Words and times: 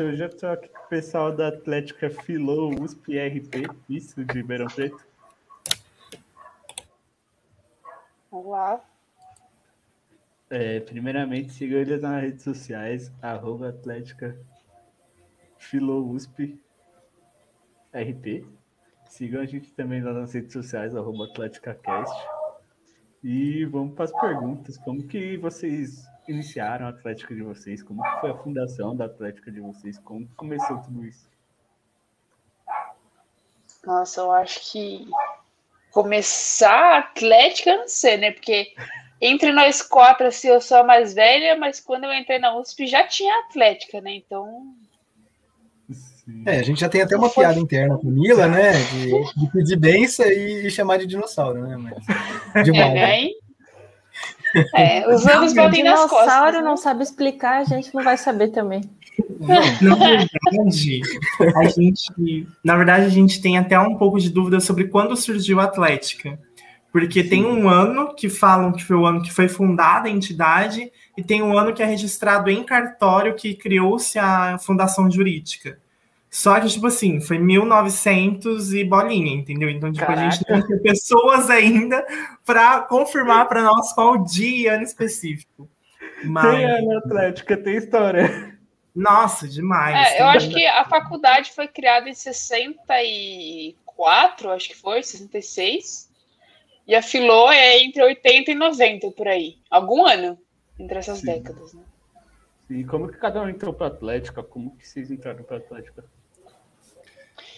Hoje 0.00 0.24
eu 0.24 0.34
tô 0.34 0.46
aqui 0.46 0.68
com 0.68 0.78
o 0.78 0.88
pessoal 0.88 1.36
da 1.36 1.48
Atlética 1.48 2.08
Filô 2.08 2.70
USP 2.70 3.18
RP, 3.18 3.68
isso, 3.90 4.24
de 4.24 4.32
Ribeirão 4.32 4.66
Preto. 4.66 5.04
Olá. 8.30 8.82
É, 10.48 10.80
primeiramente, 10.80 11.52
sigam 11.52 11.78
eles 11.78 12.00
nas 12.00 12.22
redes 12.22 12.42
sociais, 12.42 13.12
arroba 13.20 13.68
Atlética 13.68 14.34
Filô 15.58 16.00
USP 16.06 16.58
RP. 17.92 18.46
Sigam 19.10 19.42
a 19.42 19.46
gente 19.46 19.74
também 19.74 20.00
lá 20.00 20.14
nas 20.14 20.32
redes 20.32 20.54
sociais, 20.54 20.96
arroba 20.96 21.26
AtléticaCast. 21.26 22.16
E 23.22 23.66
vamos 23.66 23.94
para 23.94 24.06
as 24.06 24.12
perguntas. 24.12 24.78
Como 24.78 25.06
que 25.06 25.36
vocês 25.36 26.10
iniciaram 26.28 26.86
a 26.86 26.90
Atlética 26.90 27.34
de 27.34 27.42
vocês? 27.42 27.82
Como 27.82 28.02
foi 28.20 28.30
a 28.30 28.36
fundação 28.36 28.94
da 28.94 29.06
Atlética 29.06 29.50
de 29.50 29.60
vocês? 29.60 29.98
Como 29.98 30.28
começou 30.36 30.78
tudo 30.78 31.04
isso? 31.04 31.28
Nossa, 33.84 34.20
eu 34.20 34.32
acho 34.32 34.72
que 34.72 35.06
começar 35.90 36.94
a 36.94 36.98
Atlética, 36.98 37.76
não 37.76 37.88
sei, 37.88 38.16
né? 38.16 38.30
Porque 38.30 38.72
entre 39.20 39.52
nós 39.52 39.82
quatro, 39.82 40.26
assim, 40.26 40.48
eu 40.48 40.60
sou 40.60 40.78
a 40.78 40.84
mais 40.84 41.14
velha, 41.14 41.56
mas 41.56 41.80
quando 41.80 42.04
eu 42.04 42.14
entrei 42.14 42.38
na 42.38 42.56
USP 42.58 42.86
já 42.86 43.06
tinha 43.06 43.32
Atlética, 43.46 44.00
né? 44.00 44.14
Então. 44.14 44.74
Sim. 45.90 46.44
É, 46.46 46.60
a 46.60 46.62
gente 46.62 46.80
já 46.80 46.88
tem 46.88 47.02
até 47.02 47.16
uma 47.16 47.28
piada 47.28 47.58
interna 47.58 47.98
com 47.98 48.06
Mila, 48.06 48.46
né? 48.46 48.72
De, 48.72 49.40
de 49.40 49.52
pedir 49.52 49.76
benção 49.76 50.26
e 50.26 50.70
chamar 50.70 50.98
de 50.98 51.06
dinossauro, 51.06 51.66
né? 51.66 51.76
Mas, 51.76 52.64
de 52.64 52.70
é, 52.70 52.94
né? 52.94 53.28
É, 54.74 55.06
os 55.12 55.24
anos 55.28 55.54
podem 55.54 55.82
nas 55.82 56.00
costas. 56.00 56.20
dinossauro 56.20 56.56
né? 56.58 56.62
não 56.62 56.76
sabe 56.76 57.02
explicar, 57.02 57.60
a 57.60 57.64
gente 57.64 57.94
não 57.94 58.02
vai 58.02 58.16
saber 58.16 58.48
também. 58.48 58.82
Na 59.80 59.94
verdade, 59.94 61.00
a 61.56 61.68
gente, 61.68 62.46
na 62.64 62.76
verdade, 62.76 63.06
a 63.06 63.10
gente 63.10 63.40
tem 63.40 63.58
até 63.58 63.78
um 63.78 63.96
pouco 63.96 64.18
de 64.18 64.30
dúvida 64.30 64.60
sobre 64.60 64.84
quando 64.84 65.16
surgiu 65.16 65.60
a 65.60 65.64
Atlética. 65.64 66.38
Porque 66.90 67.22
Sim. 67.22 67.28
tem 67.28 67.46
um 67.46 67.68
ano 67.68 68.14
que 68.14 68.28
falam 68.28 68.70
que 68.72 68.84
foi 68.84 68.96
o 68.96 69.06
ano 69.06 69.22
que 69.22 69.32
foi 69.32 69.48
fundada 69.48 70.08
a 70.08 70.10
entidade, 70.10 70.92
e 71.16 71.22
tem 71.22 71.42
um 71.42 71.56
ano 71.56 71.72
que 71.72 71.82
é 71.82 71.86
registrado 71.86 72.50
em 72.50 72.62
cartório 72.62 73.34
que 73.34 73.54
criou-se 73.54 74.18
a 74.18 74.58
fundação 74.58 75.10
jurídica. 75.10 75.78
Só 76.32 76.58
que, 76.58 76.66
tipo 76.68 76.86
assim, 76.86 77.20
foi 77.20 77.38
1900 77.38 78.72
e 78.72 78.82
bolinha, 78.84 79.34
entendeu? 79.34 79.68
Então, 79.68 79.92
tipo, 79.92 80.06
Caraca. 80.06 80.28
a 80.28 80.30
gente 80.30 80.48
não 80.48 80.66
tem 80.66 80.78
pessoas 80.78 81.50
ainda 81.50 82.02
para 82.42 82.80
confirmar 82.80 83.46
para 83.46 83.62
nós 83.62 83.92
qual 83.92 84.24
dia 84.24 84.76
ano 84.76 84.82
especírio. 84.82 85.44
Mas... 86.24 86.56
Tem 86.56 86.64
ano 86.64 86.96
Atlética, 86.96 87.54
tem 87.54 87.76
história. 87.76 88.58
Nossa, 88.96 89.46
demais. 89.46 90.14
É, 90.14 90.22
eu 90.22 90.26
acho 90.26 90.48
que 90.48 90.66
a 90.66 90.86
faculdade 90.86 91.52
foi 91.52 91.68
criada 91.68 92.08
em 92.08 92.14
64, 92.14 94.52
acho 94.52 94.70
que 94.70 94.76
foi, 94.76 95.02
66. 95.02 96.10
E 96.86 96.94
a 96.94 97.02
Filô 97.02 97.52
é 97.52 97.82
entre 97.82 98.02
80 98.02 98.52
e 98.52 98.54
90, 98.54 99.10
por 99.10 99.28
aí. 99.28 99.58
Algum 99.70 100.06
ano 100.06 100.38
entre 100.80 100.98
essas 100.98 101.18
Sim. 101.18 101.26
décadas, 101.26 101.74
né? 101.74 101.82
E 102.70 102.84
como 102.84 103.08
que 103.08 103.18
cada 103.18 103.42
um 103.42 103.50
entrou 103.50 103.74
para 103.74 103.88
Atlética? 103.88 104.42
Como 104.42 104.74
que 104.78 104.88
vocês 104.88 105.10
entraram 105.10 105.44
para 105.44 105.58
Atlética? 105.58 106.02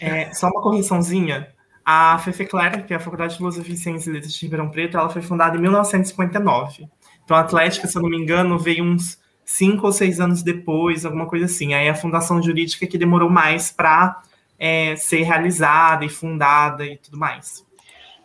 É, 0.00 0.32
só 0.32 0.48
uma 0.48 0.62
correçãozinha. 0.62 1.48
A 1.84 2.18
FEFECLER, 2.18 2.86
que 2.86 2.94
é 2.94 2.96
a 2.96 3.00
Faculdade 3.00 3.32
de 3.32 3.38
Filosofia 3.38 3.74
e 3.74 3.76
Ciências 3.76 4.06
e 4.06 4.10
Letras 4.10 4.32
de 4.32 4.40
Ribeirão 4.40 4.70
Preto, 4.70 4.96
ela 4.96 5.10
foi 5.10 5.20
fundada 5.20 5.56
em 5.56 5.60
1959. 5.60 6.88
Então, 7.24 7.36
a 7.36 7.40
Atlética, 7.40 7.86
se 7.86 7.96
eu 7.96 8.02
não 8.02 8.08
me 8.08 8.16
engano, 8.16 8.58
veio 8.58 8.84
uns 8.84 9.18
cinco 9.44 9.86
ou 9.86 9.92
seis 9.92 10.20
anos 10.20 10.42
depois, 10.42 11.04
alguma 11.04 11.26
coisa 11.26 11.44
assim. 11.44 11.74
Aí 11.74 11.88
a 11.88 11.94
fundação 11.94 12.42
jurídica 12.42 12.86
que 12.86 12.96
demorou 12.96 13.28
mais 13.28 13.70
para 13.70 14.22
é, 14.58 14.96
ser 14.96 15.22
realizada 15.22 16.04
e 16.04 16.08
fundada 16.08 16.86
e 16.86 16.96
tudo 16.96 17.18
mais. 17.18 17.64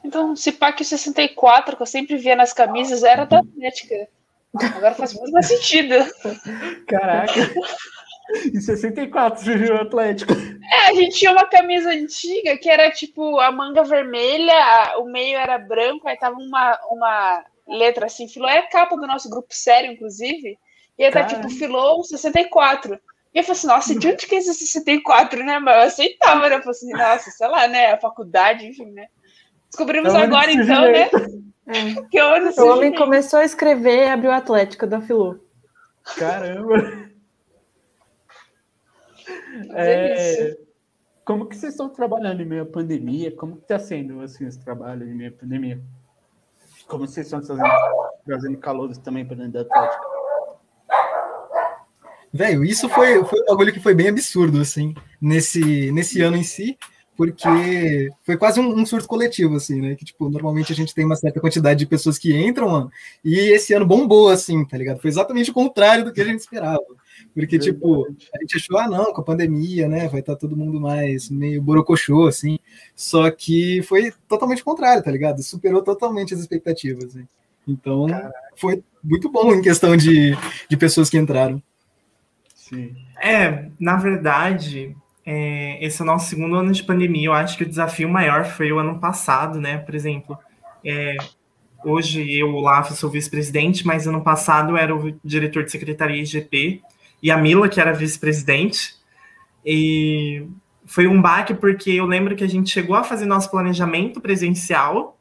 Então, 0.03 0.35
se 0.35 0.51
pá 0.51 0.71
que 0.71 0.83
64, 0.83 1.75
que 1.75 1.81
eu 1.81 1.87
sempre 1.87 2.15
via 2.17 2.35
nas 2.35 2.53
camisas, 2.53 3.03
era 3.03 3.25
da 3.25 3.39
Atlética. 3.39 4.07
Agora 4.75 4.95
faz 4.95 5.13
muito 5.13 5.31
mais 5.31 5.47
sentido. 5.47 5.95
Caraca. 6.87 7.33
Em 8.45 8.59
64 8.59 9.43
surgiu 9.43 9.75
o 9.75 9.81
Atlético. 9.81 10.33
É, 10.71 10.89
a 10.89 10.93
gente 10.93 11.17
tinha 11.17 11.31
uma 11.31 11.45
camisa 11.45 11.89
antiga 11.89 12.57
que 12.57 12.69
era 12.69 12.91
tipo 12.91 13.39
a 13.39 13.51
manga 13.51 13.83
vermelha, 13.83 14.97
o 14.97 15.05
meio 15.05 15.37
era 15.37 15.57
branco, 15.57 16.07
aí 16.07 16.17
tava 16.17 16.35
uma, 16.35 16.79
uma 16.91 17.45
letra 17.67 18.05
assim, 18.05 18.27
Filô 18.27 18.47
é 18.47 18.59
a 18.59 18.67
capa 18.67 18.95
do 18.95 19.07
nosso 19.07 19.29
grupo 19.29 19.47
sério, 19.49 19.91
inclusive. 19.91 20.57
E 20.97 21.03
aí 21.03 21.11
tá 21.11 21.23
tipo 21.23 21.49
Filô 21.49 22.03
64. 22.03 22.99
E 23.33 23.37
eu 23.39 23.43
falei 23.43 23.57
assim, 23.57 23.67
nossa, 23.67 23.97
de 23.97 24.07
onde 24.07 24.27
que 24.27 24.35
é 24.35 24.37
esse 24.39 24.53
64, 24.53 25.43
né? 25.43 25.59
Mas 25.59 25.75
eu 25.75 25.81
aceitava, 25.81 26.49
né? 26.49 26.55
Eu 26.55 26.59
falei 26.59 26.71
assim, 26.71 26.91
nossa, 26.91 27.31
sei 27.31 27.47
lá, 27.47 27.67
né? 27.67 27.93
A 27.93 27.99
faculdade, 27.99 28.67
enfim, 28.67 28.91
né? 28.91 29.07
Descobrimos 29.69 30.13
é 30.13 30.17
agora, 30.17 30.51
então, 30.51 30.81
né? 30.83 31.01
É. 31.03 31.49
Que 32.09 32.19
o 32.19 32.67
homem 32.67 32.95
começou 32.95 33.37
a 33.37 33.45
escrever 33.45 34.07
e 34.07 34.09
abriu 34.09 34.31
o 34.31 34.33
Atlético 34.33 34.87
da 34.87 34.99
Filô. 34.99 35.39
Caramba! 36.17 37.08
É, 39.73 40.57
como 41.25 41.45
que 41.45 41.55
vocês 41.55 41.73
estão 41.73 41.89
trabalhando 41.89 42.41
em 42.41 42.45
meio 42.45 42.63
à 42.63 42.65
pandemia? 42.65 43.31
Como 43.35 43.55
que 43.55 43.61
está 43.63 43.77
sendo 43.79 44.21
assim, 44.21 44.47
esse 44.47 44.59
trabalho 44.59 45.07
em 45.07 45.13
meio 45.13 45.29
à 45.29 45.33
pandemia? 45.33 45.81
Como 46.87 47.05
vocês 47.05 47.27
estão 47.27 47.41
fazendo, 47.41 47.69
trazendo 48.25 48.57
calouros 48.57 48.97
também 48.97 49.25
para 49.25 49.35
dentro 49.35 49.53
da 49.53 49.61
Atlética? 49.61 50.19
Velho, 52.31 52.63
isso 52.63 52.87
foi, 52.89 53.23
foi 53.25 53.41
um 53.41 53.45
bagulho 53.45 53.73
que 53.73 53.79
foi 53.79 53.95
bem 53.95 54.07
absurdo, 54.07 54.59
assim, 54.61 54.93
nesse, 55.19 55.91
nesse 55.91 56.21
ano 56.21 56.37
em 56.37 56.43
si, 56.43 56.77
porque 57.17 58.09
foi 58.23 58.37
quase 58.37 58.59
um, 58.59 58.79
um, 58.79 58.85
surto 58.85 59.07
coletivo, 59.07 59.55
assim, 59.55 59.81
né? 59.81 59.95
Que, 59.95 60.05
tipo, 60.05 60.29
normalmente 60.29 60.71
a 60.71 60.75
gente 60.75 60.93
tem 60.93 61.05
uma 61.05 61.15
certa 61.15 61.39
quantidade 61.39 61.79
de 61.79 61.87
pessoas 61.87 62.17
que 62.17 62.35
entram, 62.35 62.69
mano, 62.69 62.91
e 63.25 63.37
esse 63.51 63.73
ano 63.73 63.85
bombou, 63.85 64.29
assim, 64.29 64.63
tá 64.63 64.77
ligado? 64.77 65.01
Foi 65.01 65.09
exatamente 65.09 65.49
o 65.49 65.53
contrário 65.53 66.05
do 66.05 66.13
que 66.13 66.21
a 66.21 66.25
gente 66.25 66.39
esperava. 66.39 66.79
Porque, 67.33 67.57
Verdade. 67.57 67.73
tipo, 67.73 68.07
a 68.35 68.39
gente 68.41 68.57
achou, 68.57 68.77
ah, 68.77 68.87
não, 68.87 69.13
com 69.13 69.21
a 69.21 69.23
pandemia, 69.23 69.87
né, 69.87 70.07
vai 70.07 70.19
estar 70.19 70.33
tá 70.33 70.39
todo 70.39 70.57
mundo 70.57 70.79
mais 70.79 71.29
meio 71.29 71.61
borocochô, 71.61 72.27
assim. 72.27 72.59
Só 72.95 73.29
que 73.31 73.81
foi 73.83 74.11
totalmente 74.27 74.63
contrário, 74.63 75.03
tá 75.03 75.11
ligado? 75.11 75.41
Superou 75.43 75.81
totalmente 75.81 76.33
as 76.33 76.39
expectativas, 76.39 77.05
assim. 77.05 77.27
Então, 77.67 78.07
Caraca. 78.07 78.33
foi 78.55 78.83
muito 79.03 79.29
bom 79.29 79.53
em 79.53 79.61
questão 79.61 79.95
de, 79.95 80.35
de 80.67 80.77
pessoas 80.77 81.09
que 81.09 81.17
entraram. 81.17 81.61
Sim. 82.55 82.95
É, 83.21 83.69
na 83.79 83.97
verdade, 83.97 84.95
é, 85.25 85.83
esse 85.85 86.01
é 86.01 86.03
o 86.03 86.07
nosso 86.07 86.29
segundo 86.29 86.55
ano 86.55 86.71
de 86.71 86.83
pandemia. 86.83 87.27
Eu 87.27 87.33
acho 87.33 87.57
que 87.57 87.63
o 87.63 87.69
desafio 87.69 88.09
maior 88.09 88.45
foi 88.45 88.71
o 88.71 88.79
ano 88.79 88.99
passado, 88.99 89.59
né? 89.59 89.77
Por 89.77 89.93
exemplo, 89.93 90.37
é, 90.83 91.17
hoje 91.83 92.31
eu, 92.31 92.53
Olaf, 92.55 92.91
sou 92.91 93.09
vice-presidente, 93.09 93.85
mas 93.85 94.07
ano 94.07 94.21
passado 94.21 94.71
eu 94.71 94.77
era 94.77 94.95
o 94.95 95.13
diretor 95.23 95.63
de 95.63 95.71
secretaria 95.71 96.21
IGP 96.21 96.81
e 97.21 97.31
a 97.31 97.37
Mila, 97.37 97.69
que 97.69 97.79
era 97.79 97.93
vice-presidente. 97.93 98.95
E 99.65 100.47
foi 100.85 101.07
um 101.07 101.21
baque 101.21 101.53
porque 101.53 101.91
eu 101.91 102.05
lembro 102.05 102.35
que 102.35 102.43
a 102.43 102.49
gente 102.49 102.69
chegou 102.69 102.95
a 102.95 103.03
fazer 103.03 103.25
nosso 103.25 103.51
planejamento 103.51 104.19
presencial, 104.19 105.17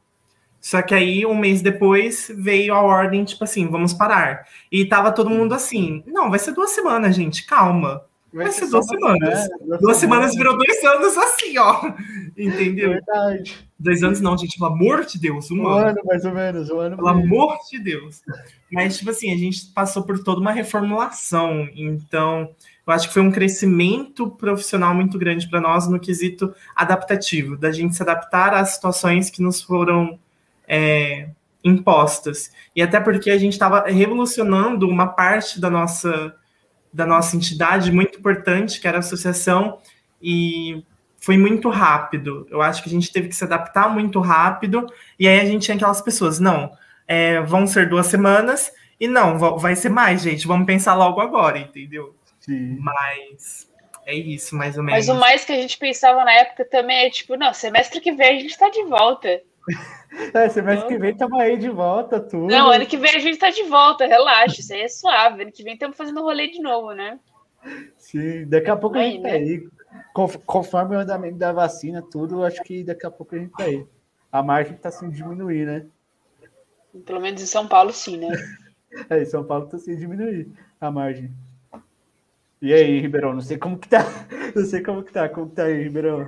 só 0.59 0.81
que 0.81 0.93
aí 0.93 1.25
um 1.25 1.37
mês 1.37 1.61
depois 1.61 2.31
veio 2.35 2.73
a 2.73 2.81
ordem, 2.81 3.23
tipo 3.23 3.43
assim, 3.43 3.67
vamos 3.67 3.93
parar. 3.93 4.45
E 4.71 4.85
tava 4.85 5.11
todo 5.11 5.29
mundo 5.29 5.53
assim, 5.53 6.03
não, 6.07 6.29
vai 6.29 6.39
ser 6.39 6.53
duas 6.53 6.71
semanas, 6.71 7.15
gente, 7.15 7.45
calma. 7.45 8.01
Vai, 8.31 8.51
ser, 8.51 8.67
duas 8.69 8.85
semanas. 8.85 9.49
duas, 9.61 9.79
duas 9.81 9.97
semanas 9.97 10.35
virou 10.35 10.55
dois 10.57 10.83
anos 10.83 11.17
assim, 11.17 11.57
ó. 11.57 11.91
Entendeu? 12.37 12.91
Verdade. 12.91 13.67
Dois 13.77 14.03
anos 14.03 14.21
não, 14.21 14.37
gente, 14.37 14.57
pelo 14.57 14.71
amor 14.71 15.05
de 15.05 15.19
Deus. 15.19 15.49
Um, 15.49 15.63
um 15.63 15.67
ano. 15.67 15.87
ano. 15.87 16.01
mais 16.05 16.25
ou 16.25 16.33
menos. 16.33 16.69
Um 16.69 16.79
ano 16.79 16.95
pelo 16.95 17.15
mesmo. 17.15 17.25
amor 17.25 17.57
de 17.69 17.79
Deus. 17.79 18.21
Mas, 18.71 18.97
tipo 18.97 19.09
assim, 19.09 19.33
a 19.33 19.37
gente 19.37 19.67
passou 19.73 20.03
por 20.03 20.23
toda 20.23 20.39
uma 20.39 20.51
reformulação. 20.51 21.67
Então, 21.75 22.49
eu 22.85 22.93
acho 22.93 23.07
que 23.07 23.13
foi 23.13 23.23
um 23.23 23.31
crescimento 23.31 24.29
profissional 24.29 24.93
muito 24.93 25.17
grande 25.17 25.49
para 25.49 25.61
nós 25.61 25.87
no 25.87 25.99
quesito 25.99 26.53
adaptativo, 26.75 27.57
da 27.57 27.71
gente 27.71 27.95
se 27.95 28.03
adaptar 28.03 28.53
às 28.53 28.75
situações 28.75 29.29
que 29.29 29.41
nos 29.41 29.61
foram 29.61 30.19
é, 30.67 31.29
impostas. 31.63 32.51
E 32.75 32.81
até 32.81 32.99
porque 32.99 33.31
a 33.31 33.37
gente 33.37 33.53
estava 33.53 33.85
revolucionando 33.87 34.87
uma 34.87 35.07
parte 35.07 35.59
da 35.59 35.69
nossa 35.69 36.35
da 36.91 37.05
nossa 37.05 37.35
entidade 37.35 37.91
muito 37.91 38.17
importante, 38.19 38.79
que 38.79 38.87
era 38.87 38.97
a 38.97 38.99
associação, 38.99 39.79
e 40.21 40.83
foi 41.17 41.37
muito 41.37 41.69
rápido. 41.69 42.47
Eu 42.49 42.61
acho 42.61 42.81
que 42.81 42.89
a 42.89 42.91
gente 42.91 43.11
teve 43.11 43.27
que 43.27 43.35
se 43.35 43.43
adaptar 43.43 43.89
muito 43.89 44.19
rápido, 44.19 44.87
e 45.17 45.27
aí 45.27 45.39
a 45.39 45.45
gente 45.45 45.63
tinha 45.63 45.75
aquelas 45.75 46.01
pessoas, 46.01 46.39
não, 46.39 46.71
é, 47.07 47.41
vão 47.41 47.67
ser 47.67 47.89
duas 47.89 48.07
semanas, 48.07 48.71
e 48.99 49.07
não, 49.07 49.37
vai 49.57 49.75
ser 49.75 49.89
mais, 49.89 50.21
gente, 50.21 50.45
vamos 50.45 50.65
pensar 50.65 50.93
logo 50.95 51.21
agora, 51.21 51.57
entendeu? 51.57 52.15
Sim. 52.39 52.77
Mas 52.79 53.69
é 54.05 54.13
isso, 54.15 54.55
mais 54.55 54.77
ou 54.77 54.83
menos. 54.83 55.07
Mas 55.07 55.15
o 55.15 55.19
mais 55.19 55.45
que 55.45 55.51
a 55.51 55.55
gente 55.55 55.77
pensava 55.77 56.25
na 56.25 56.33
época 56.33 56.65
também 56.65 57.05
é 57.05 57.09
tipo, 57.09 57.35
não, 57.35 57.53
semestre 57.53 58.01
que 58.01 58.11
vem 58.11 58.37
a 58.37 58.39
gente 58.39 58.51
está 58.51 58.69
de 58.69 58.83
volta. 58.85 59.41
É, 60.33 60.49
semestre 60.49 60.87
que 60.87 60.97
vem 60.97 61.11
estamos 61.11 61.39
aí 61.39 61.57
de 61.57 61.69
volta, 61.69 62.19
tudo. 62.19 62.47
Não, 62.47 62.69
ano 62.69 62.85
que 62.85 62.97
vem 62.97 63.15
a 63.15 63.19
gente 63.19 63.35
está 63.35 63.49
de 63.49 63.63
volta, 63.63 64.05
relaxa, 64.05 64.59
isso 64.59 64.73
aí 64.73 64.81
é 64.81 64.87
suave. 64.87 65.43
Ano 65.43 65.51
que 65.51 65.63
vem 65.63 65.73
estamos 65.73 65.95
fazendo 65.95 66.21
rolê 66.21 66.47
de 66.47 66.61
novo, 66.61 66.91
né? 66.93 67.19
Sim, 67.97 68.45
daqui 68.47 68.69
a 68.69 68.75
pouco 68.75 68.97
aí, 68.97 69.07
a 69.07 69.11
gente 69.11 69.21
tá 69.21 69.27
né? 69.29 69.35
aí. 69.35 69.69
Conforme 70.45 70.95
o 70.95 70.99
andamento 70.99 71.37
da 71.37 71.51
vacina, 71.51 72.01
tudo, 72.01 72.43
acho 72.43 72.61
que 72.63 72.83
daqui 72.83 73.05
a 73.05 73.11
pouco 73.11 73.35
a 73.35 73.39
gente 73.39 73.51
tá 73.51 73.63
aí. 73.63 73.85
A 74.31 74.43
margem 74.43 74.75
tá 74.75 74.91
sem 74.91 75.09
diminuir, 75.09 75.65
né? 75.65 75.85
Pelo 77.05 77.21
menos 77.21 77.41
em 77.41 77.45
São 77.45 77.67
Paulo, 77.67 77.93
sim, 77.93 78.17
né? 78.17 78.27
é, 79.09 79.21
em 79.21 79.25
São 79.25 79.43
Paulo 79.43 79.67
tá 79.67 79.77
sem 79.77 79.95
diminuir 79.95 80.51
a 80.79 80.91
margem. 80.91 81.31
E 82.61 82.73
aí, 82.73 82.99
Ribeirão, 82.99 83.33
não 83.33 83.41
sei 83.41 83.57
como 83.57 83.77
que 83.77 83.87
tá. 83.87 83.99
Não 84.53 84.65
sei 84.65 84.81
como 84.81 85.03
que 85.03 85.13
tá. 85.13 85.29
Como 85.29 85.49
que 85.49 85.55
tá 85.55 85.63
aí, 85.63 85.83
Ribeirão? 85.83 86.27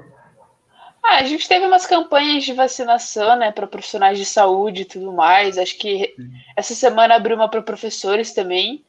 Ah, 1.11 1.17
a 1.17 1.23
gente 1.25 1.45
teve 1.45 1.65
umas 1.65 1.85
campanhas 1.85 2.45
de 2.45 2.53
vacinação, 2.53 3.35
né, 3.35 3.51
para 3.51 3.67
profissionais 3.67 4.17
de 4.17 4.23
saúde 4.23 4.83
e 4.83 4.85
tudo 4.85 5.11
mais. 5.11 5.57
Acho 5.57 5.77
que 5.77 6.15
essa 6.55 6.73
semana 6.73 7.15
abriu 7.15 7.35
uma 7.35 7.49
para 7.49 7.61
professores 7.61 8.33
também, 8.33 8.85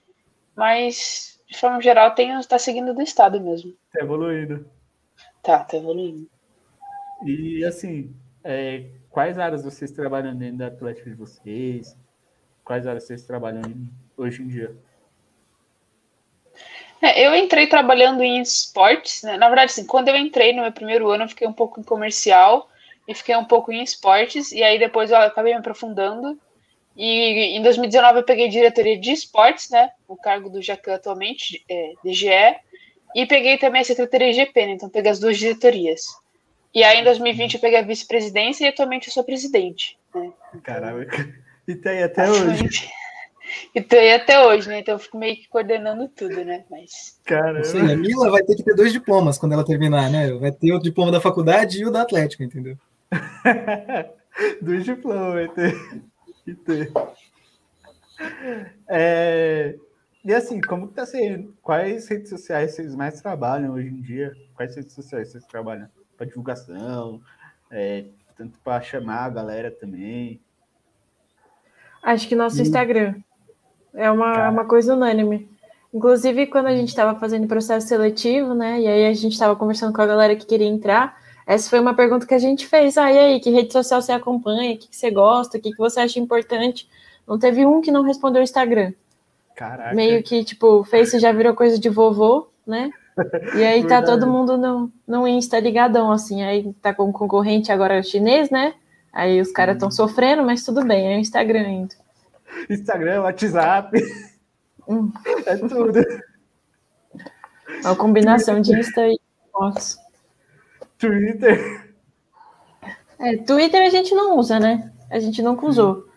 mas 0.54 1.40
de 1.48 1.58
forma 1.58 1.82
geral 1.82 2.14
está 2.38 2.60
seguindo 2.60 2.94
do 2.94 3.02
estado 3.02 3.40
mesmo. 3.40 3.74
Tá 3.92 4.04
evoluindo. 4.04 4.64
Tá, 5.42 5.64
tá 5.64 5.76
evoluindo. 5.76 6.28
E 7.26 7.64
assim, 7.64 8.14
é, 8.44 8.84
quais 9.10 9.36
áreas 9.36 9.64
vocês 9.64 9.90
trabalham 9.90 10.36
dentro 10.36 10.58
da 10.58 10.68
Atlética 10.68 11.10
de 11.10 11.16
vocês? 11.16 11.96
Quais 12.64 12.86
áreas 12.86 13.02
vocês 13.02 13.24
trabalham 13.24 13.62
hoje 14.16 14.42
em 14.42 14.46
dia? 14.46 14.76
É, 17.02 17.26
eu 17.26 17.34
entrei 17.34 17.66
trabalhando 17.66 18.22
em 18.22 18.40
esportes, 18.40 19.24
né? 19.24 19.36
Na 19.36 19.48
verdade, 19.48 19.72
assim, 19.72 19.84
quando 19.84 20.08
eu 20.08 20.16
entrei 20.16 20.52
no 20.52 20.62
meu 20.62 20.70
primeiro 20.70 21.10
ano, 21.10 21.24
eu 21.24 21.28
fiquei 21.28 21.48
um 21.48 21.52
pouco 21.52 21.80
em 21.80 21.82
comercial 21.82 22.70
e 23.08 23.14
fiquei 23.14 23.36
um 23.36 23.44
pouco 23.44 23.72
em 23.72 23.82
esportes, 23.82 24.52
e 24.52 24.62
aí 24.62 24.78
depois 24.78 25.10
eu 25.10 25.16
acabei 25.16 25.52
me 25.52 25.58
aprofundando. 25.58 26.38
E 26.96 27.56
em 27.56 27.62
2019 27.62 28.20
eu 28.20 28.24
peguei 28.24 28.48
diretoria 28.48 28.96
de 28.96 29.10
esportes, 29.10 29.68
né? 29.70 29.90
O 30.06 30.16
cargo 30.16 30.48
do 30.48 30.62
Jacan 30.62 30.94
atualmente, 30.94 31.64
é, 31.68 31.94
DGE, 32.04 32.56
e 33.16 33.26
peguei 33.26 33.58
também 33.58 33.80
a 33.80 33.84
secretaria 33.84 34.30
de 34.30 34.36
GP, 34.36 34.66
né? 34.66 34.72
Então 34.74 34.88
peguei 34.88 35.10
as 35.10 35.18
duas 35.18 35.36
diretorias. 35.36 36.02
E 36.72 36.84
aí 36.84 37.00
em 37.00 37.04
2020 37.04 37.54
eu 37.54 37.60
peguei 37.60 37.80
a 37.80 37.82
vice-presidência 37.82 38.64
e 38.64 38.68
atualmente 38.68 39.08
eu 39.08 39.12
sou 39.12 39.24
presidente. 39.24 39.98
Né? 40.14 40.30
Caraca, 40.62 41.34
e 41.66 41.74
tem 41.74 42.02
até 42.02 42.30
hoje. 42.30 42.88
E 43.74 43.80
tô 43.80 43.96
aí 43.96 44.14
até 44.14 44.44
hoje, 44.44 44.68
né? 44.68 44.80
Então 44.80 44.94
eu 44.94 44.98
fico 44.98 45.18
meio 45.18 45.36
que 45.36 45.48
coordenando 45.48 46.08
tudo, 46.08 46.44
né? 46.44 46.64
Mas. 46.70 47.20
Caramba. 47.24 47.64
Sim, 47.64 47.80
a 47.80 47.96
Mila 47.96 48.30
vai 48.30 48.42
ter 48.42 48.56
que 48.56 48.62
ter 48.62 48.74
dois 48.74 48.92
diplomas 48.92 49.38
quando 49.38 49.52
ela 49.52 49.64
terminar, 49.64 50.10
né? 50.10 50.32
Vai 50.32 50.52
ter 50.52 50.72
o 50.72 50.78
diploma 50.78 51.12
da 51.12 51.20
faculdade 51.20 51.80
e 51.80 51.86
o 51.86 51.90
da 51.90 52.02
Atlética, 52.02 52.44
entendeu? 52.44 52.76
dois 54.60 54.84
diplomas 54.84 55.34
vai 55.34 55.48
ter. 55.48 56.02
que 56.44 56.54
ter. 56.54 56.92
É... 58.88 59.76
E 60.24 60.32
assim, 60.32 60.60
como 60.60 60.88
que 60.88 60.94
tá 60.94 61.04
sendo? 61.04 61.52
Quais 61.62 62.08
redes 62.08 62.30
sociais 62.30 62.74
vocês 62.74 62.94
mais 62.94 63.20
trabalham 63.20 63.74
hoje 63.74 63.88
em 63.88 64.00
dia? 64.00 64.32
Quais 64.54 64.76
redes 64.76 64.92
sociais 64.92 65.32
vocês 65.32 65.44
trabalham? 65.46 65.88
Para 66.16 66.26
divulgação, 66.26 67.20
é, 67.70 68.04
tanto 68.36 68.58
para 68.60 68.80
chamar 68.80 69.24
a 69.24 69.30
galera 69.30 69.70
também. 69.70 70.40
Acho 72.02 72.28
que 72.28 72.36
nosso 72.36 72.62
Instagram. 72.62 73.16
É 73.94 74.10
uma, 74.10 74.48
uma 74.48 74.64
coisa 74.64 74.94
unânime. 74.94 75.48
Inclusive, 75.92 76.46
quando 76.46 76.66
a 76.66 76.74
gente 76.74 76.88
estava 76.88 77.18
fazendo 77.18 77.46
processo 77.46 77.86
seletivo, 77.86 78.54
né? 78.54 78.80
E 78.80 78.86
aí 78.86 79.06
a 79.06 79.12
gente 79.12 79.32
estava 79.32 79.54
conversando 79.54 79.92
com 79.92 80.00
a 80.00 80.06
galera 80.06 80.34
que 80.34 80.46
queria 80.46 80.66
entrar. 80.66 81.20
Essa 81.46 81.68
foi 81.68 81.80
uma 81.80 81.94
pergunta 81.94 82.26
que 82.26 82.34
a 82.34 82.38
gente 82.38 82.66
fez. 82.66 82.96
Ah, 82.96 83.12
e 83.12 83.18
aí, 83.18 83.40
que 83.40 83.50
rede 83.50 83.72
social 83.72 84.00
você 84.00 84.12
acompanha? 84.12 84.74
O 84.74 84.78
que, 84.78 84.88
que 84.88 84.96
você 84.96 85.10
gosta? 85.10 85.58
O 85.58 85.60
que, 85.60 85.70
que 85.70 85.76
você 85.76 86.00
acha 86.00 86.18
importante? 86.18 86.88
Não 87.26 87.38
teve 87.38 87.66
um 87.66 87.82
que 87.82 87.90
não 87.90 88.02
respondeu 88.02 88.40
o 88.40 88.44
Instagram. 88.44 88.92
Caraca. 89.54 89.94
Meio 89.94 90.22
que, 90.22 90.42
tipo, 90.44 90.80
o 90.80 90.84
Face 90.84 91.18
já 91.18 91.30
virou 91.30 91.54
coisa 91.54 91.78
de 91.78 91.88
vovô, 91.90 92.48
né? 92.66 92.90
E 93.54 93.62
aí 93.62 93.86
tá 93.86 94.00
todo 94.02 94.26
mundo 94.26 94.56
no, 94.56 94.90
no 95.06 95.28
Insta 95.28 95.60
ligadão, 95.60 96.10
assim. 96.10 96.42
Aí 96.42 96.72
tá 96.80 96.94
com 96.94 97.12
concorrente 97.12 97.70
agora 97.70 98.02
chinês, 98.02 98.48
né? 98.48 98.74
Aí 99.12 99.40
os 99.40 99.52
caras 99.52 99.74
estão 99.74 99.88
hum. 99.88 99.92
sofrendo, 99.92 100.42
mas 100.42 100.64
tudo 100.64 100.82
bem, 100.84 101.12
é 101.12 101.16
o 101.16 101.20
Instagram 101.20 101.66
ainda. 101.66 101.94
Instagram, 102.68 103.22
WhatsApp. 103.22 103.98
Hum. 104.88 105.12
É 105.46 105.56
tudo. 105.56 105.98
É 105.98 107.86
uma 107.86 107.96
combinação 107.96 108.60
de 108.60 108.78
Insta 108.78 109.06
e 109.06 109.18
fotos. 109.52 109.96
Twitter. 110.98 111.94
É, 113.18 113.36
Twitter 113.36 113.86
a 113.86 113.90
gente 113.90 114.14
não 114.14 114.36
usa, 114.38 114.58
né? 114.58 114.92
A 115.10 115.18
gente 115.18 115.42
nunca 115.42 115.66
usou. 115.66 116.08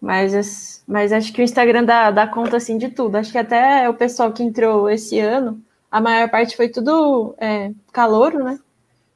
Mas, 0.00 0.84
mas 0.86 1.12
acho 1.12 1.32
que 1.32 1.40
o 1.40 1.44
Instagram 1.44 1.84
dá, 1.84 2.10
dá 2.10 2.26
conta 2.26 2.56
assim 2.56 2.78
de 2.78 2.88
tudo. 2.88 3.16
Acho 3.16 3.32
que 3.32 3.38
até 3.38 3.88
o 3.88 3.94
pessoal 3.94 4.32
que 4.32 4.42
entrou 4.42 4.88
esse 4.88 5.18
ano, 5.18 5.60
a 5.90 6.00
maior 6.00 6.30
parte 6.30 6.56
foi 6.56 6.68
tudo 6.68 7.34
é, 7.38 7.72
calouro, 7.92 8.44
né? 8.44 8.58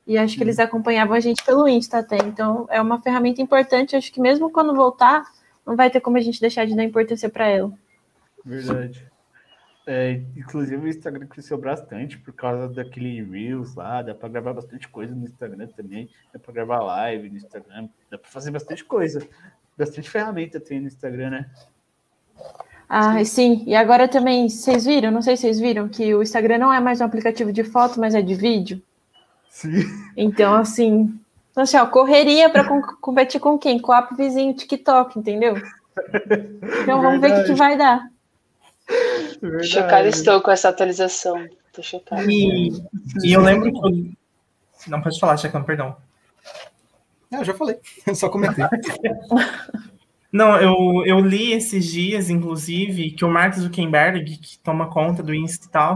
E 0.07 0.19
acho 0.19 0.37
que 0.37 0.43
eles 0.43 0.59
acompanhavam 0.59 1.15
a 1.15 1.21
gente 1.21 1.45
pelo 1.45 1.69
Insta 1.69 1.99
até. 1.99 2.19
Então 2.19 2.67
é 2.69 2.81
uma 2.81 3.01
ferramenta 3.01 3.41
importante. 3.41 3.95
Acho 3.95 4.13
que 4.13 4.21
mesmo 4.21 4.51
quando 4.51 4.75
voltar, 4.75 5.25
não 5.67 5.77
vai 5.77 5.91
ter 5.91 6.01
como 6.01 6.17
a 6.17 6.21
gente 6.21 6.41
deixar 6.41 6.67
de 6.67 6.75
dar 6.75 6.85
importância 6.85 7.29
para 7.29 7.49
ela. 7.49 7.73
Verdade. 8.45 9.07
É, 9.85 10.23
inclusive 10.37 10.77
o 10.77 10.89
Instagram 10.89 11.27
cresceu 11.27 11.59
bastante 11.59 12.17
por 12.17 12.33
causa 12.33 12.69
daquele 12.69 13.21
Reels 13.23 13.75
lá, 13.75 14.01
dá 14.01 14.15
para 14.15 14.29
gravar 14.29 14.53
bastante 14.53 14.89
coisa 14.89 15.13
no 15.13 15.25
Instagram 15.25 15.67
também, 15.69 16.09
dá 16.33 16.39
para 16.39 16.53
gravar 16.53 16.83
live 16.83 17.29
no 17.29 17.37
Instagram, 17.37 17.89
dá 18.09 18.17
para 18.17 18.31
fazer 18.31 18.53
bastante 18.53 18.85
coisa, 18.85 19.27
bastante 19.77 20.09
ferramenta 20.09 20.61
tem 20.61 20.81
no 20.81 20.87
Instagram, 20.87 21.31
né? 21.31 21.51
Ah, 22.89 23.25
sim. 23.25 23.65
E 23.67 23.75
agora 23.75 24.07
também, 24.07 24.49
vocês 24.49 24.85
viram? 24.85 25.11
Não 25.11 25.23
sei 25.23 25.35
se 25.35 25.43
vocês 25.43 25.59
viram 25.59 25.89
que 25.89 26.15
o 26.15 26.23
Instagram 26.23 26.59
não 26.59 26.73
é 26.73 26.79
mais 26.79 27.01
um 27.01 27.05
aplicativo 27.05 27.53
de 27.53 27.65
foto, 27.65 27.99
mas 27.99 28.15
é 28.15 28.21
de 28.21 28.35
vídeo. 28.35 28.83
Sim. 29.49 29.83
Então, 30.17 30.55
assim, 30.55 31.19
então, 31.53 31.63
assim, 31.65 31.77
ó, 31.77 31.87
correria 31.87 32.49
para 32.49 32.65
competir 33.01 33.39
com 33.39 33.59
quem? 33.59 33.79
Com 33.79 33.93
o 33.93 33.95
app 33.95 34.17
vizinho 34.17 34.55
TikTok, 34.55 35.19
entendeu? 35.19 35.55
Então 36.83 37.03
vamos 37.03 37.21
Verdade. 37.21 37.21
ver 37.21 37.33
o 37.33 37.43
que, 37.43 37.53
que 37.53 37.55
vai 37.59 37.77
dar. 37.77 38.09
Verdade. 39.41 39.69
Chocada 39.69 40.09
estou 40.09 40.41
com 40.41 40.51
essa 40.51 40.71
atualização. 40.71 41.47
Tô 41.73 41.83
chocada. 41.83 42.25
E, 42.27 42.73
e 43.23 43.33
eu 43.33 43.43
lembro 43.43 43.71
que. 43.71 44.17
Não 44.89 45.01
pode 45.03 45.21
falar, 45.21 45.37
Chacão, 45.37 45.63
perdão. 45.63 45.95
Não, 47.31 47.41
eu 47.41 47.45
já 47.45 47.55
falei, 47.55 47.79
eu 48.07 48.15
só 48.17 48.31
comentei. 48.31 48.65
Não, 50.33 50.57
eu, 50.57 51.05
eu 51.05 51.21
li 51.21 51.53
esses 51.53 51.85
dias, 51.85 52.31
inclusive, 52.31 53.11
que 53.11 53.23
o 53.23 53.29
Mark 53.29 53.55
Zuckerberg, 53.55 54.39
que 54.39 54.59
toma 54.61 54.89
conta 54.89 55.23
do 55.23 55.35
Insta 55.35 55.67
e 55.67 55.69
tal, 55.69 55.95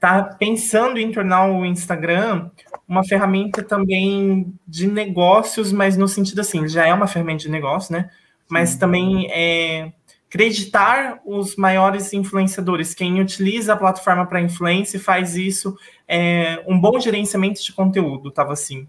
tá 0.00 0.24
pensando 0.24 0.98
em 0.98 1.12
tornar 1.12 1.48
o 1.48 1.64
Instagram 1.64 2.50
uma 2.88 3.04
ferramenta 3.04 3.62
também 3.62 4.54
de 4.66 4.86
negócios, 4.86 5.72
mas 5.72 5.96
no 5.96 6.06
sentido 6.06 6.40
assim, 6.40 6.68
já 6.68 6.86
é 6.86 6.92
uma 6.92 7.06
ferramenta 7.06 7.42
de 7.42 7.50
negócio, 7.50 7.92
né? 7.92 8.10
Mas 8.48 8.70
Sim. 8.70 8.78
também 8.78 9.30
é 9.30 9.92
acreditar 10.28 11.20
os 11.24 11.56
maiores 11.56 12.12
influenciadores. 12.12 12.94
Quem 12.94 13.20
utiliza 13.20 13.72
a 13.72 13.76
plataforma 13.76 14.26
para 14.26 14.40
influência 14.40 15.00
faz 15.00 15.36
isso, 15.36 15.76
é, 16.06 16.62
um 16.66 16.78
bom 16.78 17.00
gerenciamento 17.00 17.62
de 17.62 17.72
conteúdo, 17.72 18.30
tava 18.30 18.52
assim. 18.52 18.86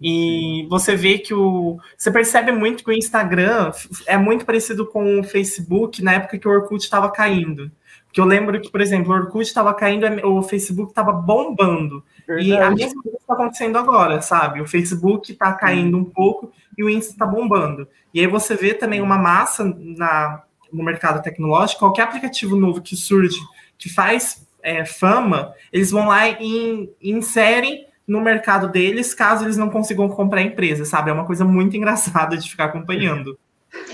E 0.00 0.66
você 0.70 0.94
vê 0.94 1.18
que 1.18 1.34
o. 1.34 1.78
Você 1.96 2.10
percebe 2.10 2.52
muito 2.52 2.84
que 2.84 2.90
o 2.90 2.92
Instagram 2.92 3.72
é 4.06 4.16
muito 4.16 4.44
parecido 4.44 4.86
com 4.86 5.20
o 5.20 5.24
Facebook 5.24 6.02
na 6.02 6.14
época 6.14 6.38
que 6.38 6.46
o 6.46 6.50
Orkut 6.50 6.82
estava 6.82 7.10
caindo. 7.10 7.70
Porque 8.06 8.20
eu 8.20 8.24
lembro 8.24 8.60
que, 8.60 8.70
por 8.70 8.80
exemplo, 8.80 9.12
o 9.12 9.16
Orkut 9.16 9.44
estava 9.44 9.74
caindo, 9.74 10.06
o 10.24 10.42
Facebook 10.42 10.92
estava 10.92 11.12
bombando. 11.12 12.04
Verdade. 12.28 12.50
E 12.50 12.56
a 12.56 12.70
mesma 12.70 13.02
coisa 13.02 13.18
está 13.18 13.32
acontecendo 13.32 13.78
agora, 13.78 14.20
sabe? 14.20 14.60
O 14.60 14.66
Facebook 14.66 15.32
está 15.32 15.54
caindo 15.54 15.96
um 15.96 16.04
pouco 16.04 16.52
e 16.76 16.84
o 16.84 16.90
Insta 16.90 17.12
está 17.12 17.24
bombando. 17.24 17.88
E 18.12 18.20
aí 18.20 18.26
você 18.26 18.54
vê 18.54 18.74
também 18.74 19.00
uma 19.00 19.16
massa 19.16 19.64
na, 19.64 20.42
no 20.70 20.84
mercado 20.84 21.22
tecnológico, 21.22 21.80
qualquer 21.80 22.02
aplicativo 22.02 22.54
novo 22.54 22.82
que 22.82 22.94
surge, 22.94 23.38
que 23.78 23.88
faz 23.88 24.46
é, 24.62 24.84
fama, 24.84 25.54
eles 25.72 25.90
vão 25.90 26.08
lá 26.08 26.28
e 26.28 26.90
inserem 27.02 27.86
no 28.06 28.20
mercado 28.20 28.68
deles, 28.68 29.14
caso 29.14 29.44
eles 29.44 29.56
não 29.56 29.70
consigam 29.70 30.08
comprar 30.08 30.40
a 30.40 30.44
empresa, 30.44 30.84
sabe? 30.84 31.10
É 31.10 31.12
uma 31.14 31.26
coisa 31.26 31.46
muito 31.46 31.76
engraçada 31.78 32.36
de 32.36 32.50
ficar 32.50 32.66
acompanhando. 32.66 33.38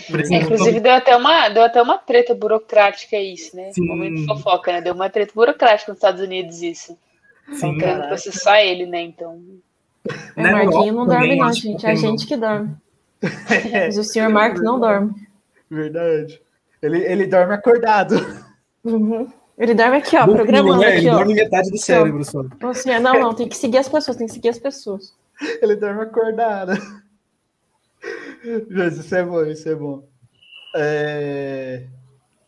Exemplo, 0.08 0.54
inclusive, 0.54 0.80
deu 0.80 0.92
até, 0.92 1.16
uma, 1.16 1.48
deu 1.48 1.62
até 1.62 1.80
uma 1.82 1.98
treta 1.98 2.34
burocrática 2.34 3.16
isso, 3.16 3.54
né? 3.56 3.72
Sim. 3.72 3.86
Momento 3.86 4.24
fofoca, 4.26 4.72
né? 4.72 4.80
Deu 4.80 4.94
uma 4.94 5.10
treta 5.10 5.32
burocrática 5.34 5.92
nos 5.92 5.98
Estados 5.98 6.20
Unidos 6.20 6.62
isso. 6.62 6.96
Estão 7.50 7.76
querendo 7.76 8.08
processar 8.08 8.62
ele, 8.62 8.86
né? 8.86 9.02
Então. 9.02 9.42
O 10.36 10.42
né, 10.42 10.52
Marquinho 10.52 10.94
não 10.94 11.06
dorme, 11.06 11.36
não, 11.36 11.52
gente. 11.52 11.86
É 11.86 11.90
a 11.90 11.94
gente 11.94 12.26
que 12.26 12.36
dorme. 12.36 12.74
Mas 13.72 13.96
o 13.96 14.04
senhor 14.04 14.28
Marco 14.28 14.62
não 14.62 14.78
dorme. 14.78 15.14
Verdade. 15.70 16.40
Ele, 16.82 17.02
ele 17.02 17.26
dorme 17.26 17.54
acordado. 17.54 18.14
Uhum. 18.84 19.28
Ele 19.56 19.74
dorme 19.74 19.96
aqui, 19.98 20.16
ó, 20.16 20.26
programando 20.26 20.80
né? 20.80 20.88
aqui, 20.88 20.98
ele 20.98 21.10
ó. 21.10 21.16
dorme 21.18 21.34
metade 21.34 21.70
do 21.70 21.78
cérebro 21.78 22.24
só. 22.24 22.44
Assim, 22.62 22.98
não, 22.98 23.20
não, 23.20 23.34
tem 23.34 23.48
que 23.48 23.56
seguir 23.56 23.78
as 23.78 23.88
pessoas, 23.88 24.16
tem 24.16 24.26
que 24.26 24.32
seguir 24.32 24.48
as 24.48 24.58
pessoas. 24.58 25.14
Ele 25.62 25.76
dorme 25.76 26.02
acordado. 26.02 26.72
Mas 28.70 28.98
isso 28.98 29.14
é 29.14 29.22
bom, 29.24 29.44
isso 29.46 29.68
é 29.68 29.74
bom. 29.74 30.06
É... 30.76 31.86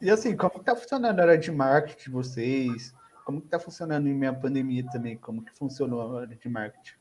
E 0.01 0.11
assim, 0.11 0.37
como 0.37 0.57
está 0.59 0.77
funcionando 0.77 1.19
a 1.21 1.23
área 1.23 1.39
de 1.39 1.51
marketing 1.51 2.05
de 2.05 2.11
vocês? 2.11 2.95
Como 3.27 3.41
que 3.41 3.49
tá 3.49 3.59
funcionando 3.59 4.07
em 4.07 4.15
minha 4.15 4.33
pandemia 4.33 4.87
também? 4.89 5.17
Como 5.17 5.43
que 5.43 5.53
funcionou 5.53 6.01
a 6.01 6.07
hora 6.07 6.27
de 6.29 6.49
marketing? 6.49 6.95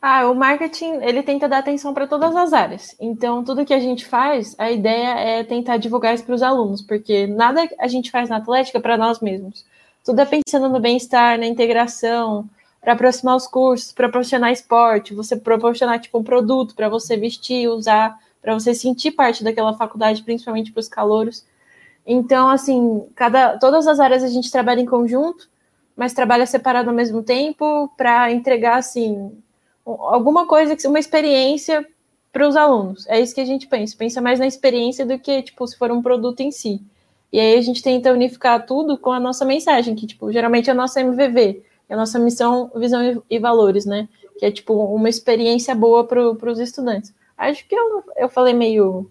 Ah, 0.00 0.30
o 0.30 0.34
marketing, 0.34 1.02
ele 1.02 1.24
tenta 1.24 1.48
dar 1.48 1.58
atenção 1.58 1.92
para 1.92 2.06
todas 2.06 2.36
as 2.36 2.52
áreas. 2.52 2.94
Então, 3.00 3.42
tudo 3.42 3.64
que 3.64 3.74
a 3.74 3.80
gente 3.80 4.06
faz, 4.06 4.54
a 4.56 4.70
ideia 4.70 5.18
é 5.18 5.42
tentar 5.42 5.76
divulgar 5.76 6.14
isso 6.14 6.24
para 6.24 6.36
os 6.36 6.42
alunos, 6.42 6.80
porque 6.80 7.26
nada 7.26 7.68
a 7.80 7.88
gente 7.88 8.12
faz 8.12 8.30
na 8.30 8.36
Atlética 8.36 8.78
para 8.78 8.96
nós 8.96 9.18
mesmos. 9.18 9.66
Tudo 10.04 10.20
é 10.20 10.24
pensando 10.24 10.68
no 10.68 10.78
bem-estar, 10.78 11.36
na 11.36 11.46
integração, 11.46 12.48
para 12.80 12.92
aproximar 12.92 13.34
os 13.34 13.48
cursos, 13.48 13.90
proporcionar 13.90 14.52
esporte, 14.52 15.14
você 15.14 15.36
proporcionar 15.36 15.98
tipo 15.98 16.16
um 16.16 16.22
produto 16.22 16.76
para 16.76 16.88
você 16.88 17.16
vestir, 17.16 17.68
usar, 17.68 18.16
para 18.40 18.54
você 18.54 18.72
sentir 18.72 19.10
parte 19.10 19.42
daquela 19.42 19.74
faculdade, 19.74 20.22
principalmente 20.22 20.70
para 20.70 20.78
os 20.78 20.88
calouros. 20.88 21.44
Então, 22.10 22.48
assim, 22.48 23.06
cada 23.14 23.58
todas 23.58 23.86
as 23.86 24.00
áreas 24.00 24.24
a 24.24 24.28
gente 24.28 24.50
trabalha 24.50 24.80
em 24.80 24.86
conjunto, 24.86 25.46
mas 25.94 26.14
trabalha 26.14 26.46
separado 26.46 26.88
ao 26.88 26.96
mesmo 26.96 27.22
tempo 27.22 27.92
para 27.98 28.32
entregar 28.32 28.78
assim 28.78 29.30
alguma 29.84 30.46
coisa, 30.46 30.74
uma 30.88 30.98
experiência 30.98 31.86
para 32.32 32.48
os 32.48 32.56
alunos. 32.56 33.06
É 33.08 33.20
isso 33.20 33.34
que 33.34 33.42
a 33.42 33.44
gente 33.44 33.66
pensa. 33.66 33.94
Pensa 33.96 34.22
mais 34.22 34.38
na 34.38 34.46
experiência 34.46 35.04
do 35.04 35.18
que, 35.18 35.42
tipo, 35.42 35.66
se 35.66 35.76
for 35.76 35.90
um 35.90 36.00
produto 36.00 36.40
em 36.40 36.50
si. 36.50 36.80
E 37.30 37.38
aí 37.38 37.58
a 37.58 37.60
gente 37.60 37.82
tenta 37.82 38.12
unificar 38.12 38.64
tudo 38.64 38.96
com 38.96 39.12
a 39.12 39.20
nossa 39.20 39.44
mensagem, 39.44 39.94
que, 39.94 40.06
tipo, 40.06 40.32
geralmente 40.32 40.70
é 40.70 40.72
a 40.72 40.76
nossa 40.76 41.00
MVV, 41.00 41.62
é 41.90 41.94
a 41.94 41.96
nossa 41.96 42.18
missão, 42.18 42.70
visão 42.74 43.22
e 43.28 43.38
valores, 43.38 43.84
né? 43.84 44.08
Que 44.38 44.46
é, 44.46 44.50
tipo, 44.50 44.72
uma 44.74 45.10
experiência 45.10 45.74
boa 45.74 46.04
para 46.06 46.50
os 46.50 46.58
estudantes. 46.58 47.14
Acho 47.36 47.66
que 47.68 47.74
eu, 47.74 48.04
eu 48.16 48.28
falei 48.30 48.54
meio 48.54 49.10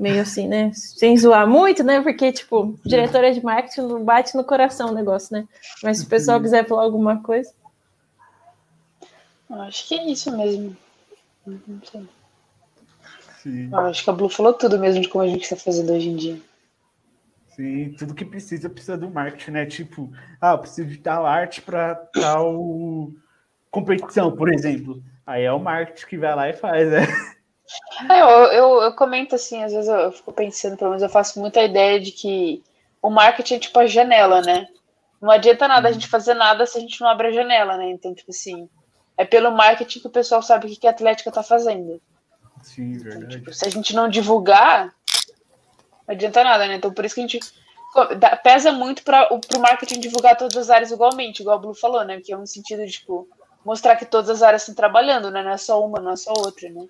meio 0.00 0.22
assim, 0.22 0.48
né? 0.48 0.72
Sem 0.72 1.14
zoar 1.16 1.46
muito, 1.46 1.84
né? 1.84 2.00
Porque, 2.00 2.32
tipo, 2.32 2.74
diretora 2.84 3.32
de 3.32 3.44
marketing 3.44 3.82
não 3.82 4.02
bate 4.02 4.34
no 4.34 4.42
coração 4.42 4.88
o 4.90 4.94
negócio, 4.94 5.36
né? 5.36 5.46
Mas 5.82 5.98
se 5.98 6.06
o 6.06 6.08
pessoal 6.08 6.40
quiser 6.40 6.66
falar 6.66 6.84
alguma 6.84 7.22
coisa. 7.22 7.52
Acho 9.50 9.86
que 9.86 9.94
é 9.94 10.10
isso 10.10 10.34
mesmo. 10.34 10.74
Não 11.46 11.60
sei. 11.84 12.08
Sim. 13.42 13.74
Acho 13.74 14.04
que 14.04 14.10
a 14.10 14.12
Blue 14.12 14.28
falou 14.28 14.54
tudo 14.54 14.78
mesmo 14.78 15.02
de 15.02 15.08
como 15.08 15.24
a 15.24 15.28
gente 15.28 15.42
está 15.42 15.56
fazendo 15.56 15.92
hoje 15.92 16.08
em 16.08 16.16
dia. 16.16 16.40
Sim, 17.48 17.94
tudo 17.98 18.14
que 18.14 18.24
precisa 18.24 18.70
precisa 18.70 18.96
do 18.96 19.10
marketing, 19.10 19.50
né? 19.50 19.66
Tipo, 19.66 20.10
ah, 20.40 20.52
eu 20.52 20.58
preciso 20.58 20.88
de 20.88 20.98
tal 20.98 21.26
arte 21.26 21.60
para 21.60 21.94
tal 21.94 23.10
competição, 23.70 24.34
por 24.34 24.52
exemplo. 24.52 25.02
Aí 25.26 25.42
é 25.42 25.52
o 25.52 25.58
marketing 25.58 26.06
que 26.06 26.16
vai 26.16 26.34
lá 26.34 26.48
e 26.48 26.54
faz, 26.54 26.90
né? 26.90 27.06
É, 28.08 28.20
eu, 28.20 28.26
eu, 28.26 28.82
eu, 28.82 28.92
comento 28.94 29.34
assim, 29.34 29.62
às 29.62 29.72
vezes 29.72 29.88
eu, 29.88 29.96
eu, 29.96 30.12
fico 30.12 30.32
pensando, 30.32 30.76
pelo 30.76 30.90
menos 30.90 31.02
eu 31.02 31.08
faço 31.08 31.38
muita 31.40 31.62
ideia 31.62 32.00
de 32.00 32.10
que 32.10 32.62
o 33.00 33.10
marketing 33.10 33.54
é 33.54 33.58
tipo 33.58 33.78
a 33.78 33.86
janela, 33.86 34.40
né? 34.40 34.66
Não 35.20 35.30
adianta 35.30 35.68
nada 35.68 35.88
a 35.88 35.92
gente 35.92 36.08
fazer 36.08 36.34
nada 36.34 36.66
se 36.66 36.78
a 36.78 36.80
gente 36.80 37.00
não 37.00 37.08
abre 37.08 37.28
a 37.28 37.32
janela, 37.32 37.76
né? 37.76 37.90
Então, 37.90 38.14
tipo 38.14 38.30
assim, 38.30 38.68
é 39.16 39.24
pelo 39.24 39.52
marketing 39.52 40.00
que 40.00 40.06
o 40.06 40.10
pessoal 40.10 40.42
sabe 40.42 40.66
o 40.66 40.70
que 40.70 40.86
a 40.86 40.90
Atlética 40.90 41.30
tá 41.30 41.42
fazendo. 41.42 42.00
Sim, 42.62 42.98
verdade. 42.98 43.24
Então, 43.24 43.38
tipo, 43.38 43.52
se 43.52 43.66
a 43.66 43.70
gente 43.70 43.94
não 43.94 44.08
divulgar, 44.08 44.86
não 46.06 46.14
adianta 46.14 46.42
nada, 46.42 46.66
né? 46.66 46.76
Então, 46.76 46.92
por 46.92 47.04
isso 47.04 47.14
que 47.14 47.20
a 47.20 47.26
gente 47.26 47.40
pesa 48.42 48.72
muito 48.72 49.02
para 49.02 49.28
o 49.32 49.60
marketing 49.60 50.00
divulgar 50.00 50.36
todas 50.36 50.56
as 50.56 50.70
áreas 50.70 50.90
igualmente, 50.90 51.42
igual 51.42 51.58
o 51.58 51.60
Blue 51.60 51.74
falou, 51.74 52.04
né? 52.04 52.20
Que 52.20 52.32
é 52.32 52.36
um 52.36 52.46
sentido 52.46 52.84
de, 52.84 52.92
tipo, 52.92 53.28
mostrar 53.64 53.96
que 53.96 54.06
todas 54.06 54.30
as 54.30 54.42
áreas 54.42 54.62
estão 54.62 54.74
trabalhando, 54.74 55.30
né? 55.30 55.42
Não 55.42 55.50
é 55.50 55.56
só 55.56 55.84
uma, 55.84 56.00
não 56.00 56.12
é 56.12 56.16
só 56.16 56.32
outra, 56.32 56.68
né? 56.70 56.86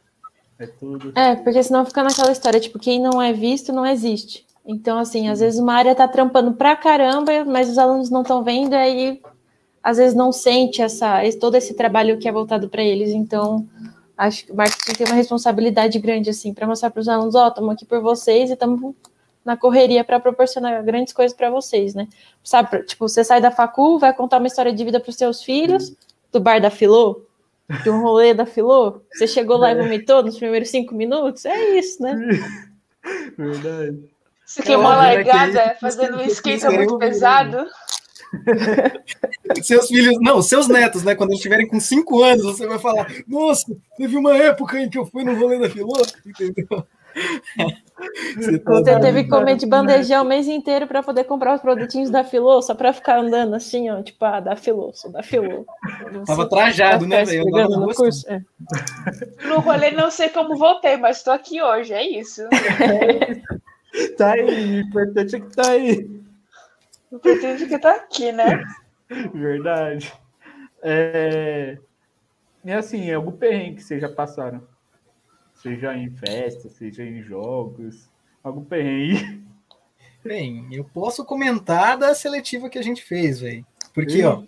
É 0.60 0.66
tudo. 0.66 1.18
É, 1.18 1.34
porque 1.36 1.62
senão 1.62 1.86
fica 1.86 2.02
naquela 2.02 2.30
história, 2.30 2.60
tipo, 2.60 2.78
quem 2.78 3.00
não 3.00 3.20
é 3.20 3.32
visto 3.32 3.72
não 3.72 3.86
existe. 3.86 4.46
Então, 4.64 4.98
assim, 4.98 5.26
às 5.28 5.40
vezes 5.40 5.58
uma 5.58 5.72
área 5.72 5.94
tá 5.94 6.06
trampando 6.06 6.52
pra 6.52 6.76
caramba, 6.76 7.46
mas 7.46 7.70
os 7.70 7.78
alunos 7.78 8.10
não 8.10 8.20
estão 8.20 8.44
vendo, 8.44 8.74
aí 8.74 9.22
às 9.82 9.96
vezes 9.96 10.14
não 10.14 10.30
sente 10.30 10.82
essa, 10.82 11.18
todo 11.40 11.54
esse 11.54 11.72
trabalho 11.72 12.18
que 12.18 12.28
é 12.28 12.32
voltado 12.32 12.68
para 12.68 12.82
eles. 12.82 13.10
Então, 13.10 13.66
acho 14.18 14.44
que 14.44 14.52
o 14.52 14.54
marketing 14.54 14.92
tem 14.92 15.06
uma 15.06 15.16
responsabilidade 15.16 15.98
grande, 15.98 16.28
assim, 16.28 16.52
para 16.52 16.66
mostrar 16.66 16.90
para 16.90 17.00
os 17.00 17.08
alunos: 17.08 17.34
ó, 17.34 17.46
oh, 17.46 17.48
estamos 17.48 17.74
aqui 17.74 17.86
por 17.86 18.02
vocês 18.02 18.50
e 18.50 18.52
estamos 18.52 18.94
na 19.42 19.56
correria 19.56 20.04
para 20.04 20.20
proporcionar 20.20 20.84
grandes 20.84 21.14
coisas 21.14 21.34
para 21.34 21.48
vocês, 21.48 21.94
né? 21.94 22.06
Sabe, 22.44 22.82
tipo, 22.82 23.08
você 23.08 23.24
sai 23.24 23.40
da 23.40 23.50
facul, 23.50 23.98
vai 23.98 24.12
contar 24.12 24.36
uma 24.36 24.46
história 24.46 24.74
de 24.74 24.84
vida 24.84 25.00
para 25.00 25.08
os 25.08 25.16
seus 25.16 25.42
filhos, 25.42 25.96
do 26.30 26.38
bar 26.38 26.60
da 26.60 26.68
Filô, 26.68 27.22
de 27.82 27.90
um 27.90 28.00
rolê 28.00 28.34
da 28.34 28.46
Filô, 28.46 29.02
você 29.12 29.26
chegou 29.26 29.56
lá 29.56 29.72
e 29.72 29.78
é. 29.78 29.82
vomitou 29.82 30.22
nos 30.22 30.38
primeiros 30.38 30.70
cinco 30.70 30.94
minutos, 30.94 31.44
é 31.44 31.78
isso, 31.78 32.02
né? 32.02 32.16
Verdade. 33.36 34.10
Você 34.44 34.62
queimou 34.62 34.88
a 34.88 34.96
largada 34.96 35.76
fazendo 35.80 36.16
um 36.16 36.22
skate 36.22 36.66
muito 36.66 36.98
pesado. 36.98 37.66
seus 39.62 39.88
filhos, 39.88 40.16
não, 40.20 40.42
seus 40.42 40.68
netos, 40.68 41.02
né? 41.02 41.14
Quando 41.14 41.30
eles 41.30 41.38
estiverem 41.38 41.68
com 41.68 41.80
cinco 41.80 42.22
anos, 42.22 42.44
você 42.44 42.66
vai 42.66 42.78
falar: 42.78 43.06
Nossa, 43.26 43.76
teve 43.96 44.16
uma 44.16 44.36
época 44.36 44.78
em 44.78 44.90
que 44.90 44.98
eu 44.98 45.06
fui 45.06 45.24
no 45.24 45.38
rolê 45.38 45.58
da 45.58 45.70
Filô, 45.70 45.94
entendeu? 46.26 46.86
Você, 48.36 48.58
tá 48.58 48.72
você 48.72 49.00
teve 49.00 49.24
que 49.24 49.30
comer 49.30 49.56
de 49.56 49.66
bandejão 49.66 50.24
o 50.24 50.26
mês 50.26 50.48
inteiro 50.48 50.86
para 50.86 51.02
poder 51.02 51.24
comprar 51.24 51.54
os 51.54 51.60
produtinhos 51.60 52.08
da 52.08 52.24
Filô, 52.24 52.62
só 52.62 52.74
para 52.74 52.92
ficar 52.92 53.18
andando 53.18 53.54
assim, 53.54 53.90
ó, 53.90 54.02
tipo, 54.02 54.24
ah, 54.24 54.40
da 54.40 54.56
Filô, 54.56 54.90
sou 54.94 55.12
da 55.12 55.22
Filô. 55.22 55.66
Tava 56.26 56.48
trajado, 56.48 57.06
né, 57.06 57.24
velho? 57.24 57.44
No, 57.44 57.94
curso, 57.94 58.26
é. 58.30 58.40
no 59.46 59.60
rolê 59.60 59.90
não 59.90 60.10
sei 60.10 60.30
como 60.30 60.56
voltei, 60.56 60.96
mas 60.96 61.18
estou 61.18 61.34
aqui 61.34 61.60
hoje, 61.60 61.92
é 61.92 62.06
isso. 62.06 62.42
tá 64.16 64.32
aí, 64.32 64.76
o 64.76 64.80
importante 64.80 65.36
é 65.36 65.40
que 65.40 65.54
tá 65.54 65.70
aí. 65.70 66.10
O 67.10 67.16
importante 67.16 67.64
é 67.64 67.68
que 67.68 67.78
tá 67.78 67.90
aqui, 67.90 68.32
né? 68.32 68.64
Verdade. 69.34 70.12
É... 70.82 71.76
E 72.64 72.72
assim, 72.72 73.10
algum 73.12 73.32
perrengue 73.32 73.76
que 73.76 73.82
vocês 73.82 74.00
já 74.00 74.08
passaram? 74.08 74.62
Seja 75.62 75.96
em 75.96 76.10
festa, 76.10 76.68
seja 76.68 77.04
em 77.04 77.22
jogos, 77.22 78.08
algum 78.42 78.64
perrengue. 78.64 79.42
Bem, 80.24 80.66
eu 80.70 80.84
posso 80.84 81.24
comentar 81.24 81.98
da 81.98 82.14
seletiva 82.14 82.68
que 82.68 82.78
a 82.78 82.82
gente 82.82 83.02
fez, 83.02 83.40
velho. 83.40 83.66
Porque, 83.94 84.22
ó, 84.22 84.42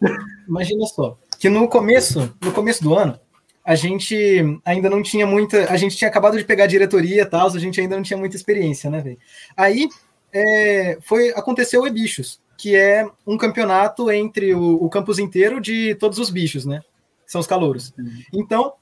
imagina 0.49 0.87
só, 0.87 1.19
que 1.38 1.49
no 1.49 1.69
começo, 1.69 2.35
no 2.42 2.52
começo 2.52 2.83
do 2.83 2.95
ano, 2.95 3.19
a 3.64 3.75
gente 3.75 4.42
ainda 4.64 4.88
não 4.88 5.02
tinha 5.02 5.26
muita. 5.26 5.71
A 5.73 5.76
gente 5.76 5.97
tinha 5.97 6.09
acabado 6.09 6.38
de 6.38 6.45
pegar 6.45 6.64
a 6.64 6.69
diretoria 6.69 7.23
e 7.23 7.26
tal, 7.26 7.47
a 7.47 7.59
gente 7.59 7.81
ainda 7.81 7.97
não 7.97 8.02
tinha 8.02 8.19
muita 8.19 8.37
experiência, 8.37 8.90
né, 8.90 9.00
velho? 9.00 9.19
Aí 9.57 9.88
é, 10.33 10.99
foi, 11.02 11.31
aconteceu 11.31 11.83
o 11.83 11.87
E-Bichos 11.87 12.40
que 12.62 12.76
é 12.76 13.04
um 13.26 13.37
campeonato 13.37 14.09
entre 14.09 14.54
o, 14.54 14.75
o 14.75 14.88
campus 14.88 15.19
inteiro 15.19 15.61
de 15.61 15.97
todos 15.97 16.19
os 16.21 16.31
bichos, 16.31 16.64
né? 16.64 16.81
São 17.26 17.40
os 17.40 17.47
calouros. 17.49 17.92
Então, 18.33 18.75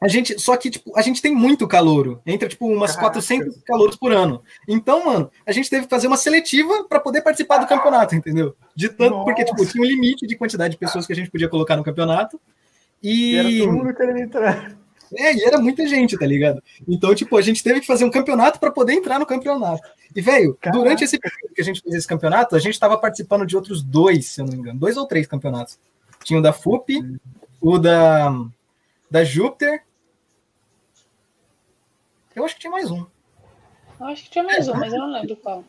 a 0.00 0.08
gente, 0.08 0.38
só 0.38 0.56
que 0.56 0.70
tipo, 0.70 0.96
a 0.96 1.00
gente 1.00 1.22
tem 1.22 1.34
muito 1.34 1.66
calouro, 1.66 2.20
entra 2.26 2.48
tipo 2.48 2.66
umas 2.66 2.94
Caraca. 2.94 3.14
400 3.14 3.62
calouros 3.62 3.96
por 3.96 4.12
ano. 4.12 4.42
Então, 4.68 5.06
mano, 5.06 5.30
a 5.46 5.52
gente 5.52 5.70
teve 5.70 5.84
que 5.84 5.90
fazer 5.90 6.06
uma 6.06 6.18
seletiva 6.18 6.84
para 6.84 7.00
poder 7.00 7.22
participar 7.22 7.58
do 7.58 7.66
campeonato, 7.66 8.14
entendeu? 8.14 8.54
De 8.74 8.90
tanto, 8.90 9.24
porque 9.24 9.44
tipo, 9.44 9.64
tinha 9.64 9.82
um 9.82 9.86
limite 9.86 10.26
de 10.26 10.36
quantidade 10.36 10.72
de 10.72 10.78
pessoas 10.78 11.06
que 11.06 11.12
a 11.12 11.16
gente 11.16 11.30
podia 11.30 11.48
colocar 11.48 11.76
no 11.76 11.84
campeonato. 11.84 12.38
E, 13.02 13.32
e 13.32 13.36
era 13.36 13.48
todo 13.58 13.72
mundo 13.72 13.94
querendo 13.94 14.18
entrar. 14.18 14.76
É, 15.14 15.34
e 15.34 15.44
era 15.44 15.58
muita 15.58 15.86
gente, 15.86 16.18
tá 16.18 16.26
ligado? 16.26 16.62
Então, 16.86 17.14
tipo, 17.14 17.36
a 17.36 17.42
gente 17.42 17.62
teve 17.62 17.80
que 17.80 17.86
fazer 17.86 18.04
um 18.04 18.10
campeonato 18.10 18.58
para 18.58 18.70
poder 18.70 18.92
entrar 18.92 19.18
no 19.18 19.26
campeonato. 19.26 19.82
E, 20.14 20.20
velho, 20.20 20.58
durante 20.72 21.04
esse 21.04 21.18
período 21.18 21.54
que 21.54 21.60
a 21.60 21.64
gente 21.64 21.80
fez 21.80 21.94
esse 21.94 22.06
campeonato, 22.06 22.56
a 22.56 22.58
gente 22.58 22.74
estava 22.74 22.98
participando 22.98 23.46
de 23.46 23.56
outros 23.56 23.82
dois, 23.82 24.26
se 24.26 24.40
eu 24.40 24.46
não 24.46 24.52
me 24.52 24.58
engano, 24.58 24.78
dois 24.78 24.96
ou 24.96 25.06
três 25.06 25.26
campeonatos. 25.26 25.78
Tinha 26.24 26.38
o 26.40 26.42
da 26.42 26.52
FUP, 26.52 27.18
o 27.60 27.78
da, 27.78 28.32
da 29.10 29.24
Júpiter. 29.24 29.84
Eu 32.34 32.44
acho 32.44 32.54
que 32.54 32.60
tinha 32.60 32.70
mais 32.70 32.90
um. 32.90 33.06
Eu 33.98 34.06
acho 34.06 34.24
que 34.24 34.30
tinha 34.30 34.44
mais 34.44 34.68
um, 34.68 34.74
mas 34.74 34.92
eu 34.92 34.98
não 34.98 35.12
lembro 35.12 35.36
qual. 35.36 35.64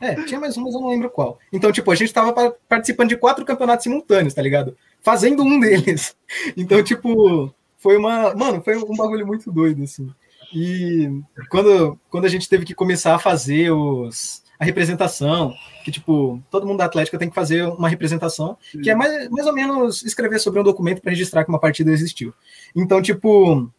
É, 0.00 0.14
tinha 0.24 0.40
mais 0.40 0.56
um, 0.56 0.62
mas 0.62 0.74
eu 0.74 0.80
não 0.80 0.88
lembro 0.88 1.10
qual. 1.10 1.38
Então, 1.52 1.70
tipo, 1.70 1.90
a 1.90 1.94
gente 1.94 2.12
tava 2.12 2.52
participando 2.68 3.10
de 3.10 3.16
quatro 3.16 3.44
campeonatos 3.44 3.84
simultâneos, 3.84 4.34
tá 4.34 4.42
ligado? 4.42 4.76
Fazendo 5.02 5.42
um 5.42 5.58
deles. 5.60 6.16
Então, 6.56 6.82
tipo, 6.82 7.54
foi 7.76 7.96
uma. 7.96 8.34
Mano, 8.34 8.62
foi 8.62 8.76
um 8.76 8.96
bagulho 8.96 9.26
muito 9.26 9.50
doido, 9.50 9.82
assim. 9.82 10.10
E 10.52 11.08
quando, 11.48 11.98
quando 12.10 12.24
a 12.24 12.28
gente 12.28 12.48
teve 12.48 12.64
que 12.64 12.74
começar 12.74 13.14
a 13.14 13.18
fazer 13.18 13.70
os, 13.70 14.39
a 14.60 14.64
representação, 14.66 15.54
que, 15.82 15.90
tipo, 15.90 16.38
todo 16.50 16.66
mundo 16.66 16.76
da 16.76 16.84
Atlética 16.84 17.16
tem 17.16 17.30
que 17.30 17.34
fazer 17.34 17.64
uma 17.64 17.88
representação, 17.88 18.58
Sim. 18.70 18.82
que 18.82 18.90
é 18.90 18.94
mais, 18.94 19.30
mais 19.30 19.46
ou 19.46 19.54
menos 19.54 20.02
escrever 20.04 20.38
sobre 20.38 20.60
um 20.60 20.62
documento 20.62 21.00
para 21.00 21.08
registrar 21.08 21.44
que 21.44 21.48
uma 21.48 21.58
partida 21.58 21.90
existiu. 21.90 22.34
Então, 22.76 23.00
tipo, 23.00 23.72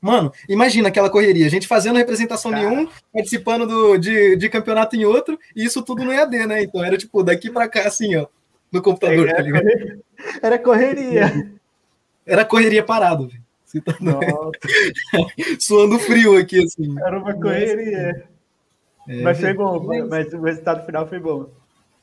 mano, 0.00 0.32
imagina 0.48 0.86
aquela 0.86 1.10
correria, 1.10 1.44
a 1.44 1.50
gente 1.50 1.66
fazendo 1.66 1.96
representação 1.96 2.52
Cara. 2.52 2.62
em 2.62 2.66
um, 2.68 2.88
participando 3.12 3.66
do, 3.66 3.98
de, 3.98 4.36
de 4.36 4.48
campeonato 4.48 4.94
em 4.94 5.04
outro, 5.04 5.36
e 5.56 5.64
isso 5.64 5.82
tudo 5.82 6.04
no 6.04 6.12
EAD, 6.12 6.46
né? 6.46 6.62
Então 6.62 6.84
era, 6.84 6.96
tipo, 6.96 7.24
daqui 7.24 7.50
para 7.50 7.68
cá, 7.68 7.88
assim, 7.88 8.14
ó, 8.14 8.28
no 8.70 8.80
computador, 8.80 9.26
era, 9.26 9.36
tá 9.38 9.42
ligado? 9.42 9.66
Era 10.40 10.58
correria. 10.58 11.52
Era 12.24 12.44
correria 12.44 12.82
parado, 12.82 13.28
velho. 13.28 13.42
Tá 13.84 13.96
suando 15.58 15.98
frio 15.98 16.36
aqui, 16.36 16.62
assim. 16.62 16.94
Era 17.00 17.18
uma 17.18 17.34
correria. 17.34 18.27
É, 19.08 19.22
mas 19.22 19.40
foi 19.40 19.54
bom, 19.54 19.82
mas 20.08 20.32
o 20.32 20.42
resultado 20.42 20.84
final 20.84 21.08
foi 21.08 21.18
bom. 21.18 21.46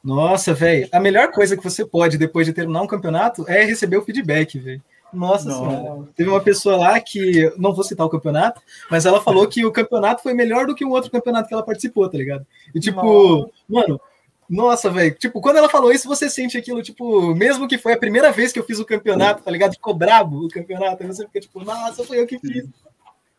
Nossa, 0.03 0.53
velho, 0.53 0.87
a 0.91 0.99
melhor 0.99 1.31
coisa 1.31 1.55
que 1.55 1.63
você 1.63 1.85
pode 1.85 2.17
depois 2.17 2.45
de 2.45 2.53
terminar 2.53 2.81
um 2.81 2.87
campeonato 2.87 3.45
é 3.47 3.63
receber 3.63 3.97
o 3.97 4.03
feedback, 4.03 4.59
velho. 4.59 4.81
Nossa 5.13 5.49
Nossa. 5.49 5.59
senhora. 5.59 6.07
Teve 6.15 6.29
uma 6.29 6.41
pessoa 6.41 6.75
lá 6.75 6.99
que, 6.99 7.51
não 7.57 7.73
vou 7.73 7.83
citar 7.83 8.05
o 8.05 8.09
campeonato, 8.09 8.61
mas 8.89 9.05
ela 9.05 9.21
falou 9.21 9.47
que 9.47 9.65
o 9.65 9.71
campeonato 9.71 10.21
foi 10.21 10.33
melhor 10.33 10.67
do 10.67 10.75
que 10.75 10.83
um 10.85 10.91
outro 10.91 11.09
campeonato 11.09 11.47
que 11.47 11.53
ela 11.53 11.63
participou, 11.63 12.09
tá 12.09 12.17
ligado? 12.17 12.45
E 12.73 12.79
tipo, 12.79 13.01
Nossa. 13.01 13.51
mano, 13.67 14.01
nossa, 14.47 14.91
velho, 14.91 15.15
tipo, 15.15 15.41
quando 15.41 15.57
ela 15.57 15.69
falou 15.69 15.91
isso, 15.91 16.07
você 16.07 16.29
sente 16.29 16.57
aquilo, 16.57 16.83
tipo, 16.83 17.33
mesmo 17.33 17.67
que 17.67 17.77
foi 17.77 17.93
a 17.93 17.97
primeira 17.97 18.31
vez 18.31 18.51
que 18.51 18.59
eu 18.59 18.63
fiz 18.63 18.79
o 18.79 18.85
campeonato, 18.85 19.43
tá 19.43 19.49
ligado? 19.49 19.73
Ficou 19.73 19.93
brabo 19.93 20.45
o 20.45 20.49
campeonato, 20.49 21.01
aí 21.01 21.07
você 21.07 21.25
fica 21.25 21.39
tipo, 21.39 21.63
nossa, 21.63 22.03
foi 22.03 22.19
eu 22.19 22.27
que 22.27 22.37
fiz. 22.37 22.67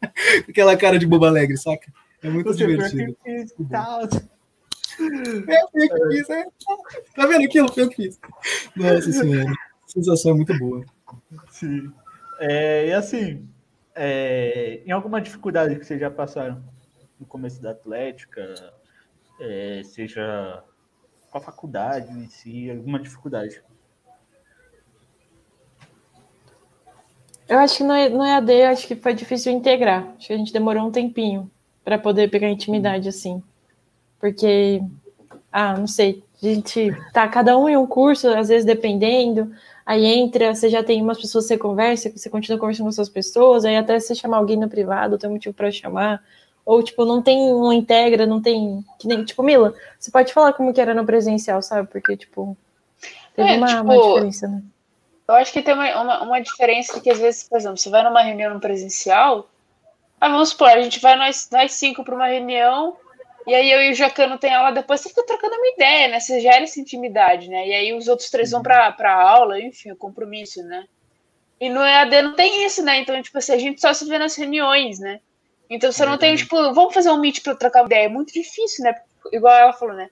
Aquela 0.48 0.76
cara 0.76 0.98
de 0.98 1.06
boba 1.06 1.28
alegre, 1.28 1.56
saca? 1.56 1.92
É 2.26 2.30
muito 2.30 2.52
você 2.52 2.66
divertido. 2.66 3.16
Fiz, 3.22 3.54
tá. 3.70 4.00
É, 5.48 5.62
eu 5.62 5.68
que 5.68 6.16
fiz, 6.16 6.30
é. 6.30 6.44
Tá 7.14 7.26
vendo 7.26 7.44
aquilo? 7.44 7.72
Foi 7.72 7.84
eu 7.84 7.88
que 7.88 7.96
fiz. 7.96 8.18
Nossa 8.74 9.12
senhora, 9.12 9.52
sensação 9.86 10.34
muito 10.34 10.58
boa. 10.58 10.84
Sim. 11.50 11.92
É, 12.40 12.88
e 12.88 12.92
assim, 12.92 13.48
é, 13.94 14.82
em 14.84 14.90
alguma 14.90 15.20
dificuldade 15.20 15.76
que 15.76 15.84
vocês 15.84 16.00
já 16.00 16.10
passaram 16.10 16.64
no 17.20 17.26
começo 17.26 17.62
da 17.62 17.70
Atlética, 17.70 18.72
é, 19.38 19.82
seja 19.84 20.64
com 21.30 21.38
a 21.38 21.40
faculdade 21.40 22.10
em 22.10 22.28
si, 22.28 22.68
alguma 22.70 22.98
dificuldade? 22.98 23.62
Eu 27.48 27.60
acho 27.60 27.76
que 27.76 27.84
no, 27.84 27.94
no 28.10 28.24
EAD, 28.24 28.52
eu 28.52 28.68
acho 28.70 28.86
que 28.88 28.96
foi 28.96 29.14
difícil 29.14 29.52
integrar. 29.52 30.14
Acho 30.16 30.26
que 30.26 30.32
a 30.32 30.36
gente 30.36 30.52
demorou 30.52 30.88
um 30.88 30.90
tempinho 30.90 31.48
para 31.86 31.96
poder 31.96 32.28
pegar 32.28 32.50
intimidade 32.50 33.08
assim. 33.08 33.40
Porque, 34.18 34.82
ah, 35.52 35.76
não 35.78 35.86
sei, 35.86 36.20
a 36.42 36.46
gente 36.46 36.90
tá 37.12 37.28
cada 37.28 37.56
um 37.56 37.68
em 37.68 37.76
um 37.76 37.86
curso, 37.86 38.28
às 38.28 38.48
vezes 38.48 38.64
dependendo, 38.64 39.52
aí 39.86 40.04
entra, 40.04 40.52
você 40.52 40.68
já 40.68 40.82
tem 40.82 41.00
umas 41.00 41.16
pessoas 41.16 41.44
que 41.44 41.50
você 41.50 41.56
conversa, 41.56 42.10
você 42.10 42.28
continua 42.28 42.58
conversando 42.58 42.86
com 42.86 42.90
essas 42.90 43.08
pessoas, 43.08 43.64
aí 43.64 43.76
até 43.76 44.00
você 44.00 44.16
chamar 44.16 44.38
alguém 44.38 44.56
no 44.56 44.68
privado, 44.68 45.16
tem 45.16 45.30
motivo 45.30 45.54
para 45.54 45.70
chamar, 45.70 46.20
ou 46.64 46.82
tipo, 46.82 47.04
não 47.04 47.22
tem 47.22 47.52
uma 47.54 47.72
integra, 47.72 48.26
não 48.26 48.42
tem, 48.42 48.84
que 48.98 49.06
nem, 49.06 49.24
tipo, 49.24 49.40
Mila, 49.44 49.72
você 49.96 50.10
pode 50.10 50.32
falar 50.32 50.54
como 50.54 50.74
que 50.74 50.80
era 50.80 50.92
no 50.92 51.06
presencial, 51.06 51.62
sabe? 51.62 51.86
Porque, 51.86 52.16
tipo, 52.16 52.56
teve 53.36 53.48
é, 53.48 53.56
uma, 53.58 53.68
tipo, 53.68 53.82
uma, 53.82 53.96
diferença, 53.96 54.48
né? 54.48 54.60
Eu 55.28 55.34
acho 55.36 55.52
que 55.52 55.62
tem 55.62 55.72
uma, 55.72 56.02
uma, 56.02 56.22
uma, 56.24 56.40
diferença 56.40 57.00
que 57.00 57.10
às 57.10 57.20
vezes, 57.20 57.48
por 57.48 57.58
exemplo, 57.58 57.76
você 57.76 57.88
vai 57.90 58.02
numa 58.02 58.22
reunião 58.22 58.54
no 58.54 58.60
presencial, 58.60 59.48
ah, 60.20 60.28
vamos 60.28 60.50
supor, 60.50 60.68
a 60.68 60.82
gente 60.82 61.00
vai 61.00 61.16
nós, 61.16 61.48
nós 61.50 61.72
cinco 61.72 62.04
para 62.04 62.14
uma 62.14 62.26
reunião, 62.26 62.96
e 63.46 63.54
aí 63.54 63.70
eu 63.70 63.80
e 63.82 63.90
o 63.92 63.94
Jacano 63.94 64.38
tem 64.38 64.52
aula 64.52 64.72
depois, 64.72 65.00
você 65.00 65.08
fica 65.08 65.24
trocando 65.24 65.54
uma 65.54 65.68
ideia, 65.68 66.08
né? 66.08 66.18
Você 66.18 66.40
gera 66.40 66.64
essa 66.64 66.80
intimidade, 66.80 67.48
né? 67.48 67.68
E 67.68 67.74
aí 67.74 67.94
os 67.94 68.08
outros 68.08 68.28
três 68.28 68.50
vão 68.50 68.62
para 68.62 68.94
a 68.98 69.12
aula, 69.12 69.60
enfim, 69.60 69.92
o 69.92 69.96
compromisso, 69.96 70.62
né? 70.64 70.84
E 71.60 71.70
no 71.70 71.80
EAD 71.80 72.22
não 72.22 72.34
tem 72.34 72.66
isso, 72.66 72.82
né? 72.82 72.98
Então, 72.98 73.20
tipo 73.22 73.38
assim, 73.38 73.52
a 73.52 73.58
gente 73.58 73.80
só 73.80 73.92
se 73.92 74.04
vê 74.06 74.18
nas 74.18 74.36
reuniões, 74.36 74.98
né? 74.98 75.20
Então 75.70 75.90
você 75.90 76.04
não 76.04 76.18
tem, 76.18 76.34
tipo, 76.36 76.56
vamos 76.74 76.92
fazer 76.92 77.10
um 77.10 77.20
meet 77.20 77.42
para 77.42 77.54
trocar 77.54 77.82
uma 77.82 77.86
ideia. 77.86 78.06
É 78.06 78.08
muito 78.08 78.32
difícil, 78.32 78.84
né? 78.84 78.94
Igual 79.32 79.54
ela 79.54 79.72
falou, 79.72 79.94
né? 79.94 80.10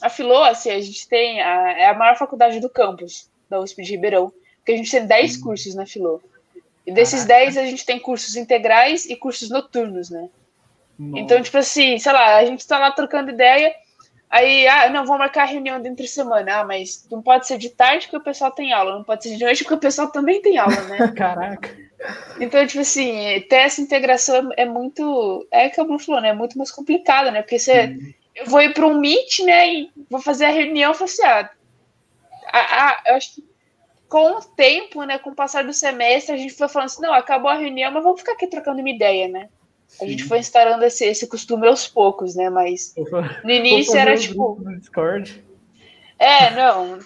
A 0.00 0.08
Filô, 0.08 0.42
assim, 0.42 0.70
a 0.70 0.80
gente 0.80 1.08
tem. 1.08 1.40
A, 1.40 1.72
é 1.78 1.86
a 1.86 1.94
maior 1.94 2.16
faculdade 2.16 2.60
do 2.60 2.68
campus, 2.68 3.30
da 3.48 3.60
USP 3.60 3.82
de 3.82 3.92
Ribeirão. 3.92 4.32
Porque 4.56 4.72
a 4.72 4.76
gente 4.76 4.90
tem 4.90 5.06
10 5.06 5.36
uhum. 5.36 5.42
cursos 5.42 5.74
na 5.74 5.86
Filô. 5.86 6.20
E 6.86 6.92
desses 6.92 7.24
10 7.24 7.56
a 7.56 7.64
gente 7.64 7.86
tem 7.86 7.98
cursos 7.98 8.36
integrais 8.36 9.06
e 9.06 9.16
cursos 9.16 9.48
noturnos, 9.50 10.10
né? 10.10 10.28
Nossa. 10.98 11.22
Então, 11.22 11.42
tipo 11.42 11.56
assim, 11.58 11.98
sei 11.98 12.12
lá, 12.12 12.36
a 12.36 12.44
gente 12.44 12.66
tá 12.66 12.78
lá 12.78 12.90
trocando 12.90 13.30
ideia, 13.30 13.74
aí, 14.28 14.66
ah, 14.66 14.88
não, 14.90 15.04
vou 15.04 15.18
marcar 15.18 15.42
a 15.42 15.46
reunião 15.46 15.80
de 15.80 15.88
entre 15.88 16.06
semana. 16.08 16.60
Ah, 16.60 16.64
mas 16.64 17.06
não 17.10 17.22
pode 17.22 17.46
ser 17.46 17.58
de 17.58 17.70
tarde 17.70 18.06
porque 18.06 18.16
o 18.16 18.24
pessoal 18.24 18.50
tem 18.50 18.72
aula, 18.72 18.96
não 18.96 19.04
pode 19.04 19.22
ser 19.22 19.36
de 19.36 19.44
noite 19.44 19.62
porque 19.62 19.74
o 19.74 19.80
pessoal 19.80 20.10
também 20.10 20.42
tem 20.42 20.58
aula, 20.58 20.80
né? 20.82 21.12
Caraca. 21.16 21.76
Então, 22.40 22.66
tipo 22.66 22.80
assim, 22.80 23.40
ter 23.48 23.56
essa 23.56 23.80
integração 23.80 24.50
é 24.56 24.64
muito. 24.64 25.46
É 25.52 25.68
como 25.70 25.98
falou, 25.98 26.20
né? 26.20 26.30
É 26.30 26.34
muito 26.34 26.58
mais 26.58 26.70
complicado, 26.70 27.30
né? 27.30 27.42
Porque 27.42 27.58
você. 27.58 27.96
Eu 28.34 28.46
vou 28.46 28.60
ir 28.62 28.72
para 28.72 28.86
um 28.86 28.98
meet, 28.98 29.40
né? 29.40 29.72
E 29.72 29.90
vou 30.10 30.20
fazer 30.20 30.46
a 30.46 30.50
reunião, 30.50 30.92
eu 30.92 31.04
assim, 31.04 31.22
ah, 31.22 31.50
ah, 32.52 33.02
eu 33.06 33.14
acho 33.14 33.34
que 33.34 33.51
com 34.12 34.32
o 34.36 34.42
tempo, 34.42 35.02
né? 35.04 35.18
Com 35.18 35.30
o 35.30 35.34
passar 35.34 35.64
do 35.64 35.72
semestre, 35.72 36.34
a 36.34 36.36
gente 36.36 36.52
foi 36.52 36.68
falando 36.68 36.84
assim, 36.84 37.00
não, 37.00 37.14
acabou 37.14 37.50
a 37.50 37.56
reunião, 37.56 37.90
mas 37.90 38.02
vamos 38.02 38.20
ficar 38.20 38.32
aqui 38.32 38.46
trocando 38.46 38.80
uma 38.80 38.90
ideia, 38.90 39.26
né? 39.26 39.48
A 39.98 40.04
gente 40.04 40.24
foi 40.24 40.38
instalando 40.38 40.84
esse, 40.84 41.06
esse 41.06 41.26
costume 41.26 41.66
aos 41.66 41.88
poucos, 41.88 42.34
né? 42.34 42.50
Mas 42.50 42.94
no 43.42 43.50
início 43.50 43.96
era 43.96 44.14
tipo. 44.14 44.60
No 44.62 44.78
Discord. 44.78 45.42
É, 46.18 46.50
não. 46.54 46.98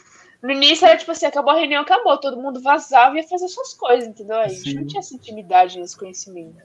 No 0.43 0.51
início 0.51 0.85
era 0.85 0.97
tipo 0.97 1.13
assim, 1.13 1.27
acabou 1.27 1.53
a 1.53 1.59
reunião, 1.59 1.83
acabou, 1.83 2.19
todo 2.19 2.43
mundo 2.43 2.61
vazava 2.61 3.15
e 3.15 3.21
ia 3.21 3.29
fazer 3.29 3.47
suas 3.47 3.73
coisas, 3.73 4.09
entendeu? 4.09 4.41
A 4.41 4.49
gente 4.49 4.71
Sim. 4.71 4.75
não 4.75 4.87
tinha 4.87 4.99
essa 4.99 5.15
intimidade 5.15 5.79
nesse 5.79 5.97
conhecimento. 5.97 6.57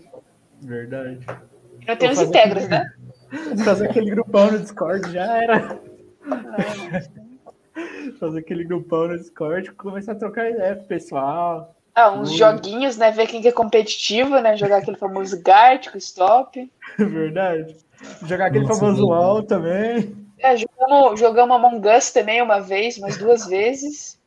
Verdade. 0.59 1.19
Não 1.87 1.95
tem 1.95 2.09
os 2.09 2.19
integros, 2.19 2.63
aquele... 2.65 2.81
né? 2.81 2.93
Fazer 3.63 3.89
aquele 3.89 4.09
grupão 4.09 4.51
no 4.51 4.59
Discord 4.59 5.11
já 5.11 5.37
era. 5.37 5.79
Fazer 8.19 8.39
aquele 8.39 8.63
grupão 8.63 9.07
no 9.07 9.17
Discord, 9.17 9.71
começar 9.73 10.13
a 10.13 10.15
trocar 10.15 10.49
ideia 10.49 10.75
com 10.75 10.83
o 10.83 10.87
pessoal. 10.87 11.75
Ah, 11.93 12.11
uns 12.11 12.31
joguinhos, 12.31 12.97
né? 12.97 13.11
Ver 13.11 13.27
quem 13.27 13.41
que 13.41 13.47
é 13.49 13.51
competitivo, 13.51 14.39
né? 14.39 14.55
Jogar 14.55 14.77
aquele 14.77 14.97
famoso 14.97 15.41
Gartic, 15.41 15.95
Stop. 15.95 16.71
Verdade. 16.97 17.75
Jogar 18.25 18.47
aquele 18.47 18.65
Nossa, 18.65 18.79
famoso 18.79 19.05
LOL 19.05 19.43
também. 19.43 20.15
É, 20.39 20.55
jogamos, 20.57 21.19
jogamos 21.19 21.55
Among 21.55 21.87
Us 21.87 22.11
também 22.11 22.41
uma 22.41 22.59
vez, 22.59 22.97
umas 22.97 23.17
duas 23.17 23.45
vezes. 23.45 24.19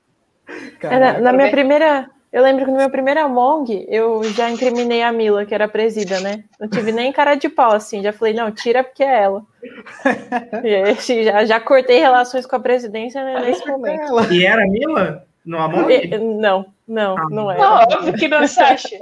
Caraca, 0.79 1.21
na, 1.21 1.33
minha 1.33 1.51
primeira. 1.51 2.11
Eu 2.35 2.43
lembro 2.43 2.65
que 2.65 2.71
no 2.73 2.79
meu 2.79 2.91
primeiro 2.91 3.21
Among, 3.21 3.87
eu 3.89 4.25
já 4.25 4.51
incriminei 4.51 5.03
a 5.03 5.13
Mila, 5.13 5.47
que 5.47 5.55
era 5.55 5.69
presida, 5.69 6.19
né? 6.19 6.43
Não 6.59 6.69
tive 6.69 6.91
nem 6.91 7.13
cara 7.13 7.37
de 7.37 7.49
pau, 7.49 7.71
assim. 7.71 8.03
Já 8.03 8.13
falei, 8.13 8.35
não, 8.35 8.51
tira 8.51 8.83
porque 8.83 9.05
é 9.05 9.23
ela. 9.23 9.47
e 10.65 10.75
aí, 10.75 10.91
assim, 10.91 11.23
já, 11.23 11.45
já 11.45 11.61
cortei 11.61 12.01
relações 12.01 12.45
com 12.45 12.57
a 12.57 12.59
presidência 12.59 13.23
né, 13.25 13.41
nesse 13.41 13.65
momento. 13.69 14.33
E 14.33 14.45
era 14.45 14.65
a 14.65 14.67
Mila? 14.67 15.25
No 15.47 15.59
Among? 15.59 16.09
Não, 16.41 16.67
não, 16.89 17.17
ah, 17.17 17.29
não 17.31 17.53
é. 17.53 17.57
Não, 17.57 17.75
óbvio 17.75 18.15
que 18.15 18.27
não, 18.27 18.45
Sasha. 18.49 18.99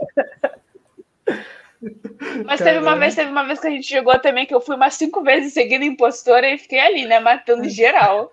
Mas 2.44 2.60
teve 2.60 2.80
uma 2.80 2.96
vez, 2.96 3.14
teve 3.14 3.30
uma 3.30 3.44
vez 3.44 3.58
que 3.58 3.66
a 3.66 3.70
gente 3.70 3.88
jogou 3.88 4.18
também 4.18 4.44
que 4.44 4.54
eu 4.54 4.60
fui 4.60 4.76
umas 4.76 4.92
cinco 4.92 5.22
vezes 5.22 5.54
seguindo 5.54 5.84
impostora 5.84 6.50
e 6.50 6.58
fiquei 6.58 6.80
ali, 6.80 7.06
né? 7.06 7.18
Matando 7.18 7.66
geral. 7.70 8.30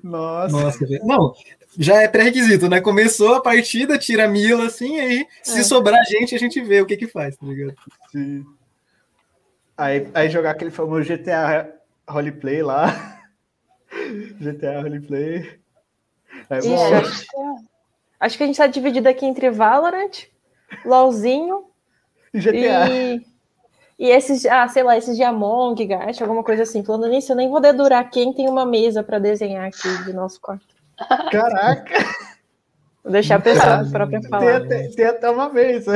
Nossa. 0.00 0.56
Nossa, 0.56 0.86
não, 1.02 1.34
já 1.78 2.02
é 2.02 2.08
pré-requisito, 2.08 2.68
né? 2.68 2.80
Começou 2.80 3.34
a 3.34 3.40
partida, 3.40 3.98
tira 3.98 4.24
a 4.24 4.28
Mila, 4.28 4.66
assim, 4.66 5.00
aí 5.00 5.26
se 5.42 5.60
é. 5.60 5.62
sobrar 5.62 6.04
gente, 6.04 6.34
a 6.34 6.38
gente 6.38 6.60
vê 6.60 6.80
o 6.80 6.86
que 6.86 6.96
que 6.96 7.06
faz, 7.06 7.36
tá 7.36 7.46
ligado? 7.46 7.74
Sim. 8.10 8.44
Aí, 9.76 10.08
aí 10.14 10.30
jogar 10.30 10.50
aquele 10.50 10.70
famoso 10.70 11.08
GTA 11.08 11.72
roleplay 12.08 12.62
lá. 12.62 13.20
GTA 14.40 14.80
roleplay. 14.82 15.58
É 16.50 16.60
bom. 16.60 16.94
Acho, 16.94 17.26
acho 18.20 18.36
que 18.36 18.44
a 18.44 18.46
gente 18.46 18.56
tá 18.56 18.66
dividido 18.66 19.08
aqui 19.08 19.24
entre 19.24 19.50
Valorant, 19.50 20.26
LOLzinho 20.84 21.64
GTA. 22.34 22.88
E, 22.90 23.26
e 23.98 24.08
esses, 24.08 24.46
ah, 24.46 24.66
sei 24.68 24.82
lá, 24.82 24.96
esses 24.96 25.16
de 25.16 25.22
Among, 25.22 25.84
Gacha, 25.86 26.24
alguma 26.24 26.42
coisa 26.42 26.62
assim. 26.62 26.82
Falando 26.82 27.08
nisso, 27.08 27.32
eu 27.32 27.36
nem 27.36 27.48
vou 27.48 27.60
dedurar 27.60 28.10
quem 28.10 28.32
tem 28.32 28.48
uma 28.48 28.64
mesa 28.64 29.02
para 29.02 29.18
desenhar 29.18 29.66
aqui 29.66 30.04
do 30.04 30.14
nosso 30.14 30.40
quarto. 30.40 30.81
Caraca! 31.30 32.04
Vou 33.02 33.12
deixar 33.12 33.36
a 33.36 33.40
pessoa 33.40 33.88
própria 33.90 34.20
falar. 34.28 34.60
Tem, 34.60 34.68
tem, 34.68 34.90
tem 34.92 35.06
até 35.06 35.28
uma 35.28 35.48
mesa. 35.48 35.94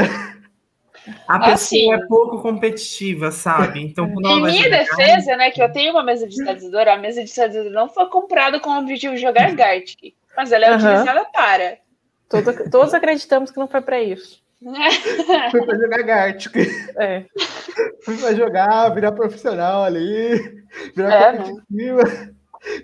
A 1.28 1.38
pessoa 1.38 1.54
assim, 1.54 1.92
é 1.92 2.06
pouco 2.06 2.42
competitiva, 2.42 3.30
sabe? 3.30 3.80
Então, 3.80 4.06
em 4.06 4.42
minha 4.42 4.68
defesa, 4.68 5.36
né, 5.36 5.50
que 5.50 5.62
eu 5.62 5.70
tenho 5.70 5.92
uma 5.92 6.02
mesa 6.02 6.26
de 6.26 6.34
estadizador, 6.34 6.88
a 6.88 6.96
mesa 6.96 7.22
de 7.22 7.30
estadizador 7.30 7.70
não 7.70 7.88
foi 7.88 8.06
comprada 8.06 8.58
com 8.58 8.70
o 8.70 8.78
objetivo 8.78 9.14
de 9.14 9.20
jogar 9.20 9.54
Gartic, 9.54 10.14
mas 10.36 10.50
ela 10.50 10.66
é 10.66 10.70
uhum. 10.70 10.76
utilizada 10.76 11.24
para. 11.26 11.78
Todo, 12.28 12.70
todos 12.70 12.92
acreditamos 12.92 13.52
que 13.52 13.58
não 13.58 13.68
foi 13.68 13.80
para 13.80 14.02
isso. 14.02 14.44
Fui 15.50 15.64
pra 15.64 15.78
jogar 15.78 16.02
Gartic. 16.02 16.56
É. 16.96 17.24
Fui 18.04 18.16
pra 18.16 18.34
jogar, 18.34 18.88
virar 18.88 19.12
profissional 19.12 19.84
ali, 19.84 20.64
virar 20.94 21.34
é, 21.34 21.36
competitiva, 21.36 22.02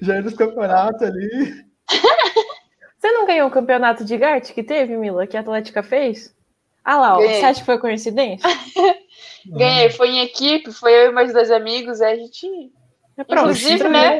já 0.00 0.18
ir 0.18 0.22
nos 0.22 0.34
campeonatos 0.34 1.02
ali. 1.02 1.71
Você 2.98 3.10
não 3.10 3.26
ganhou 3.26 3.48
o 3.48 3.50
campeonato 3.50 4.04
de 4.04 4.16
Gartic 4.16 4.54
que 4.54 4.62
teve, 4.62 4.96
Mila, 4.96 5.26
que 5.26 5.36
a 5.36 5.40
Atlética 5.40 5.82
fez? 5.82 6.32
Ah 6.84 6.98
lá, 6.98 7.16
Ganhei. 7.16 7.40
você 7.40 7.46
acha 7.46 7.60
que 7.60 7.66
foi 7.66 7.78
coincidência? 7.78 8.48
Ganhei, 9.46 9.90
foi 9.90 10.08
em 10.08 10.20
equipe, 10.20 10.72
foi 10.72 10.92
eu 10.92 11.10
e 11.10 11.12
mais 11.12 11.32
dois 11.32 11.50
amigos, 11.50 12.00
a 12.00 12.14
gente. 12.14 12.72
É 13.16 13.24
pronto, 13.24 13.50
Inclusive, 13.50 13.88
né? 13.88 14.18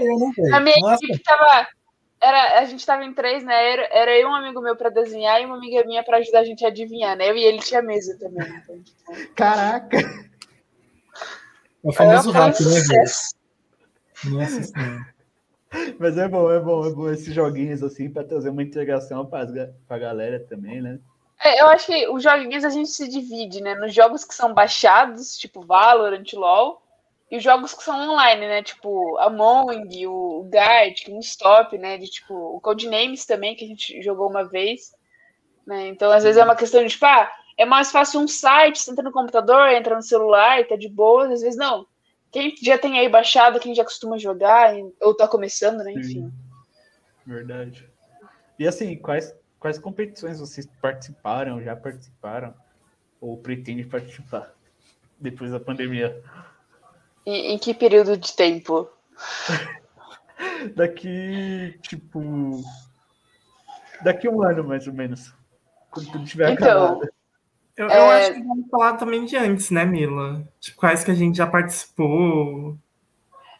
A 0.53 0.61
minha 0.61 0.77
Nossa. 0.81 1.05
equipe 1.05 1.23
tava. 1.23 1.69
Era, 2.21 2.61
a 2.61 2.65
gente 2.65 2.85
tava 2.85 3.05
em 3.05 3.15
três, 3.15 3.43
né? 3.45 3.73
Era, 3.73 3.89
era 3.91 4.19
eu 4.19 4.29
um 4.29 4.35
amigo 4.35 4.61
meu 4.61 4.77
para 4.77 4.91
desenhar 4.91 5.41
e 5.41 5.47
uma 5.47 5.57
amiga 5.57 5.85
minha 5.85 6.05
para 6.05 6.19
ajudar 6.19 6.41
a 6.41 6.45
gente 6.45 6.65
a 6.65 6.69
adivinhar, 6.69 7.17
né? 7.17 7.31
Eu 7.31 7.37
e 7.37 7.43
ele 7.43 7.59
tinha 7.59 7.83
mesa 7.83 8.17
também. 8.19 8.47
Então, 8.49 8.81
tipo... 8.83 9.35
Caraca! 9.35 9.97
É 9.97 11.89
o 11.89 11.93
famoso 11.93 12.31
rato, 12.31 12.63
né? 12.63 12.81
Nossa 14.25 14.63
senhora. 14.63 15.12
Mas 15.99 16.19
é 16.19 16.29
bom, 16.29 16.51
é 16.51 16.61
bom, 16.61 16.87
é 16.87 16.91
bom 16.91 17.11
esses 17.11 17.35
joguinhos 17.35 17.83
assim 17.83 18.11
para 18.11 18.25
trazer 18.25 18.51
uma 18.51 18.63
integração 18.63 19.25
para 19.25 19.49
a 19.89 19.99
galera 19.99 20.41
também, 20.41 20.83
né? 20.83 20.99
É, 21.43 21.61
eu 21.61 21.67
acho 21.67 21.87
que 21.87 22.09
os 22.09 22.23
joguinhos 22.23 22.65
a 22.65 22.71
gente 22.71 22.91
se 22.91 23.09
divide, 23.09 23.61
né? 23.61 23.75
Nos 23.75 23.93
jogos 23.93 24.25
que 24.25 24.35
são 24.35 24.55
baixados, 24.55 25.37
tipo 25.37 25.63
Valorant, 25.63 26.33
LoL, 26.35 26.81
e 27.31 27.37
os 27.37 27.43
jogos 27.43 27.75
que 27.75 27.83
são 27.83 28.11
online, 28.11 28.47
né? 28.47 28.63
Tipo 28.63 29.19
Among, 29.19 30.07
o 30.07 30.49
Guard, 30.53 30.95
o 31.09 31.19
Stop, 31.19 31.77
né? 31.79 31.99
De 31.99 32.07
tipo, 32.07 32.35
o 32.35 32.61
Codenames 32.61 33.27
também, 33.27 33.57
que 33.57 33.65
a 33.65 33.69
gente 33.69 34.01
jogou 34.03 34.29
uma 34.29 34.45
vez. 34.45 34.93
Né? 35.67 35.89
Então, 35.89 36.13
às 36.13 36.23
vezes 36.23 36.41
é 36.41 36.45
uma 36.45 36.57
questão 36.57 36.83
de, 36.83 36.91
tipo, 36.91 37.07
ah, 37.07 37.31
é 37.57 37.65
mais 37.65 37.91
fácil 37.91 38.21
um 38.21 38.29
site, 38.29 38.79
você 38.79 38.91
entra 38.91 39.05
no 39.05 39.13
computador, 39.13 39.69
entra 39.71 39.95
no 39.95 40.03
celular, 40.03 40.67
tá 40.67 40.77
de 40.77 40.89
boa, 40.89 41.33
às 41.33 41.41
vezes 41.41 41.57
não. 41.57 41.87
Quem 42.33 42.55
já 42.63 42.79
tem 42.79 42.99
aí 42.99 43.09
baixado, 43.09 43.61
quem 43.61 43.75
já 43.75 43.85
costuma 43.85 44.19
jogar, 44.19 44.75
ou 45.01 45.15
tá 45.15 45.29
começando, 45.29 45.85
né? 45.85 45.93
Enfim. 45.93 46.31
Sim. 46.31 46.33
Verdade. 47.27 47.89
E 48.59 48.67
assim, 48.67 48.97
quais, 48.97 49.35
quais 49.61 49.79
competições 49.79 50.41
vocês 50.41 50.67
participaram, 50.81 51.63
já 51.63 51.77
participaram, 51.77 52.55
ou 53.21 53.37
pretendem 53.37 53.87
participar 53.87 54.53
depois 55.21 55.53
da 55.53 55.61
pandemia? 55.61 56.23
em 57.25 57.57
que 57.59 57.73
período 57.73 58.17
de 58.17 58.35
tempo? 58.35 58.91
daqui, 60.75 61.79
tipo. 61.83 62.63
Daqui 64.03 64.29
um 64.29 64.43
ano, 64.43 64.65
mais 64.65 64.87
ou 64.87 64.93
menos. 64.93 65.33
Quando 65.91 66.11
tudo 66.11 66.25
tiver 66.25 66.51
então, 66.51 66.95
acabado. 66.95 67.13
Eu, 67.77 67.91
é... 67.91 67.99
eu 67.99 68.11
acho 68.11 68.35
que 68.35 68.43
vamos 68.43 68.69
falar 68.71 68.97
também 68.97 69.25
de 69.25 69.37
antes, 69.37 69.71
né, 69.71 69.85
Mila? 69.85 70.47
Tipo, 70.61 70.79
quais 70.79 71.03
que 71.05 71.11
a 71.11 71.15
gente 71.15 71.37
já 71.37 71.47
participou. 71.47 72.77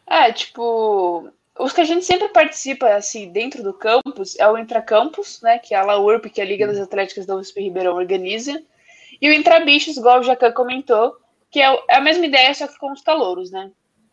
É, 0.07 0.33
tipo, 0.33 1.31
os 1.59 1.73
que 1.73 1.81
a 1.81 1.85
gente 1.85 2.05
sempre 2.05 2.29
participa, 2.29 2.89
assim, 2.89 3.31
dentro 3.31 3.63
do 3.63 3.73
campus, 3.73 4.39
é 4.39 4.49
o 4.49 4.59
Intracampus, 4.59 5.41
né, 5.43 5.59
que 5.59 5.75
é 5.75 5.79
a 5.79 5.85
LAURP, 5.85 6.31
que 6.31 6.41
é 6.41 6.45
a 6.45 6.47
Liga 6.47 6.67
das 6.67 6.79
Atléticas 6.79 7.27
da 7.27 7.37
USP 7.37 7.61
Ribeirão 7.61 7.95
organiza, 7.97 8.63
e 9.21 9.29
o 9.29 9.33
Intrabichos, 9.33 9.97
igual 9.97 10.21
o 10.21 10.23
Jacan 10.23 10.53
comentou, 10.53 11.17
que 11.51 11.61
é, 11.61 11.67
é 11.89 11.97
a 11.97 12.01
mesma 12.01 12.27
ideia, 12.27 12.53
só 12.55 12.67
que 12.67 12.79
com 12.79 12.91
os 12.91 13.03
calouros, 13.03 13.51
né? 13.51 13.71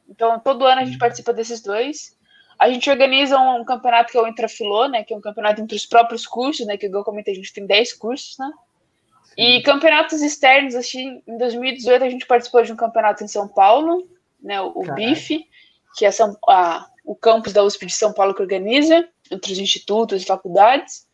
Então, 0.08 0.40
todo 0.40 0.66
ano 0.66 0.82
a 0.82 0.86
gente 0.86 0.98
participa 0.98 1.32
desses 1.32 1.62
dois. 1.62 2.18
A 2.58 2.70
gente 2.70 2.90
organiza 2.90 3.40
um, 3.40 3.64
campeonato 3.64 4.12
que 4.12 4.18
é 4.18 4.22
o 4.22 4.28
Intrafilô, 4.28 4.88
né? 4.88 5.04
Que 5.04 5.14
é 5.14 5.18
um 5.18 5.22
campeonato 5.22 5.62
entre 5.62 5.78
os 5.78 5.86
próprios 5.86 6.28
cursos, 6.28 6.66
né? 6.68 6.78
Que 6.78 6.88
eu 6.88 7.04
comentei, 7.04 7.34
a 7.34 7.38
gente 7.38 7.54
tem 7.54 7.66
10 7.66 7.94
cursos, 7.94 8.38
né? 8.38 8.52
E 9.42 9.62
campeonatos 9.62 10.22
externos, 10.22 10.76
assim, 10.76 11.22
em 11.28 11.38
2018 11.38 12.04
a 12.04 12.10
gente 12.10 12.26
participou 12.26 12.62
de 12.62 12.74
um 12.74 12.76
campeonato 12.76 13.24
em 13.24 13.28
São 13.28 13.48
Paulo, 13.48 14.08
né? 14.42 14.60
O, 14.62 14.84
BIF, 14.94 15.46
que 15.96 16.06
é 16.06 16.12
São, 16.12 16.38
a, 16.48 16.88
o 17.06 17.16
campus 17.16 17.54
da 17.54 17.64
USP 17.64 17.86
de 17.86 17.94
São 17.94 18.14
Paulo 18.14 18.34
que 18.34 18.42
organiza, 18.42 19.08
entre 19.32 19.54
os 19.54 19.60
institutos 19.60 20.22
e 20.22 20.26
faculdades. 20.26 21.08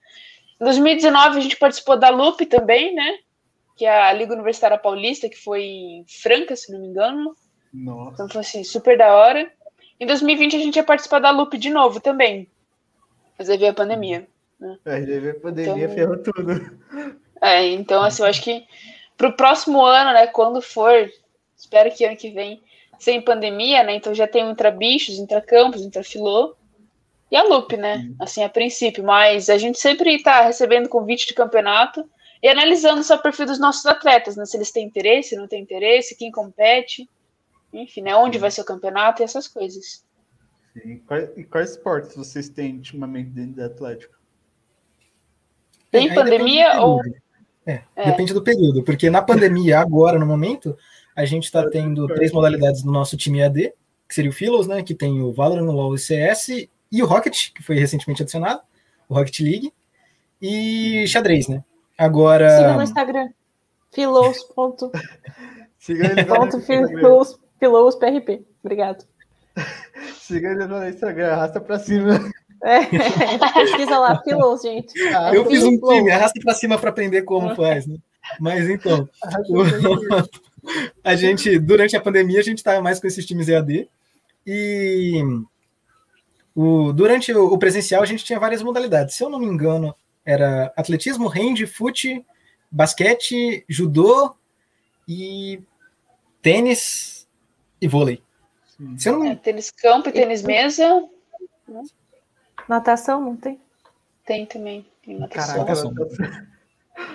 Em 0.60 0.64
2019 0.64 1.38
a 1.38 1.42
gente 1.42 1.58
participou 1.58 1.98
da 1.98 2.10
LUP 2.10 2.46
também, 2.46 2.96
né? 2.96 3.20
que 3.76 3.86
é 3.86 4.04
a 4.04 4.14
Liga 4.14 4.34
Universitária 4.34 4.78
Paulista, 4.78 5.28
que 5.28 5.38
foi 5.38 5.64
em 5.64 6.06
Franca, 6.08 6.56
se 6.56 6.72
não 6.72 6.80
me 6.80 6.88
engano. 6.88 7.36
Nossa. 7.74 8.14
Então 8.14 8.30
foi 8.30 8.42
assim, 8.42 8.64
super 8.64 8.98
da 8.98 9.14
hora. 9.14 9.52
Em 10.00 10.06
2020 10.06 10.56
a 10.56 10.60
gente 10.60 10.76
ia 10.78 10.84
participar 10.84 11.20
da 11.20 11.30
Loop 11.30 11.58
de 11.58 11.70
novo 11.70 12.00
também. 12.00 12.50
Mas 13.38 13.50
aí 13.50 13.58
veio 13.58 13.72
a 13.72 13.76
pandemia. 13.76 14.28
Né? 14.60 14.78
É, 14.86 14.94
aí 14.94 15.06
veio 15.06 15.32
a 15.32 15.40
pandemia, 15.40 15.84
então, 15.84 15.96
ferrou 15.96 16.18
tudo. 16.18 16.80
É, 17.46 17.68
então 17.72 18.02
assim, 18.02 18.24
eu 18.24 18.28
acho 18.28 18.42
que 18.42 18.66
pro 19.16 19.36
próximo 19.36 19.84
ano, 19.84 20.14
né, 20.14 20.28
quando 20.28 20.62
for, 20.62 21.10
espero 21.56 21.92
que 21.92 22.04
ano 22.06 22.18
que 22.18 22.32
vem, 22.32 22.62
sem 22.98 23.22
pandemia, 23.22 23.84
né, 23.84 23.96
então 23.96 24.14
já 24.14 24.28
tem 24.28 24.44
o 24.44 24.52
Intrabichos, 24.52 25.20
Intracampos, 25.20 25.82
Intrafilô 25.82 26.56
e 27.32 27.36
a 27.36 27.44
Loop, 27.44 27.76
né, 27.78 28.10
assim, 28.20 28.44
a 28.44 28.50
princípio, 28.50 29.04
mas 29.04 29.50
a 29.50 29.58
gente 29.58 29.80
sempre 29.80 30.22
tá 30.24 30.42
recebendo 30.42 30.90
convite 30.90 31.28
de 31.28 31.34
campeonato 31.34 32.10
e 32.42 32.48
analisando 32.48 33.04
só 33.04 33.16
o 33.16 33.22
perfil 33.22 33.48
dos 33.48 33.60
nossos 33.60 33.86
atletas, 33.88 34.36
né? 34.36 34.46
Se 34.46 34.56
eles 34.56 34.72
têm 34.72 34.86
interesse, 34.86 35.36
não 35.36 35.48
têm 35.48 35.64
interesse, 35.64 36.16
quem 36.16 36.30
compete, 36.30 37.10
enfim, 37.74 38.02
né? 38.02 38.16
Onde 38.16 38.38
vai 38.38 38.52
ser 38.52 38.62
o 38.62 38.66
campeonato 38.66 39.22
e 39.22 39.24
essas 39.24 39.48
coisas. 39.48 40.06
Sim. 40.72 41.02
E 41.36 41.44
quais 41.44 41.72
esportes 41.72 42.16
vocês 42.16 42.48
têm 42.48 42.76
ultimamente 42.76 43.32
dentro 43.32 43.56
do 43.56 43.64
Atlético? 43.64 44.14
Tem 45.90 46.14
pandemia 46.14 46.82
ou. 46.82 47.02
É, 47.66 47.82
é, 47.96 48.12
depende 48.12 48.34
do 48.34 48.44
período, 48.44 48.84
porque 48.84 49.10
na 49.10 49.22
pandemia, 49.22 49.80
agora, 49.80 50.20
no 50.20 50.26
momento, 50.26 50.78
a 51.16 51.26
gente 51.26 51.46
está 51.46 51.68
tendo 51.70 52.06
três 52.08 52.32
modalidades 52.32 52.84
no 52.84 52.92
nosso 52.92 53.18
time 53.18 53.42
AD, 53.42 53.74
que 54.08 54.14
seria 54.14 54.30
o 54.30 54.34
Philos, 54.34 54.68
né? 54.68 54.84
Que 54.84 54.94
tem 54.94 55.22
o 55.22 55.34
Valorant, 55.34 55.68
o 55.68 55.72
LoL 55.72 55.96
e 55.96 56.00
CS, 56.00 56.68
e 56.92 57.02
o 57.02 57.06
Rocket, 57.06 57.52
que 57.54 57.64
foi 57.64 57.78
recentemente 57.78 58.22
adicionado, 58.22 58.62
o 59.10 59.16
Rocket 59.16 59.40
League, 59.40 59.74
e 60.42 61.08
xadrez, 61.08 61.48
né? 61.48 61.64
Agora. 61.98 62.50
Siga 62.50 62.74
no 62.76 62.84
Instagram. 62.84 63.30
Ponto... 64.54 64.92
Siga 65.80 66.08
ele 66.12 66.26
ponto 66.26 66.60
Filos, 66.62 67.40
Filos 67.60 67.96
PRP. 67.96 68.44
Obrigado. 68.64 69.06
Siga 70.20 70.50
ele 70.50 70.66
no 70.66 70.88
Instagram, 70.88 71.32
arrasta 71.32 71.62
pra 71.62 71.78
cima. 71.78 72.20
É, 72.66 72.80
pesquisa 73.54 74.00
lá, 74.00 74.20
Filos, 74.24 74.64
gente. 74.64 75.00
Ah, 75.14 75.34
eu 75.36 75.46
fiz 75.46 75.64
um 75.64 75.80
time, 75.80 76.10
arrasta 76.10 76.40
pra 76.42 76.56
cima 76.56 76.80
para 76.80 76.90
aprender 76.90 77.22
como 77.22 77.56
faz, 77.56 77.86
né? 77.86 77.98
Mas 78.40 78.68
então, 78.68 79.08
a 81.04 81.16
gente, 81.16 81.60
durante 81.60 81.96
a 81.96 82.02
pandemia, 82.02 82.40
a 82.40 82.44
gente 82.44 82.58
estava 82.58 82.82
mais 82.82 83.00
com 83.00 83.06
esses 83.06 83.24
times 83.24 83.48
EAD. 83.48 83.88
E 84.48 85.22
o, 86.56 86.92
durante 86.92 87.32
o 87.32 87.56
presencial, 87.60 88.02
a 88.02 88.06
gente 88.08 88.26
tinha 88.26 88.40
várias 88.40 88.64
modalidades. 88.64 89.14
Se 89.14 89.24
eu 89.24 89.30
não 89.30 89.38
me 89.38 89.46
engano, 89.46 89.96
era 90.26 90.74
atletismo, 90.76 91.30
hand, 91.30 91.68
fute, 91.68 92.26
basquete, 92.72 93.64
judô 93.70 94.36
e 95.08 95.62
tênis 96.42 97.28
e 97.80 97.88
vôlei. 97.88 98.24
Se 98.98 99.12
não... 99.12 99.24
é, 99.24 99.36
tênis 99.36 99.70
campo 99.70 100.10
e 100.10 100.12
tênis 100.12 100.42
mesa. 100.42 101.04
Natação 102.68 103.22
não 103.22 103.36
tem? 103.36 103.60
Tem 104.26 104.46
também. 104.46 104.86
Tem 105.04 105.20
natação. 105.20 105.66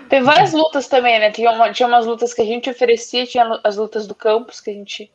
Tem 0.08 0.22
várias 0.22 0.52
lutas 0.52 0.88
também, 0.88 1.18
né? 1.18 1.30
Tinha, 1.30 1.50
uma, 1.50 1.72
tinha 1.72 1.88
umas 1.88 2.06
lutas 2.06 2.34
que 2.34 2.42
a 2.42 2.44
gente 2.44 2.68
oferecia, 2.68 3.26
tinha 3.26 3.60
as 3.64 3.76
lutas 3.76 4.06
do 4.06 4.14
campus 4.14 4.60
que 4.60 4.70
a 4.70 4.74
gente 4.74 5.10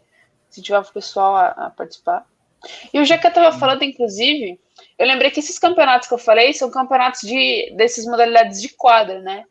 incentivava 0.50 0.88
o 0.88 0.94
pessoal 0.94 1.36
a, 1.36 1.48
a 1.50 1.70
participar. 1.70 2.26
E 2.94 3.00
o 3.00 3.06
Jeca 3.06 3.28
estava 3.28 3.58
falando, 3.58 3.84
inclusive, 3.84 4.60
eu 4.98 5.06
lembrei 5.06 5.30
que 5.30 5.40
esses 5.40 5.60
campeonatos 5.60 6.08
que 6.08 6.14
eu 6.14 6.18
falei 6.18 6.54
são 6.54 6.72
campeonatos 6.72 7.22
de 7.22 7.74
dessas 7.76 8.06
modalidades 8.06 8.62
de 8.62 8.70
quadra, 8.70 9.22
né? 9.22 9.44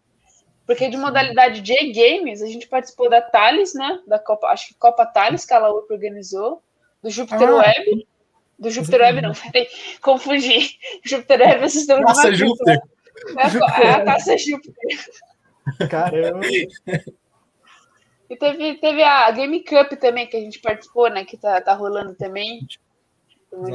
Porque 0.66 0.88
de 0.88 0.96
modalidade 0.96 1.60
de 1.60 1.72
e-games, 1.74 2.42
a 2.42 2.46
gente 2.46 2.66
participou 2.66 3.08
da 3.10 3.20
Thales, 3.20 3.74
né? 3.74 4.00
Da 4.06 4.18
Copa, 4.18 4.48
acho 4.48 4.68
que 4.68 4.74
Copa 4.74 5.04
Thales, 5.04 5.44
que 5.44 5.52
a 5.52 5.58
Laura 5.58 5.84
organizou, 5.90 6.62
do 7.02 7.10
Jupiter 7.10 7.50
ah, 7.50 7.56
Web. 7.56 8.06
Do 8.58 8.70
Jupiter 8.70 9.00
Web, 9.00 9.22
não, 9.22 9.32
peraí, 9.32 9.68
confundi. 10.00 10.78
Jupiter 11.04 11.40
Web 11.40 11.62
é 11.62 11.66
o 11.66 11.70
sistema 11.70 12.00
Nossa, 12.00 12.30
de 12.30 12.36
Júpiter. 12.38 12.80
É 13.36 13.42
a, 13.42 13.80
é 13.80 13.90
a 13.90 14.04
taça 14.04 14.36
Júpiter. 14.38 14.74
Caramba. 15.90 16.46
E 18.28 18.36
teve, 18.36 18.74
teve 18.74 19.02
a 19.02 19.30
Game 19.30 19.64
Cup 19.64 19.92
também, 19.98 20.26
que 20.26 20.36
a 20.36 20.40
gente 20.40 20.58
participou, 20.60 21.10
né? 21.10 21.24
Que 21.24 21.36
tá, 21.36 21.60
tá 21.60 21.74
rolando 21.74 22.14
também. 22.14 22.66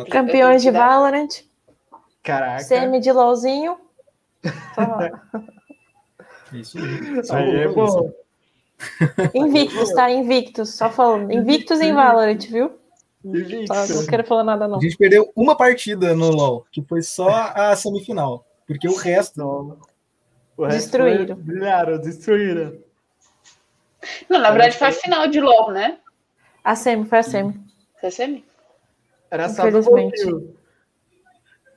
Campeões 0.09 0.61
de 0.61 0.71
Valorant. 0.71 1.29
Caraca. 2.23 2.59
Semi 2.59 2.99
de 2.99 3.11
LOLzinho. 3.11 3.77
Isso 6.53 6.77
aí. 7.33 7.55
é 7.61 7.67
bom. 7.67 8.11
Invictus, 9.33 9.93
tá? 9.93 10.09
Invictus, 10.09 10.73
só 10.73 10.89
falando. 10.89 11.31
Invictus 11.31 11.79
em 11.79 11.93
Valorant, 11.93 12.39
viu? 12.47 12.78
Só, 13.67 13.93
não 13.95 14.05
quero 14.05 14.23
falar 14.23 14.43
nada, 14.43 14.67
não. 14.67 14.77
A 14.77 14.81
gente 14.81 14.95
perdeu 14.95 15.31
uma 15.35 15.55
partida 15.55 16.15
no 16.15 16.29
LoL, 16.29 16.65
que 16.71 16.81
foi 16.81 17.01
só 17.01 17.29
a 17.53 17.75
semifinal. 17.75 18.45
Porque 18.65 18.87
o 18.87 18.95
resto. 18.95 19.77
O 20.55 20.65
resto 20.65 20.77
destruíram. 20.77 21.35
Foi, 21.35 21.43
brilharam, 21.43 21.99
destruíram. 21.99 22.77
Não, 24.29 24.39
na 24.39 24.51
verdade 24.51 24.77
foi 24.77 24.87
a 24.87 24.91
final 24.93 25.27
de 25.27 25.41
LoL, 25.41 25.71
né? 25.71 25.97
A 26.63 26.75
semi, 26.75 27.05
foi 27.05 27.19
a 27.19 27.23
semi. 27.23 27.59
Foi 27.99 28.09
a 28.09 28.11
semi? 28.11 28.45
Era 29.29 29.49
só 29.49 29.69
do 29.69 30.53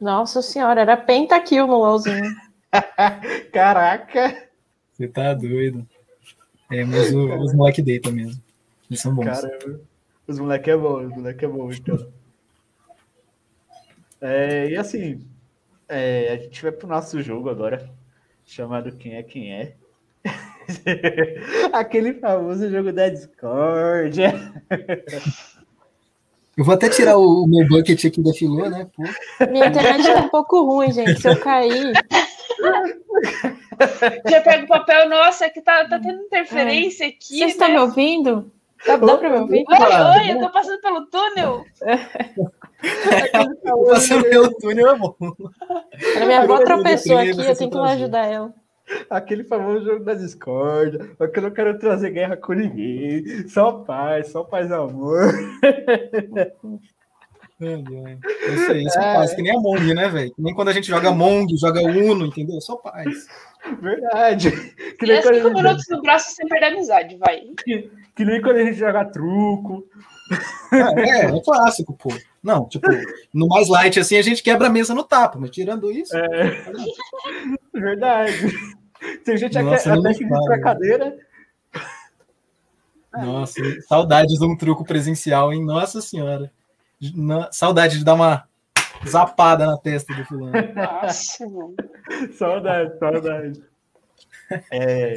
Nossa 0.01 0.43
senhora, 0.43 0.81
era 0.81 0.97
pentakill 0.97 1.67
no 1.67 1.79
LOLzinho. 1.79 2.35
Caraca! 3.53 4.49
Você 4.93 5.09
tá 5.09 5.35
doido. 5.35 5.87
É, 6.71 6.85
mas 6.85 7.13
o, 7.13 7.27
os 7.41 7.53
moleque 7.53 7.83
deita 7.83 8.11
mesmo. 8.11 8.41
Eles 8.89 9.01
são 9.01 9.15
bons. 9.15 9.25
Caramba. 9.25 9.81
Os 10.27 10.39
moleque 10.39 10.71
é 10.71 10.77
bom, 10.77 11.05
os 11.05 11.11
moleque 11.11 11.45
é 11.45 11.49
bom, 11.49 11.71
então. 11.73 12.13
É, 14.21 14.71
e 14.71 14.77
assim, 14.77 15.27
é, 15.89 16.33
a 16.33 16.37
gente 16.37 16.63
vai 16.63 16.71
pro 16.73 16.87
nosso 16.87 17.21
jogo 17.21 17.51
agora, 17.51 17.91
chamado 18.45 18.97
Quem 18.97 19.17
é 19.17 19.23
Quem 19.23 19.53
é. 19.53 19.75
Aquele 21.73 22.15
famoso 22.15 22.71
jogo 22.71 22.93
da 22.93 23.09
Discord. 23.09 24.21
Eu 26.57 26.65
vou 26.65 26.75
até 26.75 26.89
tirar 26.89 27.17
o, 27.17 27.45
o 27.45 27.49
meu 27.49 27.67
bucket 27.67 28.05
aqui 28.05 28.23
da 28.23 28.33
filô, 28.33 28.69
né? 28.69 28.89
Pô. 28.95 29.03
Minha 29.51 29.67
internet 29.67 30.05
tá 30.05 30.21
um 30.21 30.29
pouco 30.29 30.65
ruim, 30.65 30.93
gente. 30.93 31.21
Se 31.21 31.29
eu 31.29 31.41
cair. 31.41 31.93
Já 34.29 34.41
pega 34.43 34.65
o 34.65 34.69
papel, 34.69 35.09
nossa, 35.09 35.47
é 35.47 35.51
que 35.51 35.63
tá, 35.63 35.89
tá 35.89 35.99
tendo 35.99 36.23
interferência 36.23 37.09
aqui. 37.09 37.39
Vocês 37.39 37.41
né? 37.41 37.47
estão 37.49 37.71
me 37.71 37.79
ouvindo? 37.79 38.53
Dá, 38.87 38.97
dá 38.97 39.17
pra 39.17 39.31
me 39.31 39.39
ouvir? 39.39 39.65
Oi, 39.69 39.79
oi, 39.79 40.33
eu 40.33 40.41
tô 40.41 40.51
passando 40.51 40.81
pelo 40.81 41.07
túnel. 41.07 41.65
Passando 43.89 44.25
pelo 44.25 44.53
túnel 44.59 44.89
é 44.89 44.99
bom. 44.99 45.15
A 46.21 46.27
minha 46.27 46.43
avó 46.43 46.59
tropeçou 46.65 47.23
eu 47.23 47.31
aqui, 47.31 47.49
eu 47.49 47.57
tenho 47.57 47.71
que 47.71 47.77
lá 47.77 47.93
ajudar 47.93 48.27
ela. 48.27 48.53
Aquele 49.09 49.45
famoso 49.45 49.85
jogo 49.85 50.05
da 50.05 50.15
discórdia. 50.15 50.99
Porque 51.17 51.39
eu 51.39 51.45
não 51.45 51.51
quero 51.53 51.79
trazer 51.79 52.11
guerra 52.11 52.37
com 52.37 52.53
ninguém. 52.53 53.47
Só 53.49 53.73
paz, 53.73 54.33
só 54.33 54.43
paz 54.43 54.69
e 54.71 54.75
amor. 54.75 55.33
É 57.65 58.53
isso 58.53 58.73
aí, 58.73 58.91
só 58.91 59.01
paz. 59.01 59.35
Que 59.35 59.43
nem 59.43 59.57
a 59.57 59.61
Mong, 59.61 59.95
né, 59.95 60.09
velho? 60.09 60.35
Que 60.35 60.43
nem 60.43 60.53
quando 60.53 60.71
a 60.71 60.73
gente 60.73 60.89
joga 60.89 61.13
Mong, 61.13 61.47
joga 61.57 61.81
Uno, 61.81 62.27
entendeu? 62.27 62.61
Só 62.61 62.75
paz. 62.75 63.29
Verdade. 63.81 64.51
Que 64.99 65.05
E 65.05 65.09
nem, 65.09 65.19
é 65.19 65.23
quando 65.23 65.37
a 65.37 65.43
cinco 65.43 65.55
minutos 65.55 65.85
no 65.89 66.03
braço 66.03 66.35
sem 66.35 66.49
perder 66.49 66.67
a 66.67 66.69
amizade, 66.71 67.17
vai. 67.19 67.43
que 68.15 68.25
nem 68.25 68.41
quando 68.41 68.57
a 68.57 68.65
gente 68.65 68.79
joga 68.79 69.05
truco. 69.05 69.87
É, 70.73 71.01
é, 71.01 71.25
é 71.27 71.41
clássico, 71.43 71.95
pô. 71.95 72.09
Não, 72.43 72.67
tipo, 72.69 72.87
no 73.33 73.47
mais 73.49 73.69
light 73.69 74.01
assim 74.01 74.17
a 74.17 74.23
gente 74.23 74.43
quebra 74.43 74.67
a 74.67 74.71
mesa 74.71 74.95
no 74.95 75.05
tapa, 75.05 75.39
mas 75.39 75.51
tirando 75.51 75.91
isso. 75.93 76.17
É. 76.17 76.73
Verdade. 77.73 78.53
Tem 79.25 79.37
gente 79.37 79.61
Nossa, 79.61 79.95
até 79.95 80.15
que 80.15 80.27
pra 80.27 80.61
cadeira. 80.61 81.17
Nossa, 83.13 83.61
saudades 83.83 84.39
de 84.39 84.45
um 84.45 84.57
truco 84.57 84.85
presencial, 84.85 85.53
hein? 85.53 85.65
Nossa 85.65 86.01
senhora. 86.01 86.51
Na- 87.15 87.51
saudade 87.53 87.99
de 87.99 88.05
dar 88.05 88.15
uma 88.15 88.45
zapada 89.07 89.67
na 89.67 89.77
testa 89.77 90.15
do 90.15 90.25
fulano. 90.25 90.53
Nossa, 90.75 91.49
mano. 91.49 91.75
Saudade, 92.39 92.99
saudade. 92.99 93.63
É, 94.71 95.15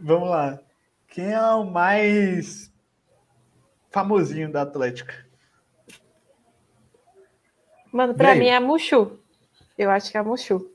vamos 0.00 0.28
lá. 0.30 0.60
Quem 1.18 1.32
é 1.32 1.42
o 1.52 1.64
mais 1.64 2.72
famosinho 3.90 4.52
da 4.52 4.62
Atlética? 4.62 5.26
Mano, 7.90 8.14
pra 8.14 8.36
mim 8.36 8.46
é 8.46 8.54
a 8.54 8.60
Mushu. 8.60 9.18
Eu 9.76 9.90
acho 9.90 10.12
que 10.12 10.16
é 10.16 10.20
a 10.20 10.22
Mushu. 10.22 10.70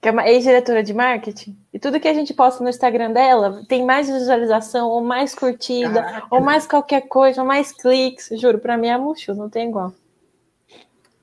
Que 0.00 0.08
é 0.08 0.12
uma 0.12 0.28
ex-diretora 0.28 0.84
de 0.84 0.94
marketing. 0.94 1.58
E 1.72 1.80
tudo 1.80 1.98
que 1.98 2.06
a 2.06 2.14
gente 2.14 2.32
posta 2.32 2.62
no 2.62 2.70
Instagram 2.70 3.10
dela 3.10 3.64
tem 3.66 3.84
mais 3.84 4.08
visualização, 4.08 4.88
ou 4.88 5.02
mais 5.02 5.34
curtida, 5.34 6.22
ou 6.30 6.40
mais 6.40 6.64
qualquer 6.64 7.08
coisa, 7.08 7.40
ou 7.40 7.48
mais 7.48 7.72
cliques. 7.72 8.28
Juro, 8.40 8.60
pra 8.60 8.78
mim 8.78 8.86
é 8.86 8.92
a 8.92 8.98
Mushu, 8.98 9.34
não 9.34 9.50
tem 9.50 9.68
igual. 9.68 9.92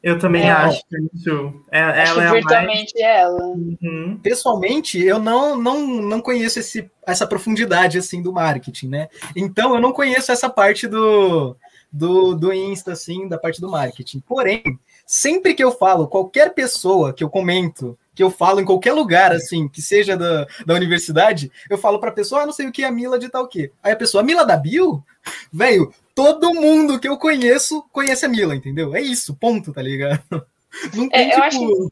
Eu 0.04 0.18
também 0.18 0.44
É. 0.44 0.52
acho 0.52 0.82
que 0.88 0.98
isso. 1.14 1.54
é- 1.72 1.80
Acho 1.82 2.12
Ela 2.12 2.14
que 2.14 2.20
é 2.20 2.24
a 2.26 2.30
mais. 2.32 2.32
virtualmente 2.32 2.94
é 3.02 3.20
ela. 3.20 3.44
Uhum. 3.48 4.20
Pessoalmente, 4.22 5.00
eu 5.04 5.20
não, 5.20 5.56
não, 5.56 5.86
não 5.86 6.20
conheço 6.22 6.60
esse, 6.60 6.90
essa 7.06 7.28
profundidade 7.28 7.98
assim 8.00 8.22
do 8.22 8.34
marketing, 8.34 8.88
né? 8.88 9.08
Então 9.36 9.76
eu 9.76 9.82
não 9.82 9.92
conheço 9.94 10.32
essa 10.32 10.50
parte 10.50 10.88
do, 10.88 11.56
do, 11.92 12.34
do 12.34 12.52
Insta, 12.52 12.94
assim, 12.94 13.28
da 13.28 13.38
parte 13.38 13.62
do 13.62 13.70
marketing. 13.70 14.22
Porém, 14.22 14.64
sempre 15.12 15.54
que 15.54 15.62
eu 15.62 15.74
falo, 15.74 16.08
qualquer 16.08 16.54
pessoa 16.54 17.12
que 17.12 17.22
eu 17.22 17.30
comento, 17.30 18.00
que 18.16 18.24
eu 18.24 18.32
falo 18.32 18.62
em 18.62 18.66
qualquer 18.66 18.94
lugar, 18.94 19.34
assim, 19.34 19.68
que 19.68 19.82
seja 19.82 20.16
da, 20.16 20.48
da 20.66 20.74
universidade, 20.74 21.52
eu 21.70 21.78
falo 21.78 22.00
pra 22.00 22.14
pessoa, 22.14 22.44
ah, 22.44 22.46
não 22.46 22.54
sei 22.54 22.68
o 22.68 22.72
que 22.72 22.82
é 22.82 22.88
a 22.88 22.92
Mila 22.92 23.20
de 23.20 23.28
tal 23.28 23.46
quê. 23.46 23.74
Aí 23.84 23.92
a 23.92 23.96
pessoa, 23.98 24.22
a 24.22 24.26
Mila 24.26 24.46
da 24.46 24.56
Bill? 24.56 25.04
Velho, 25.52 25.94
todo 26.16 26.54
mundo 26.54 26.98
que 26.98 27.10
eu 27.10 27.18
conheço 27.18 27.84
conhece 27.92 28.26
a 28.26 28.30
Mila, 28.30 28.56
entendeu? 28.56 28.96
É 28.96 29.02
isso, 29.02 29.36
ponto, 29.36 29.74
tá 29.74 29.82
ligado? 29.82 30.24
Não 30.96 31.10
tem, 31.10 31.30
É, 31.30 31.38
eu 31.38 31.42
tipo... 31.42 31.44
acho 31.44 31.92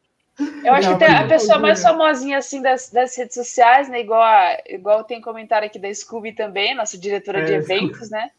Eu 0.63 0.73
acho 0.73 0.89
Não, 0.91 0.97
que 0.97 1.05
tem 1.05 1.13
a 1.13 1.27
pessoa 1.27 1.59
mais 1.59 1.81
famosinha 1.81 2.37
assim 2.37 2.61
das, 2.61 2.89
das 2.89 3.17
redes 3.17 3.35
sociais, 3.35 3.89
né? 3.89 3.99
Igual, 3.99 4.21
a, 4.21 4.57
igual 4.69 5.03
tem 5.03 5.19
comentário 5.19 5.67
aqui 5.67 5.77
da 5.77 5.93
Scooby 5.93 6.31
também, 6.31 6.73
nossa 6.73 6.97
diretora 6.97 7.43
de 7.43 7.51
É, 7.51 7.55
eventos, 7.57 8.09
né? 8.09 8.31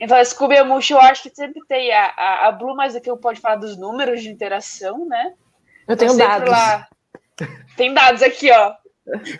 Então 0.00 0.16
a 0.16 0.24
Scooby 0.24 0.54
e 0.54 0.58
a 0.58 0.64
eu 0.64 1.00
acho 1.00 1.22
que 1.24 1.30
sempre 1.34 1.60
tem 1.68 1.92
a, 1.92 2.06
a, 2.16 2.48
a 2.48 2.52
Blue, 2.52 2.74
mas 2.74 2.96
aqui 2.96 3.10
eu 3.10 3.18
pode 3.18 3.38
falar 3.40 3.56
dos 3.56 3.76
números 3.76 4.22
de 4.22 4.30
interação, 4.30 5.04
né? 5.06 5.34
Eu 5.86 5.96
tenho 5.96 6.14
Então, 6.14 6.26
dados. 6.26 6.48
lá- 6.48 6.88
Tem 7.76 7.92
dados 7.92 8.22
aqui, 8.22 8.50
ó. 8.50 8.74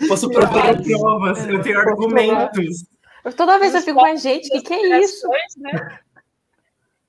Posso 0.07 0.29
provar 0.31 0.75
provas, 0.83 1.47
eu 1.49 1.63
tenho 1.63 1.79
argumentos. 1.79 2.85
Toda 3.37 3.59
vez 3.59 3.75
eu 3.75 3.83
fico, 3.83 4.01
mas 4.01 4.21
gente, 4.23 4.49
o 4.49 4.51
que, 4.53 4.63
que 4.63 4.75
é 4.75 4.99
isso? 5.01 5.29
Né? 5.59 5.99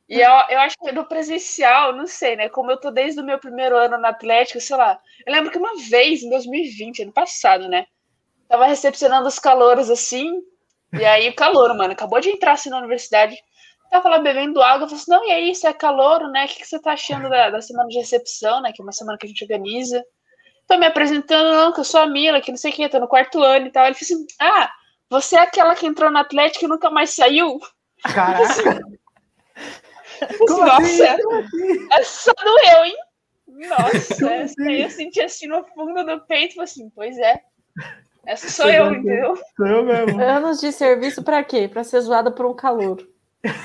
E 0.08 0.20
eu, 0.20 0.30
eu 0.50 0.60
acho 0.60 0.76
que 0.78 0.92
no 0.92 1.06
presencial, 1.06 1.94
não 1.96 2.06
sei, 2.06 2.36
né? 2.36 2.50
Como 2.50 2.70
eu 2.70 2.78
tô 2.78 2.92
desde 2.92 3.20
o 3.22 3.24
meu 3.24 3.40
primeiro 3.40 3.78
ano 3.78 3.98
na 3.98 4.10
Atlético, 4.10 4.60
sei 4.60 4.76
lá. 4.76 5.00
Eu 5.26 5.34
lembro 5.34 5.50
que 5.52 5.58
uma 5.58 5.72
vez, 5.90 6.22
em 6.22 6.30
2020, 6.30 7.04
ano 7.04 7.14
passado, 7.14 7.68
né? 7.70 7.86
Tava 8.50 8.66
recepcionando 8.66 9.28
os 9.28 9.40
calouros 9.40 9.90
assim. 9.90 10.42
E 10.94 11.06
aí, 11.06 11.30
o 11.30 11.36
calouro, 11.36 11.76
mano, 11.76 11.94
acabou 11.94 12.20
de 12.20 12.30
entrar 12.30 12.54
assim 12.54 12.70
na 12.70 12.80
universidade. 12.80 13.38
Tava 13.90 14.10
lá 14.10 14.20
bebendo 14.20 14.62
água. 14.62 14.86
Eu 14.86 14.90
falei 14.90 15.02
assim: 15.02 15.12
não, 15.12 15.28
e 15.28 15.32
aí, 15.32 15.52
isso 15.52 15.68
é 15.68 15.74
calouro, 15.74 16.30
né? 16.30 16.46
O 16.46 16.48
que, 16.48 16.56
que 16.60 16.68
você 16.68 16.80
tá 16.80 16.94
achando 16.94 17.30
da, 17.30 17.50
da 17.50 17.62
semana 17.62 17.90
de 17.90 17.98
recepção, 17.98 18.62
né? 18.62 18.72
Que 18.74 18.82
é 18.82 18.84
uma 18.84 18.92
semana 18.92 19.18
que 19.18 19.26
a 19.26 19.30
gente 19.30 19.44
organiza. 19.44 20.04
Tô 20.68 20.78
me 20.78 20.86
apresentando, 20.86 21.52
não, 21.52 21.74
que 21.74 21.80
eu 21.80 21.84
sou 21.84 22.00
a 22.00 22.08
Mila, 22.08 22.42
que 22.42 22.52
não 22.52 22.58
sei 22.58 22.72
o 22.72 22.74
que, 22.74 22.88
tô 22.90 23.00
no 23.00 23.08
quarto 23.08 23.42
ano 23.44 23.68
e 23.68 23.72
tal. 23.72 23.86
Ele 23.86 23.96
falou 23.96 24.24
assim: 24.24 24.28
ah, 24.40 24.72
você 25.10 25.36
é 25.36 25.40
aquela 25.40 25.76
que 25.76 25.86
entrou 25.86 26.10
na 26.10 26.22
Atlético 26.22 26.66
e 26.66 26.68
nunca 26.68 26.90
mais 26.90 27.10
saiu? 27.12 27.60
Caraca! 28.04 28.82
Como 30.48 30.66
Nossa, 30.66 30.82
assim? 30.82 31.88
essa 31.92 32.34
doeu, 32.34 32.86
hein? 32.86 32.96
Nossa, 33.48 34.16
Como 34.16 34.30
essa 34.30 34.44
assim? 34.54 34.68
aí 34.68 34.82
eu 34.84 34.90
senti 34.90 35.22
assim 35.22 35.48
no 35.48 35.64
fundo 35.66 36.06
do 36.06 36.22
peito, 36.26 36.56
falei 36.56 36.66
assim, 36.66 36.90
pois 36.92 37.18
é. 37.18 37.42
Essa 38.26 38.50
sou 38.50 38.66
Você 38.66 38.80
eu, 38.80 38.92
entendeu? 38.94 39.36
Sou 39.56 39.68
eu 39.68 39.84
mesmo. 39.86 40.22
Anos 40.22 40.60
de 40.60 40.72
serviço 40.72 41.24
pra 41.24 41.44
quê? 41.44 41.68
Pra 41.68 41.84
ser 41.84 42.02
zoada 42.02 42.32
por 42.32 42.46
um 42.46 42.54
calor. 42.54 43.06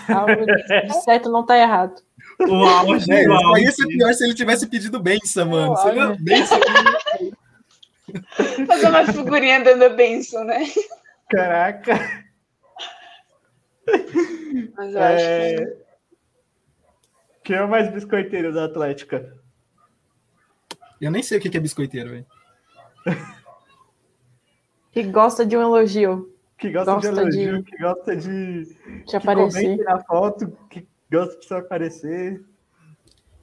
Algo 0.09 0.47
de 0.47 0.93
certo 1.05 1.31
não 1.31 1.45
tá 1.45 1.59
errado. 1.59 2.01
O 2.41 2.65
auge, 2.65 3.11
É, 3.13 3.29
o 3.29 3.39
só 3.39 3.47
auge. 3.49 3.63
ia 3.65 3.73
ser 3.73 3.87
pior 3.87 4.15
se 4.15 4.25
ele 4.25 4.35
tivesse 4.35 4.67
pedido 4.67 4.99
benção, 5.01 5.47
mano. 5.51 5.77
Seria 5.77 6.17
benção. 6.19 6.59
Fazer 8.67 8.89
uma 8.89 9.05
figurinha 9.05 9.61
dando 9.63 9.85
a 9.85 9.89
benção, 9.91 10.45
né? 10.45 10.65
Caraca! 11.31 11.95
Mas 14.77 14.95
eu 14.95 15.03
acho 15.03 15.25
que. 15.25 15.31
É... 15.63 15.77
Quem 17.45 17.57
é 17.57 17.63
o 17.63 17.69
mais 17.69 17.89
biscoiteiro 17.93 18.53
da 18.53 18.65
Atlética? 18.65 19.33
Eu 21.01 21.11
nem 21.11 21.23
sei 21.23 21.39
o 21.39 21.41
que 21.41 21.57
é 21.57 21.61
biscoiteiro, 21.61 22.11
velho. 22.11 22.27
Que 24.97 25.03
gosta 25.03 25.45
de 25.45 25.55
um 25.55 25.61
elogio, 25.61 26.35
Que 26.57 26.71
gosta, 26.73 26.95
Gosta 26.95 27.13
de 27.13 27.21
elogio, 27.21 27.59
de- 27.59 27.71
que 27.71 27.77
gosta 27.77 28.17
de. 28.17 28.65
de 28.65 29.05
Que 29.07 29.17
aparecer. 29.17 29.63
comente 29.63 29.85
na 29.85 30.03
foto, 30.05 30.59
que 30.71 30.87
gosta 31.13 31.39
de 31.39 31.45
se 31.47 31.55
aparecer. 31.55 32.45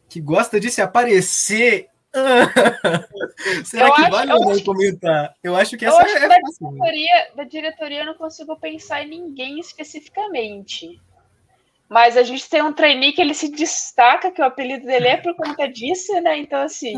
Que 0.10 0.20
gosta 0.20 0.60
de 0.60 0.72
se 0.72 0.82
aparecer. 0.82 1.90
Será 3.66 3.88
Eu 3.88 3.94
que 3.94 4.02
acho- 4.02 4.12
vale 4.12 4.34
ou 4.34 4.40
não 4.50 4.60
comentar? 4.64 5.36
Eu 5.44 5.56
acho 5.56 5.78
que 5.78 5.86
Eu 5.86 5.90
essa 5.90 6.02
acho 6.02 6.18
é 6.18 6.28
da 6.28 6.36
fácil. 6.42 6.72
né? 6.72 6.72
diretoria, 6.72 7.28
da 7.36 7.44
diretoria 7.44 8.00
eu 8.02 8.06
não 8.08 8.14
consigo 8.16 8.56
pensar 8.56 9.04
em 9.04 9.10
ninguém 9.10 9.60
especificamente. 9.60 11.00
Mas 11.88 12.18
a 12.18 12.24
gente 12.24 12.50
tem 12.50 12.64
um 12.64 12.74
trainee 12.74 13.14
que 13.14 13.22
ele 13.22 13.36
se 13.36 13.50
destaca, 13.50 14.32
que 14.32 14.42
o 14.42 14.46
apelido 14.46 14.88
dele 14.88 15.08
é 15.08 15.18
por 15.18 15.36
conta 15.36 15.68
disso, 15.68 16.12
né? 16.22 16.40
Então, 16.40 16.62
assim, 16.64 16.96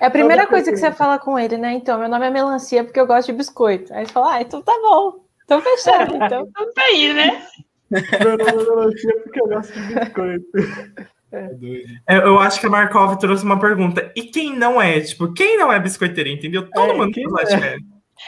É 0.00 0.06
a 0.06 0.10
primeira 0.10 0.44
Eu 0.44 0.48
coisa 0.48 0.70
que 0.70 0.78
você 0.78 0.90
fala 0.92 1.18
com 1.18 1.38
ele, 1.38 1.56
né? 1.56 1.72
Então, 1.72 1.98
meu 1.98 2.08
nome 2.08 2.26
é 2.26 2.30
melancia 2.30 2.84
porque 2.84 2.98
eu 3.00 3.06
gosto 3.06 3.26
de 3.28 3.34
biscoito. 3.38 3.92
Aí 3.92 4.06
você 4.06 4.12
fala, 4.12 4.34
ah, 4.34 4.42
então 4.42 4.62
tá 4.62 4.72
bom. 4.80 5.24
Então 5.44 5.60
fechado, 5.60 6.14
então. 6.16 6.46
então 6.50 6.72
tá 6.72 6.82
aí, 6.82 7.12
né? 7.12 7.46
Meu 7.90 8.38
nome 8.38 8.50
é 8.50 8.66
elogio 8.66 9.22
porque 9.22 9.40
eu 9.40 9.48
gosto 9.48 9.72
de 9.72 9.94
biscoito. 9.94 10.46
É 11.32 11.42
doido. 11.54 11.88
Eu, 12.08 12.20
eu 12.22 12.38
acho 12.40 12.58
que 12.58 12.66
a 12.66 12.68
Markov 12.70 13.16
trouxe 13.20 13.44
uma 13.44 13.60
pergunta. 13.60 14.12
E 14.16 14.24
quem 14.24 14.56
não 14.56 14.82
é? 14.82 15.00
Tipo, 15.00 15.32
quem 15.32 15.56
não 15.56 15.72
é 15.72 15.78
biscoiteiro, 15.78 16.28
entendeu? 16.28 16.68
Todo 16.72 16.90
É, 16.90 16.96
mundo 16.96 17.12
que 17.12 17.22
não 17.22 17.38
é. 17.38 17.76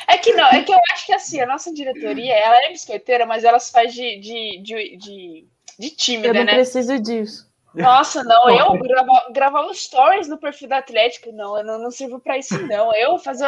É 0.08 0.16
que 0.18 0.32
não, 0.34 0.46
é 0.46 0.62
que 0.62 0.72
eu 0.72 0.78
acho 0.92 1.06
que 1.06 1.12
assim, 1.12 1.40
a 1.40 1.46
nossa 1.46 1.72
diretoria, 1.74 2.32
ela 2.32 2.64
é 2.64 2.70
biscoiteira, 2.70 3.26
mas 3.26 3.42
ela 3.42 3.58
se 3.58 3.72
faz 3.72 3.92
de, 3.92 4.20
de, 4.20 4.62
de, 4.62 4.96
de, 4.96 5.46
de 5.78 5.88
Eu 5.88 5.96
tímida, 5.96 6.32
não 6.32 6.44
né? 6.44 6.54
preciso 6.54 6.98
disso. 7.00 7.51
Nossa, 7.74 8.22
não, 8.22 8.50
eu 8.50 8.78
gravar, 8.78 9.26
gravar 9.32 9.66
um 9.66 9.72
stories 9.72 10.28
no 10.28 10.38
perfil 10.38 10.68
da 10.68 10.78
Atlética, 10.78 11.30
não, 11.32 11.56
eu 11.56 11.64
não, 11.64 11.78
não 11.78 11.90
sirvo 11.90 12.20
pra 12.20 12.38
isso, 12.38 12.60
não. 12.66 12.94
Eu 12.94 13.18
fazer, 13.18 13.46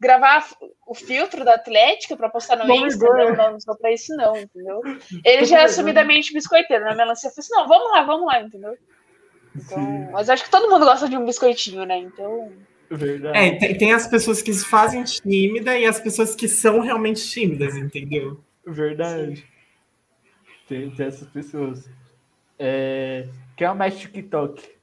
gravar 0.00 0.46
o 0.86 0.94
filtro 0.94 1.44
da 1.44 1.54
Atlética 1.54 2.16
pra 2.16 2.28
postar 2.28 2.56
no 2.56 2.66
Bom 2.66 2.86
Insta, 2.86 3.04
não, 3.04 3.34
não, 3.34 3.52
não 3.52 3.60
sou 3.60 3.76
pra 3.76 3.92
isso, 3.92 4.14
não, 4.16 4.36
entendeu? 4.36 4.80
Ele 5.24 5.44
já 5.44 5.60
é 5.60 5.64
assumidamente 5.64 6.32
biscoiteiro, 6.32 6.84
na 6.84 6.94
melancia, 6.94 7.28
eu 7.28 7.34
falei 7.34 7.44
assim, 7.44 7.54
não, 7.54 7.68
vamos 7.68 7.90
lá, 7.90 8.02
vamos 8.04 8.26
lá, 8.26 8.40
entendeu? 8.40 8.76
Então, 9.56 9.78
Sim, 9.78 10.10
mas 10.12 10.28
acho 10.28 10.44
que 10.44 10.50
todo 10.50 10.70
mundo 10.70 10.84
gosta 10.84 11.08
de 11.08 11.16
um 11.16 11.24
biscoitinho, 11.24 11.84
né? 11.86 11.98
Então, 11.98 12.52
verdade. 12.90 13.38
É, 13.38 13.58
tem, 13.58 13.78
tem 13.78 13.92
as 13.92 14.06
pessoas 14.06 14.42
que 14.42 14.52
se 14.52 14.64
fazem 14.64 15.02
tímida 15.02 15.76
e 15.78 15.86
as 15.86 15.98
pessoas 15.98 16.34
que 16.34 16.46
são 16.46 16.80
realmente 16.80 17.26
tímidas, 17.26 17.74
entendeu? 17.74 18.38
Verdade. 18.66 19.46
Tem, 20.68 20.90
tem 20.90 21.06
essas 21.06 21.28
pessoas. 21.28 21.88
É... 22.58 23.26
Quem 23.56 23.66
é 23.66 23.70
o 23.70 23.76
mais 23.76 23.98
TikTok? 23.98 24.76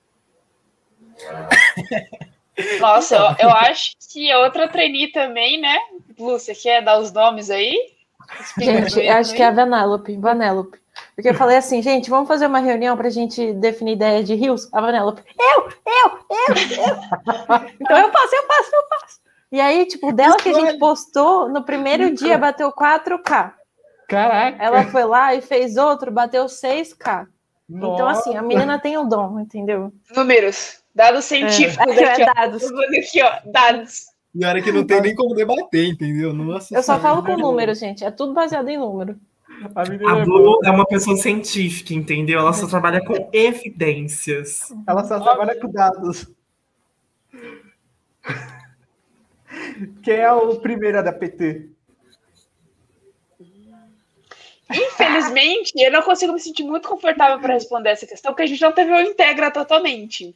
Nossa, 2.79 3.15
eu, 3.15 3.47
eu 3.47 3.49
acho 3.49 3.95
que 4.11 4.33
outra 4.35 4.67
trainee 4.67 5.11
também, 5.11 5.59
né? 5.59 5.77
Lu, 6.19 6.39
você 6.39 6.53
quer 6.53 6.83
dar 6.83 6.99
os 6.99 7.11
nomes 7.11 7.49
aí? 7.49 7.75
Gente, 8.57 9.07
acho 9.07 9.33
que 9.33 9.41
é 9.41 9.47
a 9.47 9.51
Vanellope, 9.51 10.17
Vanellope. 10.17 10.81
Porque 11.15 11.29
eu 11.29 11.33
falei 11.33 11.57
assim, 11.57 11.81
gente, 11.81 12.09
vamos 12.09 12.27
fazer 12.27 12.45
uma 12.45 12.59
reunião 12.59 12.95
para 12.95 13.07
a 13.07 13.11
gente 13.11 13.53
definir 13.53 13.93
ideia 13.93 14.23
de 14.23 14.35
rios? 14.35 14.69
A 14.71 14.81
Vanellope, 14.81 15.23
eu, 15.39 15.63
eu, 15.63 16.19
eu, 16.29 16.55
eu. 16.77 16.95
então 17.79 17.97
eu 17.97 18.11
faço, 18.11 18.35
eu 18.35 18.47
faço, 18.47 18.75
eu 18.75 18.83
faço. 18.89 19.19
E 19.51 19.61
aí, 19.61 19.85
tipo, 19.85 20.11
dela 20.11 20.37
que 20.37 20.49
a 20.49 20.53
gente 20.53 20.79
postou, 20.79 21.47
no 21.47 21.63
primeiro 21.63 22.13
dia 22.13 22.37
bateu 22.37 22.71
4K. 22.71 23.53
Caraca! 24.07 24.63
Ela 24.63 24.85
foi 24.85 25.03
lá 25.03 25.35
e 25.35 25.41
fez 25.41 25.77
outro, 25.77 26.11
bateu 26.11 26.45
6K. 26.45 27.27
Nossa. 27.73 27.93
Então, 27.95 28.07
assim, 28.07 28.37
a 28.37 28.41
menina 28.43 28.77
tem 28.77 28.97
o 28.97 29.03
dom, 29.03 29.39
entendeu? 29.39 29.91
Números, 30.15 30.83
dados 30.93 31.25
científicos. 31.25 31.73
É, 31.97 32.05
aqui, 32.05 32.21
é 32.21 32.33
dados. 32.33 32.63
Aqui, 32.63 33.21
ó, 33.23 33.51
dados. 33.51 34.05
E 34.35 34.45
hora 34.45 34.61
que 34.61 34.71
não 34.71 34.85
tem 34.85 35.01
nem 35.01 35.15
como 35.15 35.33
debater, 35.33 35.87
entendeu? 35.87 36.33
Nossa, 36.33 36.75
eu 36.75 36.83
só 36.83 36.99
falo 36.99 37.23
com 37.23 37.35
números, 37.35 37.79
gente. 37.79 38.03
É 38.03 38.11
tudo 38.11 38.33
baseado 38.33 38.69
em 38.69 38.77
número. 38.77 39.19
A, 39.75 39.81
a 39.81 40.25
Blue 40.25 40.59
é 40.63 40.69
uma 40.69 40.85
pessoa 40.85 41.17
científica, 41.17 41.93
entendeu? 41.93 42.39
Ela 42.39 42.53
só 42.53 42.67
trabalha 42.67 43.03
com 43.03 43.29
evidências. 43.31 44.71
Ela 44.87 45.03
só 45.05 45.19
trabalha 45.19 45.59
com 45.59 45.71
dados. 45.71 46.31
Quem 50.03 50.15
é 50.15 50.31
o 50.31 50.55
primeiro 50.57 51.03
da 51.03 51.11
PT? 51.11 51.69
Infelizmente, 54.73 55.73
eu 55.75 55.91
não 55.91 56.01
consigo 56.01 56.33
me 56.33 56.39
sentir 56.39 56.63
muito 56.63 56.87
confortável 56.87 57.39
para 57.39 57.53
responder 57.53 57.89
essa 57.89 58.07
questão, 58.07 58.31
porque 58.31 58.43
a 58.43 58.47
gente 58.47 58.61
não 58.61 58.71
teve 58.71 58.91
o 58.91 59.01
integra 59.01 59.51
totalmente. 59.51 60.35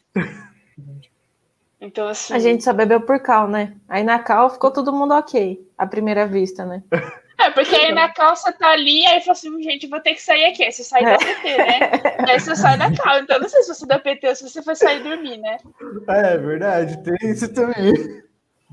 Então, 1.80 2.08
assim. 2.08 2.34
A 2.34 2.40
gente 2.40 2.64
só 2.64 2.74
bebeu 2.74 3.02
por 3.02 3.20
cal, 3.20 3.48
né? 3.48 3.76
Aí 3.88 4.04
na 4.04 4.20
cal 4.20 4.50
ficou 4.50 4.72
todo 4.72 4.92
mundo 4.92 5.14
ok, 5.14 5.64
à 5.78 5.86
primeira 5.86 6.26
vista, 6.26 6.66
né? 6.66 6.82
É, 7.40 7.52
porque 7.52 7.76
aí 7.76 7.94
na 7.94 8.10
cal 8.10 8.36
você 8.36 8.52
tá 8.52 8.70
ali, 8.70 9.06
aí 9.06 9.22
fala 9.22 9.34
assim, 9.34 9.62
gente, 9.62 9.86
vou 9.86 10.00
ter 10.00 10.16
que 10.16 10.22
sair 10.22 10.46
aqui. 10.46 10.64
Aí 10.64 10.72
você 10.72 10.84
sai 10.84 11.06
da 11.06 11.18
PT, 11.20 11.58
né? 11.58 11.80
aí 12.28 12.40
você 12.40 12.56
sai 12.56 12.78
da 12.80 12.92
cal. 12.92 13.20
Então, 13.20 13.40
não 13.40 13.48
sei 13.48 13.62
se 13.62 13.76
você 13.76 13.86
é 13.86 13.88
da 13.88 14.00
PT 14.00 14.28
ou 14.28 14.36
se 14.36 14.50
você 14.50 14.64
foi 14.64 14.76
sair 14.76 15.04
dormir, 15.04 15.38
né? 15.38 15.58
É, 16.10 16.36
verdade, 16.38 16.98
tem 17.04 17.30
isso 17.30 17.54
também. 17.54 18.24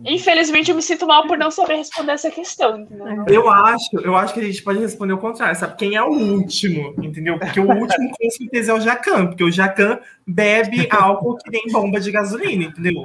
Infelizmente, 0.03 0.71
eu 0.71 0.77
me 0.77 0.83
sinto 0.83 1.07
mal 1.07 1.25
por 1.27 1.39
não 1.39 1.53
saber 1.53 1.77
responder 1.77 2.13
essa 2.13 2.29
questão. 2.31 2.81
Entendeu? 2.81 3.25
Eu 3.29 3.49
acho, 3.49 3.97
eu 4.03 4.17
acho 4.17 4.35
que 4.35 4.41
a 4.41 4.45
gente 4.45 4.63
pode 4.63 4.81
responder 4.81 5.13
o 5.13 5.19
contrário, 5.19 5.55
sabe? 5.55 5.77
Quem 5.77 5.95
é 5.95 6.03
o 6.03 6.09
último, 6.11 6.95
entendeu? 7.01 7.39
Porque 7.39 7.61
o 7.61 7.71
último 7.71 8.11
com 8.11 8.31
certeza 8.31 8.73
é 8.73 8.75
o 8.75 8.81
Jacan, 8.81 9.29
porque 9.29 9.45
o 9.45 9.53
Jacan 9.53 10.01
bebe 10.27 10.89
álcool 10.91 11.37
que 11.37 11.49
nem 11.51 11.71
bomba 11.71 12.01
de 12.01 12.11
gasolina, 12.11 12.65
entendeu? 12.65 13.03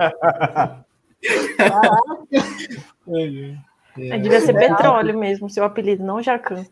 é, 3.97 4.17
devia 4.17 4.41
ser 4.41 4.53
petróleo 4.53 5.17
mesmo, 5.17 5.49
seu 5.49 5.63
apelido, 5.63 6.03
não 6.03 6.23
Jacan. 6.23 6.65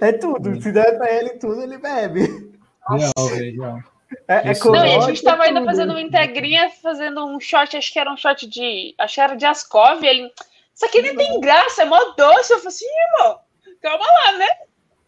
É, 0.00 0.08
é 0.08 0.12
tudo. 0.12 0.60
Se 0.60 0.72
der 0.72 0.98
pra 0.98 1.10
ele 1.10 1.30
tudo, 1.38 1.62
ele 1.62 1.78
bebe. 1.78 2.52
Real, 2.86 3.26
real. 3.34 3.78
É, 4.26 4.50
é 4.50 4.58
não, 4.64 4.86
e 4.86 4.94
a 4.94 5.00
gente 5.00 5.22
tava 5.22 5.42
ainda 5.42 5.64
fazendo 5.64 5.90
uma 5.90 6.00
integrinha, 6.00 6.70
fazendo 6.82 7.26
um 7.26 7.38
shot, 7.38 7.76
acho 7.76 7.92
que 7.92 7.98
era 7.98 8.12
um 8.12 8.16
shot 8.16 8.46
de. 8.46 8.94
Acho 8.98 9.14
que 9.14 9.20
era 9.20 9.34
de 9.34 9.46
Ascov. 9.46 10.02
Ele. 10.02 10.30
Isso 10.74 10.84
aqui 10.84 11.02
nem 11.02 11.16
tem 11.16 11.40
graça, 11.40 11.82
é 11.82 11.84
mó 11.84 11.98
doce. 12.16 12.52
Eu 12.52 12.58
falei 12.58 12.68
assim, 12.68 12.86
irmão, 12.86 13.38
calma 13.82 14.04
lá, 14.04 14.38
né? 14.38 14.46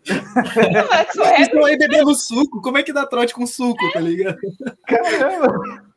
Vocês 1.14 1.40
estão 1.40 1.64
aí 1.64 1.78
bebendo 1.78 2.14
suco. 2.14 2.60
Como 2.60 2.78
é 2.78 2.82
que 2.82 2.92
dá 2.92 3.06
trote 3.06 3.32
com 3.32 3.46
suco, 3.46 3.90
tá 3.92 4.00
ligado? 4.00 4.38
Caramba! 4.86 5.90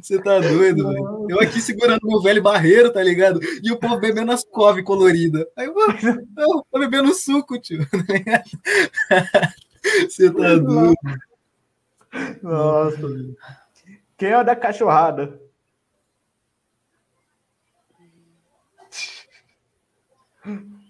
Você 0.00 0.22
tá 0.22 0.38
doido, 0.38 0.88
velho? 0.88 1.26
Eu 1.28 1.40
aqui 1.40 1.60
segurando 1.60 2.06
meu 2.06 2.20
velho 2.20 2.42
barreiro, 2.42 2.92
tá 2.92 3.02
ligado? 3.02 3.40
E 3.62 3.72
o 3.72 3.78
povo 3.78 3.98
bebendo 3.98 4.30
as 4.32 4.44
cove 4.44 4.82
colorida. 4.82 5.48
Aí, 5.56 5.66
mano, 5.66 5.96
eu 6.36 6.66
tô 6.70 6.78
bebendo 6.78 7.14
suco, 7.14 7.58
tio. 7.58 7.86
Você 10.06 10.30
tá 10.30 10.56
doido. 10.56 10.94
Nossa. 12.42 12.98
Quem 14.16 14.30
é 14.30 14.38
o 14.38 14.44
da 14.44 14.56
cachorrada? 14.56 15.40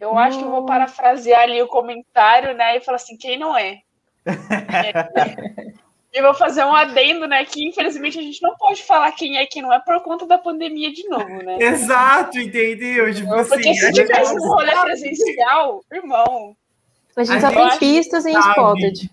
Eu 0.00 0.16
acho 0.16 0.38
que 0.38 0.44
eu 0.44 0.50
vou 0.50 0.64
parafrasear 0.64 1.42
ali 1.42 1.61
o 1.61 1.68
comentário, 1.68 2.56
né? 2.56 2.76
E 2.76 2.80
falar 2.80 2.96
assim, 2.96 3.16
quem 3.16 3.38
não 3.38 3.56
é? 3.56 3.83
é. 4.26 5.72
E 6.12 6.22
vou 6.22 6.35
fazer 6.35 6.64
um 6.64 6.74
adendo, 6.74 7.28
né? 7.28 7.44
Que 7.44 7.68
infelizmente 7.68 8.18
a 8.18 8.22
gente 8.22 8.42
não 8.42 8.56
pode 8.56 8.83
falar 8.83 9.12
quem 9.12 9.37
é 9.37 9.44
e 9.44 9.46
quem 9.46 9.62
não 9.62 9.72
é 9.72 9.78
por 9.78 10.02
conta 10.02 10.26
da 10.26 10.38
pandemia 10.38 10.92
de 10.92 11.06
novo, 11.09 11.42
né? 11.42 11.59
Exato, 11.61 12.38
entendeu? 12.38 13.14
Tipo 13.14 13.28
Porque 13.28 13.68
assim, 13.68 13.74
se 13.74 13.92
tivesse 13.92 14.35
um 14.35 14.48
rolê 14.48 14.72
presencial, 14.72 15.85
irmão. 15.92 16.56
A 17.16 17.24
gente 17.24 17.40
só 17.40 17.50
tem 17.50 17.78
pistas 17.78 18.26
em 18.26 18.33
Spotted. 18.33 19.11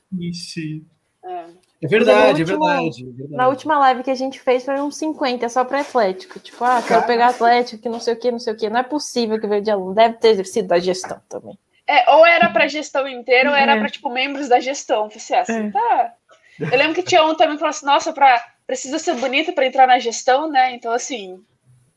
É. 1.24 1.46
É 1.82 1.88
verdade, 1.88 2.42
último, 2.42 2.66
é 2.66 2.76
verdade, 2.76 3.04
é 3.04 3.06
verdade. 3.06 3.36
Na 3.36 3.48
última 3.48 3.78
live 3.78 4.04
que 4.04 4.10
a 4.10 4.16
gente 4.16 4.40
fez 4.40 4.66
foi 4.66 4.80
uns 4.82 4.98
50 4.98 5.48
só 5.48 5.64
para 5.64 5.82
Atlético. 5.82 6.40
Tipo, 6.40 6.64
ah, 6.64 6.82
quero 6.86 7.06
pegar 7.06 7.28
Atlético, 7.28 7.82
que 7.82 7.90
não 7.90 8.00
sei 8.00 8.16
o 8.16 8.20
que, 8.20 8.32
não 8.32 8.40
sei 8.40 8.54
o 8.54 8.58
que. 8.58 8.70
Não 8.70 8.80
é 8.80 8.84
possível 8.84 9.40
que 9.40 9.48
veio 9.48 9.62
de 9.62 9.70
aluno. 9.70 9.94
Deve 9.94 10.16
ter 10.16 10.44
sido 10.46 10.70
da 10.70 10.80
gestão 10.80 11.22
também. 11.30 11.58
É, 11.86 12.10
ou 12.12 12.26
era 12.26 12.50
para 12.50 12.68
gestão 12.68 13.08
inteira, 13.08 13.50
ou 13.50 13.56
era 13.56 13.76
é. 13.76 13.80
para 13.80 13.90
tipo 13.90 14.10
membros 14.10 14.50
da 14.50 14.60
gestão. 14.60 15.06
Assim, 15.06 15.36
assim, 15.36 15.68
é. 15.68 15.72
tá. 15.72 16.14
Eu 16.60 16.78
lembro 16.78 16.96
que 16.96 17.04
tinha 17.04 17.24
um 17.24 17.36
também 17.36 17.56
que 17.56 17.60
falou 17.60 17.70
assim: 17.70 17.86
nossa, 17.86 18.12
pra, 18.12 18.44
precisa 18.66 18.98
ser 18.98 19.16
bonito 19.16 19.54
para 19.54 19.68
entrar 19.68 19.88
na 19.88 20.00
gestão, 20.00 20.50
né? 20.50 20.74
Então, 20.74 20.92
assim. 20.92 21.40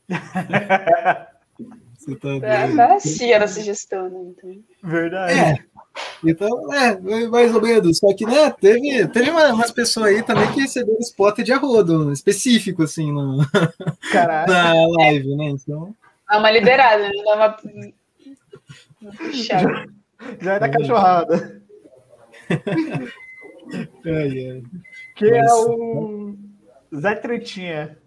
Você 2.01 2.15
tá 2.15 2.29
é, 2.41 2.75
tá 2.75 2.95
assim 2.95 3.31
era 3.31 3.43
essa 3.43 3.61
gestão, 3.61 4.09
né? 4.09 4.19
Então... 4.31 4.63
Verdade. 4.83 5.63
É. 5.95 6.29
Então, 6.29 6.73
é, 6.73 7.27
mais 7.27 7.53
ou 7.53 7.61
menos. 7.61 7.97
Só 7.97 8.13
que, 8.15 8.25
né, 8.25 8.51
teve, 8.51 9.07
teve 9.07 9.29
umas 9.29 9.71
pessoas 9.71 10.07
aí 10.07 10.23
também 10.23 10.51
que 10.51 10.61
receberam 10.61 10.99
spot 10.99 11.39
de 11.39 11.51
arrodo 11.51 12.11
específico, 12.11 12.83
assim, 12.83 13.11
no, 13.11 13.37
na 14.47 14.73
live, 14.99 15.35
né? 15.35 15.49
Então. 15.49 15.95
Dá 16.29 16.39
uma 16.39 16.51
liberada, 16.51 17.03
né? 17.03 17.11
Dá 17.25 17.35
uma. 17.35 17.57
Já, 19.31 19.85
já 20.39 20.53
é 20.53 20.59
da 20.59 20.69
cachorrada. 20.69 21.61
ai, 24.05 24.49
ai. 24.49 24.63
Que 25.15 25.25
é 25.25 25.53
o 25.53 26.35
Zé 26.95 27.15
Tretinha. 27.15 27.97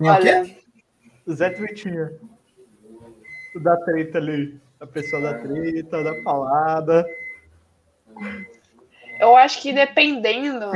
Olha. 0.00 0.56
Zé 1.30 1.50
Tretinha. 1.50 2.12
O 3.54 3.60
da 3.60 3.76
treta 3.78 4.18
ali. 4.18 4.59
A 4.80 4.86
pessoa 4.86 5.20
da 5.20 5.34
treta, 5.34 6.02
da 6.02 6.22
falada. 6.22 7.06
Eu 9.18 9.36
acho 9.36 9.60
que 9.60 9.74
dependendo. 9.74 10.70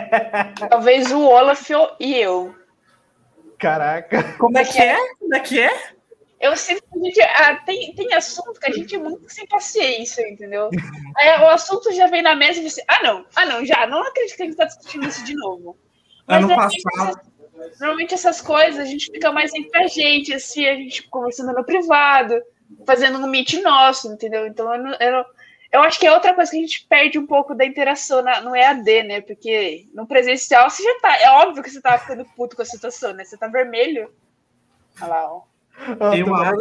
talvez 0.70 1.12
o 1.12 1.20
Olaf 1.20 1.68
e 2.00 2.14
eu. 2.18 2.54
Caraca. 3.58 4.34
Como 4.38 4.56
é 4.56 4.64
que 4.64 4.78
é? 4.78 4.96
Como 5.18 5.34
é 5.34 5.40
que 5.40 5.60
é? 5.60 5.94
Eu 6.40 6.56
sinto 6.56 6.82
que 6.82 6.98
a 6.98 7.02
gente. 7.04 7.20
Ah, 7.20 7.56
tem, 7.66 7.94
tem 7.94 8.14
assunto 8.14 8.58
que 8.58 8.66
a 8.66 8.72
gente 8.72 8.94
é 8.94 8.98
muito 8.98 9.30
sem 9.30 9.46
paciência, 9.46 10.26
entendeu? 10.26 10.70
Aí 11.16 11.28
o 11.44 11.48
assunto 11.48 11.92
já 11.92 12.06
vem 12.06 12.22
na 12.22 12.34
mesa 12.34 12.60
e 12.60 12.64
diz: 12.64 12.76
ah, 12.88 13.02
não, 13.02 13.26
ah, 13.36 13.44
não, 13.44 13.64
já, 13.64 13.86
não 13.86 14.02
acredito 14.02 14.36
que 14.36 14.42
a 14.42 14.46
gente 14.46 14.54
está 14.54 14.64
discutindo 14.64 15.06
isso 15.06 15.22
de 15.22 15.34
novo. 15.34 15.76
Mas 16.26 16.44
ano 16.44 16.54
passado. 16.54 17.20
Essas, 17.58 17.80
normalmente 17.80 18.14
essas 18.14 18.40
coisas 18.40 18.80
a 18.80 18.84
gente 18.84 19.10
fica 19.10 19.30
mais 19.30 19.54
entre 19.54 19.78
a 19.78 19.86
gente, 19.86 20.32
assim, 20.32 20.66
a 20.66 20.74
gente 20.74 21.02
conversando 21.08 21.52
no 21.52 21.64
privado 21.64 22.42
fazendo 22.86 23.18
um 23.18 23.26
meet 23.26 23.54
nosso, 23.62 24.12
entendeu? 24.12 24.46
Então 24.46 24.74
eu, 24.74 24.94
eu, 25.00 25.24
eu, 25.72 25.80
acho 25.82 25.98
que 25.98 26.06
é 26.06 26.12
outra 26.12 26.34
coisa 26.34 26.50
que 26.50 26.56
a 26.56 26.60
gente 26.60 26.86
perde 26.88 27.18
um 27.18 27.26
pouco 27.26 27.54
da 27.54 27.64
interação 27.64 28.22
na, 28.22 28.40
no 28.40 28.54
EAD, 28.54 29.02
né? 29.04 29.20
Porque 29.20 29.86
no 29.94 30.06
presencial 30.06 30.68
você 30.68 30.82
já 30.82 31.00
tá. 31.00 31.16
É 31.20 31.30
óbvio 31.30 31.62
que 31.62 31.70
você 31.70 31.80
tá 31.80 31.98
ficando 31.98 32.24
puto 32.36 32.56
com 32.56 32.62
a 32.62 32.66
situação, 32.66 33.12
né? 33.12 33.24
Você 33.24 33.36
tá 33.36 33.48
vermelho. 33.48 34.10
Olha 35.00 35.10
lá, 35.10 35.32
ó. 35.32 35.42
Eu 36.16 36.34
acho. 36.34 36.60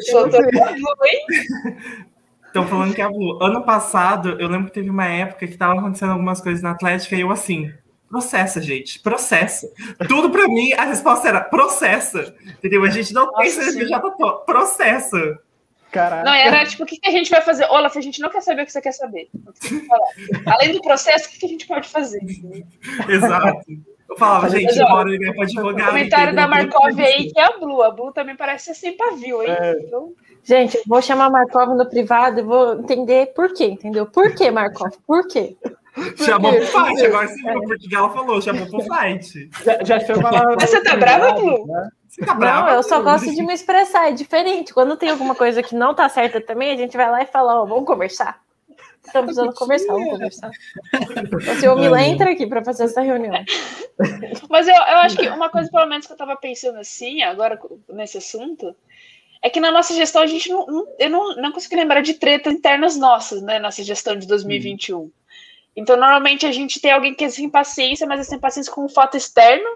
Estão 2.47 2.68
falando 2.68 2.93
que 2.93 3.01
a 3.01 3.09
Blue. 3.09 3.41
Ano 3.41 3.64
passado, 3.64 4.39
eu 4.39 4.47
lembro 4.47 4.68
que 4.68 4.74
teve 4.74 4.89
uma 4.89 5.05
época 5.05 5.47
que 5.47 5.57
tava 5.57 5.80
acontecendo 5.80 6.11
algumas 6.11 6.41
coisas 6.41 6.61
na 6.61 6.72
Atlética 6.72 7.16
e 7.16 7.22
eu 7.22 7.32
assim. 7.32 7.72
Processa, 8.09 8.61
gente, 8.61 8.99
processa. 8.99 9.68
Tudo 10.07 10.30
para 10.30 10.47
mim, 10.47 10.72
a 10.74 10.86
resposta 10.86 11.28
era 11.28 11.41
processa. 11.41 12.36
Entendeu? 12.45 12.84
A 12.84 12.89
gente 12.89 13.11
não 13.11 13.34
tem 13.34 13.49
CNPJ, 13.49 14.45
processa. 14.45 15.39
Caralho. 15.94 16.26
Não, 16.26 16.34
era 16.34 16.66
tipo, 16.66 16.82
o 16.82 16.86
que, 16.88 16.98
que 16.98 17.08
a 17.08 17.12
gente 17.12 17.30
vai 17.30 17.39
fazer? 17.39 17.66
Olaf, 17.66 17.96
a 17.96 18.02
gente 18.02 18.20
não 18.20 18.32
quer 18.32 18.41
saber 18.41 18.64
o 18.64 18.66
que 18.66 18.72
você 18.72 18.82
quer 18.82 18.94
saber. 18.94 19.30
Além 20.48 20.74
do 20.74 20.82
processo, 20.82 21.28
o 21.28 21.32
que, 21.32 21.38
que 21.38 21.46
a 21.46 21.50
gente 21.50 21.68
pode 21.68 21.88
fazer? 21.88 22.20
Exato. 23.08 23.62
Eu 24.10 24.18
falava, 24.18 24.50
gente, 24.50 24.66
Mas, 24.66 24.80
ó, 24.80 24.88
bora 24.88 25.10
ligar 25.10 25.34
pra 25.34 25.44
advogado. 25.44 25.89
Comentário 25.89 26.36
da 26.36 26.48
Markov 26.48 27.00
aí, 27.00 27.32
que 27.32 27.39
é 27.39 27.44
a 27.44 27.58
Blue. 27.60 27.84
A 27.84 27.91
Blue 27.91 28.12
também 28.12 28.36
parece 28.36 28.66
ser 28.66 28.74
sem 28.74 28.98
pavio, 28.98 29.44
hein? 29.44 29.50
É. 29.52 29.72
Então... 29.82 30.14
Gente, 30.44 30.82
vou 30.88 31.02
chamar 31.02 31.26
a 31.26 31.30
Markov 31.30 31.78
no 31.78 31.88
privado 31.88 32.39
e 32.39 32.44
vou 32.44 32.80
entender 32.80 33.28
por 33.34 33.54
quê, 33.54 33.66
entendeu? 33.66 34.08
Por 34.08 34.34
quê, 34.34 34.50
Markov? 34.50 34.94
Por 35.06 35.28
quê? 35.28 35.56
Chamou 36.18 36.52
pro 36.52 36.66
fight, 36.66 37.06
agora 37.06 37.28
sim, 37.28 37.48
é. 37.48 37.54
porque 37.54 37.96
ela 37.96 38.10
falou, 38.10 38.41
chamou 38.41 38.66
pro 38.66 38.82
fight. 38.82 39.48
Já, 39.64 39.84
já 39.84 40.00
chama 40.00 40.32
lá. 40.32 40.56
Você 40.60 40.82
tá 40.82 40.96
brava, 40.96 41.34
Blue? 41.34 41.68
Né? 41.68 41.89
Tá 42.26 42.34
brava? 42.34 42.68
Não, 42.68 42.76
eu 42.76 42.84
só 42.84 43.01
gosto 43.01 43.34
de 43.34 43.41
me 43.41 43.53
expressar, 43.53 44.09
é 44.09 44.11
diferente. 44.11 44.74
Quando 44.74 44.97
tem 44.97 45.09
alguma 45.09 45.36
coisa 45.36 45.64
que 45.64 45.76
não 45.76 45.93
tá 45.93 46.07
certa 46.07 46.39
também, 46.39 46.72
a 46.72 46.78
gente 46.78 46.95
vai 46.95 47.09
lá 47.09 47.22
e 47.24 47.26
fala, 47.26 47.61
ó, 47.61 47.66
vamos 47.66 47.86
conversar. 47.86 48.41
Estamos 49.05 49.26
precisando 49.26 49.53
conversar, 49.53 49.93
vamos 49.93 50.09
conversar. 50.09 50.51
O 51.51 51.59
senhor 51.59 51.76
Mila 51.78 52.01
entra 52.01 52.32
aqui 52.32 52.47
para 52.47 52.64
fazer 52.64 52.86
essa 52.86 53.01
reunião. 53.01 53.43
Mas 54.49 54.68
eu, 54.68 54.76
eu 54.76 54.97
acho 54.99 55.18
que 55.18 55.28
uma 55.28 55.49
coisa, 55.49 55.70
pelo 55.70 55.88
menos, 55.88 56.05
que 56.05 56.14
eu 56.14 56.16
estava 56.16 56.36
pensando 56.38 56.80
assim, 56.80 57.22
agora 57.22 57.59
nesse 57.89 58.18
assunto, 58.18 58.74
é 59.41 59.49
que 59.49 59.59
na 59.59 59.72
nossa 59.72 59.93
gestão 59.93 60.22
a 60.22 60.26
gente 60.26 60.49
não. 60.49 60.66
não 60.66 60.88
eu 60.97 61.09
não, 61.09 61.36
não 61.36 61.51
consigo 61.51 61.76
lembrar 61.76 62.01
de 62.01 62.14
tretas 62.14 62.53
internas 62.53 62.95
nossas, 62.95 63.41
né? 63.41 63.59
Nossa 63.59 63.84
gestão 63.84 64.16
de 64.16 64.26
2021. 64.26 64.99
Hum. 64.99 65.11
Então, 65.76 65.97
normalmente 65.97 66.45
a 66.45 66.51
gente 66.51 66.80
tem 66.80 66.91
alguém 66.91 67.14
que 67.14 67.26
é 67.26 67.30
sem 67.30 67.49
paciência, 67.49 68.07
mas 68.07 68.22
é 68.22 68.24
sem 68.24 68.39
paciência 68.39 68.72
com 68.72 68.86
um 68.86 68.89
fato 68.89 69.18
externo. 69.18 69.68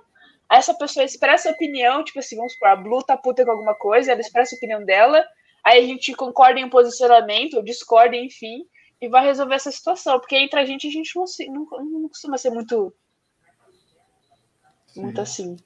Aí 0.50 0.60
essa 0.60 0.74
pessoa 0.74 1.04
expressa 1.04 1.50
a 1.50 1.52
opinião, 1.52 2.04
tipo 2.04 2.20
assim, 2.20 2.36
vamos 2.36 2.54
supor, 2.54 2.70
a 2.70 2.76
Blue 2.76 3.04
tá 3.04 3.18
puta 3.18 3.44
com 3.44 3.52
alguma 3.52 3.76
coisa, 3.76 4.12
ela 4.12 4.22
expressa 4.22 4.56
a 4.56 4.58
opinião 4.58 4.84
dela, 4.86 5.24
aí 5.64 5.84
a 5.84 5.86
gente 5.86 6.14
concorda 6.14 6.60
em 6.60 6.66
um 6.66 6.70
posicionamento, 6.70 7.56
ou 7.56 7.64
discorda, 7.64 8.16
enfim 8.16 8.66
e 9.02 9.08
vai 9.08 9.26
resolver 9.26 9.56
essa 9.56 9.72
situação. 9.72 10.20
Porque 10.20 10.36
entre 10.36 10.60
a 10.60 10.66
gente, 10.66 10.88
a 10.88 10.92
gente 10.92 11.12
não, 11.16 11.26
não, 11.50 11.86
não 12.02 12.10
costuma 12.10 12.38
ser 12.38 12.50
muito. 12.50 12.94
Sim. 14.88 15.02
Muito 15.02 15.22
assim. 15.22 15.58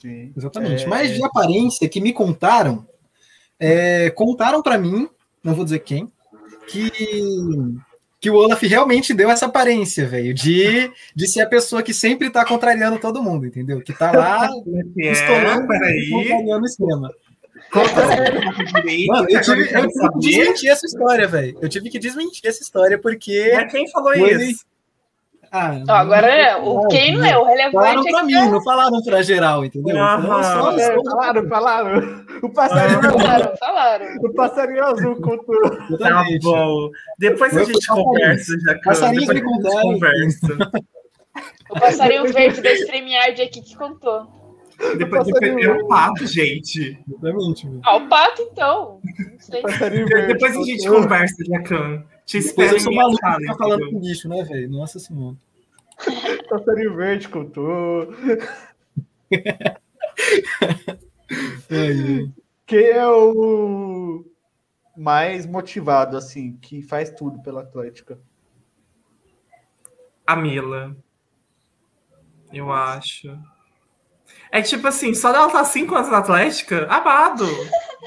Sim. 0.00 0.32
Exatamente. 0.36 0.84
É... 0.84 0.86
Mas 0.86 1.14
de 1.14 1.24
aparência 1.24 1.88
que 1.88 2.00
me 2.00 2.12
contaram, 2.12 2.86
é, 3.58 4.10
contaram 4.10 4.62
para 4.62 4.78
mim, 4.78 5.08
não 5.42 5.54
vou 5.54 5.64
dizer 5.64 5.80
quem, 5.80 6.10
que 6.66 6.90
que 8.22 8.30
o 8.30 8.36
Olaf 8.36 8.62
realmente 8.62 9.12
deu 9.12 9.28
essa 9.28 9.46
aparência, 9.46 10.06
velho, 10.06 10.32
de, 10.32 10.88
de 11.12 11.26
ser 11.26 11.40
a 11.40 11.48
pessoa 11.48 11.82
que 11.82 11.92
sempre 11.92 12.30
tá 12.30 12.44
contrariando 12.44 13.00
todo 13.00 13.20
mundo, 13.20 13.44
entendeu? 13.44 13.82
Que 13.82 13.92
tá 13.92 14.12
lá 14.12 14.48
é, 15.00 15.10
estolando, 15.10 15.66
contrariando 15.66 16.62
o 16.62 16.64
esquema. 16.64 17.12
Mano, 19.08 19.26
eu 19.28 19.40
tive, 19.40 19.62
eu 19.62 19.88
tive 19.88 20.08
que 20.12 20.18
desmentir 20.20 20.70
essa 20.70 20.86
história, 20.86 21.26
velho. 21.26 21.58
Eu 21.60 21.68
tive 21.68 21.90
que 21.90 21.98
desmentir 21.98 22.48
essa 22.48 22.62
história 22.62 22.96
porque. 22.96 23.50
Mas 23.56 23.72
quem 23.72 23.90
falou 23.90 24.14
isso? 24.14 24.64
Ah, 25.54 25.74
então, 25.74 25.94
agora 25.94 26.26
é, 26.26 26.56
o 26.56 26.88
quem 26.88 27.14
não 27.14 27.26
é 27.26 27.36
o 27.36 27.44
relevante. 27.44 27.72
Falaram 27.74 28.02
pra 28.04 28.20
é 28.20 28.22
mim, 28.22 28.50
não 28.50 28.62
falaram 28.62 29.02
pra 29.02 29.22
geral, 29.22 29.62
entendeu? 29.62 29.94
Então, 29.94 30.42
só, 30.42 30.78
é, 30.78 31.04
falaram, 31.04 31.48
falaram. 31.48 32.24
O 32.42 32.48
passarinho 32.48 32.98
ah, 32.98 33.02
falaram, 33.02 33.56
falaram. 33.58 34.06
O 34.22 34.34
passarinho 34.34 34.84
azul 34.84 35.16
contou. 35.20 35.98
Tá 35.98 36.24
bom. 36.42 36.90
Depois 37.18 37.54
a 37.54 37.64
gente 37.64 37.86
conversa, 37.86 38.54
já 38.60 38.78
Passarinho 38.82 39.28
que 39.28 39.42
conversa. 39.42 40.56
O 41.68 41.78
passarinho 41.78 42.32
verde 42.32 42.62
da 42.62 42.72
StreamYard 42.72 43.42
aqui 43.42 43.60
que 43.60 43.76
contou. 43.76 44.41
Depois, 44.98 45.24
depois 45.24 45.64
é 45.64 45.72
o 45.72 45.86
pato, 45.86 46.26
gente. 46.26 46.98
Exatamente. 47.08 47.68
Ah, 47.84 47.96
o 47.96 48.08
pato, 48.08 48.42
então. 48.42 49.00
Depois 50.26 50.56
a 50.56 50.62
gente 50.62 50.88
conversa, 50.88 51.44
Jacan. 51.44 52.04
Te 52.26 52.38
espero. 52.38 52.74
Eu 52.76 52.80
sou 52.80 52.94
maluco 52.94 53.16
ficar 53.16 53.54
falando 53.56 53.90
com 53.90 54.00
bicho, 54.00 54.28
né, 54.28 54.42
velho? 54.42 54.68
Nossa 54.70 54.98
senhora. 54.98 55.36
Passarinho 56.48 56.96
verde 56.96 57.28
contou. 57.28 58.08
Quem 62.66 62.84
é 62.84 63.06
o 63.06 64.24
mais 64.96 65.46
motivado, 65.46 66.16
assim, 66.16 66.56
que 66.56 66.82
faz 66.82 67.10
tudo 67.10 67.40
pela 67.42 67.62
Atlética? 67.62 68.18
A 70.26 70.34
Mila. 70.36 70.96
Eu 72.52 72.72
acho. 72.72 73.38
É 74.50 74.60
tipo 74.60 74.86
assim, 74.86 75.14
só 75.14 75.32
dela 75.32 75.46
estar 75.46 75.60
tá 75.60 75.64
cinco 75.64 75.94
anos 75.94 76.10
na 76.10 76.18
Atlética, 76.18 76.86
amado. 76.90 77.46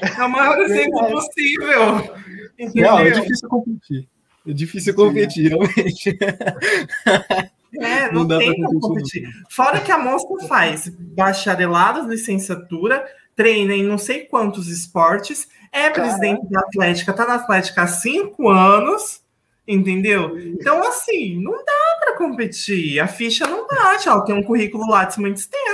É 0.00 0.22
o 0.22 0.30
maior 0.30 0.58
exemplo 0.62 1.10
possível. 1.10 2.16
Entendeu? 2.58 2.92
Não, 2.92 2.98
é 3.00 3.10
difícil 3.10 3.48
competir. 3.48 4.08
É 4.46 4.52
difícil 4.52 4.94
competir, 4.94 5.48
realmente. 5.48 6.18
É, 7.78 8.10
não, 8.10 8.24
não 8.24 8.38
tem 8.38 8.54
como 8.62 8.80
competir. 8.80 9.24
competir. 9.24 9.44
Fora 9.50 9.80
que 9.80 9.92
a 9.92 9.98
moça 9.98 10.26
faz 10.48 10.88
bacharelados, 10.88 12.06
licenciatura, 12.06 13.04
treina 13.34 13.74
em 13.74 13.82
não 13.82 13.98
sei 13.98 14.20
quantos 14.20 14.68
esportes, 14.68 15.46
é 15.70 15.90
presidente 15.90 16.48
da 16.48 16.60
Atlética, 16.60 17.12
tá 17.12 17.26
na 17.26 17.34
Atlética 17.34 17.82
há 17.82 17.86
cinco 17.86 18.48
anos 18.48 19.20
Entendeu? 19.66 20.38
Então, 20.38 20.86
assim, 20.86 21.42
não 21.42 21.52
dá 21.52 21.96
para 21.98 22.16
competir. 22.16 23.00
A 23.00 23.08
ficha 23.08 23.46
não 23.48 23.66
bate. 23.66 24.08
Ela 24.08 24.24
tem 24.24 24.34
um 24.34 24.42
currículo 24.42 24.88
Lattes 24.88 25.16
muito 25.16 25.38
extenso. 25.38 25.65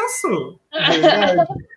Verdade. 0.72 1.46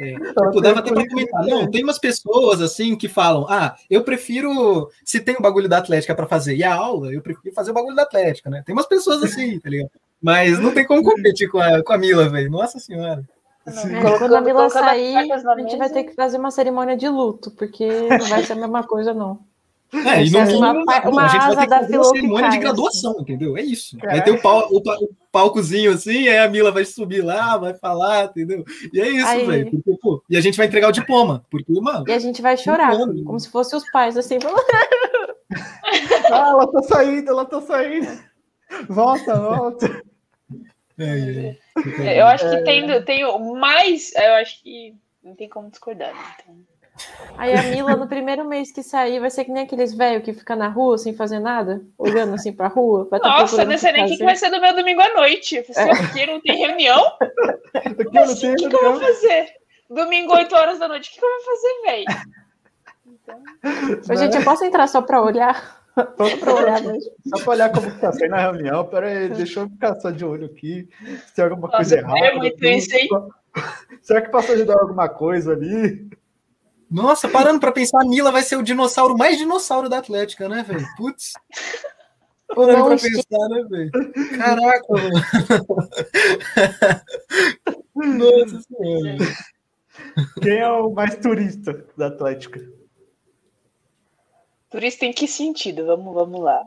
É. 0.00 0.12
Tipo, 0.14 0.60
dava 0.60 0.78
até 0.78 0.92
para 0.92 1.08
comentar. 1.08 1.44
Não, 1.44 1.68
tem 1.68 1.82
umas 1.82 1.98
pessoas 1.98 2.62
assim 2.62 2.94
que 2.94 3.08
falam: 3.08 3.46
ah, 3.48 3.74
eu 3.90 4.04
prefiro. 4.04 4.88
Se 5.04 5.18
tem 5.18 5.34
o 5.36 5.42
bagulho 5.42 5.68
da 5.68 5.78
Atlética 5.78 6.14
para 6.14 6.26
fazer 6.26 6.54
e 6.54 6.62
a 6.62 6.72
aula, 6.72 7.12
eu 7.12 7.20
prefiro 7.20 7.52
fazer 7.52 7.72
o 7.72 7.74
bagulho 7.74 7.96
da 7.96 8.02
Atlética, 8.02 8.48
né? 8.48 8.62
Tem 8.64 8.72
umas 8.72 8.86
pessoas 8.86 9.24
assim, 9.24 9.58
tá 9.58 9.68
ligado? 9.68 9.90
Mas 10.22 10.60
não 10.60 10.72
tem 10.72 10.86
como 10.86 11.02
competir 11.02 11.50
com 11.50 11.58
a, 11.58 11.82
com 11.82 11.92
a 11.92 11.98
Mila, 11.98 12.28
velho. 12.28 12.48
Nossa 12.48 12.78
senhora. 12.78 13.24
É, 13.66 14.18
quando 14.18 14.36
a 14.36 14.40
Mila 14.40 14.70
sair, 14.70 15.16
a 15.16 15.58
gente 15.58 15.76
vai 15.76 15.90
ter 15.90 16.04
que 16.04 16.14
fazer 16.14 16.38
uma 16.38 16.52
cerimônia 16.52 16.96
de 16.96 17.08
luto, 17.08 17.50
porque 17.50 17.86
não 17.86 18.26
vai 18.26 18.44
ser 18.44 18.52
a 18.52 18.56
mesma 18.56 18.86
coisa, 18.86 19.12
não. 19.12 19.40
É, 19.92 20.22
e 20.22 20.30
não 20.30 20.42
uma, 20.58 20.72
uma 21.08 21.22
a 21.24 21.28
gente 21.28 21.54
vai 21.54 21.66
ter 21.66 21.74
que 21.74 21.80
fazer 21.80 21.96
uma 21.96 22.04
cerimônia 22.04 22.50
de 22.50 22.58
graduação, 22.58 23.12
assim. 23.12 23.22
entendeu? 23.22 23.56
É 23.56 23.62
isso. 23.62 23.96
Caraca. 23.96 24.16
Vai 24.16 24.24
ter 24.24 24.30
o, 24.32 24.42
pal, 24.42 24.68
o, 24.70 24.76
o, 24.76 25.08
palcozinho 25.32 25.92
assim, 25.92 26.28
aí 26.28 26.38
a 26.38 26.48
Mila 26.48 26.70
vai 26.70 26.84
subir 26.84 27.22
lá, 27.22 27.56
vai 27.56 27.72
falar, 27.72 28.26
entendeu? 28.26 28.64
E 28.92 29.00
é 29.00 29.08
isso, 29.08 29.46
velho. 29.46 29.82
E 30.28 30.36
a 30.36 30.40
gente 30.42 30.58
vai 30.58 30.66
entregar 30.66 30.88
o 30.88 30.92
diploma, 30.92 31.44
porque, 31.50 31.72
mano... 31.80 32.04
E 32.06 32.12
a 32.12 32.18
gente 32.18 32.42
vai 32.42 32.56
chorar, 32.56 32.96
como 32.98 33.40
se 33.40 33.48
fossem 33.48 33.78
os 33.78 33.90
pais, 33.90 34.16
assim. 34.18 34.38
ah, 36.30 36.48
ela 36.50 36.70
tá 36.70 36.82
saindo, 36.82 37.30
ela 37.30 37.46
tá 37.46 37.60
saindo. 37.62 38.20
Volta, 38.90 39.40
volta. 39.40 40.02
É, 40.98 41.56
é. 42.00 42.20
Eu 42.20 42.26
acho 42.26 42.48
que 42.50 42.62
tem, 42.64 43.04
tem 43.04 43.24
mais... 43.58 44.12
Eu 44.14 44.34
acho 44.34 44.62
que 44.62 44.94
não 45.24 45.34
tem 45.34 45.48
como 45.48 45.70
discordar, 45.70 46.12
né? 46.12 46.20
então... 46.40 46.77
Aí 47.36 47.54
a 47.54 47.62
Mila, 47.62 47.96
no 47.96 48.08
primeiro 48.08 48.44
mês 48.44 48.72
que 48.72 48.82
sair, 48.82 49.20
vai 49.20 49.30
ser 49.30 49.44
que 49.44 49.52
nem 49.52 49.62
aqueles 49.62 49.94
velhos 49.94 50.24
que 50.24 50.32
ficam 50.32 50.56
na 50.56 50.68
rua 50.68 50.98
sem 50.98 51.14
fazer 51.14 51.38
nada, 51.38 51.82
olhando 51.96 52.34
assim 52.34 52.52
pra 52.52 52.66
rua. 52.68 53.06
Tá 53.10 53.18
Nossa, 53.18 53.64
não 53.64 53.78
sei 53.78 53.92
nem 53.92 54.04
o 54.04 54.08
que, 54.08 54.16
que 54.16 54.24
vai 54.24 54.36
ser 54.36 54.50
do 54.50 54.60
meu 54.60 54.74
domingo 54.74 55.00
à 55.00 55.14
noite. 55.14 55.62
Se 55.62 55.78
é. 55.78 55.90
aqui 55.90 56.26
não 56.26 56.40
tem 56.40 56.58
reunião, 56.58 57.00
o 57.20 58.10
que, 58.10 58.18
assim, 58.18 58.56
que, 58.56 58.68
que 58.68 58.76
eu 58.76 58.92
vou 58.92 59.00
fazer? 59.00 59.48
Domingo, 59.88 60.34
8 60.34 60.54
horas 60.54 60.78
da 60.78 60.88
noite, 60.88 61.08
o 61.08 61.12
que, 61.12 61.18
que 61.18 61.24
eu 61.24 61.30
vou 61.30 61.44
fazer, 61.44 61.82
velho? 61.84 62.28
Então... 63.06 64.16
Gente, 64.16 64.36
eu 64.36 64.44
posso 64.44 64.64
entrar 64.64 64.86
só 64.86 65.00
pra 65.00 65.22
olhar? 65.22 65.78
Só 65.94 66.36
pra 66.38 66.54
olhar. 66.54 66.80
Só 67.26 67.44
pra 67.44 67.52
olhar 67.52 67.72
como 67.72 67.90
tá 67.98 68.12
saindo 68.12 68.34
a 68.34 68.40
reunião. 68.40 68.84
Pera 68.84 69.06
aí, 69.08 69.28
deixa 69.28 69.60
eu 69.60 69.68
ficar 69.68 69.94
só 69.96 70.10
de 70.10 70.24
olho 70.24 70.46
aqui. 70.46 70.88
Se 71.26 71.34
tem 71.34 71.44
alguma 71.44 71.68
Nossa, 71.68 71.76
coisa 71.76 71.96
errada. 71.96 72.18
É 72.18 72.34
muito 72.34 72.64
isso, 72.64 72.94
hein? 72.94 73.08
Será 74.02 74.20
que 74.20 74.30
posso 74.30 74.52
ajudar 74.52 74.78
alguma 74.78 75.08
coisa 75.08 75.52
ali? 75.52 76.08
Nossa, 76.90 77.28
parando 77.28 77.60
para 77.60 77.72
pensar, 77.72 78.00
a 78.00 78.04
Mila 78.04 78.32
vai 78.32 78.42
ser 78.42 78.56
o 78.56 78.62
dinossauro 78.62 79.16
mais 79.16 79.36
dinossauro 79.36 79.88
da 79.88 79.98
Atlética, 79.98 80.48
né, 80.48 80.62
velho? 80.62 80.86
Putz. 80.96 81.34
Parando 82.54 82.84
para 82.84 82.96
pensar, 82.96 83.48
né, 83.50 83.64
velho? 83.68 83.90
Caraca, 84.38 84.86
mano. 84.88 85.10
Nossa 88.18 88.62
senhora. 88.62 89.16
Quem 90.40 90.58
é 90.58 90.68
o 90.68 90.90
mais 90.90 91.16
turista 91.16 91.84
da 91.96 92.06
Atlética? 92.06 92.60
Turista 94.70 95.04
em 95.04 95.12
que 95.12 95.28
sentido? 95.28 95.86
Vamos, 95.86 96.14
vamos 96.14 96.40
lá. 96.40 96.62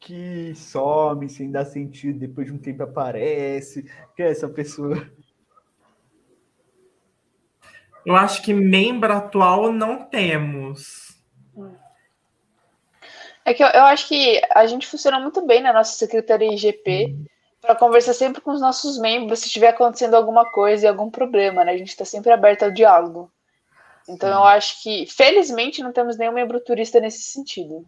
Que 0.00 0.54
some 0.54 1.28
sem 1.28 1.50
dar 1.50 1.64
sentido, 1.64 2.18
depois 2.18 2.46
de 2.46 2.52
um 2.52 2.58
tempo 2.58 2.84
aparece. 2.84 3.90
Quem 4.16 4.26
é 4.26 4.30
essa 4.30 4.48
pessoa? 4.48 5.04
Eu 8.08 8.16
acho 8.16 8.40
que 8.40 8.54
membro 8.54 9.12
atual 9.12 9.70
não 9.70 10.02
temos. 10.02 11.14
É 13.44 13.52
que 13.52 13.62
eu, 13.62 13.68
eu 13.68 13.82
acho 13.84 14.08
que 14.08 14.40
a 14.50 14.66
gente 14.66 14.86
funciona 14.86 15.20
muito 15.20 15.44
bem 15.44 15.60
na 15.60 15.74
nossa 15.74 15.92
secretaria 15.92 16.54
IGP 16.54 17.04
uhum. 17.04 17.24
para 17.60 17.74
conversar 17.74 18.14
sempre 18.14 18.40
com 18.40 18.50
os 18.50 18.62
nossos 18.62 18.98
membros 18.98 19.40
se 19.40 19.46
estiver 19.46 19.68
acontecendo 19.68 20.14
alguma 20.14 20.50
coisa 20.50 20.86
e 20.86 20.88
algum 20.88 21.10
problema, 21.10 21.62
né? 21.66 21.72
A 21.72 21.76
gente 21.76 21.90
está 21.90 22.06
sempre 22.06 22.32
aberto 22.32 22.62
ao 22.62 22.70
diálogo. 22.70 23.30
Então 24.08 24.30
eu 24.30 24.44
acho 24.44 24.82
que, 24.82 25.04
felizmente, 25.06 25.82
não 25.82 25.92
temos 25.92 26.16
nenhum 26.16 26.32
membro 26.32 26.58
turista 26.60 26.98
nesse 26.98 27.24
sentido. 27.24 27.86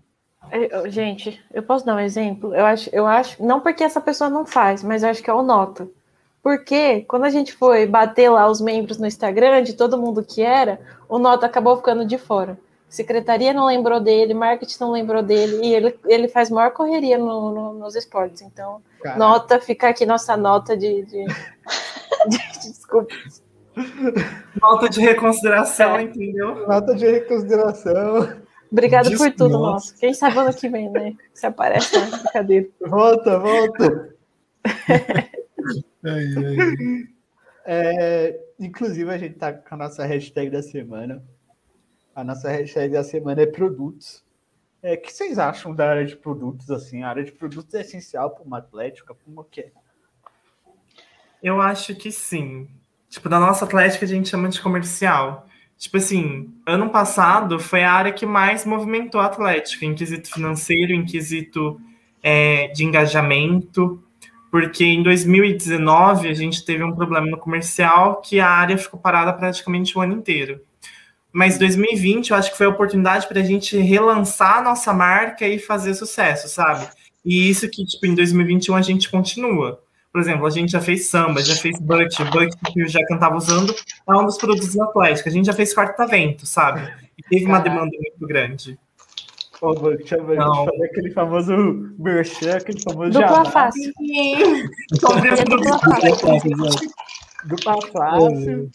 Gente, 0.88 1.42
eu 1.50 1.62
posso 1.62 1.86
dar 1.86 1.96
um 1.96 2.00
exemplo? 2.00 2.54
Eu 2.54 2.66
acho, 2.66 2.90
eu 2.92 3.06
acho, 3.06 3.42
não 3.42 3.60
porque 3.60 3.82
essa 3.82 4.02
pessoa 4.02 4.28
não 4.28 4.44
faz, 4.44 4.82
mas 4.82 5.02
eu 5.02 5.08
acho 5.08 5.22
que 5.22 5.30
é 5.30 5.34
o 5.34 5.42
Nota. 5.42 5.88
Porque 6.42 7.02
quando 7.02 7.24
a 7.24 7.30
gente 7.30 7.52
foi 7.52 7.86
bater 7.86 8.30
lá 8.30 8.50
os 8.50 8.60
membros 8.60 8.98
no 8.98 9.06
Instagram 9.06 9.62
de 9.62 9.74
todo 9.74 9.98
mundo 9.98 10.24
que 10.24 10.42
era, 10.42 10.80
o 11.08 11.18
Nota 11.18 11.46
acabou 11.46 11.76
ficando 11.76 12.04
de 12.04 12.16
fora. 12.16 12.58
Secretaria 12.88 13.52
não 13.52 13.66
lembrou 13.66 14.00
dele, 14.00 14.34
marketing 14.34 14.80
não 14.80 14.90
lembrou 14.90 15.22
dele, 15.22 15.60
e 15.64 15.72
ele, 15.72 15.98
ele 16.06 16.28
faz 16.28 16.50
maior 16.50 16.72
correria 16.72 17.16
no, 17.18 17.52
no, 17.52 17.72
nos 17.74 17.94
esportes. 17.94 18.42
Então, 18.42 18.82
Caraca. 19.00 19.18
nota, 19.18 19.60
fica 19.60 19.88
aqui 19.88 20.04
nossa 20.04 20.36
nota 20.36 20.76
de, 20.76 21.04
de, 21.04 21.24
de, 22.26 22.38
de 22.60 22.68
desculpa. 22.68 23.14
Nota 24.60 24.88
de 24.88 25.00
reconsideração, 25.00 25.96
é. 25.96 26.02
entendeu? 26.02 26.66
Nota 26.66 26.94
de 26.94 27.06
reconsideração. 27.06 28.40
Obrigado 28.72 29.16
por 29.16 29.30
tudo, 29.32 29.58
nossa. 29.58 29.94
Quem 29.96 30.12
sabe 30.12 30.38
ano 30.38 30.52
que 30.52 30.68
vem, 30.68 30.90
né? 30.90 31.14
Se 31.32 31.46
aparece 31.46 31.96
na 31.96 32.18
brincadeira. 32.18 32.68
Volta, 32.80 33.38
volta. 33.38 34.14
ai, 36.04 36.24
ai. 36.36 37.08
É, 37.64 38.40
inclusive, 38.58 39.10
a 39.10 39.18
gente 39.18 39.36
tá 39.36 39.52
com 39.52 39.74
a 39.74 39.78
nossa 39.78 40.04
hashtag 40.04 40.50
da 40.50 40.62
semana. 40.62 41.22
A 42.14 42.24
nossa 42.24 42.50
hashtag 42.50 42.92
da 42.92 43.04
semana 43.04 43.42
é 43.42 43.46
produtos. 43.46 44.24
É, 44.82 44.94
o 44.94 45.00
que 45.00 45.12
vocês 45.12 45.38
acham 45.38 45.74
da 45.74 45.90
área 45.90 46.04
de 46.04 46.16
produtos? 46.16 46.70
Assim, 46.70 47.02
a 47.02 47.08
área 47.08 47.22
de 47.22 47.32
produtos 47.32 47.74
é 47.74 47.82
essencial 47.82 48.30
para 48.30 48.44
uma 48.44 48.58
atlética, 48.58 49.14
como 49.24 49.44
que 49.44 49.60
é? 49.60 49.72
Eu 51.42 51.60
acho 51.60 51.94
que 51.94 52.10
sim. 52.10 52.68
Tipo, 53.08 53.28
na 53.28 53.38
nossa 53.38 53.64
atlética 53.64 54.04
a 54.04 54.08
gente 54.08 54.28
chama 54.28 54.48
de 54.48 54.60
comercial. 54.60 55.46
Tipo 55.80 55.96
assim, 55.96 56.52
ano 56.66 56.90
passado 56.90 57.58
foi 57.58 57.82
a 57.82 57.90
área 57.90 58.12
que 58.12 58.26
mais 58.26 58.66
movimentou 58.66 59.18
a 59.18 59.24
Atlética, 59.24 59.86
em 59.86 59.94
quesito 59.94 60.30
financeiro, 60.30 60.92
em 60.92 61.06
quesito 61.06 61.80
é, 62.22 62.68
de 62.68 62.84
engajamento, 62.84 64.04
porque 64.50 64.84
em 64.84 65.02
2019 65.02 66.28
a 66.28 66.34
gente 66.34 66.64
teve 66.64 66.82
um 66.82 66.94
problema 66.94 67.26
no 67.26 67.38
comercial 67.38 68.20
que 68.20 68.40
a 68.40 68.48
área 68.48 68.76
ficou 68.76 68.98
parada 68.98 69.32
praticamente 69.32 69.96
o 69.96 70.00
ano 70.00 70.14
inteiro. 70.14 70.60
Mas 71.32 71.58
2020 71.58 72.30
eu 72.30 72.36
acho 72.36 72.50
que 72.50 72.58
foi 72.58 72.66
a 72.66 72.70
oportunidade 72.70 73.28
para 73.28 73.40
a 73.40 73.44
gente 73.44 73.76
relançar 73.78 74.58
a 74.58 74.62
nossa 74.62 74.92
marca 74.92 75.46
e 75.46 75.58
fazer 75.58 75.94
sucesso, 75.94 76.48
sabe? 76.48 76.88
E 77.24 77.48
isso 77.48 77.68
que, 77.70 77.84
tipo, 77.84 78.06
em 78.06 78.14
2021 78.14 78.74
a 78.74 78.82
gente 78.82 79.10
continua. 79.10 79.80
Por 80.12 80.20
exemplo, 80.20 80.44
a 80.44 80.50
gente 80.50 80.72
já 80.72 80.80
fez 80.80 81.06
samba, 81.06 81.40
já 81.40 81.54
fez 81.54 81.78
butt, 81.78 82.24
butt 82.24 82.56
que 82.72 82.80
eu 82.80 82.88
já 82.88 83.00
cantava 83.06 83.36
usando, 83.36 83.72
é 84.08 84.12
um 84.12 84.24
dos 84.24 84.36
produtos 84.36 84.74
da 84.74 84.84
Atlética. 84.84 85.30
A 85.30 85.32
gente 85.32 85.46
já 85.46 85.52
fez 85.52 85.72
quarta-vento, 85.72 86.46
sabe? 86.46 86.92
E 87.16 87.22
teve 87.22 87.44
uma 87.44 87.60
demanda 87.60 87.92
muito 87.96 88.26
grande. 88.26 88.76
Ô, 89.62 89.70
oh, 89.70 89.90
deixa 89.90 90.16
eu 90.16 90.24
ver, 90.24 90.38
fazer 90.38 90.84
aquele 90.84 91.10
famoso 91.10 91.52
merchan, 91.98 92.56
aquele 92.56 92.80
famoso 92.82 93.10
Dupla 93.10 93.28
jabá. 93.28 93.50
fácil. 93.50 93.92
Dupla 94.90 95.20
fácil. 96.18 96.80
Dupla 97.44 97.76
fácil. 97.92 98.70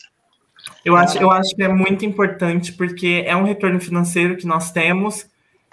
Eu 0.84 0.96
acho, 0.96 1.18
eu 1.18 1.32
acho 1.32 1.56
que 1.56 1.64
é 1.64 1.68
muito 1.68 2.06
importante 2.06 2.72
porque 2.74 3.24
é 3.26 3.36
um 3.36 3.44
retorno 3.44 3.80
financeiro 3.80 4.38
que 4.38 4.46
nós 4.46 4.72
temos 4.72 5.28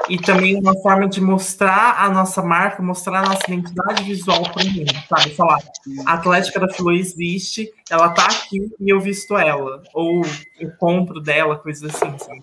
e 0.09 0.19
também 0.19 0.59
uma 0.59 0.75
forma 0.81 1.07
de 1.09 1.21
mostrar 1.21 2.03
a 2.03 2.09
nossa 2.09 2.43
marca, 2.43 2.83
mostrar 2.83 3.21
a 3.21 3.29
nossa 3.29 3.43
identidade 3.49 4.03
visual 4.05 4.43
para 4.43 4.63
o 4.63 4.71
mundo, 4.71 4.93
sabe? 5.09 5.35
Falar, 5.35 5.59
a 6.07 6.15
Atlética 6.15 6.59
da 6.59 6.69
Filo 6.69 6.93
existe, 6.93 7.71
ela 7.91 8.09
tá 8.11 8.27
aqui 8.27 8.71
e 8.81 8.91
eu 8.91 9.01
visto 9.01 9.37
ela, 9.37 9.83
ou 9.95 10.23
eu 10.59 10.71
compro 10.79 11.21
dela, 11.21 11.57
coisas 11.57 11.95
assim, 11.95 12.19
sabe? 12.19 12.43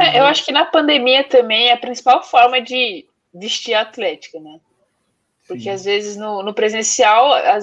É, 0.00 0.18
eu 0.18 0.24
acho 0.24 0.44
que 0.44 0.52
na 0.52 0.64
pandemia 0.64 1.24
também 1.24 1.68
é 1.68 1.72
a 1.72 1.78
principal 1.78 2.22
forma 2.22 2.60
de 2.60 3.06
vestir 3.32 3.74
a 3.74 3.82
Atlética, 3.82 4.40
né? 4.40 4.60
Porque 5.46 5.64
Sim. 5.64 5.70
às 5.70 5.84
vezes 5.84 6.16
no, 6.16 6.42
no 6.42 6.54
presencial 6.54 7.32
a, 7.32 7.58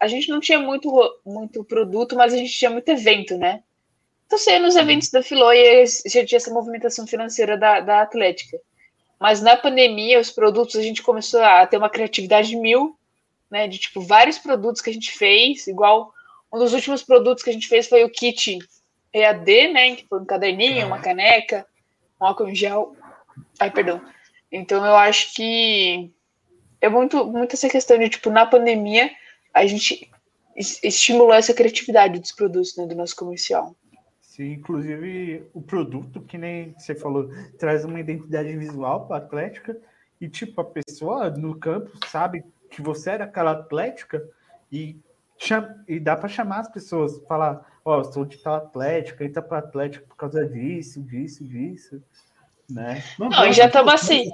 a, 0.00 0.06
gente 0.06 0.28
não 0.28 0.40
tinha 0.40 0.58
muito, 0.58 0.90
muito 1.24 1.64
produto, 1.64 2.16
mas 2.16 2.32
a 2.32 2.36
gente 2.36 2.52
tinha 2.52 2.70
muito 2.70 2.88
evento, 2.88 3.36
né? 3.36 3.62
Então, 4.26 4.38
sei 4.38 4.58
nos 4.58 4.76
eventos 4.76 5.10
da 5.10 5.22
Filó 5.22 5.52
e 5.52 5.84
já 5.86 6.24
tinha 6.24 6.36
essa 6.36 6.52
movimentação 6.52 7.06
financeira 7.06 7.56
da, 7.56 7.80
da 7.80 8.02
Atlética. 8.02 8.58
Mas 9.20 9.40
na 9.40 9.56
pandemia, 9.56 10.20
os 10.20 10.30
produtos, 10.30 10.76
a 10.76 10.82
gente 10.82 11.02
começou 11.02 11.42
a 11.42 11.66
ter 11.66 11.76
uma 11.76 11.90
criatividade 11.90 12.56
mil, 12.56 12.96
né? 13.50 13.68
De 13.68 13.78
tipo, 13.78 14.00
vários 14.00 14.38
produtos 14.38 14.80
que 14.80 14.90
a 14.90 14.92
gente 14.92 15.12
fez, 15.12 15.66
igual 15.66 16.12
um 16.52 16.58
dos 16.58 16.72
últimos 16.72 17.02
produtos 17.02 17.42
que 17.42 17.50
a 17.50 17.52
gente 17.52 17.68
fez 17.68 17.88
foi 17.88 18.04
o 18.04 18.10
kit 18.10 18.58
EAD, 19.14 19.72
né? 19.72 19.96
Que 19.96 20.06
foi 20.06 20.20
um 20.20 20.24
caderninho, 20.24 20.86
uma 20.86 20.98
caneca, 20.98 21.66
um 22.20 22.26
álcool 22.26 22.48
em 22.48 22.54
gel. 22.54 22.96
Ai, 23.58 23.70
perdão. 23.70 24.00
Então 24.50 24.84
eu 24.84 24.96
acho 24.96 25.34
que 25.34 26.12
é 26.80 26.88
muito, 26.88 27.24
muito 27.26 27.54
essa 27.54 27.68
questão 27.68 27.98
de, 27.98 28.08
tipo, 28.08 28.28
na 28.30 28.44
pandemia, 28.44 29.10
a 29.52 29.66
gente 29.66 30.10
estimulou 30.56 31.32
essa 31.32 31.54
criatividade 31.54 32.18
dos 32.18 32.32
produtos, 32.32 32.76
né, 32.76 32.86
do 32.86 32.94
nosso 32.94 33.16
comercial. 33.16 33.74
Sim, 34.20 34.52
inclusive 34.52 35.48
o 35.54 35.62
produto, 35.62 36.20
que 36.20 36.36
nem 36.36 36.74
você 36.76 36.94
falou, 36.94 37.30
traz 37.58 37.84
uma 37.84 38.00
identidade 38.00 38.56
visual 38.56 39.06
para 39.06 39.16
a 39.16 39.18
Atlética 39.20 39.76
e 40.20 40.28
tipo 40.28 40.60
a 40.60 40.64
pessoa 40.64 41.30
no 41.30 41.56
campo 41.58 41.90
sabe 42.08 42.44
que 42.70 42.82
você 42.82 43.10
era 43.10 43.24
aquela 43.24 43.52
Atlética 43.52 44.22
e, 44.70 44.96
chama, 45.38 45.84
e 45.86 46.00
dá 46.00 46.16
para 46.16 46.28
chamar 46.28 46.60
as 46.60 46.68
pessoas, 46.68 47.18
falar, 47.28 47.64
ó, 47.84 48.00
oh, 48.00 48.04
sou 48.04 48.24
de 48.24 48.38
tal 48.38 48.54
Atlética, 48.54 49.24
entra 49.24 49.42
para 49.42 49.58
Atlética 49.58 50.04
por 50.08 50.16
causa 50.16 50.46
disso, 50.46 51.02
disso, 51.02 51.44
disso, 51.44 52.02
né? 52.68 53.04
Não, 53.18 53.28
Não 53.28 53.52
já 53.52 53.66
estamos 53.66 53.92
assim. 53.92 54.30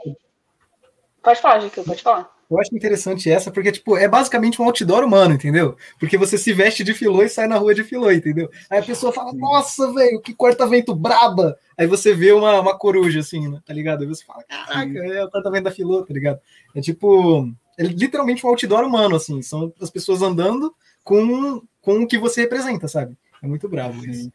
Pode 1.22 1.40
falar, 1.40 1.60
Jica, 1.60 1.82
pode 1.82 2.02
falar. 2.02 2.30
Eu 2.50 2.58
acho 2.58 2.74
interessante 2.74 3.30
essa, 3.30 3.48
porque, 3.50 3.70
tipo, 3.70 3.96
é 3.96 4.08
basicamente 4.08 4.60
um 4.60 4.64
outdoor 4.64 5.04
humano, 5.04 5.34
entendeu? 5.34 5.76
Porque 6.00 6.18
você 6.18 6.36
se 6.36 6.52
veste 6.52 6.82
de 6.82 6.92
filô 6.92 7.22
e 7.22 7.28
sai 7.28 7.46
na 7.46 7.56
rua 7.56 7.72
de 7.72 7.84
filô, 7.84 8.10
entendeu? 8.10 8.50
Aí 8.68 8.80
a 8.80 8.82
pessoa 8.82 9.12
fala, 9.12 9.32
nossa, 9.32 9.92
velho, 9.92 10.20
que 10.20 10.34
corta-vento 10.34 10.92
braba! 10.92 11.56
Aí 11.78 11.86
você 11.86 12.12
vê 12.12 12.32
uma, 12.32 12.60
uma 12.60 12.76
coruja, 12.76 13.20
assim, 13.20 13.48
né? 13.48 13.60
tá 13.64 13.72
ligado? 13.72 14.02
Aí 14.02 14.08
você 14.08 14.24
fala, 14.24 14.42
caraca, 14.42 14.98
é 14.98 15.24
o 15.24 15.30
corta-vento 15.30 15.64
da 15.64 15.70
filô, 15.70 16.04
tá 16.04 16.12
ligado? 16.12 16.40
É 16.74 16.80
tipo, 16.80 17.48
é 17.78 17.84
literalmente 17.84 18.44
um 18.44 18.48
outdoor 18.48 18.84
humano, 18.84 19.14
assim, 19.14 19.40
são 19.42 19.72
as 19.80 19.90
pessoas 19.90 20.20
andando 20.20 20.74
com, 21.04 21.62
com 21.80 22.02
o 22.02 22.06
que 22.06 22.18
você 22.18 22.40
representa, 22.40 22.88
sabe? 22.88 23.16
É 23.42 23.46
muito 23.46 23.68
bravo 23.68 24.08
isso. 24.08 24.32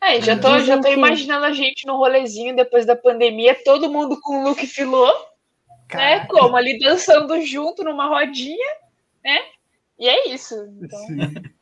É, 0.00 0.20
já 0.20 0.38
tô, 0.38 0.58
já 0.60 0.80
tô 0.80 0.88
imaginando 0.88 1.46
a 1.46 1.52
gente 1.52 1.86
no 1.86 1.96
rolezinho 1.96 2.54
depois 2.54 2.84
da 2.84 2.94
pandemia, 2.94 3.56
todo 3.64 3.90
mundo 3.90 4.18
com 4.20 4.44
look 4.44 4.66
filô 4.66 5.10
né? 5.92 6.26
Como 6.26 6.56
ali 6.56 6.78
dançando 6.78 7.40
junto 7.42 7.84
numa 7.84 8.06
rodinha, 8.06 8.74
né? 9.24 9.38
E 9.98 10.08
é 10.08 10.28
isso. 10.28 10.54
Então, 10.80 11.00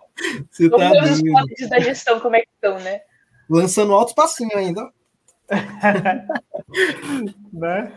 Você 0.51 0.69
tá 0.69 0.77
vamos 0.77 0.93
ver 0.93 1.13
os 1.13 1.33
códigos 1.33 1.71
da 1.71 1.81
gestão 1.81 2.21
como 2.21 2.37
é 2.37 2.43
que 2.43 2.49
estão, 2.55 2.79
né? 2.79 3.01
Lançando 3.49 3.93
altos 3.93 4.15
passinhos 4.15 4.55
ainda. 4.55 4.93
né? 7.53 7.93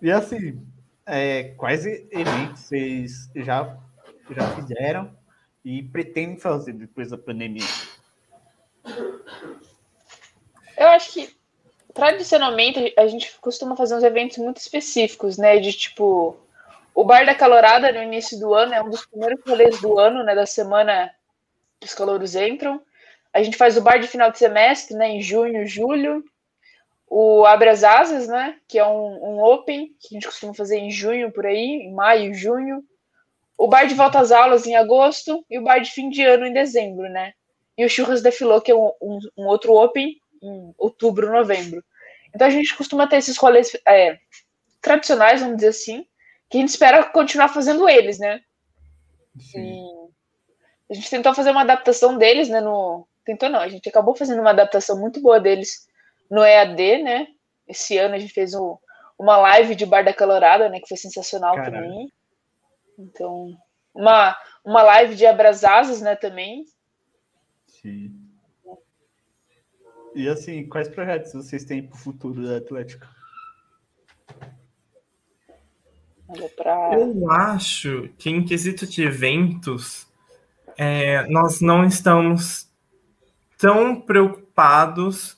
E 0.00 0.10
assim, 0.10 0.60
é, 1.06 1.54
quais 1.56 1.86
eventos 1.86 2.62
vocês 2.62 3.30
já, 3.36 3.76
já 4.30 4.56
fizeram 4.56 5.14
e 5.64 5.82
pretendem 5.82 6.38
fazer 6.38 6.72
depois 6.72 7.10
da 7.10 7.18
pandemia? 7.18 7.62
Eu 10.76 10.88
acho 10.88 11.12
que 11.12 11.34
tradicionalmente 11.92 12.92
a 12.96 13.06
gente 13.06 13.32
costuma 13.40 13.76
fazer 13.76 13.94
uns 13.94 14.02
eventos 14.02 14.38
muito 14.38 14.58
específicos, 14.58 15.38
né? 15.38 15.58
De 15.58 15.72
tipo, 15.72 16.36
o 16.94 17.04
Bar 17.04 17.24
da 17.24 17.34
Calorada 17.34 17.92
no 17.92 18.02
início 18.02 18.38
do 18.38 18.52
ano 18.52 18.74
é 18.74 18.82
um 18.82 18.90
dos 18.90 19.06
primeiros 19.06 19.40
rolês 19.46 19.80
do 19.80 19.98
ano, 19.98 20.24
né? 20.24 20.34
Da 20.34 20.46
semana 20.46 21.10
que 21.80 21.86
os 21.86 21.94
calouros 21.94 22.34
entram. 22.34 22.80
A 23.32 23.42
gente 23.42 23.56
faz 23.56 23.76
o 23.76 23.82
bar 23.82 23.98
de 23.98 24.06
final 24.06 24.30
de 24.30 24.38
semestre, 24.38 24.96
né? 24.96 25.08
Em 25.08 25.20
junho, 25.22 25.66
julho. 25.66 26.24
O 27.08 27.44
Abre 27.44 27.68
as 27.68 27.84
Asas, 27.84 28.28
né? 28.28 28.56
Que 28.66 28.78
é 28.78 28.86
um, 28.86 29.24
um 29.24 29.42
open 29.42 29.94
que 30.00 30.08
a 30.08 30.14
gente 30.14 30.26
costuma 30.26 30.54
fazer 30.54 30.78
em 30.78 30.90
junho 30.90 31.32
por 31.32 31.46
aí, 31.46 31.82
em 31.82 31.92
maio, 31.92 32.34
junho. 32.34 32.82
O 33.56 33.68
bar 33.68 33.86
de 33.86 33.94
volta 33.94 34.18
às 34.18 34.32
aulas 34.32 34.66
em 34.66 34.74
agosto 34.76 35.44
e 35.48 35.58
o 35.58 35.62
bar 35.62 35.78
de 35.78 35.90
fim 35.90 36.08
de 36.08 36.24
ano 36.24 36.46
em 36.46 36.52
dezembro, 36.52 37.08
né? 37.08 37.32
E 37.76 37.84
o 37.84 37.88
Churras 37.88 38.22
da 38.22 38.30
Filô, 38.30 38.60
que 38.60 38.70
é 38.70 38.74
um, 38.74 38.92
um, 39.00 39.18
um 39.36 39.46
outro 39.46 39.72
open 39.72 40.16
em 40.42 40.74
outubro, 40.78 41.32
novembro. 41.32 41.82
Então 42.34 42.46
a 42.46 42.50
gente 42.50 42.76
costuma 42.76 43.06
ter 43.06 43.16
esses 43.16 43.36
rolês 43.36 43.72
é, 43.86 44.18
tradicionais, 44.80 45.40
vamos 45.40 45.56
dizer 45.56 45.68
assim, 45.68 46.06
que 46.48 46.58
a 46.58 46.60
gente 46.60 46.70
espera 46.70 47.04
continuar 47.04 47.48
fazendo 47.48 47.88
eles, 47.88 48.18
né? 48.18 48.40
a 50.90 50.94
gente 50.94 51.10
tentou 51.10 51.34
fazer 51.34 51.50
uma 51.50 51.62
adaptação 51.62 52.16
deles, 52.16 52.48
né? 52.48 52.60
No... 52.60 53.06
Tentou 53.24 53.48
não, 53.48 53.60
a 53.60 53.68
gente 53.68 53.88
acabou 53.88 54.14
fazendo 54.14 54.40
uma 54.40 54.50
adaptação 54.50 54.98
muito 55.00 55.20
boa 55.20 55.40
deles 55.40 55.88
no 56.30 56.44
EAD, 56.44 57.02
né? 57.02 57.26
Esse 57.66 57.96
ano 57.96 58.14
a 58.14 58.18
gente 58.18 58.32
fez 58.32 58.54
um, 58.54 58.76
uma 59.18 59.36
live 59.38 59.74
de 59.74 59.86
Bar 59.86 60.04
da 60.04 60.12
Calorada, 60.12 60.68
né? 60.68 60.80
Que 60.80 60.88
foi 60.88 60.96
sensacional 60.96 61.54
Caramba. 61.54 61.78
também. 61.78 62.12
Então, 62.98 63.56
uma, 63.94 64.36
uma 64.64 64.82
live 64.82 65.14
de 65.14 65.26
Abrasasas, 65.26 66.00
né? 66.02 66.14
Também. 66.14 66.64
Sim. 67.84 68.18
E 70.14 70.26
assim, 70.26 70.66
quais 70.66 70.88
projetos 70.88 71.34
vocês 71.34 71.64
têm 71.64 71.86
para 71.86 71.94
o 71.94 71.98
futuro 71.98 72.42
da 72.42 72.56
Atlética? 72.56 73.06
Eu 76.96 77.30
acho 77.30 78.08
que 78.16 78.30
em 78.30 78.42
quesito 78.42 78.86
de 78.86 79.02
eventos, 79.02 80.08
é, 80.78 81.28
nós 81.28 81.60
não 81.60 81.84
estamos 81.84 82.70
tão 83.58 84.00
preocupados 84.00 85.36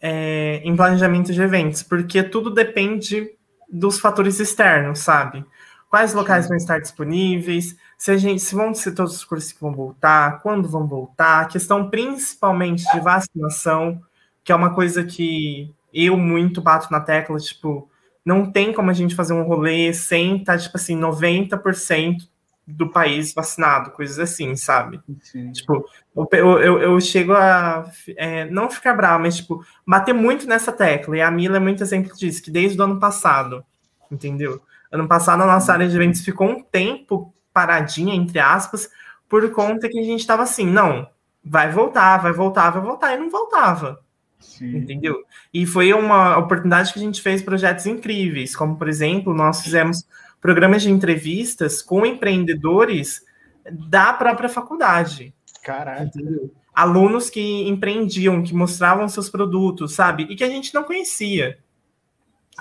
é, 0.00 0.60
em 0.64 0.74
planejamento 0.74 1.32
de 1.32 1.40
eventos, 1.40 1.84
porque 1.84 2.20
tudo 2.24 2.50
depende 2.50 3.30
dos 3.70 4.00
fatores 4.00 4.40
externos, 4.40 4.98
sabe? 4.98 5.44
Quais 5.88 6.12
locais 6.14 6.48
vão 6.48 6.56
estar 6.56 6.80
disponíveis, 6.80 7.76
se, 7.96 8.10
a 8.10 8.16
gente, 8.16 8.42
se 8.42 8.54
vão 8.54 8.74
ser 8.74 8.92
todos 8.92 9.14
os 9.14 9.24
cursos 9.24 9.52
que 9.52 9.60
vão 9.60 9.72
voltar, 9.72 10.42
quando 10.42 10.68
vão 10.68 10.86
voltar, 10.86 11.40
a 11.40 11.46
questão 11.46 11.88
principalmente 11.88 12.84
de 12.92 13.00
vacinação, 13.00 14.00
que 14.44 14.52
é 14.52 14.54
uma 14.54 14.74
coisa 14.74 15.04
que 15.04 15.74
eu 15.92 16.16
muito 16.16 16.60
bato 16.60 16.92
na 16.92 17.00
tecla, 17.00 17.38
tipo, 17.38 17.90
não 18.24 18.50
tem 18.50 18.72
como 18.72 18.90
a 18.90 18.94
gente 18.94 19.14
fazer 19.14 19.32
um 19.32 19.44
rolê 19.44 19.92
sem 19.94 20.36
estar, 20.36 20.54
tá, 20.54 20.58
tipo 20.58 20.76
assim, 20.76 20.98
90% 20.98 22.28
do 22.66 22.90
país 22.90 23.32
vacinado, 23.32 23.92
coisas 23.92 24.18
assim, 24.18 24.56
sabe? 24.56 25.00
Sim. 25.22 25.52
Tipo, 25.52 25.88
eu, 26.32 26.58
eu, 26.58 26.78
eu, 26.80 27.00
chego 27.00 27.32
a 27.32 27.88
é, 28.16 28.44
não 28.50 28.68
ficar 28.68 28.94
bravo, 28.94 29.22
mas, 29.22 29.36
tipo, 29.36 29.64
bater 29.86 30.12
muito 30.12 30.48
nessa 30.48 30.72
tecla. 30.72 31.16
E 31.16 31.22
a 31.22 31.30
Mila 31.30 31.58
é 31.58 31.60
muito 31.60 31.82
exemplo 31.84 32.12
disso, 32.16 32.42
que 32.42 32.50
desde 32.50 32.80
o 32.80 32.84
ano 32.84 32.98
passado, 32.98 33.64
entendeu? 34.10 34.60
Ano 34.90 35.06
passado 35.06 35.42
a 35.42 35.46
nossa 35.46 35.72
área 35.72 35.88
de 35.88 35.94
eventos 35.94 36.22
ficou 36.22 36.48
um 36.48 36.62
tempo 36.62 37.32
paradinha, 37.56 38.14
entre 38.14 38.38
aspas, 38.38 38.90
por 39.26 39.50
conta 39.50 39.88
que 39.88 39.98
a 39.98 40.04
gente 40.04 40.20
estava 40.20 40.42
assim, 40.42 40.66
não, 40.66 41.08
vai 41.42 41.72
voltar, 41.72 42.18
vai 42.18 42.32
voltar, 42.32 42.68
vai 42.68 42.82
voltar, 42.82 43.14
e 43.14 43.18
não 43.18 43.30
voltava. 43.30 43.98
Sim. 44.38 44.76
Entendeu? 44.76 45.24
E 45.54 45.64
foi 45.64 45.94
uma 45.94 46.36
oportunidade 46.36 46.92
que 46.92 46.98
a 46.98 47.02
gente 47.02 47.22
fez 47.22 47.40
projetos 47.40 47.86
incríveis, 47.86 48.54
como, 48.54 48.76
por 48.76 48.90
exemplo, 48.90 49.32
nós 49.32 49.62
fizemos 49.62 50.06
programas 50.38 50.82
de 50.82 50.90
entrevistas 50.90 51.80
com 51.80 52.04
empreendedores 52.04 53.22
da 53.70 54.12
própria 54.12 54.50
faculdade. 54.50 55.34
Caraca. 55.64 56.04
Entendeu? 56.04 56.52
Alunos 56.74 57.30
que 57.30 57.66
empreendiam, 57.66 58.42
que 58.42 58.54
mostravam 58.54 59.08
seus 59.08 59.30
produtos, 59.30 59.94
sabe? 59.94 60.24
E 60.24 60.36
que 60.36 60.44
a 60.44 60.50
gente 60.50 60.74
não 60.74 60.84
conhecia. 60.84 61.58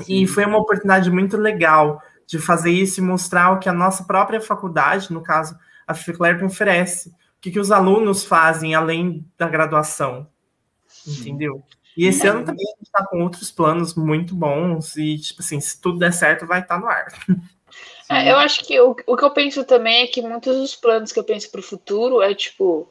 Sim. 0.01 0.23
E 0.23 0.27
foi 0.27 0.45
uma 0.45 0.57
oportunidade 0.57 1.11
muito 1.11 1.35
legal 1.35 2.01
de 2.27 2.39
fazer 2.39 2.71
isso 2.71 2.99
e 2.99 3.03
mostrar 3.03 3.51
o 3.51 3.59
que 3.59 3.69
a 3.69 3.73
nossa 3.73 4.03
própria 4.03 4.41
faculdade, 4.41 5.13
no 5.13 5.21
caso, 5.21 5.57
a 5.85 5.93
FICLERP, 5.93 6.43
oferece. 6.43 7.09
O 7.09 7.41
que, 7.41 7.51
que 7.51 7.59
os 7.59 7.71
alunos 7.71 8.23
fazem 8.23 8.73
além 8.73 9.25
da 9.37 9.47
graduação. 9.47 10.27
Entendeu? 11.07 11.63
E 11.95 12.07
esse 12.07 12.27
ano 12.27 12.43
também 12.43 12.65
a 12.65 12.71
gente 12.77 12.87
está 12.87 13.05
com 13.05 13.23
outros 13.23 13.51
planos 13.51 13.95
muito 13.95 14.35
bons 14.35 14.97
e, 14.97 15.17
tipo 15.17 15.41
assim, 15.41 15.59
se 15.59 15.79
tudo 15.79 15.99
der 15.99 16.11
certo, 16.11 16.45
vai 16.45 16.61
estar 16.61 16.75
tá 16.75 16.81
no 16.81 16.87
ar. 16.87 17.07
É, 18.09 18.31
eu 18.31 18.37
acho 18.37 18.63
que 18.63 18.79
o, 18.79 18.95
o 19.07 19.17
que 19.17 19.23
eu 19.23 19.31
penso 19.31 19.63
também 19.63 20.03
é 20.03 20.07
que 20.07 20.21
muitos 20.21 20.55
dos 20.57 20.75
planos 20.75 21.11
que 21.11 21.19
eu 21.19 21.23
penso 21.23 21.49
para 21.49 21.59
o 21.59 21.63
futuro 21.63 22.21
é, 22.21 22.35
tipo, 22.35 22.87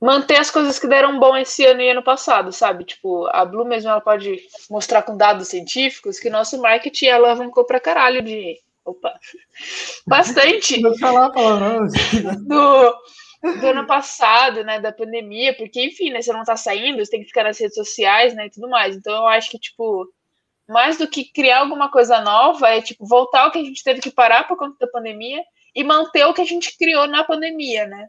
manter 0.00 0.36
as 0.36 0.50
coisas 0.50 0.78
que 0.78 0.86
deram 0.86 1.18
bom 1.18 1.36
esse 1.36 1.64
ano 1.64 1.80
e 1.80 1.90
ano 1.90 2.02
passado, 2.02 2.52
sabe? 2.52 2.84
Tipo, 2.84 3.26
a 3.32 3.44
Blue 3.44 3.64
mesmo 3.64 3.90
ela 3.90 4.00
pode 4.00 4.38
mostrar 4.70 5.02
com 5.02 5.16
dados 5.16 5.48
científicos 5.48 6.18
que 6.18 6.30
nosso 6.30 6.60
marketing 6.60 7.06
ela 7.06 7.28
alavancou 7.28 7.64
pra 7.64 7.80
caralho 7.80 8.22
de. 8.22 8.56
Opa! 8.84 9.18
Bastante! 10.06 10.80
do, 12.46 13.60
do 13.60 13.66
ano 13.66 13.86
passado, 13.86 14.62
né? 14.62 14.80
Da 14.80 14.92
pandemia, 14.92 15.56
porque, 15.56 15.82
enfim, 15.82 16.10
né? 16.10 16.20
Você 16.20 16.32
não 16.32 16.44
tá 16.44 16.56
saindo, 16.56 17.04
você 17.04 17.10
tem 17.10 17.20
que 17.20 17.28
ficar 17.28 17.44
nas 17.44 17.58
redes 17.58 17.74
sociais, 17.74 18.34
né? 18.34 18.46
E 18.46 18.50
tudo 18.50 18.68
mais. 18.68 18.94
Então 18.94 19.14
eu 19.14 19.26
acho 19.26 19.50
que, 19.50 19.58
tipo, 19.58 20.06
mais 20.68 20.98
do 20.98 21.08
que 21.08 21.24
criar 21.24 21.60
alguma 21.60 21.90
coisa 21.90 22.20
nova, 22.20 22.68
é 22.68 22.82
tipo 22.82 23.06
voltar 23.06 23.46
o 23.46 23.50
que 23.50 23.58
a 23.58 23.64
gente 23.64 23.82
teve 23.82 24.00
que 24.00 24.10
parar 24.10 24.46
por 24.46 24.56
conta 24.56 24.76
da 24.80 24.90
pandemia 24.90 25.42
e 25.74 25.84
manter 25.84 26.24
o 26.26 26.34
que 26.34 26.42
a 26.42 26.46
gente 26.46 26.76
criou 26.76 27.06
na 27.06 27.24
pandemia, 27.24 27.86
né? 27.86 28.08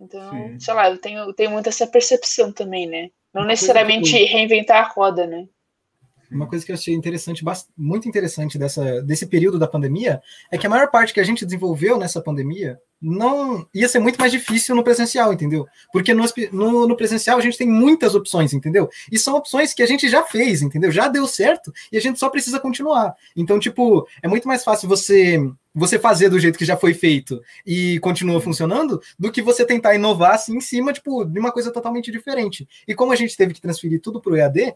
Então, 0.00 0.52
Sim. 0.52 0.60
sei 0.60 0.74
lá, 0.74 0.90
eu 0.90 1.00
tenho, 1.00 1.32
tenho 1.34 1.50
muito 1.50 1.68
essa 1.68 1.86
percepção 1.86 2.52
também, 2.52 2.86
né? 2.86 3.10
Não 3.34 3.42
Uma 3.42 3.48
necessariamente 3.48 4.16
reinventar 4.24 4.84
a 4.84 4.88
roda, 4.92 5.26
né? 5.26 5.48
Uma 6.30 6.46
coisa 6.46 6.64
que 6.64 6.72
eu 6.72 6.74
achei 6.74 6.94
interessante, 6.94 7.44
muito 7.76 8.08
interessante 8.08 8.58
dessa, 8.58 9.02
desse 9.02 9.26
período 9.26 9.58
da 9.58 9.66
pandemia, 9.66 10.20
é 10.50 10.58
que 10.58 10.66
a 10.66 10.70
maior 10.70 10.90
parte 10.90 11.14
que 11.14 11.20
a 11.20 11.24
gente 11.24 11.44
desenvolveu 11.44 11.98
nessa 11.98 12.20
pandemia 12.20 12.78
não 13.00 13.66
ia 13.72 13.88
ser 13.88 14.00
muito 14.00 14.18
mais 14.18 14.32
difícil 14.32 14.74
no 14.74 14.82
presencial, 14.82 15.32
entendeu? 15.32 15.66
Porque 15.92 16.12
no, 16.12 16.24
no, 16.52 16.88
no, 16.88 16.96
presencial 16.96 17.38
a 17.38 17.40
gente 17.40 17.56
tem 17.56 17.68
muitas 17.68 18.14
opções, 18.14 18.52
entendeu? 18.52 18.90
E 19.10 19.18
são 19.18 19.36
opções 19.36 19.72
que 19.72 19.82
a 19.82 19.86
gente 19.86 20.08
já 20.08 20.24
fez, 20.24 20.62
entendeu? 20.62 20.90
Já 20.90 21.08
deu 21.08 21.26
certo 21.26 21.72
e 21.92 21.96
a 21.96 22.00
gente 22.00 22.18
só 22.18 22.28
precisa 22.28 22.58
continuar. 22.58 23.14
Então, 23.36 23.58
tipo, 23.58 24.06
é 24.22 24.28
muito 24.28 24.48
mais 24.48 24.64
fácil 24.64 24.88
você 24.88 25.38
você 25.74 25.96
fazer 25.96 26.28
do 26.28 26.40
jeito 26.40 26.58
que 26.58 26.64
já 26.64 26.76
foi 26.76 26.92
feito 26.92 27.40
e 27.64 28.00
continua 28.00 28.40
funcionando, 28.40 29.00
do 29.16 29.30
que 29.30 29.40
você 29.40 29.64
tentar 29.64 29.94
inovar 29.94 30.34
assim 30.34 30.56
em 30.56 30.60
cima, 30.60 30.92
tipo, 30.92 31.24
de 31.24 31.38
uma 31.38 31.52
coisa 31.52 31.70
totalmente 31.70 32.10
diferente. 32.10 32.66
E 32.86 32.96
como 32.96 33.12
a 33.12 33.16
gente 33.16 33.36
teve 33.36 33.54
que 33.54 33.60
transferir 33.60 34.00
tudo 34.00 34.20
para 34.20 34.32
o 34.32 34.36
EAD, 34.36 34.74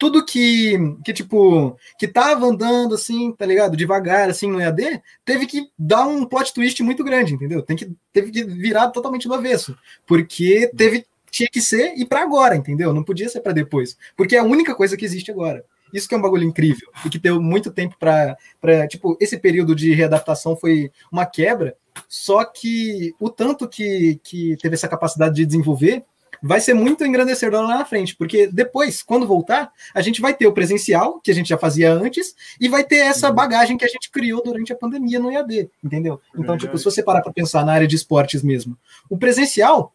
tudo 0.00 0.24
que, 0.24 0.78
que, 1.04 1.12
tipo, 1.12 1.76
que 1.98 2.08
tava 2.08 2.46
andando 2.46 2.94
assim, 2.94 3.32
tá 3.32 3.44
ligado? 3.44 3.76
Devagar, 3.76 4.30
assim, 4.30 4.50
no 4.50 4.58
EAD, 4.58 5.02
teve 5.26 5.46
que 5.46 5.68
dar 5.78 6.06
um 6.06 6.24
plot 6.24 6.54
twist 6.54 6.82
muito 6.82 7.04
grande, 7.04 7.34
entendeu? 7.34 7.60
Tem 7.60 7.76
que, 7.76 7.92
teve 8.10 8.30
que 8.30 8.42
virar 8.42 8.88
totalmente 8.88 9.28
do 9.28 9.34
avesso. 9.34 9.76
Porque 10.06 10.70
teve, 10.74 11.04
tinha 11.30 11.50
que 11.52 11.60
ser 11.60 11.92
e 11.98 12.06
para 12.06 12.22
agora, 12.22 12.56
entendeu? 12.56 12.94
Não 12.94 13.04
podia 13.04 13.28
ser 13.28 13.42
para 13.42 13.52
depois. 13.52 13.98
Porque 14.16 14.36
é 14.36 14.38
a 14.38 14.42
única 14.42 14.74
coisa 14.74 14.96
que 14.96 15.04
existe 15.04 15.30
agora. 15.30 15.62
Isso 15.92 16.08
que 16.08 16.14
é 16.14 16.18
um 16.18 16.22
bagulho 16.22 16.44
incrível. 16.44 16.88
E 17.04 17.10
que 17.10 17.18
deu 17.18 17.38
muito 17.38 17.70
tempo 17.70 17.94
para. 18.00 18.88
Tipo, 18.88 19.18
esse 19.20 19.36
período 19.36 19.74
de 19.76 19.92
readaptação 19.92 20.56
foi 20.56 20.90
uma 21.12 21.26
quebra. 21.26 21.76
Só 22.08 22.42
que 22.42 23.14
o 23.20 23.28
tanto 23.28 23.68
que, 23.68 24.18
que 24.24 24.56
teve 24.62 24.76
essa 24.76 24.88
capacidade 24.88 25.34
de 25.34 25.44
desenvolver 25.44 26.06
vai 26.42 26.60
ser 26.60 26.74
muito 26.74 27.04
engrandecedor 27.04 27.62
lá 27.62 27.78
na 27.78 27.84
frente, 27.84 28.16
porque 28.16 28.46
depois, 28.46 29.02
quando 29.02 29.26
voltar, 29.26 29.70
a 29.94 30.00
gente 30.00 30.20
vai 30.20 30.34
ter 30.34 30.46
o 30.46 30.52
presencial, 30.52 31.20
que 31.20 31.30
a 31.30 31.34
gente 31.34 31.48
já 31.48 31.58
fazia 31.58 31.92
antes, 31.92 32.34
e 32.60 32.68
vai 32.68 32.84
ter 32.84 32.96
essa 32.96 33.28
uhum. 33.28 33.34
bagagem 33.34 33.76
que 33.76 33.84
a 33.84 33.88
gente 33.88 34.10
criou 34.10 34.42
durante 34.42 34.72
a 34.72 34.76
pandemia 34.76 35.18
no 35.18 35.30
EAD, 35.30 35.70
entendeu? 35.82 36.20
Então, 36.36 36.56
tipo, 36.56 36.76
se 36.78 36.84
você 36.84 37.02
parar 37.02 37.22
para 37.22 37.32
pensar 37.32 37.64
na 37.64 37.72
área 37.72 37.86
de 37.86 37.96
esportes 37.96 38.42
mesmo, 38.42 38.76
o 39.08 39.16
presencial 39.16 39.92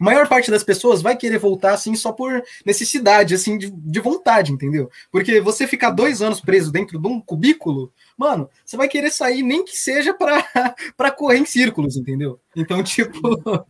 a 0.00 0.04
maior 0.04 0.28
parte 0.28 0.50
das 0.50 0.64
pessoas 0.64 1.00
vai 1.00 1.16
querer 1.16 1.38
voltar 1.38 1.72
assim 1.72 1.94
só 1.94 2.12
por 2.12 2.42
necessidade, 2.66 3.34
assim, 3.34 3.56
de, 3.56 3.70
de 3.70 4.00
vontade, 4.00 4.52
entendeu? 4.52 4.90
Porque 5.10 5.40
você 5.40 5.66
ficar 5.66 5.90
dois 5.90 6.20
anos 6.20 6.40
preso 6.40 6.72
dentro 6.72 6.98
de 6.98 7.06
um 7.06 7.20
cubículo, 7.20 7.92
mano, 8.16 8.48
você 8.64 8.76
vai 8.76 8.88
querer 8.88 9.10
sair 9.10 9.42
nem 9.42 9.64
que 9.64 9.76
seja 9.76 10.12
para 10.12 11.10
correr 11.16 11.38
em 11.38 11.46
círculos, 11.46 11.96
entendeu? 11.96 12.40
Então, 12.56 12.82
tipo, 12.82 13.20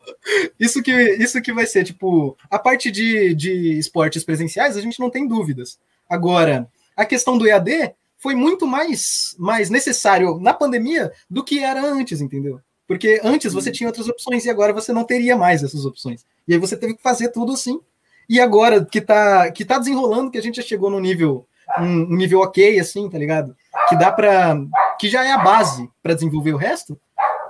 isso 0.59 0.83
que, 0.83 0.93
isso 0.93 1.41
que 1.43 1.53
vai 1.53 1.67
ser, 1.67 1.85
tipo, 1.85 2.37
a 2.51 2.59
parte 2.59 2.91
de, 2.91 3.35
de 3.35 3.79
esportes 3.79 4.25
presenciais, 4.25 4.77
a 4.77 4.81
gente 4.81 5.01
não 5.01 5.11
tem 5.11 5.29
dúvidas. 5.29 5.79
Agora, 6.09 6.69
a 6.97 7.05
questão 7.05 7.37
do 7.37 7.47
EAD 7.47 7.95
foi 8.17 8.35
muito 8.35 8.67
mais, 8.67 9.37
mais 9.39 9.69
necessário 9.69 10.39
na 10.41 10.55
pandemia 10.55 11.13
do 11.29 11.45
que 11.45 11.59
era 11.59 11.85
antes, 11.85 12.23
entendeu? 12.23 12.59
Porque 12.87 13.21
antes 13.25 13.53
você 13.53 13.73
tinha 13.73 13.89
outras 13.89 14.09
opções 14.09 14.45
e 14.45 14.51
agora 14.51 14.73
você 14.73 14.93
não 14.93 15.05
teria 15.05 15.37
mais 15.37 15.63
essas 15.63 15.85
opções. 15.87 16.25
E 16.47 16.53
aí 16.53 16.59
você 16.59 16.77
teve 16.77 16.95
que 16.95 17.03
fazer 17.03 17.29
tudo 17.29 17.53
assim. 17.53 17.81
E 18.29 18.41
agora 18.41 18.85
que 18.85 19.01
tá, 19.01 19.51
que 19.51 19.65
tá 19.65 19.79
desenrolando, 19.79 20.31
que 20.31 20.39
a 20.39 20.43
gente 20.43 20.57
já 20.57 20.63
chegou 20.63 20.91
no 20.91 21.01
nível 21.01 21.47
um, 21.79 22.13
um 22.13 22.17
nível 22.17 22.41
ok, 22.41 22.79
assim, 22.79 23.09
tá 23.09 23.19
ligado? 23.19 23.57
Que 23.89 23.97
dá 23.97 24.13
para 24.13 24.57
que 24.99 25.09
já 25.09 25.25
é 25.25 25.33
a 25.33 25.39
base 25.39 25.89
para 26.03 26.15
desenvolver 26.15 26.53
o 26.53 26.59
resto, 26.59 26.99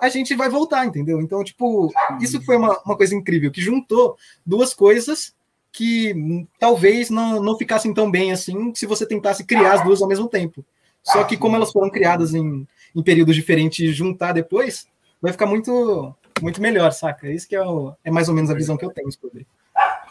a 0.00 0.08
gente 0.08 0.34
vai 0.34 0.48
voltar, 0.48 0.86
entendeu? 0.86 1.20
Então, 1.20 1.42
tipo, 1.42 1.92
isso 2.20 2.40
foi 2.42 2.56
uma, 2.56 2.78
uma 2.84 2.96
coisa 2.96 3.14
incrível, 3.14 3.50
que 3.50 3.60
juntou 3.60 4.16
duas 4.44 4.74
coisas 4.74 5.34
que 5.72 6.46
talvez 6.58 7.10
não, 7.10 7.42
não 7.42 7.58
ficassem 7.58 7.92
tão 7.92 8.08
bem 8.08 8.30
assim 8.30 8.72
se 8.74 8.86
você 8.86 9.04
tentasse 9.04 9.44
criar 9.44 9.74
as 9.74 9.84
duas 9.84 10.00
ao 10.00 10.08
mesmo 10.08 10.28
tempo. 10.28 10.64
Só 11.02 11.24
que 11.24 11.36
como 11.36 11.56
elas 11.56 11.72
foram 11.72 11.90
criadas 11.90 12.32
em, 12.32 12.66
em 12.94 13.02
períodos 13.02 13.34
diferentes 13.34 13.94
juntar 13.94 14.32
depois, 14.32 14.86
vai 15.24 15.32
ficar 15.32 15.46
muito, 15.46 16.14
muito 16.42 16.60
melhor, 16.60 16.92
saca? 16.92 17.26
Isso 17.30 17.48
que 17.48 17.56
é, 17.56 17.62
o, 17.62 17.96
é 18.04 18.10
mais 18.10 18.28
ou 18.28 18.34
menos 18.34 18.50
a 18.50 18.54
visão 18.54 18.76
que 18.76 18.84
eu 18.84 18.90
tenho 18.90 19.10
sobre. 19.10 19.46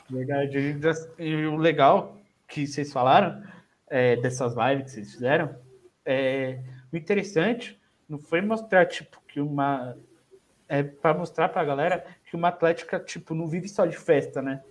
Verdade. 0.10 0.76
E 1.20 1.46
o 1.46 1.56
legal 1.56 2.18
que 2.48 2.66
vocês 2.66 2.92
falaram 2.92 3.44
é, 3.88 4.16
dessas 4.16 4.56
lives 4.56 4.86
que 4.86 4.92
vocês 4.92 5.14
fizeram, 5.14 5.56
é, 6.04 6.60
o 6.92 6.98
interessante 6.98 7.80
não 8.10 8.18
foi 8.18 8.42
mostrar, 8.42 8.88
tipo, 8.88 9.22
que 9.28 9.40
uma. 9.40 9.96
É 10.68 10.82
para 10.82 11.16
mostrar 11.16 11.50
para 11.50 11.62
a 11.62 11.66
galera 11.66 12.06
que 12.26 12.36
uma 12.36 12.48
atlética, 12.48 13.00
tipo, 13.00 13.36
não 13.36 13.46
vive 13.48 13.70
só 13.70 13.86
de 13.86 13.96
festa, 13.96 14.42
né? 14.42 14.64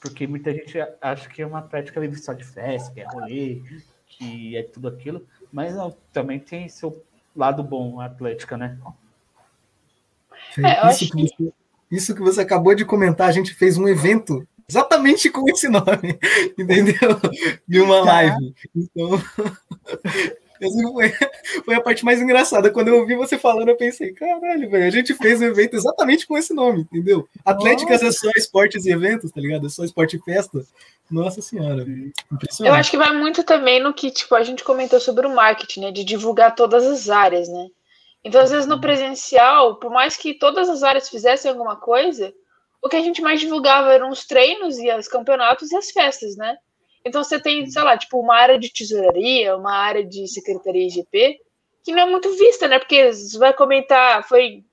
Porque 0.00 0.26
muita 0.26 0.52
gente 0.52 0.76
acha 1.00 1.28
que 1.28 1.44
uma 1.44 1.60
atlética 1.60 2.00
vive 2.00 2.16
só 2.16 2.32
de 2.32 2.42
festa, 2.42 2.92
que 2.92 3.00
é 3.00 3.06
rolê, 3.06 3.62
que 4.06 4.56
é 4.56 4.64
tudo 4.64 4.88
aquilo, 4.88 5.24
mas 5.52 5.76
não, 5.76 5.92
também 6.12 6.40
tem 6.40 6.68
seu 6.68 7.04
lado 7.36 7.62
bom 7.62 8.00
a 8.00 8.06
atlética, 8.06 8.56
né? 8.56 8.76
É, 10.58 10.90
isso, 10.90 11.10
que 11.10 11.22
você, 11.22 11.52
isso 11.90 12.14
que 12.14 12.20
você 12.20 12.40
acabou 12.40 12.74
de 12.74 12.84
comentar, 12.84 13.28
a 13.28 13.32
gente 13.32 13.54
fez 13.54 13.76
um 13.78 13.88
evento 13.88 14.46
exatamente 14.68 15.30
com 15.30 15.48
esse 15.48 15.68
nome, 15.68 16.18
entendeu? 16.58 17.20
De 17.68 17.80
uma 17.80 18.00
live. 18.00 18.54
Então, 18.74 19.10
foi, 20.92 21.12
foi 21.64 21.74
a 21.74 21.80
parte 21.80 22.04
mais 22.04 22.20
engraçada. 22.20 22.70
Quando 22.70 22.88
eu 22.88 22.98
ouvi 22.98 23.14
você 23.14 23.36
falando, 23.36 23.68
eu 23.68 23.76
pensei, 23.76 24.12
caralho, 24.12 24.70
velho, 24.70 24.86
a 24.86 24.90
gente 24.90 25.14
fez 25.14 25.40
um 25.40 25.44
evento 25.44 25.74
exatamente 25.74 26.26
com 26.26 26.38
esse 26.38 26.54
nome, 26.54 26.82
entendeu? 26.82 27.28
Atléticas 27.44 28.02
é 28.02 28.10
só 28.10 28.30
esportes 28.36 28.86
e 28.86 28.90
eventos, 28.90 29.30
tá 29.30 29.40
ligado? 29.40 29.66
É 29.66 29.70
só 29.70 29.84
esporte 29.84 30.16
e 30.16 30.20
festa. 30.20 30.64
Nossa 31.10 31.42
senhora. 31.42 31.84
Eu 32.60 32.72
acho 32.74 32.90
que 32.90 32.96
vai 32.96 33.14
muito 33.14 33.44
também 33.44 33.82
no 33.82 33.92
que, 33.92 34.10
tipo, 34.10 34.34
a 34.34 34.42
gente 34.42 34.64
comentou 34.64 34.98
sobre 35.00 35.26
o 35.26 35.34
marketing, 35.34 35.80
né? 35.80 35.90
De 35.90 36.04
divulgar 36.04 36.54
todas 36.54 36.84
as 36.86 37.10
áreas, 37.10 37.48
né? 37.48 37.66
Então, 38.24 38.40
às 38.40 38.50
vezes, 38.50 38.66
no 38.66 38.80
presencial, 38.80 39.76
por 39.76 39.90
mais 39.90 40.16
que 40.16 40.34
todas 40.34 40.68
as 40.68 40.82
áreas 40.82 41.08
fizessem 41.08 41.50
alguma 41.50 41.76
coisa, 41.76 42.32
o 42.82 42.88
que 42.88 42.96
a 42.96 43.02
gente 43.02 43.22
mais 43.22 43.40
divulgava 43.40 43.92
eram 43.92 44.10
os 44.10 44.24
treinos 44.24 44.78
e 44.78 44.92
os 44.94 45.08
campeonatos 45.08 45.70
e 45.70 45.76
as 45.76 45.90
festas, 45.90 46.36
né? 46.36 46.56
Então 47.04 47.22
você 47.22 47.40
tem, 47.40 47.66
sei 47.66 47.82
lá, 47.82 47.96
tipo, 47.96 48.20
uma 48.20 48.36
área 48.36 48.58
de 48.58 48.72
tesouraria, 48.72 49.56
uma 49.56 49.74
área 49.74 50.04
de 50.04 50.26
secretaria 50.28 50.86
IGP, 50.86 51.40
que 51.84 51.92
não 51.92 52.02
é 52.02 52.06
muito 52.06 52.30
vista, 52.36 52.68
né? 52.68 52.78
Porque 52.78 53.12
você 53.12 53.38
vai 53.38 53.52
comentar, 53.52 54.26
foi 54.28 54.64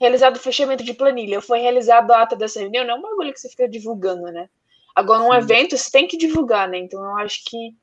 realizado 0.00 0.36
o 0.36 0.40
fechamento 0.40 0.82
de 0.82 0.94
planilha, 0.94 1.40
foi 1.40 1.60
realizado 1.60 2.10
a 2.10 2.22
ata 2.22 2.36
dessa 2.36 2.60
reunião, 2.60 2.84
não 2.84 2.94
é 2.94 2.98
um 2.98 3.02
bagulho 3.02 3.32
que 3.32 3.40
você 3.40 3.48
fica 3.48 3.68
divulgando, 3.68 4.24
né? 4.32 4.48
Agora, 4.94 5.20
num 5.20 5.34
evento, 5.34 5.76
você 5.76 5.90
tem 5.90 6.06
que 6.06 6.16
divulgar, 6.16 6.68
né? 6.68 6.78
Então 6.78 7.02
eu 7.02 7.16
acho 7.18 7.42
que. 7.44 7.74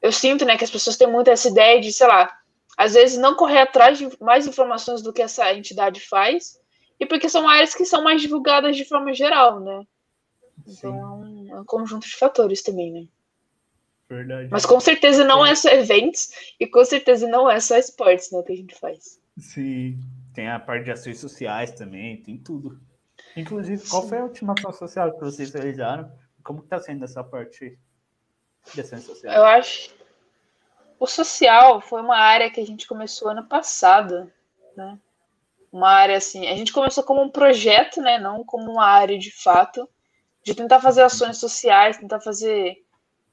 Eu 0.00 0.10
sinto, 0.10 0.44
né, 0.44 0.56
que 0.56 0.64
as 0.64 0.70
pessoas 0.70 0.96
têm 0.96 1.06
muito 1.06 1.30
essa 1.30 1.48
ideia 1.48 1.80
de, 1.80 1.92
sei 1.92 2.08
lá, 2.08 2.28
às 2.76 2.94
vezes 2.94 3.18
não 3.18 3.34
correr 3.34 3.58
atrás 3.58 3.98
de 3.98 4.08
mais 4.20 4.46
informações 4.46 5.02
do 5.02 5.12
que 5.12 5.22
essa 5.22 5.52
entidade 5.52 6.00
faz, 6.00 6.60
e 6.98 7.06
porque 7.06 7.28
são 7.28 7.48
áreas 7.48 7.74
que 7.74 7.84
são 7.84 8.02
mais 8.02 8.20
divulgadas 8.22 8.76
de 8.76 8.84
forma 8.84 9.12
geral, 9.12 9.60
né? 9.60 9.82
Então 10.66 10.94
é 10.94 11.06
um, 11.06 11.56
é 11.56 11.60
um, 11.60 11.64
conjunto 11.64 12.06
de 12.06 12.16
fatores 12.16 12.62
também, 12.62 12.92
né? 12.92 13.06
Verdade. 14.08 14.48
Mas 14.50 14.66
com 14.66 14.78
certeza 14.78 15.24
não 15.24 15.44
é 15.44 15.54
só 15.54 15.68
eventos 15.70 16.30
e 16.60 16.66
com 16.66 16.84
certeza 16.84 17.26
não 17.26 17.50
é 17.50 17.58
só 17.60 17.76
esportes, 17.76 18.30
né, 18.30 18.42
que 18.42 18.52
a 18.52 18.56
gente 18.56 18.74
faz. 18.74 19.18
Sim, 19.38 19.98
tem 20.34 20.48
a 20.48 20.60
parte 20.60 20.84
de 20.84 20.90
ações 20.90 21.18
sociais 21.18 21.72
também, 21.72 22.22
tem 22.22 22.36
tudo. 22.36 22.78
Inclusive, 23.36 23.82
qual 23.88 24.06
foi 24.06 24.18
a 24.18 24.24
última 24.24 24.52
ação 24.52 24.72
social 24.72 25.12
que 25.12 25.20
vocês 25.20 25.52
realizaram? 25.52 26.12
Como 26.42 26.60
está 26.60 26.78
sendo 26.78 27.04
essa 27.04 27.24
parte 27.24 27.78
de 28.74 28.80
ações 28.80 29.04
sociais? 29.04 29.36
Eu 29.36 29.44
acho. 29.44 30.01
O 31.02 31.06
social 31.08 31.80
foi 31.80 32.00
uma 32.00 32.16
área 32.16 32.48
que 32.48 32.60
a 32.60 32.64
gente 32.64 32.86
começou 32.86 33.30
ano 33.30 33.44
passado, 33.44 34.32
né? 34.76 34.96
Uma 35.72 35.88
área 35.88 36.16
assim, 36.16 36.46
a 36.46 36.54
gente 36.54 36.72
começou 36.72 37.02
como 37.02 37.20
um 37.20 37.28
projeto, 37.28 38.00
né? 38.00 38.20
Não 38.20 38.44
como 38.44 38.70
uma 38.70 38.86
área 38.86 39.18
de 39.18 39.32
fato 39.32 39.88
de 40.44 40.54
tentar 40.54 40.78
fazer 40.78 41.02
ações 41.02 41.38
sociais, 41.38 41.96
tentar 41.96 42.20
fazer 42.20 42.76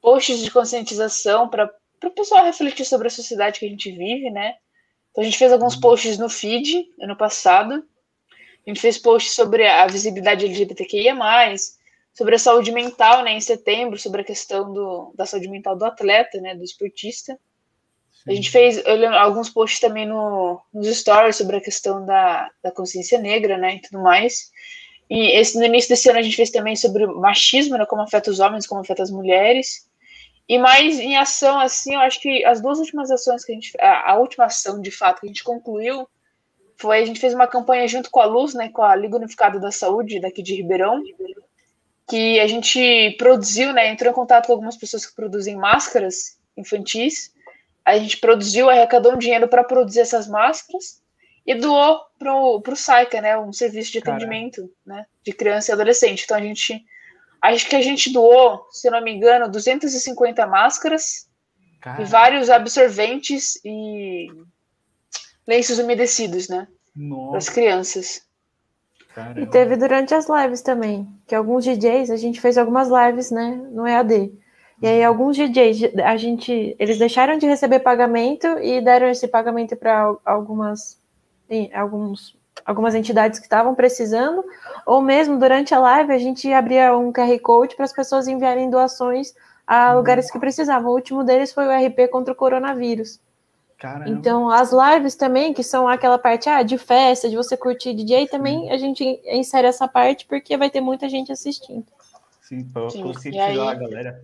posts 0.01 0.39
de 0.39 0.49
conscientização 0.49 1.47
para 1.47 1.71
o 2.05 2.09
pessoal 2.09 2.43
refletir 2.43 2.85
sobre 2.85 3.05
a 3.05 3.11
sociedade 3.11 3.59
que 3.59 3.67
a 3.67 3.69
gente 3.69 3.91
vive, 3.91 4.31
né? 4.31 4.55
Então 5.11 5.21
a 5.21 5.25
gente 5.25 5.37
fez 5.37 5.53
alguns 5.53 5.75
posts 5.75 6.17
no 6.17 6.27
feed 6.27 6.91
ano 6.99 7.15
passado. 7.15 7.87
A 8.65 8.69
gente 8.69 8.81
fez 8.81 8.97
posts 8.97 9.35
sobre 9.35 9.67
a 9.67 9.85
visibilidade 9.85 10.43
LGBTQIA, 10.43 11.13
sobre 12.15 12.33
a 12.33 12.39
saúde 12.39 12.71
mental, 12.71 13.23
né, 13.23 13.33
em 13.33 13.41
setembro, 13.41 13.99
sobre 13.99 14.21
a 14.21 14.25
questão 14.25 14.73
do, 14.73 15.13
da 15.15 15.27
saúde 15.27 15.47
mental 15.47 15.77
do 15.77 15.85
atleta, 15.85 16.41
né, 16.41 16.55
do 16.55 16.63
esportista. 16.63 17.39
Sim. 18.23 18.31
A 18.31 18.35
gente 18.35 18.49
fez 18.49 18.83
alguns 19.17 19.49
posts 19.49 19.79
também 19.79 20.05
no, 20.05 20.61
nos 20.73 20.87
stories 20.87 21.35
sobre 21.35 21.57
a 21.57 21.61
questão 21.61 22.05
da, 22.05 22.49
da 22.61 22.71
consciência 22.71 23.17
negra, 23.17 23.57
né, 23.57 23.75
e 23.75 23.81
tudo 23.81 24.01
mais. 24.01 24.51
E 25.09 25.39
esse, 25.39 25.57
no 25.57 25.65
início 25.65 25.89
desse 25.89 26.09
ano 26.09 26.19
a 26.19 26.21
gente 26.21 26.35
fez 26.35 26.51
também 26.51 26.75
sobre 26.75 27.07
machismo, 27.07 27.77
né, 27.77 27.85
como 27.85 28.01
afeta 28.01 28.29
os 28.29 28.39
homens, 28.39 28.67
como 28.67 28.81
afeta 28.81 29.01
as 29.01 29.09
mulheres. 29.09 29.89
E 30.47 30.57
mais 30.57 30.99
em 30.99 31.15
ação, 31.15 31.59
assim, 31.59 31.93
eu 31.93 31.99
acho 31.99 32.19
que 32.19 32.43
as 32.43 32.61
duas 32.61 32.79
últimas 32.79 33.09
ações 33.11 33.45
que 33.45 33.51
a 33.51 33.55
gente. 33.55 33.71
A, 33.79 34.11
a, 34.11 34.19
última 34.19 34.45
ação, 34.45 34.81
de 34.81 34.91
fato, 34.91 35.21
que 35.21 35.27
a 35.27 35.29
gente 35.29 35.43
concluiu 35.43 36.07
foi 36.75 36.99
a 36.99 37.05
gente 37.05 37.19
fez 37.19 37.33
uma 37.33 37.45
campanha 37.45 37.87
junto 37.87 38.09
com 38.09 38.19
a 38.21 38.25
Luz, 38.25 38.53
né, 38.53 38.69
com 38.69 38.81
a 38.81 38.95
Liga 38.95 39.17
Unificada 39.17 39.59
da 39.59 39.71
Saúde, 39.71 40.19
daqui 40.19 40.41
de 40.41 40.55
Ribeirão, 40.55 41.03
que 42.09 42.39
a 42.39 42.47
gente 42.47 43.15
produziu, 43.17 43.73
né, 43.73 43.89
entrou 43.89 44.11
em 44.11 44.15
contato 44.15 44.47
com 44.47 44.53
algumas 44.53 44.77
pessoas 44.77 45.05
que 45.05 45.15
produzem 45.15 45.55
máscaras 45.55 46.39
infantis. 46.55 47.33
A 47.85 47.97
gente 47.97 48.17
produziu, 48.17 48.69
arrecadou 48.69 49.13
um 49.13 49.17
dinheiro 49.17 49.47
para 49.47 49.63
produzir 49.63 50.01
essas 50.01 50.27
máscaras 50.27 51.01
e 51.45 51.55
doou 51.55 51.99
pro, 52.17 52.61
pro 52.61 52.75
SAICA, 52.75 53.21
né? 53.21 53.37
Um 53.37 53.51
serviço 53.51 53.91
de 53.91 53.99
atendimento 53.99 54.69
né, 54.85 55.05
de 55.23 55.33
criança 55.33 55.71
e 55.71 55.73
adolescente. 55.73 56.23
Então 56.23 56.37
a 56.37 56.41
gente. 56.41 56.83
Acho 57.41 57.69
que 57.69 57.75
a 57.75 57.81
gente 57.81 58.11
doou, 58.11 58.67
se 58.69 58.89
não 58.89 59.01
me 59.01 59.13
engano, 59.13 59.49
250 59.49 60.45
máscaras 60.45 61.29
Caramba. 61.79 62.01
e 62.01 62.05
vários 62.05 62.49
absorventes 62.49 63.57
e 63.63 64.27
lenços 65.47 65.79
umedecidos, 65.79 66.49
né? 66.49 66.67
Para 67.29 67.37
as 67.37 67.47
crianças. 67.47 68.21
Caramba. 69.15 69.41
E 69.41 69.47
teve 69.47 69.75
durante 69.75 70.13
as 70.13 70.27
lives 70.29 70.61
também, 70.61 71.07
que 71.25 71.33
alguns 71.33 71.63
DJs, 71.63 72.11
a 72.11 72.17
gente 72.17 72.39
fez 72.39 72.57
algumas 72.57 72.89
lives, 72.89 73.31
né, 73.31 73.55
no 73.71 73.87
EAD. 73.87 74.31
E 74.81 74.87
aí 74.87 75.03
alguns 75.03 75.35
DJs, 75.35 75.95
a 76.03 76.15
gente, 76.15 76.75
eles 76.79 76.97
deixaram 76.97 77.37
de 77.37 77.45
receber 77.45 77.79
pagamento 77.79 78.47
e 78.59 78.79
deram 78.79 79.09
esse 79.09 79.27
pagamento 79.27 79.75
para 79.75 80.15
algumas 80.23 80.97
alguns, 81.73 82.37
algumas 82.65 82.93
entidades 82.93 83.39
que 83.39 83.45
estavam 83.45 83.73
precisando, 83.73 84.43
ou 84.85 85.01
mesmo 85.01 85.37
durante 85.37 85.73
a 85.73 85.79
live 85.79 86.13
a 86.13 86.17
gente 86.17 86.51
abria 86.53 86.95
um 86.95 87.11
QR 87.11 87.39
Code 87.41 87.75
para 87.75 87.85
as 87.85 87.93
pessoas 87.93 88.27
enviarem 88.27 88.69
doações 88.69 89.33
a 89.65 89.91
uhum. 89.91 89.97
lugares 89.97 90.31
que 90.31 90.39
precisavam. 90.39 90.91
O 90.91 90.95
último 90.95 91.23
deles 91.23 91.51
foi 91.51 91.67
o 91.67 91.87
RP 91.87 92.07
contra 92.09 92.33
o 92.33 92.35
coronavírus. 92.35 93.19
Caramba. 93.77 94.09
Então, 94.09 94.49
as 94.49 94.71
lives 94.71 95.15
também, 95.15 95.53
que 95.53 95.63
são 95.63 95.87
aquela 95.87 96.17
parte 96.17 96.49
ah, 96.49 96.61
de 96.61 96.77
festa, 96.77 97.29
de 97.29 97.37
você 97.37 97.55
curtir 97.55 97.93
DJ, 97.93 98.27
também 98.27 98.69
a 98.71 98.77
gente 98.77 99.03
insere 99.25 99.67
essa 99.67 99.87
parte 99.87 100.25
porque 100.25 100.57
vai 100.57 100.69
ter 100.69 100.81
muita 100.81 101.07
gente 101.07 101.31
assistindo. 101.31 101.85
Sim, 102.41 102.65
para 102.65 102.91
conscientizar 102.91 103.69
a 103.69 103.73
galera. 103.75 104.21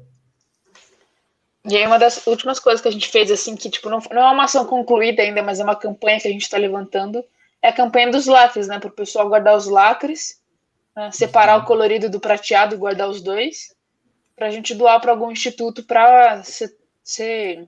E 1.68 1.76
aí 1.76 1.86
uma 1.86 1.97
das 1.97 2.26
últimas 2.28 2.59
coisas 2.59 2.82
que 2.82 2.88
a 2.88 2.91
gente 2.91 3.09
fez, 3.09 3.32
assim, 3.32 3.55
que 3.55 3.70
tipo, 3.70 3.89
não, 3.89 3.99
não 4.11 4.22
é 4.22 4.32
uma 4.32 4.43
ação 4.43 4.66
concluída 4.66 5.24
ainda, 5.24 5.41
mas 5.41 5.59
é 5.59 5.63
uma 5.63 5.76
campanha 5.76 6.20
que 6.20 6.28
a 6.28 6.32
gente 6.32 6.43
está 6.43 6.57
levantando, 6.57 7.24
é 7.61 7.70
a 7.70 7.74
campanha 7.74 8.11
dos 8.11 8.28
lacres, 8.28 8.68
né? 8.68 8.80
Para 8.80 8.89
o 8.89 8.93
pessoal 8.93 9.28
guardar 9.28 9.55
os 9.57 9.66
lacres, 9.66 10.39
né, 10.95 11.11
separar 11.11 11.57
o 11.57 11.66
colorido 11.66 12.09
do 12.09 12.20
prateado 12.20 12.76
e 12.76 12.78
guardar 12.78 13.09
os 13.09 13.22
dois, 13.22 13.76
para 14.36 14.47
a 14.47 14.51
gente 14.51 14.76
doar 14.76 15.01
para 15.01 15.11
algum 15.11 15.32
instituto 15.32 15.84
para 15.84 16.43
ser, 16.43 16.78
ser 17.03 17.68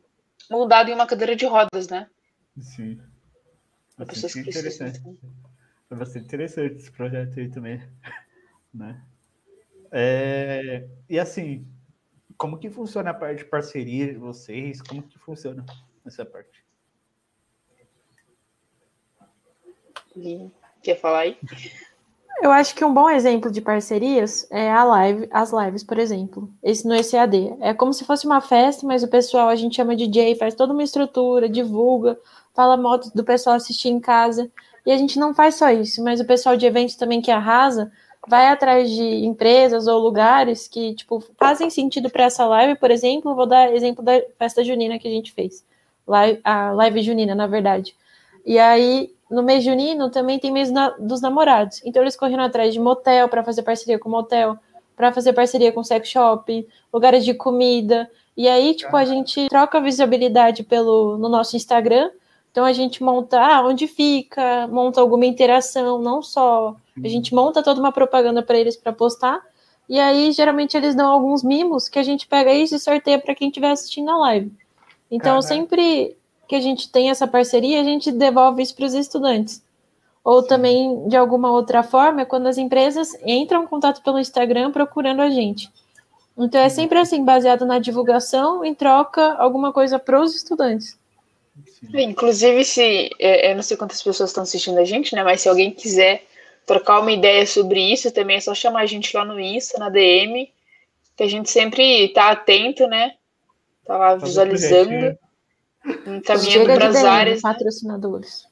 moldado 0.50 0.91
em 0.91 0.93
uma 0.93 1.08
cadeira 1.08 1.36
de 1.36 1.45
rodas, 1.45 1.88
né? 1.88 2.08
Sim. 2.60 3.00
Para 3.95 4.06
pessoas 4.06 4.34
que 4.34 4.43
precisam. 4.43 4.88
Interessante. 4.88 5.18
É 5.89 5.95
bastante 5.95 6.26
interessante 6.26 6.76
esse 6.76 6.91
projeto 6.91 7.39
aí 7.39 7.50
também, 7.50 7.82
né? 8.72 9.02
É, 9.91 10.86
e 11.10 11.18
assim, 11.18 11.66
como 12.38 12.58
que 12.58 12.70
funciona 12.70 13.10
a 13.10 13.14
parte 13.14 13.40
de 13.40 13.46
parceria 13.46 14.08
de 14.08 14.18
vocês? 14.18 14.82
Como 14.82 15.02
que 15.02 15.18
funciona 15.18 15.66
essa 16.06 16.24
parte? 16.24 16.64
Quer 20.84 20.96
falar 21.00 21.20
aí? 21.20 21.38
Eu 22.42 22.52
acho 22.52 22.76
que 22.76 22.86
um 22.86 22.94
bom 22.94 23.10
exemplo 23.10 23.52
de 23.52 23.62
parcerias 23.62 24.48
é 24.52 24.70
a 24.70 24.84
live, 24.84 25.28
as 25.32 25.52
lives, 25.52 25.84
por 25.84 25.98
exemplo. 25.98 26.52
Esse 26.62 26.88
no 26.88 26.94
ECAD. 26.94 27.56
É 27.60 27.74
como 27.74 27.92
se 27.92 28.06
fosse 28.06 28.28
uma 28.28 28.42
festa, 28.42 28.86
mas 28.86 29.02
o 29.02 29.08
pessoal 29.08 29.50
a 29.50 29.56
gente 29.56 29.76
chama 29.76 29.96
de 29.96 30.06
DJ, 30.06 30.36
faz 30.36 30.54
toda 30.54 30.72
uma 30.72 30.84
estrutura, 30.84 31.50
divulga, 31.50 32.20
fala 32.54 32.78
moto 32.78 33.12
do 33.14 33.24
pessoal 33.24 33.56
assistir 33.56 33.90
em 33.90 34.00
casa. 34.00 34.52
E 34.86 34.92
a 34.92 34.98
gente 34.98 35.18
não 35.18 35.34
faz 35.34 35.56
só 35.56 35.72
isso, 35.72 36.04
mas 36.04 36.20
o 36.20 36.26
pessoal 36.26 36.56
de 36.56 36.66
eventos 36.66 36.96
também 36.96 37.22
que 37.22 37.32
arrasa 37.32 37.92
vai 38.28 38.48
atrás 38.48 38.92
de 38.92 39.26
empresas 39.26 39.88
ou 39.88 40.00
lugares 40.00 40.68
que, 40.68 40.94
tipo, 40.94 41.24
fazem 41.38 41.70
sentido 41.70 42.10
para 42.10 42.26
essa 42.26 42.46
live, 42.46 42.76
por 42.76 42.92
exemplo, 42.92 43.34
vou 43.34 43.46
dar 43.46 43.74
exemplo 43.74 44.04
da 44.04 44.22
festa 44.38 44.64
junina 44.64 45.00
que 45.00 45.08
a 45.08 45.12
gente 45.12 45.32
fez. 45.32 45.66
Live, 46.06 46.40
a 46.44 46.72
live 46.72 47.02
junina, 47.02 47.34
na 47.34 47.48
verdade. 47.48 47.96
E 48.46 48.60
aí, 48.60 49.14
no 49.32 49.42
mês 49.42 49.64
junino, 49.64 50.10
também 50.10 50.40
tem 50.40 50.52
mês 50.52 50.70
na, 50.70 50.90
dos 50.92 51.22
namorados. 51.22 51.82
Então, 51.86 52.02
eles 52.02 52.16
correram 52.16 52.44
atrás 52.44 52.74
de 52.74 52.80
motel 52.80 53.30
para 53.30 53.44
fazer 53.44 53.64
parceria 53.64 53.98
com 53.98 54.10
motel, 54.10 54.58
para 54.96 55.14
fazer 55.14 55.32
parceria 55.34 55.72
com 55.72 55.84
sex 55.84 56.10
shop, 56.10 56.68
lugares 56.94 57.24
de 57.24 57.34
comida. 57.34 58.10
E 58.36 58.48
aí, 58.48 58.74
tipo, 58.76 58.96
a 58.96 59.06
gente 59.06 59.48
troca 59.48 59.80
visibilidade 59.80 60.64
pelo, 60.64 61.18
no 61.18 61.30
nosso 61.30 61.56
Instagram. 61.56 62.10
Então, 62.58 62.66
a 62.66 62.74
gente 62.74 63.03
monta 63.03 63.39
ah, 63.39 63.62
onde 63.62 63.86
fica, 63.86 64.66
monta 64.66 64.99
alguma 64.99 65.28
interação, 65.28 66.01
não 66.01 66.24
só 66.24 66.76
a 67.03 67.08
gente 67.08 67.32
monta 67.32 67.62
toda 67.62 67.80
uma 67.80 67.91
propaganda 67.91 68.41
para 68.41 68.58
eles 68.58 68.76
para 68.76 68.91
postar. 68.91 69.39
E 69.88 69.99
aí, 69.99 70.32
geralmente, 70.32 70.76
eles 70.76 70.95
dão 70.95 71.08
alguns 71.08 71.43
mimos 71.43 71.88
que 71.88 71.99
a 71.99 72.03
gente 72.03 72.26
pega 72.26 72.51
isso 72.51 72.74
e 72.74 72.80
sorteia 72.80 73.20
para 73.20 73.36
quem 73.36 73.49
estiver 73.49 73.70
assistindo 73.70 74.10
a 74.10 74.18
live. 74.18 74.51
Então, 75.12 75.39
Caraca. 75.39 75.43
sempre 75.43 76.18
que 76.47 76.55
a 76.55 76.60
gente 76.60 76.91
tem 76.91 77.12
essa 77.12 77.28
parceria, 77.28 77.80
a 77.80 77.84
gente 77.84 78.12
devolve 78.12 78.64
isso 78.64 78.76
para 78.76 78.86
os 78.88 78.95
estudantes. 78.95 79.64
ou 80.24 80.41
também 80.41 81.08
de 81.08 81.16
alguma 81.16 81.51
outra 81.51 81.84
forma, 81.84 82.22
é 82.22 82.26
quando 82.26 82.47
as 82.47 82.58
empresas 82.58 83.16
entram 83.24 83.66
em 83.66 83.68
contato 83.68 84.01
pelo 84.01 84.18
Instagram 84.18 84.72
procurando 84.72 85.22
a 85.22 85.30
gente. 85.30 85.72
Então 86.36 86.60
é 86.60 86.70
sempre 86.70 86.97
assim, 86.97 87.24
baseado 87.24 87.68
na 87.68 87.78
divulgação, 87.78 88.66
em 88.66 88.74
troca 88.74 89.36
alguma 89.36 89.72
coisa 89.72 89.99
para 89.99 90.20
os 90.20 90.36
estudantes. 90.36 90.97
Inclusive, 91.93 92.64
se 92.64 93.10
é, 93.20 93.51
eu 93.51 93.55
não 93.55 93.64
sei 93.64 93.78
quantas 93.78 94.01
pessoas 94.01 94.30
estão 94.30 94.43
assistindo 94.43 94.80
a 94.80 94.86
gente, 94.86 95.16
né? 95.16 95.24
Mas 95.24 95.41
se 95.41 95.49
alguém 95.49 95.72
quiser 95.72 96.24
trocar 96.66 96.99
uma 96.99 97.12
ideia 97.12 97.45
sobre 97.45 97.80
isso, 97.80 98.12
também 98.12 98.38
é 98.38 98.41
só 98.41 98.53
chamar 98.53 98.82
a 98.82 98.86
gente 98.86 99.16
lá 99.16 99.24
no 99.24 99.39
Insta, 99.39 99.78
na 99.78 99.89
DM, 99.89 100.51
que 101.16 101.24
a 101.24 101.28
gente 101.28 101.49
sempre 101.49 102.05
está 102.05 102.32
atento, 102.32 102.88
né? 102.88 103.14
Tá 103.86 103.97
lá 103.97 104.16
visualizando, 104.16 105.18
encaminhando 106.05 106.74
para 106.74 106.88
as 106.89 106.95
áreas. 106.97 107.41
Patrocinadores. 107.41 108.45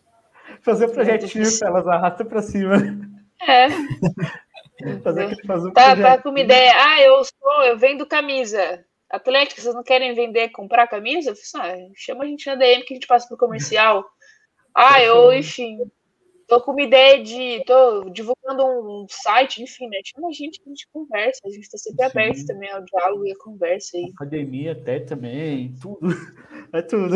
Fazer 0.61 0.87
projetinho 0.87 1.59
para 1.59 1.67
elas 1.67 1.87
arrasta 1.87 2.25
para 2.25 2.41
cima. 2.41 2.75
É. 3.41 3.67
fazer, 5.03 5.45
fazer 5.45 5.67
um 5.67 5.73
tá, 5.73 5.95
tá 5.95 6.17
com 6.17 6.29
uma 6.29 6.39
ideia. 6.39 6.71
Ah, 6.73 7.01
eu 7.01 7.23
sou, 7.23 7.63
eu 7.63 7.77
vendo 7.77 8.05
camisa. 8.05 8.83
Atlética, 9.15 9.61
vocês 9.61 9.73
não 9.73 9.83
querem 9.83 10.13
vender, 10.13 10.49
comprar 10.49 10.87
camisa? 10.87 11.33
Ah, 11.55 11.75
chama 11.95 12.23
a 12.23 12.27
gente 12.27 12.45
na 12.47 12.55
DM 12.55 12.83
que 12.83 12.93
a 12.93 12.95
gente 12.95 13.07
passa 13.07 13.27
pro 13.27 13.37
comercial. 13.37 14.05
Ah, 14.73 15.01
eu, 15.01 15.33
enfim, 15.33 15.79
tô 16.47 16.61
com 16.61 16.71
uma 16.71 16.81
ideia 16.81 17.23
de. 17.23 17.63
tô 17.65 18.09
divulgando 18.09 18.65
um 18.65 19.05
site, 19.09 19.63
enfim, 19.63 19.87
né? 19.87 19.99
Chama 20.03 20.27
a 20.27 20.31
gente 20.31 20.59
que 20.59 20.67
a 20.67 20.69
gente 20.69 20.87
conversa. 20.91 21.41
A 21.45 21.49
gente 21.49 21.69
tá 21.69 21.77
sempre 21.77 22.03
Sim. 22.03 22.11
aberto 22.11 22.45
também 22.45 22.69
ao 22.71 22.83
diálogo 22.83 23.25
e 23.25 23.31
à 23.31 23.37
conversa. 23.37 23.97
Aí. 23.97 24.11
Academia 24.13 24.73
até 24.73 24.99
também, 24.99 25.73
tudo. 25.81 25.99
É 26.73 26.81
tudo. 26.81 27.15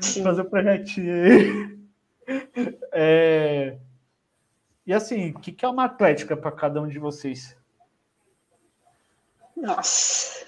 Sim. 0.00 0.22
Fazer 0.22 0.42
um 0.42 0.50
projetinho 0.50 1.12
aí. 1.14 1.78
É... 2.92 3.76
E 4.86 4.92
assim, 4.92 5.30
o 5.30 5.40
que, 5.40 5.50
que 5.50 5.64
é 5.64 5.68
uma 5.68 5.86
atlética 5.86 6.36
para 6.36 6.52
cada 6.52 6.80
um 6.80 6.86
de 6.86 6.98
vocês? 6.98 7.56
Nossa. 9.56 10.46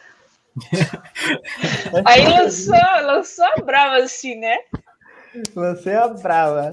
Aí 2.06 2.26
lançou, 2.28 2.74
lançou 3.02 3.44
a 3.44 3.56
brava 3.62 3.96
assim, 3.96 4.36
né? 4.36 4.56
Lancei 5.54 5.94
a 5.94 6.08
brava. 6.08 6.70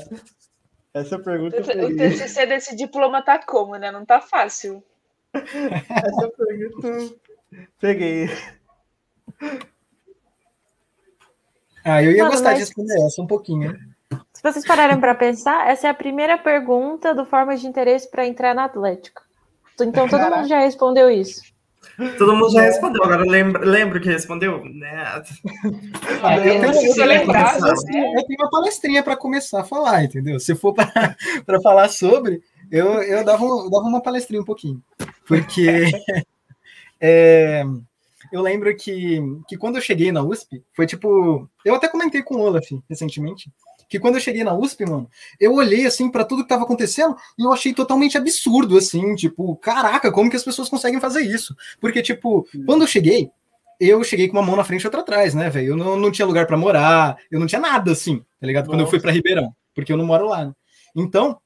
Essa 0.93 1.17
pergunta. 1.17 1.57
O, 1.57 1.85
o 1.85 1.95
TCC 1.95 2.45
desse 2.45 2.75
diploma 2.75 3.21
tá 3.21 3.39
como, 3.39 3.75
né? 3.77 3.91
Não 3.91 4.05
tá 4.05 4.21
fácil. 4.21 4.83
Essa 5.33 6.29
pergunta. 6.37 7.15
Peguei. 7.79 8.29
Ah, 11.83 12.03
eu 12.03 12.11
ia 12.11 12.23
Mano, 12.23 12.31
gostar 12.31 12.51
mas... 12.51 12.59
de 12.59 12.65
responder 12.65 13.05
essa 13.05 13.21
um 13.21 13.27
pouquinho. 13.27 13.75
Se 14.33 14.43
vocês 14.43 14.65
pararem 14.65 14.99
para 14.99 15.15
pensar, 15.15 15.67
essa 15.69 15.87
é 15.87 15.89
a 15.89 15.95
primeira 15.95 16.37
pergunta 16.37 17.15
do 17.15 17.25
Formas 17.25 17.59
de 17.59 17.67
Interesse 17.67 18.09
para 18.09 18.25
entrar 18.25 18.53
na 18.53 18.65
Atlético. 18.65 19.23
Então 19.79 20.07
todo 20.07 20.29
mundo 20.29 20.47
já 20.47 20.59
respondeu 20.59 21.09
isso. 21.09 21.41
Todo 22.17 22.35
mundo 22.35 22.51
já 22.51 22.61
respondeu, 22.61 23.03
agora 23.03 23.23
lembra, 23.23 23.65
lembra 23.65 23.99
que 23.99 24.09
respondeu? 24.09 24.63
Né? 24.65 24.89
Ah, 26.23 26.37
eu, 26.37 26.43
tenho, 26.43 26.65
eu, 26.65 26.93
tenho, 26.93 27.05
lembrar, 27.05 27.59
eu, 27.59 27.67
eu 27.67 28.25
tenho 28.25 28.39
uma 28.39 28.49
palestrinha 28.49 29.03
para 29.03 29.17
começar 29.17 29.61
a 29.61 29.63
falar, 29.63 30.03
entendeu? 30.03 30.39
Se 30.39 30.55
for 30.55 30.73
para 30.73 31.15
falar 31.61 31.89
sobre, 31.89 32.41
eu, 32.71 33.01
eu, 33.03 33.23
dava, 33.23 33.43
eu 33.43 33.69
dava 33.69 33.85
uma 33.85 34.01
palestrinha 34.01 34.41
um 34.41 34.45
pouquinho. 34.45 34.81
Porque 35.27 35.91
é, 36.99 37.63
eu 38.31 38.41
lembro 38.41 38.75
que, 38.75 39.19
que 39.47 39.57
quando 39.57 39.75
eu 39.75 39.81
cheguei 39.81 40.11
na 40.11 40.23
USP, 40.23 40.63
foi 40.73 40.85
tipo. 40.85 41.49
Eu 41.65 41.75
até 41.75 41.87
comentei 41.87 42.23
com 42.23 42.35
o 42.35 42.41
Olaf 42.41 42.65
recentemente 42.89 43.51
que 43.91 43.99
quando 43.99 44.15
eu 44.15 44.21
cheguei 44.21 44.41
na 44.41 44.53
USP, 44.53 44.85
mano, 44.85 45.09
eu 45.37 45.53
olhei 45.53 45.85
assim 45.85 46.09
para 46.09 46.23
tudo 46.23 46.43
que 46.43 46.47
tava 46.47 46.63
acontecendo 46.63 47.13
e 47.37 47.43
eu 47.43 47.51
achei 47.51 47.73
totalmente 47.73 48.17
absurdo, 48.17 48.77
assim, 48.77 49.13
tipo, 49.15 49.53
caraca, 49.57 50.09
como 50.13 50.29
que 50.29 50.37
as 50.37 50.45
pessoas 50.45 50.69
conseguem 50.69 51.01
fazer 51.01 51.23
isso? 51.23 51.53
Porque, 51.77 52.01
tipo, 52.01 52.47
quando 52.65 52.83
eu 52.83 52.87
cheguei, 52.87 53.29
eu 53.81 54.01
cheguei 54.01 54.29
com 54.29 54.37
uma 54.37 54.45
mão 54.45 54.55
na 54.55 54.63
frente 54.63 54.83
e 54.83 54.87
outra 54.87 55.01
atrás, 55.01 55.33
né, 55.33 55.49
velho? 55.49 55.73
Eu 55.73 55.75
não, 55.75 55.97
não 55.97 56.09
tinha 56.09 56.25
lugar 56.25 56.47
para 56.47 56.55
morar, 56.55 57.17
eu 57.29 57.37
não 57.37 57.45
tinha 57.45 57.59
nada, 57.59 57.91
assim, 57.91 58.19
tá 58.39 58.47
ligado? 58.47 58.67
Quando 58.67 58.79
Nossa. 58.79 58.87
eu 58.87 58.89
fui 58.91 58.99
para 59.01 59.11
Ribeirão, 59.11 59.53
porque 59.75 59.91
eu 59.91 59.97
não 59.97 60.05
moro 60.05 60.29
lá, 60.29 60.45
né? 60.45 60.53
Então, 60.95 61.37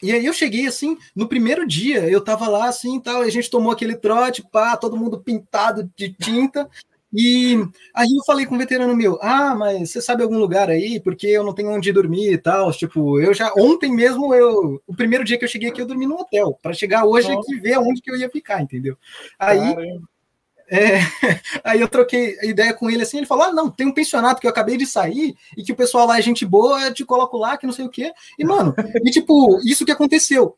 e 0.00 0.12
aí 0.12 0.24
eu 0.24 0.32
cheguei 0.32 0.68
assim, 0.68 0.96
no 1.12 1.26
primeiro 1.26 1.66
dia, 1.66 2.08
eu 2.08 2.20
tava 2.20 2.48
lá 2.48 2.68
assim 2.68 3.00
tal, 3.00 3.24
e 3.24 3.26
a 3.26 3.32
gente 3.32 3.50
tomou 3.50 3.72
aquele 3.72 3.96
trote, 3.96 4.44
pá, 4.48 4.76
todo 4.76 4.96
mundo 4.96 5.20
pintado 5.20 5.90
de 5.96 6.12
tinta, 6.12 6.70
e 7.12 7.56
aí 7.94 8.08
eu 8.16 8.24
falei 8.24 8.46
com 8.46 8.54
um 8.54 8.58
veterano 8.58 8.94
meu, 8.94 9.18
ah, 9.20 9.54
mas 9.54 9.90
você 9.90 10.00
sabe 10.00 10.22
algum 10.22 10.38
lugar 10.38 10.70
aí? 10.70 11.00
Porque 11.00 11.26
eu 11.26 11.42
não 11.42 11.52
tenho 11.52 11.70
onde 11.70 11.92
dormir 11.92 12.32
e 12.32 12.38
tal. 12.38 12.70
Tipo, 12.72 13.20
eu 13.20 13.34
já 13.34 13.52
ontem 13.56 13.92
mesmo 13.92 14.32
eu, 14.32 14.80
o 14.86 14.94
primeiro 14.94 15.24
dia 15.24 15.36
que 15.36 15.44
eu 15.44 15.48
cheguei 15.48 15.68
aqui 15.68 15.82
eu 15.82 15.86
dormi 15.86 16.06
no 16.06 16.14
hotel 16.20 16.58
para 16.62 16.72
chegar 16.72 17.04
hoje 17.04 17.32
aqui 17.32 17.58
ver 17.58 17.78
onde 17.78 18.00
que 18.00 18.10
eu 18.10 18.16
ia 18.16 18.30
ficar, 18.30 18.62
entendeu? 18.62 18.96
Aí 19.38 19.74
é, 20.70 21.00
aí 21.64 21.80
eu 21.80 21.88
troquei 21.88 22.38
ideia 22.44 22.72
com 22.72 22.88
ele 22.88 23.02
assim, 23.02 23.18
ele 23.18 23.26
falou: 23.26 23.44
ah, 23.44 23.52
não, 23.52 23.68
tem 23.68 23.88
um 23.88 23.92
pensionato 23.92 24.40
que 24.40 24.46
eu 24.46 24.50
acabei 24.50 24.76
de 24.76 24.86
sair 24.86 25.34
e 25.56 25.64
que 25.64 25.72
o 25.72 25.76
pessoal 25.76 26.06
lá 26.06 26.18
é 26.18 26.22
gente 26.22 26.46
boa, 26.46 26.80
eu 26.82 26.94
te 26.94 27.04
coloco 27.04 27.36
lá, 27.36 27.58
que 27.58 27.66
não 27.66 27.72
sei 27.72 27.84
o 27.84 27.90
quê. 27.90 28.12
E, 28.38 28.44
mano, 28.44 28.72
e 29.04 29.10
tipo, 29.10 29.58
isso 29.64 29.84
que 29.84 29.92
aconteceu. 29.92 30.56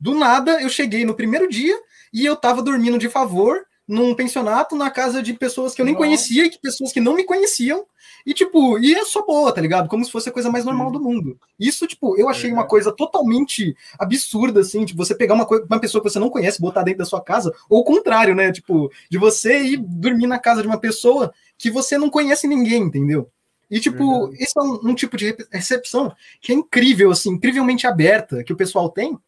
Do 0.00 0.14
nada, 0.14 0.62
eu 0.62 0.70
cheguei 0.70 1.04
no 1.04 1.14
primeiro 1.14 1.48
dia 1.48 1.78
e 2.12 2.24
eu 2.24 2.34
tava 2.34 2.62
dormindo 2.62 2.98
de 2.98 3.10
favor 3.10 3.66
num 3.86 4.14
pensionato 4.14 4.76
na 4.76 4.90
casa 4.90 5.22
de 5.22 5.34
pessoas 5.34 5.74
que 5.74 5.80
eu 5.80 5.84
nem 5.84 5.94
Nossa. 5.94 6.06
conhecia 6.06 6.48
que 6.48 6.58
pessoas 6.58 6.92
que 6.92 7.00
não 7.00 7.14
me 7.14 7.24
conheciam. 7.24 7.84
E, 8.24 8.32
tipo, 8.32 8.78
e 8.78 8.94
é 8.94 9.04
só 9.04 9.24
boa, 9.24 9.52
tá 9.52 9.60
ligado? 9.60 9.88
Como 9.88 10.04
se 10.04 10.10
fosse 10.10 10.28
a 10.28 10.32
coisa 10.32 10.50
mais 10.50 10.64
normal 10.64 10.92
do 10.92 11.00
mundo. 11.00 11.36
Isso, 11.58 11.86
tipo, 11.86 12.16
eu 12.16 12.28
achei 12.28 12.52
uma 12.52 12.66
coisa 12.66 12.92
totalmente 12.92 13.76
absurda, 13.98 14.60
assim, 14.60 14.84
de 14.84 14.94
você 14.94 15.14
pegar 15.14 15.34
uma, 15.34 15.44
coisa, 15.44 15.64
uma 15.64 15.80
pessoa 15.80 16.02
que 16.02 16.08
você 16.08 16.20
não 16.20 16.30
conhece, 16.30 16.60
botar 16.60 16.84
dentro 16.84 17.00
da 17.00 17.04
sua 17.04 17.20
casa, 17.20 17.52
ou 17.68 17.80
o 17.80 17.84
contrário, 17.84 18.34
né? 18.34 18.52
Tipo, 18.52 18.90
de 19.10 19.18
você 19.18 19.60
ir 19.62 19.76
dormir 19.78 20.28
na 20.28 20.38
casa 20.38 20.62
de 20.62 20.68
uma 20.68 20.78
pessoa 20.78 21.34
que 21.58 21.70
você 21.70 21.98
não 21.98 22.08
conhece 22.08 22.46
ninguém, 22.46 22.82
entendeu? 22.82 23.28
E, 23.68 23.80
tipo, 23.80 24.28
Verdade. 24.28 24.44
esse 24.44 24.52
é 24.56 24.62
um, 24.62 24.90
um 24.90 24.94
tipo 24.94 25.16
de 25.16 25.36
recepção 25.50 26.14
que 26.40 26.52
é 26.52 26.54
incrível, 26.54 27.10
assim, 27.10 27.30
incrivelmente 27.30 27.86
aberta, 27.86 28.44
que 28.44 28.52
o 28.52 28.56
pessoal 28.56 28.88
tem, 28.88 29.18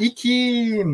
e 0.00 0.10
que 0.10 0.84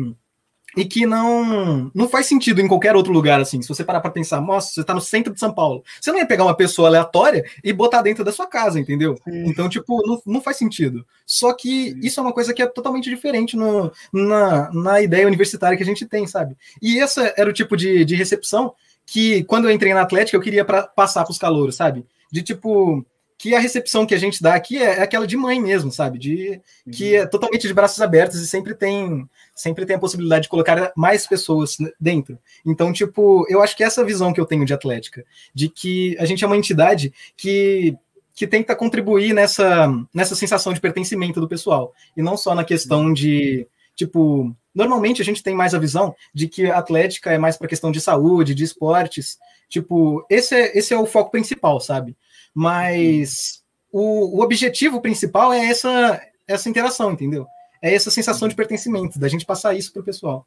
e 0.75 0.85
que 0.85 1.05
não 1.05 1.91
não 1.93 2.07
faz 2.07 2.25
sentido 2.27 2.61
em 2.61 2.67
qualquer 2.67 2.95
outro 2.95 3.11
lugar 3.11 3.39
assim. 3.39 3.61
Se 3.61 3.67
você 3.67 3.83
parar 3.83 4.01
para 4.01 4.11
pensar, 4.11 4.41
nossa, 4.41 4.71
você 4.71 4.81
está 4.81 4.93
no 4.93 5.01
centro 5.01 5.33
de 5.33 5.39
São 5.39 5.53
Paulo, 5.53 5.83
você 5.99 6.11
não 6.11 6.19
ia 6.19 6.25
pegar 6.25 6.43
uma 6.43 6.55
pessoa 6.55 6.87
aleatória 6.87 7.43
e 7.63 7.73
botar 7.73 8.01
dentro 8.01 8.23
da 8.23 8.31
sua 8.31 8.47
casa, 8.47 8.79
entendeu? 8.79 9.15
Sim. 9.23 9.45
Então, 9.47 9.67
tipo, 9.69 10.05
não, 10.07 10.21
não 10.25 10.41
faz 10.41 10.57
sentido. 10.57 11.05
Só 11.25 11.53
que 11.53 11.91
Sim. 11.91 11.99
isso 12.03 12.19
é 12.19 12.23
uma 12.23 12.33
coisa 12.33 12.53
que 12.53 12.61
é 12.61 12.67
totalmente 12.67 13.09
diferente 13.09 13.55
no, 13.55 13.91
na, 14.13 14.71
na 14.73 15.01
ideia 15.01 15.27
universitária 15.27 15.77
que 15.77 15.83
a 15.83 15.85
gente 15.85 16.05
tem, 16.05 16.27
sabe? 16.27 16.55
E 16.81 16.99
esse 16.99 17.33
era 17.37 17.49
o 17.49 17.53
tipo 17.53 17.75
de, 17.75 18.05
de 18.05 18.15
recepção 18.15 18.73
que, 19.05 19.43
quando 19.45 19.67
eu 19.67 19.71
entrei 19.71 19.93
na 19.93 20.01
Atlética, 20.01 20.37
eu 20.37 20.41
queria 20.41 20.63
pra, 20.63 20.83
passar 20.83 21.23
para 21.23 21.31
os 21.31 21.37
calouros, 21.37 21.75
sabe? 21.75 22.05
De 22.31 22.43
tipo, 22.43 23.03
que 23.39 23.55
a 23.55 23.59
recepção 23.59 24.05
que 24.05 24.13
a 24.13 24.17
gente 24.17 24.43
dá 24.43 24.53
aqui 24.53 24.77
é, 24.77 24.97
é 24.97 25.01
aquela 25.01 25.25
de 25.25 25.37
mãe 25.37 25.61
mesmo, 25.61 25.89
sabe? 25.93 26.19
De 26.19 26.61
que 26.91 27.15
uhum. 27.15 27.23
é 27.23 27.25
totalmente 27.25 27.65
de 27.65 27.73
braços 27.73 28.01
abertos 28.01 28.41
e 28.41 28.45
sempre 28.45 28.75
tem 28.75 29.27
sempre 29.55 29.85
tem 29.85 29.95
a 29.95 29.99
possibilidade 29.99 30.43
de 30.43 30.49
colocar 30.49 30.91
mais 30.93 31.25
pessoas 31.25 31.77
dentro. 31.97 32.37
Então, 32.65 32.91
tipo, 32.91 33.45
eu 33.49 33.61
acho 33.61 33.77
que 33.77 33.83
essa 33.83 34.03
visão 34.03 34.33
que 34.33 34.41
eu 34.41 34.45
tenho 34.45 34.65
de 34.65 34.73
Atlética, 34.73 35.25
de 35.53 35.69
que 35.69 36.17
a 36.19 36.25
gente 36.25 36.43
é 36.43 36.47
uma 36.47 36.57
entidade 36.57 37.13
que 37.37 37.97
que 38.35 38.45
tenta 38.45 38.75
contribuir 38.75 39.33
nessa 39.33 39.87
nessa 40.13 40.35
sensação 40.35 40.73
de 40.73 40.81
pertencimento 40.81 41.39
do 41.39 41.47
pessoal 41.47 41.93
e 42.15 42.21
não 42.21 42.35
só 42.35 42.53
na 42.53 42.65
questão 42.65 43.13
de 43.13 43.67
tipo 43.95 44.53
normalmente 44.75 45.21
a 45.21 45.25
gente 45.25 45.43
tem 45.43 45.55
mais 45.55 45.73
a 45.73 45.79
visão 45.79 46.13
de 46.33 46.47
que 46.47 46.65
a 46.65 46.77
Atlética 46.77 47.31
é 47.31 47.37
mais 47.37 47.57
para 47.57 47.67
questão 47.67 47.91
de 47.91 48.01
saúde, 48.01 48.55
de 48.55 48.65
esportes, 48.65 49.37
tipo 49.69 50.25
esse 50.29 50.55
é, 50.55 50.77
esse 50.77 50.93
é 50.93 50.97
o 50.97 51.05
foco 51.05 51.31
principal, 51.31 51.79
sabe? 51.79 52.17
Mas 52.53 53.63
o, 53.91 54.37
o 54.37 54.41
objetivo 54.41 55.01
principal 55.01 55.53
é 55.53 55.65
essa, 55.65 56.21
essa 56.47 56.69
interação, 56.69 57.11
entendeu? 57.11 57.47
É 57.81 57.93
essa 57.93 58.11
sensação 58.11 58.47
de 58.47 58.55
pertencimento, 58.55 59.19
da 59.19 59.27
gente 59.27 59.45
passar 59.45 59.73
isso 59.73 59.91
para 59.93 60.01
o 60.01 60.05
pessoal. 60.05 60.45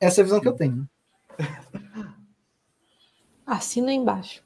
Essa 0.00 0.20
é 0.20 0.22
a 0.22 0.24
visão 0.24 0.40
que 0.40 0.48
eu 0.48 0.52
tenho. 0.54 0.88
Assina 3.46 3.92
embaixo. 3.92 4.42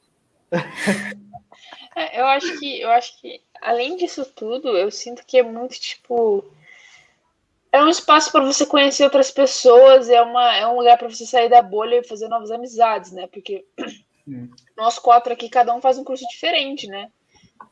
É, 1.95 2.21
eu 2.21 2.27
acho 2.27 2.59
que 2.59 2.79
eu 2.79 2.89
acho 2.91 3.19
que 3.19 3.41
além 3.59 3.97
disso 3.97 4.23
tudo, 4.23 4.77
eu 4.77 4.91
sinto 4.91 5.25
que 5.25 5.39
é 5.39 5.43
muito 5.43 5.79
tipo 5.79 6.45
é 7.71 7.83
um 7.83 7.89
espaço 7.89 8.31
para 8.31 8.45
você 8.45 8.65
conhecer 8.65 9.03
outras 9.03 9.31
pessoas, 9.31 10.07
é 10.09 10.21
uma 10.21 10.55
é 10.55 10.67
um 10.67 10.77
lugar 10.77 10.97
para 10.97 11.09
você 11.09 11.25
sair 11.25 11.49
da 11.49 11.61
bolha 11.61 11.95
e 11.95 12.07
fazer 12.07 12.27
novas 12.27 12.51
amizades, 12.51 13.11
né? 13.11 13.27
Porque 13.27 13.65
nós 14.75 14.99
quatro 14.99 15.33
aqui, 15.33 15.49
cada 15.49 15.73
um 15.73 15.81
faz 15.81 15.97
um 15.97 16.03
curso 16.03 16.27
diferente, 16.27 16.87
né? 16.87 17.09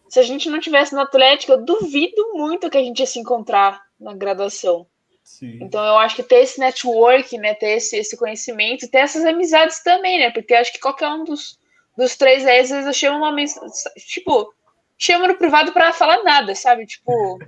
Se 0.08 0.20
a 0.20 0.24
gente 0.24 0.49
não 0.49 0.60
tivesse 0.60 0.93
no 0.93 1.01
Atlético, 1.01 1.53
eu 1.53 1.66
duvido 1.66 2.34
muito 2.34 2.70
que 2.70 2.78
a 2.78 2.84
gente 2.84 2.99
ia 2.99 3.06
se 3.06 3.20
encontrar 3.20 3.82
na 3.99 4.14
graduação. 4.14 4.88
Sim. 5.24 5.58
Então 5.62 5.84
eu 5.84 5.97
acho 5.97 6.16
que 6.16 6.24
ter 6.24 6.43
esse 6.43 6.60
network, 6.60 7.38
né, 7.38 7.56
ter 7.56 7.78
esse, 7.78 7.97
esse 7.97 8.16
conhecimento, 8.16 8.88
ter 8.88 8.99
essas 8.99 9.26
amizades 9.26 9.82
também, 9.84 10.20
né? 10.20 10.32
Porque 10.32 10.53
eu 10.53 10.60
acho 10.60 10.72
que 10.72 10.80
qualquer 10.80 11.10
um 11.10 11.24
dos, 11.24 11.60
dos 11.97 12.16
três 12.16 12.45
aí, 12.45 12.60
às 12.60 12.70
vezes 12.70 12.86
eu 12.86 12.93
chamo 12.93 13.18
uma 13.18 13.32
mensagem, 13.32 13.70
tipo, 14.08 14.53
chamo 14.97 15.28
no 15.28 15.36
privado 15.36 15.72
para 15.74 15.91
falar 15.91 16.24
nada, 16.24 16.53
sabe? 16.53 16.86
Tipo, 16.86 17.39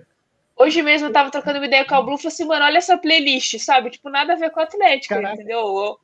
Hoje 0.57 0.81
mesmo 0.81 1.07
eu 1.07 1.13
tava 1.13 1.29
trocando 1.29 1.59
uma 1.59 1.67
ideia 1.67 1.85
com 1.85 1.93
a 1.93 2.01
Blue 2.01 2.15
e 2.15 2.17
falei 2.17 2.29
assim, 2.29 2.45
mano, 2.45 2.65
olha 2.65 2.79
essa 2.79 2.97
playlist, 2.97 3.59
sabe? 3.59 3.91
Tipo, 3.91 4.09
nada 4.09 4.33
a 4.33 4.35
ver 4.35 4.49
com 4.49 4.59
a 4.59 4.63
Atlética, 4.63 5.15
Caraca. 5.15 5.35
entendeu? 5.35 5.99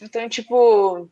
Então, 0.00 0.28
tipo, 0.28 1.10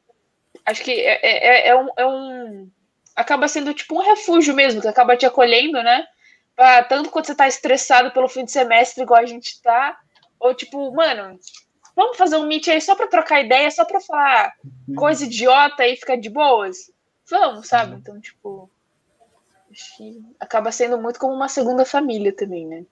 acho 0.65 0.83
que 0.83 0.93
é, 0.93 1.21
é, 1.23 1.47
é, 1.47 1.69
é, 1.69 1.77
um, 1.77 1.89
é 1.97 2.07
um. 2.07 2.71
Acaba 3.17 3.49
sendo 3.49 3.75
tipo 3.75 3.97
um 3.97 4.03
refúgio 4.03 4.55
mesmo, 4.55 4.81
que 4.81 4.89
acaba 4.89 5.17
te 5.17 5.27
acolhendo, 5.27 5.83
né? 5.83 6.07
Pra, 6.57 6.85
tanto 6.85 7.11
quando 7.11 7.27
você 7.27 7.35
tá 7.35 7.49
estressado 7.49 8.11
pelo 8.13 8.29
fim 8.29 8.45
de 8.45 8.53
semestre, 8.53 9.03
igual 9.03 9.21
a 9.21 9.27
gente 9.27 9.61
tá, 9.63 9.99
ou 10.39 10.55
tipo, 10.55 10.93
mano, 10.93 11.39
vamos 11.97 12.17
fazer 12.17 12.37
um 12.37 12.47
meet 12.47 12.69
aí 12.69 12.81
só 12.81 12.95
pra 12.95 13.07
trocar 13.07 13.41
ideia, 13.41 13.71
só 13.71 13.85
pra 13.85 14.01
falar 14.01 14.53
uhum. 14.89 14.95
coisa 14.95 15.25
idiota 15.25 15.87
e 15.87 15.97
ficar 15.97 16.17
de 16.17 16.31
boas? 16.31 16.91
Vamos, 17.31 17.69
sabe? 17.69 17.97
Então, 17.97 18.21
tipo 18.21 18.71
acho 19.71 19.97
que 19.97 20.23
acaba 20.39 20.73
sendo 20.73 21.01
muito 21.01 21.19
como 21.19 21.33
uma 21.33 21.49
segunda 21.49 21.85
família 21.85 22.35
também, 22.35 22.67
né? 22.67 22.85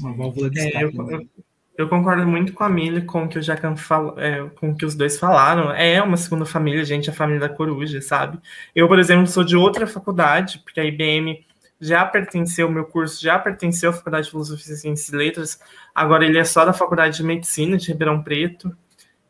Uma 0.00 0.16
válvula 0.16 0.50
de 0.50 0.60
é, 0.60 0.82
eu, 0.82 0.92
né? 0.92 1.14
eu, 1.14 1.44
eu, 1.76 1.88
concordo 1.88 2.26
muito 2.26 2.52
com 2.52 2.64
a 2.64 2.68
Mili, 2.68 3.02
com 3.02 3.24
o 3.24 3.28
que 3.28 3.38
o 3.38 3.42
Jacan 3.42 3.76
falou, 3.76 4.18
é, 4.18 4.48
com 4.56 4.70
o 4.70 4.76
que 4.76 4.84
os 4.84 4.94
dois 4.94 5.18
falaram. 5.18 5.72
É 5.72 6.02
uma 6.02 6.16
segunda 6.16 6.44
família, 6.44 6.84
gente, 6.84 7.10
a 7.10 7.12
família 7.12 7.40
da 7.40 7.48
Coruja, 7.48 8.00
sabe? 8.00 8.38
Eu, 8.74 8.88
por 8.88 8.98
exemplo, 8.98 9.26
sou 9.26 9.42
de 9.44 9.56
outra 9.56 9.86
faculdade, 9.86 10.58
porque 10.58 10.80
a 10.80 10.84
IBM 10.84 11.44
já 11.80 12.04
pertenceu, 12.04 12.70
meu 12.70 12.84
curso 12.84 13.20
já 13.20 13.38
pertenceu 13.38 13.90
à 13.90 13.92
Faculdade 13.92 14.26
de 14.26 14.30
Filosofia, 14.30 14.76
Ciências 14.76 15.08
e 15.08 15.16
Letras, 15.16 15.60
agora 15.92 16.24
ele 16.24 16.38
é 16.38 16.44
só 16.44 16.64
da 16.64 16.72
Faculdade 16.72 17.16
de 17.16 17.24
Medicina 17.24 17.76
de 17.76 17.88
Ribeirão 17.88 18.22
Preto. 18.22 18.74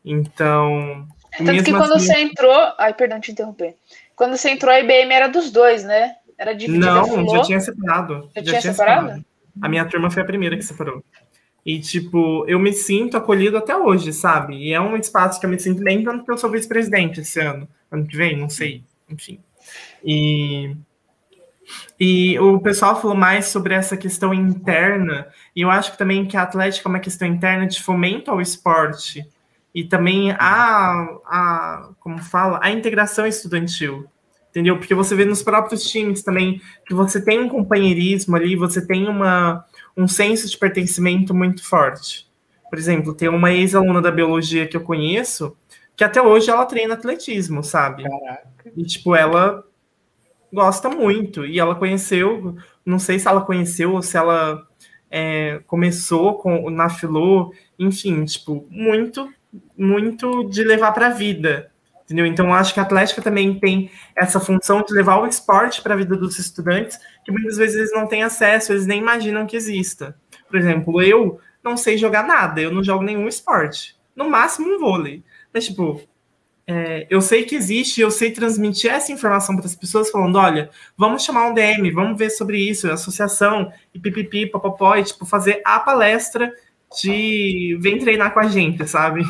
Então. 0.04 1.08
Tanto 1.38 1.64
que 1.64 1.72
quando 1.72 1.94
assim... 1.94 2.06
você 2.06 2.18
entrou. 2.18 2.74
Ai, 2.76 2.92
perdão 2.92 3.18
te 3.20 3.32
interromper. 3.32 3.76
Quando 4.14 4.36
você 4.36 4.50
entrou, 4.50 4.70
a 4.70 4.80
IBM 4.80 5.14
era 5.14 5.28
dos 5.28 5.50
dois, 5.50 5.82
né? 5.82 6.16
Era 6.36 6.52
dividida 6.52 6.92
Não, 6.92 7.28
já 7.30 7.42
tinha 7.42 7.60
separado. 7.60 8.14
Já, 8.14 8.20
já 8.20 8.42
tinha, 8.42 8.60
tinha 8.60 8.60
separado? 8.60 9.00
separado? 9.06 9.26
A 9.60 9.68
minha 9.68 9.84
turma 9.86 10.10
foi 10.10 10.22
a 10.22 10.26
primeira 10.26 10.56
que 10.56 10.62
separou. 10.62 11.02
E, 11.64 11.78
tipo, 11.78 12.44
eu 12.48 12.58
me 12.58 12.72
sinto 12.72 13.16
acolhido 13.16 13.56
até 13.56 13.76
hoje, 13.76 14.12
sabe? 14.12 14.56
E 14.56 14.72
é 14.72 14.80
um 14.80 14.96
espaço 14.96 15.38
que 15.38 15.46
eu 15.46 15.50
me 15.50 15.60
sinto 15.60 15.82
bem, 15.82 16.02
tanto 16.02 16.24
que 16.24 16.30
eu 16.30 16.38
sou 16.38 16.50
vice-presidente 16.50 17.20
esse 17.20 17.40
ano. 17.40 17.68
Ano 17.90 18.06
que 18.06 18.16
vem, 18.16 18.36
não 18.36 18.48
sei. 18.48 18.82
Enfim. 19.08 19.38
E, 20.04 20.74
e 22.00 22.38
o 22.40 22.58
pessoal 22.60 23.00
falou 23.00 23.16
mais 23.16 23.46
sobre 23.46 23.74
essa 23.74 23.96
questão 23.96 24.34
interna. 24.34 25.28
E 25.54 25.60
eu 25.60 25.70
acho 25.70 25.92
que 25.92 25.98
também 25.98 26.26
que 26.26 26.36
a 26.36 26.42
Atlética 26.42 26.88
é 26.88 26.90
uma 26.90 26.98
questão 26.98 27.28
interna 27.28 27.66
de 27.66 27.80
fomento 27.80 28.30
ao 28.30 28.40
esporte. 28.40 29.24
E 29.72 29.84
também 29.84 30.32
a, 30.32 31.18
a 31.24 31.90
como 32.00 32.18
fala, 32.18 32.58
a 32.60 32.70
integração 32.70 33.24
estudantil 33.24 34.08
entendeu? 34.52 34.76
Porque 34.76 34.94
você 34.94 35.14
vê 35.14 35.24
nos 35.24 35.42
próprios 35.42 35.90
times 35.90 36.22
também 36.22 36.60
que 36.86 36.92
você 36.92 37.20
tem 37.20 37.40
um 37.40 37.48
companheirismo 37.48 38.36
ali, 38.36 38.54
você 38.54 38.86
tem 38.86 39.08
uma, 39.08 39.64
um 39.96 40.08
senso 40.08 40.48
de 40.48 40.56
pertencimento 40.58 41.34
muito 41.34 41.64
forte. 41.64 42.30
Por 42.70 42.78
exemplo, 42.78 43.14
tem 43.14 43.28
uma 43.28 43.52
ex-aluna 43.52 44.00
da 44.00 44.10
biologia 44.10 44.66
que 44.66 44.76
eu 44.76 44.80
conheço 44.80 45.56
que 45.96 46.04
até 46.04 46.22
hoje 46.22 46.50
ela 46.50 46.64
treina 46.66 46.94
atletismo, 46.94 47.62
sabe? 47.62 48.02
Caraca. 48.02 48.48
E, 48.76 48.84
tipo, 48.84 49.14
ela 49.14 49.62
gosta 50.52 50.88
muito. 50.88 51.44
E 51.44 51.58
ela 51.58 51.74
conheceu, 51.74 52.56
não 52.84 52.98
sei 52.98 53.18
se 53.18 53.28
ela 53.28 53.42
conheceu 53.42 53.92
ou 53.92 54.02
se 54.02 54.16
ela 54.16 54.66
é, 55.10 55.60
começou 55.66 56.38
com, 56.38 56.70
na 56.70 56.88
Filô, 56.88 57.52
enfim, 57.78 58.24
tipo, 58.24 58.66
muito, 58.70 59.32
muito 59.76 60.44
de 60.44 60.64
levar 60.64 60.92
para 60.92 61.08
a 61.08 61.10
vida 61.10 61.71
Entendeu? 62.04 62.26
Então, 62.26 62.52
acho 62.52 62.74
que 62.74 62.80
a 62.80 62.82
Atlética 62.82 63.22
também 63.22 63.58
tem 63.58 63.90
essa 64.16 64.40
função 64.40 64.82
de 64.82 64.92
levar 64.92 65.18
o 65.18 65.26
esporte 65.26 65.80
para 65.80 65.94
a 65.94 65.96
vida 65.96 66.16
dos 66.16 66.38
estudantes, 66.38 66.98
que 67.24 67.32
muitas 67.32 67.56
vezes 67.56 67.76
eles 67.76 67.92
não 67.92 68.06
têm 68.06 68.22
acesso, 68.22 68.72
eles 68.72 68.86
nem 68.86 68.98
imaginam 69.00 69.46
que 69.46 69.56
exista. 69.56 70.16
Por 70.48 70.58
exemplo, 70.58 71.00
eu 71.00 71.40
não 71.62 71.76
sei 71.76 71.96
jogar 71.96 72.26
nada, 72.26 72.60
eu 72.60 72.72
não 72.72 72.82
jogo 72.82 73.04
nenhum 73.04 73.28
esporte. 73.28 73.96
No 74.14 74.28
máximo 74.28 74.68
um 74.68 74.78
vôlei. 74.78 75.22
Mas, 75.52 75.66
tipo, 75.66 76.02
é, 76.66 77.06
eu 77.10 77.20
sei 77.20 77.44
que 77.44 77.56
existe, 77.56 78.00
eu 78.00 78.10
sei 78.10 78.30
transmitir 78.30 78.90
essa 78.90 79.12
informação 79.12 79.56
para 79.56 79.66
as 79.66 79.74
pessoas, 79.74 80.10
falando: 80.10 80.36
olha, 80.36 80.70
vamos 80.96 81.24
chamar 81.24 81.48
um 81.48 81.54
DM, 81.54 81.90
vamos 81.90 82.18
ver 82.18 82.30
sobre 82.30 82.58
isso, 82.58 82.90
associação, 82.90 83.72
e 83.92 83.98
pipipi, 83.98 84.46
popopó, 84.46 84.96
e, 84.96 85.04
tipo, 85.04 85.26
fazer 85.26 85.60
a 85.64 85.80
palestra 85.80 86.52
de 87.00 87.76
vem 87.80 87.98
treinar 87.98 88.32
com 88.32 88.40
a 88.40 88.48
gente, 88.48 88.86
sabe? 88.86 89.24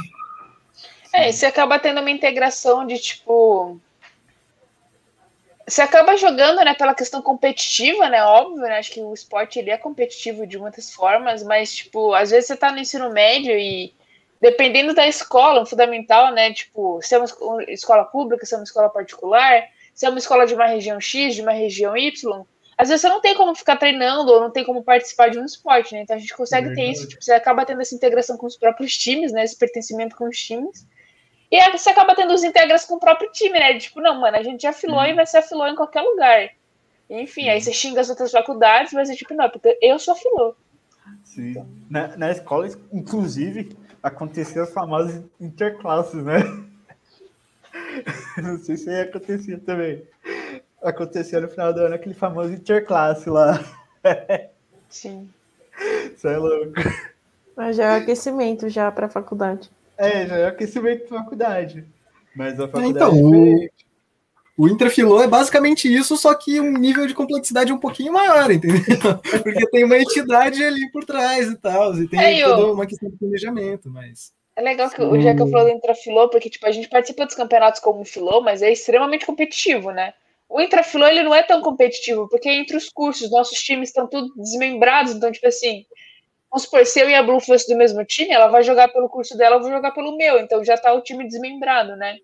É, 1.13 1.31
você 1.31 1.47
acaba 1.47 1.79
tendo 1.79 2.01
uma 2.01 2.11
integração 2.11 2.87
de 2.87 2.99
tipo. 2.99 3.79
Você 5.67 5.81
acaba 5.81 6.17
jogando, 6.17 6.65
né, 6.65 6.75
pela 6.75 6.95
questão 6.95 7.23
competitiva, 7.23 8.09
né? 8.09 8.25
Óbvio, 8.25 8.63
né? 8.63 8.79
Acho 8.79 8.91
que 8.91 9.01
o 9.01 9.15
esporte 9.15 9.59
ele 9.59 9.71
é 9.71 9.79
competitivo 9.79 10.47
de 10.47 10.59
muitas 10.59 10.93
formas, 10.93 11.43
mas, 11.43 11.75
tipo, 11.75 12.13
às 12.15 12.31
vezes 12.31 12.47
você 12.49 12.57
tá 12.57 12.73
no 12.73 12.79
ensino 12.79 13.11
médio 13.11 13.57
e 13.57 13.95
dependendo 14.41 14.93
da 14.93 15.07
escola, 15.07 15.65
fundamental, 15.65 16.33
né? 16.33 16.53
Tipo, 16.53 17.01
se 17.01 17.15
é 17.15 17.19
uma 17.19 17.29
escola 17.69 18.05
pública, 18.05 18.45
se 18.45 18.55
é 18.55 18.59
uma 18.59 18.65
escola 18.65 18.91
particular, 18.91 19.69
se 19.95 20.05
é 20.05 20.09
uma 20.09 20.19
escola 20.19 20.47
de 20.47 20.55
uma 20.55 20.67
região 20.67 21.01
X, 21.01 21.37
de 21.37 21.43
uma 21.43 21.53
região 21.53 21.97
Y, 21.97 22.45
às 22.77 22.89
vezes 22.89 23.03
você 23.03 23.09
não 23.09 23.21
tem 23.21 23.35
como 23.37 23.55
ficar 23.55 23.77
treinando 23.77 24.33
ou 24.33 24.41
não 24.41 24.51
tem 24.51 24.65
como 24.65 24.83
participar 24.83 25.31
de 25.31 25.39
um 25.39 25.45
esporte, 25.45 25.95
né? 25.95 26.01
Então 26.01 26.17
a 26.17 26.19
gente 26.19 26.35
consegue 26.35 26.71
é 26.71 26.75
ter 26.75 26.91
isso, 26.91 27.07
tipo, 27.07 27.23
você 27.23 27.33
acaba 27.33 27.65
tendo 27.65 27.81
essa 27.81 27.95
integração 27.95 28.37
com 28.37 28.47
os 28.47 28.57
próprios 28.57 28.99
times, 28.99 29.31
né? 29.31 29.45
Esse 29.45 29.57
pertencimento 29.57 30.17
com 30.17 30.29
os 30.29 30.37
times. 30.37 30.85
E 31.53 31.61
aí 31.61 31.70
você 31.70 31.90
acaba 31.90 32.14
tendo 32.14 32.32
os 32.32 32.42
integras 32.42 32.86
com 32.86 32.94
o 32.94 32.98
próprio 32.98 33.30
time, 33.30 33.59
né? 33.59 33.78
Tipo, 33.78 34.00
não, 34.00 34.18
mano, 34.18 34.38
a 34.38 34.42
gente 34.42 34.62
já 34.62 34.70
afilou 34.70 35.00
uhum. 35.00 35.07
e 35.07 35.12
vai 35.12 35.26
ser 35.26 35.36
afilou 35.36 35.68
em 35.68 35.76
qualquer 35.76 36.00
lugar. 36.00 36.48
Enfim, 37.11 37.50
aí 37.50 37.59
uhum. 37.59 37.61
você 37.61 37.72
xinga 37.74 38.00
as 38.00 38.09
outras 38.09 38.30
faculdades, 38.30 38.94
mas 38.94 39.11
é 39.11 39.14
tipo, 39.14 39.34
não, 39.34 39.50
porque 39.50 39.78
eu 39.82 39.98
sou 39.98 40.14
afilou. 40.14 40.57
Sim. 41.22 41.50
Então. 41.50 41.68
Na, 41.90 42.16
na 42.16 42.30
escola, 42.30 42.66
inclusive, 42.90 43.76
aconteciam 44.03 44.64
as 44.64 44.72
famosas 44.72 45.22
interclasses, 45.38 46.24
né? 46.24 46.38
Não 48.42 48.59
sei 48.59 48.78
se 48.78 48.88
aí 48.88 49.03
acontecia 49.03 49.59
também. 49.59 50.03
Acontecia 50.82 51.38
no 51.38 51.48
final 51.48 51.74
do 51.74 51.80
ano 51.80 51.94
aquele 51.94 52.14
famoso 52.14 52.50
interclasse 52.55 53.28
lá. 53.28 53.62
Sim. 54.88 55.28
Isso 56.16 56.26
é 56.26 56.38
louco. 56.38 56.72
Mas 57.55 57.76
já 57.76 57.92
é 57.92 57.96
aquecimento 57.98 58.70
já 58.70 58.90
para 58.90 59.05
a 59.05 59.11
faculdade. 59.11 59.70
É, 59.97 60.26
já 60.26 60.36
é 60.36 60.47
aquecimento 60.47 61.09
da 61.09 61.18
faculdade. 61.18 61.86
Mas 62.34 62.59
a 62.59 62.68
faculdade 62.68 62.90
então, 62.90 63.11
é 63.11 63.22
o, 63.22 63.68
o 64.57 64.68
intrafilô 64.68 65.22
é 65.22 65.26
basicamente 65.26 65.93
isso, 65.93 66.16
só 66.16 66.34
que 66.34 66.61
um 66.61 66.72
nível 66.72 67.07
de 67.07 67.14
complexidade 67.14 67.72
um 67.72 67.78
pouquinho 67.78 68.12
maior, 68.12 68.51
entendeu? 68.51 68.80
Porque 69.43 69.66
tem 69.70 69.84
uma 69.84 69.99
entidade 69.99 70.62
ali 70.62 70.90
por 70.90 71.05
trás 71.05 71.49
e 71.49 71.57
tal, 71.57 71.95
e 71.97 72.09
tem 72.09 72.20
é, 72.20 72.45
toda 72.45 72.62
eu... 72.62 72.72
uma 72.72 72.86
questão 72.86 73.11
de 73.11 73.16
planejamento, 73.16 73.90
mas... 73.90 74.32
É 74.55 74.61
legal 74.61 74.90
que 74.90 75.01
o 75.01 75.18
Jeca 75.18 75.47
falou 75.47 75.64
do 75.64 75.76
intrafilô, 75.76 76.28
porque 76.28 76.51
tipo, 76.51 76.66
a 76.66 76.70
gente 76.70 76.86
participa 76.88 77.24
dos 77.24 77.34
campeonatos 77.34 77.80
como 77.80 78.05
filô, 78.05 78.43
mas 78.43 78.61
é 78.61 78.70
extremamente 78.70 79.24
competitivo, 79.24 79.90
né? 79.90 80.12
O 80.47 80.61
intrafilô 80.61 81.07
ele 81.07 81.22
não 81.22 81.34
é 81.34 81.43
tão 81.43 81.62
competitivo, 81.62 82.28
porque 82.28 82.51
entre 82.51 82.76
os 82.76 82.90
cursos, 82.90 83.30
nossos 83.30 83.59
times 83.62 83.88
estão 83.88 84.07
todos 84.07 84.30
desmembrados, 84.36 85.14
então, 85.14 85.32
tipo 85.32 85.49
assim, 85.49 85.86
Vamos 86.53 86.64
supor, 86.64 86.84
se 86.84 87.00
eu 87.00 87.09
e 87.09 87.14
a 87.14 87.22
Blue 87.22 87.40
fosse 87.40 87.66
do 87.66 87.78
mesmo 87.78 88.05
time, 88.05 88.30
ela 88.30 88.48
vai 88.48 88.62
jogar 88.62 88.88
pelo 88.88 89.09
curso 89.09 89.34
dela, 89.38 89.57
eu 89.57 89.62
vou 89.62 89.70
jogar 89.70 89.90
pelo 89.92 90.18
meu. 90.18 90.38
Então 90.38 90.62
já 90.62 90.76
tá 90.76 90.92
o 90.92 91.00
time 91.00 91.26
desmembrado, 91.26 91.96
né? 91.96 92.18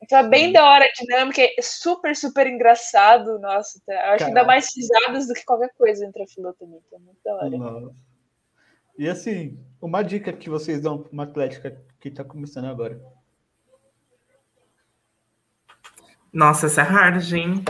Então 0.00 0.18
é 0.18 0.28
bem 0.28 0.52
da 0.52 0.64
hora 0.64 0.84
a 0.84 0.92
dinâmica, 0.92 1.42
é 1.42 1.60
super, 1.60 2.14
super 2.14 2.46
engraçado. 2.46 3.40
Nossa, 3.40 3.80
tá, 3.84 3.92
eu 3.92 4.12
acho 4.12 4.26
que 4.26 4.34
dá 4.34 4.44
mais 4.44 4.68
risadas 4.74 5.26
do 5.26 5.34
que 5.34 5.44
qualquer 5.44 5.70
coisa 5.76 6.06
entre 6.06 6.22
a 6.22 6.28
fila 6.28 6.54
também. 6.60 6.80
Então 6.86 7.00
é 7.00 7.02
muito 7.02 7.18
da 7.24 7.34
hora. 7.34 7.50
Nossa. 7.50 7.96
E 8.96 9.08
assim, 9.08 9.58
uma 9.82 10.02
dica 10.04 10.32
que 10.32 10.48
vocês 10.48 10.80
dão 10.80 11.02
para 11.02 11.10
uma 11.10 11.24
atlética 11.24 11.76
que 11.98 12.08
está 12.08 12.22
começando 12.22 12.66
agora. 12.66 13.02
Nossa, 16.32 16.66
essa 16.66 16.82
é 16.82 16.84
hard, 16.84 17.32
hein? 17.32 17.64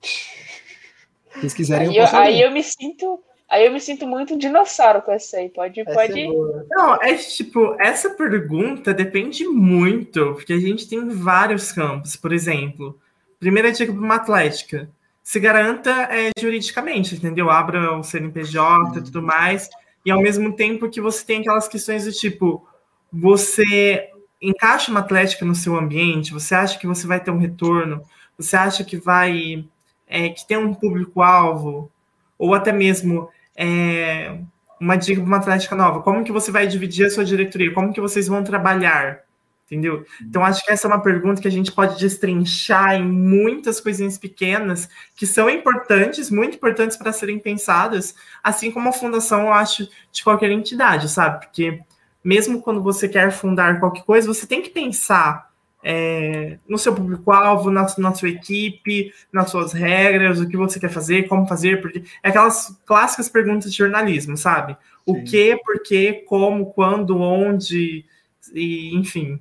Se 0.00 1.40
vocês 1.40 1.54
quiserem, 1.54 1.88
aí 1.88 1.96
eu, 1.96 2.04
eu 2.04 2.16
aí 2.16 2.40
eu 2.42 2.52
me 2.52 2.62
sinto 2.62 3.24
Aí 3.48 3.64
eu 3.64 3.72
me 3.72 3.80
sinto 3.80 4.06
muito 4.06 4.36
dinossauro 4.36 5.02
com 5.02 5.12
essa 5.12 5.36
aí. 5.36 5.48
Pode, 5.48 5.80
essa 5.80 5.92
pode. 5.92 6.20
É 6.20 6.26
não, 6.70 6.94
é 6.96 7.14
tipo, 7.14 7.76
essa 7.78 8.10
pergunta 8.10 8.92
depende 8.92 9.44
muito, 9.46 10.34
porque 10.34 10.52
a 10.52 10.58
gente 10.58 10.88
tem 10.88 11.08
vários 11.08 11.70
campos. 11.70 12.16
Por 12.16 12.32
exemplo, 12.32 12.98
primeira 13.38 13.70
dica 13.70 13.92
para 13.92 14.02
uma 14.02 14.16
atlética: 14.16 14.90
se 15.22 15.38
garanta 15.38 15.90
é, 16.10 16.30
juridicamente, 16.38 17.14
entendeu? 17.14 17.48
Abra 17.48 17.96
o 17.96 18.02
CNPJ 18.02 18.98
e 18.98 19.04
tudo 19.04 19.22
mais. 19.22 19.70
E 20.04 20.10
ao 20.10 20.20
mesmo 20.20 20.54
tempo 20.54 20.90
que 20.90 21.00
você 21.00 21.24
tem 21.24 21.40
aquelas 21.40 21.68
questões 21.68 22.04
do 22.04 22.12
tipo, 22.12 22.66
você 23.12 24.10
encaixa 24.42 24.90
uma 24.90 25.00
atlética 25.00 25.44
no 25.44 25.54
seu 25.54 25.76
ambiente, 25.76 26.32
você 26.32 26.54
acha 26.54 26.78
que 26.78 26.86
você 26.86 27.06
vai 27.06 27.20
ter 27.20 27.30
um 27.30 27.38
retorno, 27.38 28.02
você 28.36 28.56
acha 28.56 28.84
que 28.84 28.96
vai 28.96 29.64
é, 30.06 30.28
que 30.28 30.46
tem 30.46 30.56
um 30.56 30.74
público-alvo, 30.74 31.90
ou 32.38 32.54
até 32.54 32.72
mesmo 32.72 33.28
é, 33.56 34.38
uma 34.80 34.96
dica 34.96 35.20
para 35.20 35.26
uma 35.26 35.36
atlética 35.38 35.74
nova. 35.74 36.02
Como 36.02 36.24
que 36.24 36.32
você 36.32 36.50
vai 36.50 36.66
dividir 36.66 37.06
a 37.06 37.10
sua 37.10 37.24
diretoria? 37.24 37.72
Como 37.72 37.92
que 37.92 38.00
vocês 38.00 38.28
vão 38.28 38.44
trabalhar? 38.44 39.26
entendeu? 39.66 40.06
Então 40.22 40.44
acho 40.44 40.64
que 40.64 40.70
essa 40.70 40.86
é 40.86 40.88
uma 40.88 41.02
pergunta 41.02 41.42
que 41.42 41.48
a 41.48 41.50
gente 41.50 41.72
pode 41.72 41.98
destrinchar 41.98 42.94
em 42.94 43.04
muitas 43.04 43.80
coisinhas 43.80 44.16
pequenas 44.16 44.88
que 45.16 45.26
são 45.26 45.50
importantes, 45.50 46.30
muito 46.30 46.56
importantes 46.56 46.96
para 46.96 47.12
serem 47.12 47.38
pensadas, 47.38 48.14
assim 48.42 48.70
como 48.70 48.88
a 48.88 48.92
fundação, 48.92 49.42
eu 49.42 49.52
acho, 49.52 49.88
de 50.12 50.22
qualquer 50.22 50.50
entidade, 50.52 51.08
sabe? 51.08 51.44
Porque 51.44 51.80
mesmo 52.22 52.62
quando 52.62 52.80
você 52.80 53.08
quer 53.08 53.32
fundar 53.32 53.80
qualquer 53.80 54.04
coisa, 54.04 54.32
você 54.32 54.46
tem 54.46 54.62
que 54.62 54.70
pensar 54.70 55.50
é, 55.82 56.58
no 56.68 56.78
seu 56.78 56.94
público-alvo, 56.94 57.70
na, 57.70 57.86
na, 57.98 58.14
sua 58.14 58.28
equipe, 58.28 59.12
nas 59.32 59.50
suas 59.50 59.72
regras, 59.72 60.40
o 60.40 60.48
que 60.48 60.56
você 60.56 60.80
quer 60.80 60.90
fazer, 60.90 61.28
como 61.28 61.46
fazer, 61.46 61.80
porque 61.80 62.02
é 62.22 62.28
aquelas 62.28 62.76
clássicas 62.84 63.28
perguntas 63.28 63.70
de 63.70 63.78
jornalismo, 63.78 64.36
sabe? 64.36 64.76
O 65.04 65.14
Sim. 65.14 65.24
que, 65.24 65.56
por 65.58 65.82
quê, 65.82 66.24
como, 66.26 66.66
quando, 66.72 67.18
onde, 67.18 68.04
e 68.52 68.96
enfim. 68.96 69.40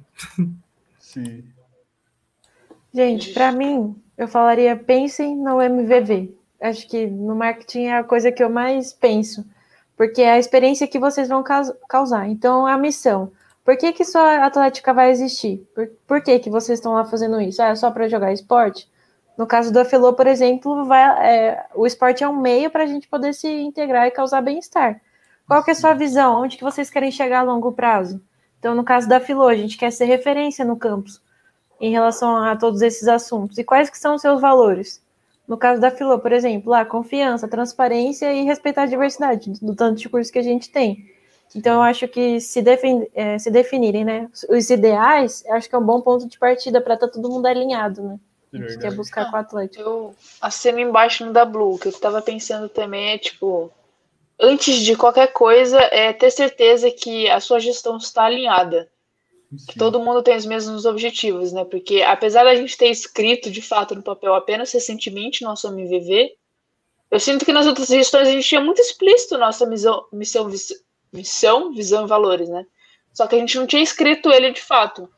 Sim. 0.99 1.43
Gente, 2.93 3.33
para 3.33 3.51
mim, 3.51 3.95
eu 4.17 4.27
falaria 4.27 4.75
pensem 4.75 5.36
no 5.36 5.61
MVV. 5.61 6.33
Acho 6.61 6.88
que 6.88 7.07
no 7.07 7.36
marketing 7.36 7.86
é 7.86 7.97
a 7.97 8.03
coisa 8.03 8.31
que 8.31 8.43
eu 8.43 8.49
mais 8.49 8.93
penso, 8.93 9.45
porque 9.97 10.21
é 10.21 10.33
a 10.33 10.39
experiência 10.39 10.88
que 10.88 10.99
vocês 10.99 11.27
vão 11.27 11.43
causar. 11.88 12.29
Então, 12.29 12.65
a 12.65 12.77
missão 12.77 13.31
por 13.66 13.76
que, 13.76 13.91
que 13.91 14.05
sua 14.05 14.45
Atlética 14.45 14.93
vai 14.93 15.09
existir? 15.09 15.68
Por, 15.74 15.88
por 16.07 16.22
que, 16.22 16.38
que 16.38 16.51
vocês 16.51 16.78
estão 16.78 16.93
lá 16.93 17.03
fazendo 17.03 17.41
isso? 17.41 17.61
Ah, 17.63 17.70
é 17.70 17.76
só 17.76 17.89
para 17.89 18.07
jogar 18.07 18.32
esporte? 18.32 18.88
No 19.36 19.47
caso 19.47 19.74
do 19.74 19.80
Afilô, 19.80 20.13
por 20.13 20.28
exemplo, 20.28 20.86
vai, 20.86 21.01
é, 21.28 21.66
o 21.74 21.86
esporte 21.86 22.24
é 22.24 22.30
um 22.30 22.39
meio 22.39 22.70
para 22.70 22.84
a 22.84 22.88
gente 22.88 23.07
poder 23.07 23.34
se 23.34 23.47
integrar 23.47 24.05
e 24.05 24.11
causar 24.11 24.41
bem-estar. 24.41 25.01
Qual 25.47 25.63
que 25.63 25.72
é 25.72 25.74
a 25.74 25.76
sua 25.76 25.93
visão? 25.93 26.41
Onde 26.41 26.57
que 26.57 26.63
vocês 26.63 26.91
querem 26.91 27.11
chegar 27.11 27.39
a 27.39 27.43
longo 27.43 27.72
prazo? 27.72 28.22
Então, 28.59 28.76
no 28.76 28.84
caso 28.84 29.09
da 29.09 29.20
Filô, 29.20 29.47
a 29.47 29.55
gente 29.55 29.78
quer 29.78 29.91
ser 29.91 30.05
referência 30.05 30.63
no 30.63 30.78
campus 30.78 31.22
em 31.82 31.91
relação 31.91 32.38
a 32.38 32.55
todos 32.55 32.82
esses 32.82 33.07
assuntos. 33.07 33.57
E 33.57 33.63
quais 33.63 33.89
que 33.89 33.97
são 33.97 34.16
os 34.16 34.22
seus 34.22 34.39
valores? 34.39 35.03
No 35.47 35.57
caso 35.57 35.82
da 35.82 35.91
Filô, 35.91 36.18
por 36.20 36.32
exemplo, 36.32 36.74
a 36.74 36.86
confiança, 36.86 37.47
transparência 37.47 38.32
e 38.32 38.43
respeitar 38.43 38.84
a 38.84 38.88
diversidade 38.88 39.51
do 39.61 39.76
tanto 39.76 39.99
de 39.99 40.07
curso 40.07 40.32
que 40.32 40.39
a 40.39 40.43
gente 40.43 40.72
tem. 40.72 41.14
Então, 41.54 41.76
eu 41.76 41.82
acho 41.82 42.08
que 42.08 42.39
se, 42.39 42.62
defin 42.62 43.08
é, 43.14 43.38
se 43.38 43.52
definirem, 43.52 44.04
né, 44.04 44.30
os 44.50 44.70
ideais, 44.70 45.43
eu 45.46 45.54
acho 45.54 45.70
que 45.70 45.76
é 45.76 45.78
um 45.78 45.86
bom 45.86 46.02
ponto 46.02 46.28
de 46.28 46.38
partida 46.38 46.82
para 46.82 46.96
estar 46.96 47.08
tá 47.08 47.14
todo 47.14 47.30
mundo 47.30 47.46
alinhado, 47.46 48.02
né? 48.02 48.20
A 48.54 48.58
gente 48.58 48.80
quer 48.80 48.93
buscar 48.93 49.24
ah, 49.24 49.32
com 49.32 49.36
o 49.36 49.39
Atlético. 49.39 49.82
Eu 49.82 50.16
assino 50.39 50.80
embaixo 50.80 51.26
no 51.26 51.34
da 51.34 51.43
Blue, 51.43 51.78
que 51.78 51.88
eu 51.88 51.91
estava 51.91 52.22
pensando 52.22 52.70
também 52.70 53.12
é, 53.12 53.18
tipo, 53.18 53.72
antes 54.39 54.78
de 54.78 54.96
qualquer 54.96 55.34
coisa, 55.34 55.80
é 55.80 56.14
ter 56.14 56.32
certeza 56.32 56.89
que 56.89 57.30
a 57.30 57.39
sua 57.39 57.60
gestão 57.60 57.98
está 57.98 58.24
alinhada. 58.24 58.89
Sim. 59.58 59.66
Que 59.68 59.78
todo 59.78 60.00
mundo 60.00 60.24
tem 60.24 60.36
os 60.36 60.46
mesmos 60.46 60.86
objetivos, 60.86 61.52
né? 61.52 61.66
Porque 61.66 62.02
apesar 62.02 62.43
da 62.43 62.56
gente 62.56 62.78
ter 62.78 62.89
escrito 62.89 63.52
de 63.52 63.62
fato 63.62 63.96
no 63.96 64.04
papel 64.04 64.34
apenas 64.34 64.72
recentemente 64.72 65.43
nosso 65.43 65.68
MVV, 65.68 66.36
eu 67.12 67.20
sinto 67.20 67.46
que 67.46 67.54
nas 67.54 67.68
outras 67.68 67.88
gestões 67.88 68.28
a 68.28 68.32
gente 68.32 68.48
tinha 68.48 68.62
muito 68.62 68.82
explícito 68.82 69.38
nossa 69.38 69.66
missão, 69.66 70.06
missão 70.12 70.50
missão, 71.12 71.74
visão 71.74 72.06
e 72.06 72.08
valores, 72.08 72.49
né? 72.49 72.66
Só 73.14 73.28
que 73.28 73.36
a 73.36 73.39
gente 73.39 73.58
não 73.58 73.66
tinha 73.66 73.82
escrito 73.82 74.32
ele 74.32 74.51
de 74.51 74.62
fato. 74.62 75.10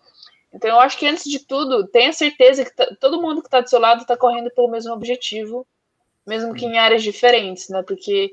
Então 0.54 0.70
eu 0.70 0.80
acho 0.80 0.98
que 0.98 1.08
antes 1.08 1.24
de 1.24 1.40
tudo, 1.40 1.88
tenha 1.88 2.14
certeza 2.14 2.64
que 2.64 2.76
tá, 2.76 2.88
todo 3.00 3.22
mundo 3.22 3.42
que 3.42 3.48
está 3.48 3.62
do 3.62 3.70
seu 3.70 3.80
lado 3.80 4.02
está 4.02 4.16
correndo 4.16 4.50
pelo 4.52 4.70
mesmo 4.70 4.94
objetivo, 4.94 5.68
mesmo 6.26 6.54
que 6.54 6.66
em 6.66 6.78
áreas 6.78 7.04
diferentes, 7.04 7.70
né? 7.70 7.84
Porque 7.84 8.32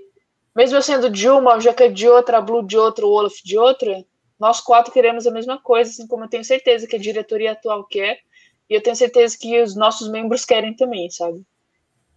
mesmo 0.55 0.77
eu 0.77 0.83
sendo 0.83 1.11
de 1.11 1.29
uma, 1.29 1.57
o 1.57 1.61
Jaca 1.61 1.89
de 1.89 2.09
outra, 2.09 2.39
a 2.39 2.41
Blue 2.41 2.65
de 2.65 2.79
outra, 2.79 3.07
o 3.07 3.11
Olaf 3.11 3.35
de 3.45 3.59
outra, 3.59 4.05
nós 4.39 4.61
quatro 4.61 4.93
queremos 4.93 5.27
a 5.27 5.31
mesma 5.31 5.59
coisa, 5.59 5.91
assim 5.91 6.07
como 6.07 6.25
eu 6.25 6.29
tenho 6.29 6.45
certeza 6.45 6.87
que 6.87 6.97
a 6.97 6.99
diretoria 6.99 7.53
atual 7.53 7.85
quer, 7.85 8.21
e 8.69 8.75
eu 8.75 8.83
tenho 8.83 8.97
certeza 8.97 9.37
que 9.39 9.61
os 9.61 9.75
nossos 9.75 10.09
membros 10.09 10.45
querem 10.45 10.75
também, 10.75 11.11
sabe? 11.11 11.45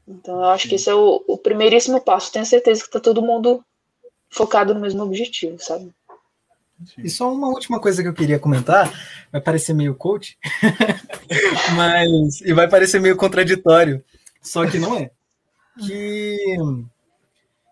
Então 0.07 0.37
eu 0.37 0.45
acho 0.45 0.69
que 0.69 0.75
esse 0.75 0.89
é 0.89 0.95
o, 0.95 1.23
o 1.27 1.37
primeiríssimo 1.37 1.99
passo. 2.01 2.31
Tenho 2.31 2.45
certeza 2.45 2.81
que 2.81 2.87
está 2.87 2.99
todo 2.99 3.21
mundo 3.21 3.63
focado 4.29 4.73
no 4.73 4.81
mesmo 4.81 5.03
objetivo, 5.03 5.57
sabe? 5.59 5.91
E 6.97 7.09
só 7.09 7.33
uma 7.33 7.47
última 7.47 7.79
coisa 7.79 8.03
que 8.03 8.07
eu 8.07 8.13
queria 8.13 8.39
comentar, 8.39 8.91
vai 9.31 9.41
parecer 9.41 9.73
meio 9.73 9.95
coach, 9.95 10.37
mas 11.75 12.41
e 12.41 12.53
vai 12.53 12.69
parecer 12.69 12.99
meio 12.99 13.17
contraditório, 13.17 14.03
só 14.41 14.65
que 14.65 14.77
não 14.77 14.95
é. 14.95 15.09
Que 15.79 16.37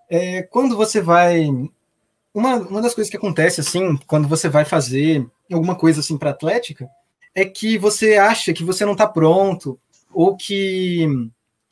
é, 0.09 0.43
quando 0.43 0.75
você 0.75 1.01
vai 1.01 1.49
uma, 2.33 2.55
uma 2.57 2.81
das 2.81 2.93
coisas 2.93 3.09
que 3.09 3.17
acontece 3.17 3.61
assim, 3.61 3.95
quando 4.07 4.27
você 4.27 4.49
vai 4.49 4.65
fazer 4.65 5.25
alguma 5.51 5.75
coisa 5.75 6.01
assim 6.01 6.17
para 6.17 6.31
atlética, 6.31 6.89
é 7.33 7.45
que 7.45 7.77
você 7.77 8.15
acha 8.15 8.53
que 8.53 8.63
você 8.63 8.85
não 8.85 8.93
está 8.93 9.07
pronto 9.07 9.79
ou 10.11 10.35
que 10.35 11.07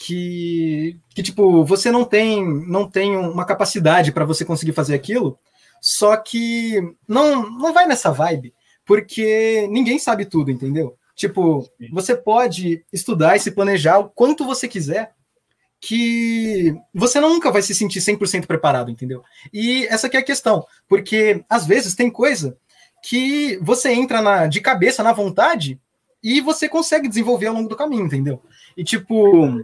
que, 0.04 1.00
que 1.16 1.24
tipo, 1.24 1.64
você 1.64 1.90
não 1.90 2.04
tem, 2.04 2.46
não 2.68 2.90
tem 2.90 3.16
uma 3.16 3.46
capacidade 3.46 4.12
para 4.12 4.26
você 4.26 4.44
conseguir 4.44 4.74
fazer 4.74 4.94
aquilo, 4.94 5.40
só 5.82 6.18
que 6.18 6.94
não, 7.08 7.50
não 7.50 7.72
vai 7.72 7.88
nessa 7.88 8.12
vibe, 8.12 8.54
porque 8.86 9.66
ninguém 9.72 9.98
sabe 9.98 10.26
tudo, 10.26 10.52
entendeu? 10.52 10.98
Tipo, 11.16 11.66
você 11.90 12.18
pode 12.18 12.84
estudar 12.92 13.38
e 13.38 13.40
se 13.40 13.52
planejar 13.52 13.98
o 14.00 14.10
quanto 14.10 14.46
você 14.46 14.68
quiser, 14.68 15.14
que 15.80 16.76
você 16.94 17.22
nunca 17.22 17.50
vai 17.50 17.62
se 17.62 17.74
sentir 17.74 18.00
100% 18.00 18.46
preparado, 18.46 18.92
entendeu? 18.92 19.24
E 19.54 19.86
essa 19.88 20.08
é 20.08 20.18
a 20.18 20.24
questão, 20.24 20.66
porque 20.86 21.46
às 21.50 21.66
vezes 21.66 21.96
tem 21.96 22.10
coisa 22.10 22.58
que 23.06 23.58
você 23.62 23.94
entra 23.94 24.22
na, 24.22 24.48
de 24.48 24.60
cabeça 24.60 25.02
na 25.02 25.14
vontade 25.14 25.80
e 26.22 26.42
você 26.42 26.68
consegue 26.68 27.08
desenvolver 27.08 27.48
ao 27.48 27.54
longo 27.54 27.70
do 27.70 27.76
caminho, 27.76 28.06
entendeu? 28.06 28.42
E 28.76 28.84
tipo, 28.84 29.64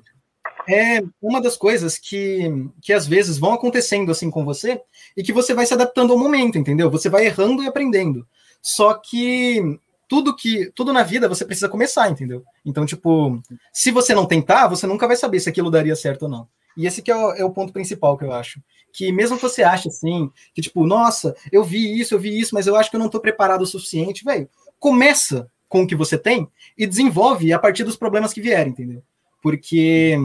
é 0.69 1.01
uma 1.21 1.41
das 1.41 1.57
coisas 1.57 1.97
que, 1.97 2.47
que 2.81 2.93
às 2.93 3.07
vezes 3.07 3.37
vão 3.37 3.53
acontecendo 3.53 4.11
assim 4.11 4.29
com 4.29 4.45
você 4.45 4.81
e 5.17 5.23
que 5.23 5.33
você 5.33 5.53
vai 5.53 5.65
se 5.65 5.73
adaptando 5.73 6.13
ao 6.13 6.19
momento, 6.19 6.57
entendeu? 6.57 6.89
Você 6.91 7.09
vai 7.09 7.25
errando 7.25 7.63
e 7.63 7.67
aprendendo. 7.67 8.27
Só 8.61 8.93
que 8.93 9.79
tudo 10.07 10.35
que 10.35 10.71
tudo 10.75 10.93
na 10.93 11.03
vida 11.03 11.27
você 11.27 11.45
precisa 11.45 11.69
começar, 11.69 12.09
entendeu? 12.09 12.43
Então, 12.65 12.85
tipo, 12.85 13.41
se 13.73 13.91
você 13.91 14.13
não 14.13 14.25
tentar, 14.25 14.67
você 14.67 14.85
nunca 14.85 15.07
vai 15.07 15.15
saber 15.15 15.39
se 15.39 15.49
aquilo 15.49 15.71
daria 15.71 15.95
certo 15.95 16.23
ou 16.23 16.29
não. 16.29 16.47
E 16.77 16.85
esse 16.85 17.01
que 17.01 17.11
é 17.11 17.15
o, 17.15 17.31
é 17.33 17.43
o 17.43 17.51
ponto 17.51 17.73
principal 17.73 18.17
que 18.17 18.23
eu 18.23 18.31
acho. 18.31 18.61
Que 18.93 19.11
mesmo 19.11 19.37
que 19.37 19.43
você 19.43 19.63
ache 19.63 19.87
assim, 19.87 20.31
que 20.53 20.61
tipo, 20.61 20.85
nossa, 20.85 21.35
eu 21.51 21.63
vi 21.63 21.99
isso, 21.99 22.13
eu 22.13 22.19
vi 22.19 22.39
isso, 22.39 22.55
mas 22.55 22.67
eu 22.67 22.75
acho 22.75 22.89
que 22.89 22.95
eu 22.95 22.99
não 22.99 23.09
tô 23.09 23.19
preparado 23.19 23.61
o 23.61 23.67
suficiente, 23.67 24.23
velho, 24.23 24.49
começa 24.79 25.49
com 25.67 25.83
o 25.83 25.87
que 25.87 25.95
você 25.95 26.17
tem 26.17 26.47
e 26.77 26.87
desenvolve 26.87 27.53
a 27.53 27.59
partir 27.59 27.83
dos 27.83 27.95
problemas 27.95 28.33
que 28.33 28.41
vierem, 28.41 28.71
entendeu? 28.71 29.03
Porque 29.41 30.17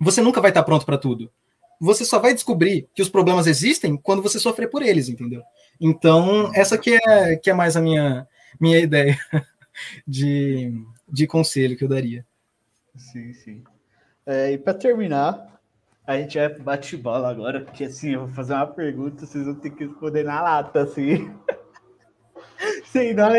você 0.00 0.20
nunca 0.20 0.40
vai 0.40 0.50
estar 0.50 0.62
pronto 0.62 0.84
para 0.84 0.98
tudo. 0.98 1.30
Você 1.80 2.04
só 2.04 2.18
vai 2.18 2.32
descobrir 2.32 2.88
que 2.94 3.02
os 3.02 3.08
problemas 3.08 3.46
existem 3.46 3.96
quando 3.96 4.22
você 4.22 4.38
sofrer 4.38 4.68
por 4.70 4.82
eles, 4.82 5.08
entendeu? 5.08 5.42
Então, 5.80 6.50
essa 6.54 6.78
que 6.78 6.94
é, 6.94 7.36
que 7.36 7.50
é 7.50 7.54
mais 7.54 7.76
a 7.76 7.80
minha, 7.80 8.26
minha 8.58 8.78
ideia 8.78 9.18
de, 10.06 10.72
de 11.08 11.26
conselho 11.26 11.76
que 11.76 11.84
eu 11.84 11.88
daria. 11.88 12.24
Sim, 12.96 13.32
sim. 13.34 13.62
É, 14.24 14.52
e 14.52 14.58
para 14.58 14.74
terminar, 14.74 15.60
a 16.06 16.16
gente 16.16 16.38
vai 16.38 16.48
bate 16.48 16.96
bola 16.96 17.30
agora, 17.30 17.60
porque 17.60 17.84
assim, 17.84 18.14
eu 18.14 18.20
vou 18.20 18.34
fazer 18.34 18.54
uma 18.54 18.66
pergunta, 18.66 19.26
vocês 19.26 19.44
vão 19.44 19.54
ter 19.54 19.70
que 19.70 19.84
responder 19.84 20.24
na 20.24 20.40
lata, 20.40 20.82
assim. 20.82 21.30
Sem 22.86 23.14
dar 23.14 23.30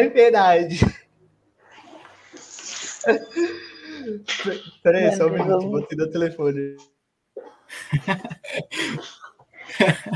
liberdade. 4.10 4.74
Peraí, 4.84 5.16
só 5.16 5.28
um 5.28 5.32
minuto, 5.32 5.70
vou 5.70 5.82
te 5.82 5.96
dar 5.96 6.06
o 6.06 6.12
telefone. 6.12 6.78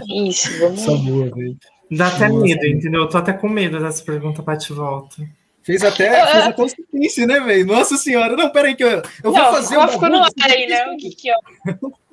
Isso, 0.07 0.59
vamos. 0.59 0.81
Só 0.81 0.95
boa, 0.97 1.30
velho. 1.30 1.57
Dá 1.91 2.07
até 2.07 2.30
boa, 2.30 2.41
medo, 2.41 2.65
entendeu? 2.65 3.01
Eu 3.01 3.09
tô 3.09 3.18
até 3.18 3.34
com 3.34 3.49
medo 3.49 3.80
dessa 3.80 4.03
pergunta 4.03 4.41
bate 4.41 4.72
volta. 4.72 5.18
Fez 5.63 5.84
até, 5.84 6.09
fez 6.09 6.45
até 6.45 6.68
suspense, 6.68 7.26
né, 7.27 7.39
velho? 7.39 7.68
Nossa 7.68 7.95
senhora, 7.95 8.35
não, 8.35 8.49
peraí, 8.49 8.76
que 8.76 8.84
eu, 8.84 8.89
eu 8.89 9.03
não, 9.23 9.34
vou 9.34 9.51
fazer 9.51 9.77
uma. 9.77 9.88
Ficou 9.88 10.09
no 10.09 10.23
ar 10.23 10.31
aí, 10.39 10.68
né? 10.68 10.88
O 10.88 10.97
que 10.97 11.09
que? 11.11 11.31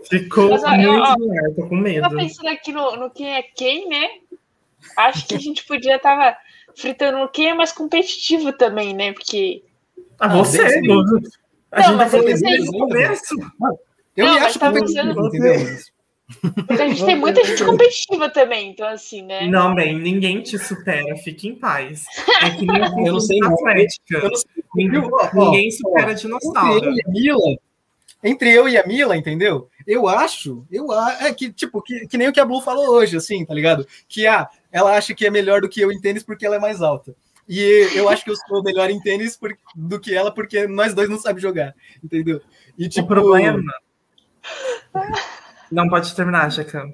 Ficou 0.05 0.51
Mas, 0.51 0.63
muito 0.63 0.91
ó, 0.91 1.17
no 1.17 1.33
ar, 1.33 1.55
tô 1.57 1.67
com 1.67 1.77
medo. 1.77 2.09
Tô 2.09 2.17
pensando 2.17 2.49
aqui 2.49 2.73
no, 2.73 2.97
no 2.97 3.11
quem 3.11 3.35
é 3.35 3.43
quem, 3.43 3.89
né? 3.89 4.09
Acho 4.97 5.27
que 5.27 5.35
a 5.35 5.39
gente 5.39 5.65
podia 5.65 5.97
estar 5.97 6.39
fritando 6.77 7.29
quem 7.29 7.49
é 7.49 7.55
mais 7.55 7.73
competitivo 7.73 8.53
também, 8.53 8.95
né? 8.95 9.13
Porque. 9.13 9.65
Ah, 10.19 10.29
você, 10.29 10.61
ah, 10.61 10.69
a 11.71 11.81
não, 11.81 11.89
gente 11.89 11.99
tá 11.99 12.09
falando 12.09 12.41
desde 12.41 12.69
o 12.69 12.73
começo. 12.73 13.35
Eu 14.17 14.27
não, 14.27 14.35
me 14.35 14.41
acho 14.41 14.59
tá 14.59 14.67
competitivo, 14.67 15.27
entendeu? 15.27 15.79
Mas 16.69 16.81
a 16.81 16.89
gente 16.89 17.05
tem 17.05 17.17
muita 17.21 17.45
gente 17.45 17.65
competitiva 17.65 18.29
também, 18.29 18.71
então 18.71 18.87
assim, 18.89 19.23
né? 19.23 19.47
Não, 19.47 19.75
bem, 19.75 19.99
ninguém 19.99 20.43
te 20.43 20.59
supera, 20.59 21.17
fique 21.17 21.49
em 21.49 21.55
paz. 21.55 22.05
É 22.43 22.51
que 22.51 22.67
nem 22.67 23.07
eu 23.07 23.13
não 23.13 23.21
sei 23.21 23.39
atlética. 23.43 24.19
Eu 24.19 24.31
não 24.31 24.37
sei. 24.37 24.65
Ninguém, 24.75 25.03
ninguém 25.35 25.71
supera 25.71 26.15
dinossauro. 26.15 26.91
Entre 26.91 26.91
eu 26.91 26.95
e 26.95 27.01
a 27.01 27.09
Mila, 27.09 27.59
entre 28.23 28.53
eu 28.53 28.69
e 28.69 28.79
a 28.79 28.87
Mila, 28.87 29.17
entendeu? 29.17 29.69
Eu 29.87 30.07
acho, 30.07 30.67
eu 30.71 30.93
é 30.93 31.33
que 31.33 31.51
tipo 31.53 31.81
que, 31.81 32.07
que 32.07 32.19
nem 32.19 32.29
o 32.29 32.33
que 32.33 32.41
a 32.41 32.45
Blue 32.45 32.61
falou 32.61 32.91
hoje, 32.91 33.17
assim, 33.17 33.45
tá 33.45 33.55
ligado? 33.55 33.87
Que 34.07 34.27
ah, 34.27 34.49
ela 34.71 34.97
acha 34.97 35.15
que 35.15 35.27
é 35.27 35.31
melhor 35.31 35.61
do 35.61 35.69
que 35.69 35.81
eu 35.81 35.91
em 35.91 36.01
tênis 36.01 36.23
porque 36.23 36.45
ela 36.45 36.57
é 36.57 36.61
mais 36.61 36.83
alta. 36.83 37.15
E 37.49 37.61
eu 37.95 38.09
acho 38.09 38.25
que 38.25 38.31
eu 38.31 38.37
sou 38.37 38.63
melhor 38.63 38.91
em 38.91 39.01
tênis 39.01 39.37
por, 39.37 39.57
do 39.75 39.99
que 39.99 40.15
ela, 40.15 40.31
porque 40.31 40.67
nós 40.67 40.93
dois 40.93 41.09
não 41.09 41.19
sabemos 41.19 41.43
jogar, 41.43 41.75
entendeu? 42.05 42.43
E 42.77 42.89
tipo. 42.89 43.07
O 43.07 43.09
problema. 43.09 43.63
Não 45.71 45.89
pode 45.89 46.15
terminar, 46.15 46.51
Jacan. 46.51 46.93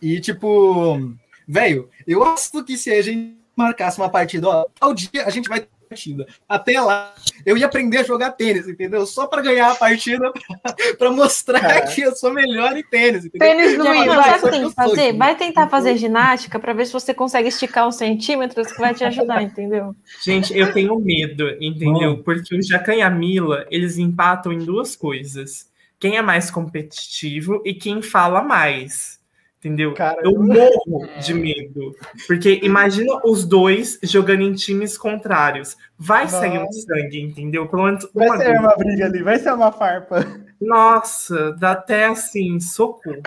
E 0.00 0.20
tipo, 0.20 1.14
velho, 1.48 1.88
eu 2.06 2.22
acho 2.22 2.62
que 2.64 2.76
se 2.76 2.92
a 2.92 3.00
gente 3.00 3.36
marcasse 3.56 3.98
uma 3.98 4.10
partida, 4.10 4.48
ó, 4.48 4.66
ao 4.78 4.92
dia 4.92 5.24
a 5.24 5.30
gente 5.30 5.48
vai 5.48 5.66
partida. 5.86 6.26
Até 6.48 6.80
lá, 6.80 7.14
eu 7.44 7.56
ia 7.56 7.66
aprender 7.66 7.98
a 7.98 8.02
jogar 8.02 8.32
tênis, 8.32 8.68
entendeu? 8.68 9.06
Só 9.06 9.26
para 9.26 9.42
ganhar 9.42 9.70
a 9.70 9.74
partida, 9.74 10.32
para 10.98 11.10
mostrar 11.10 11.64
é. 11.64 11.80
que 11.82 12.00
eu 12.02 12.14
sou 12.14 12.32
melhor 12.32 12.76
em 12.76 12.82
tênis. 12.82 13.24
Entendeu? 13.24 13.48
Tênis 13.48 13.78
não, 13.78 13.94
ia. 13.94 14.14
Sabe 14.22 14.38
o 14.38 14.42
que 14.42 14.50
tem 14.50 14.68
que 14.68 14.74
fazer? 14.74 15.12
Vai 15.16 15.36
tentar 15.36 15.68
fazer 15.68 15.96
ginástica 15.96 16.58
para 16.58 16.72
ver 16.72 16.86
se 16.86 16.92
você 16.92 17.14
consegue 17.14 17.48
esticar 17.48 17.86
uns 17.86 17.96
centímetros 17.96 18.72
que 18.72 18.80
vai 18.80 18.94
te 18.94 19.04
ajudar, 19.04 19.42
entendeu? 19.42 19.94
Gente, 20.22 20.56
eu 20.56 20.72
tenho 20.72 20.98
medo, 20.98 21.48
entendeu? 21.60 22.22
Porque 22.22 22.56
o 22.56 22.62
Jacan 22.62 22.96
e 22.96 23.02
a 23.02 23.10
Mila, 23.10 23.66
eles 23.70 23.98
empatam 23.98 24.52
em 24.52 24.58
duas 24.58 24.96
coisas. 24.96 25.70
Quem 25.98 26.16
é 26.16 26.22
mais 26.22 26.50
competitivo 26.50 27.62
e 27.64 27.72
quem 27.74 28.02
fala 28.02 28.42
mais. 28.42 29.18
Entendeu? 29.58 29.94
Cara, 29.94 30.20
eu 30.22 30.32
morro 30.32 31.08
de 31.20 31.34
medo. 31.34 31.94
Porque 32.26 32.60
imagina 32.62 33.20
os 33.24 33.44
dois 33.44 33.98
jogando 34.02 34.42
em 34.42 34.52
times 34.52 34.96
contrários. 34.96 35.76
Vai 35.98 36.24
Nossa. 36.24 36.40
sair 36.40 36.58
um 36.58 36.70
sangue, 36.72 37.22
entendeu? 37.22 37.66
Pelo 37.66 37.84
menos 37.84 38.08
vai 38.14 38.28
ser 38.38 38.44
vez. 38.44 38.60
uma 38.60 38.76
briga 38.76 39.06
ali, 39.06 39.22
vai 39.22 39.38
ser 39.38 39.52
uma 39.52 39.72
farpa. 39.72 40.26
Nossa, 40.60 41.52
dá 41.52 41.72
até 41.72 42.06
assim, 42.06 42.60
socorro. 42.60 43.22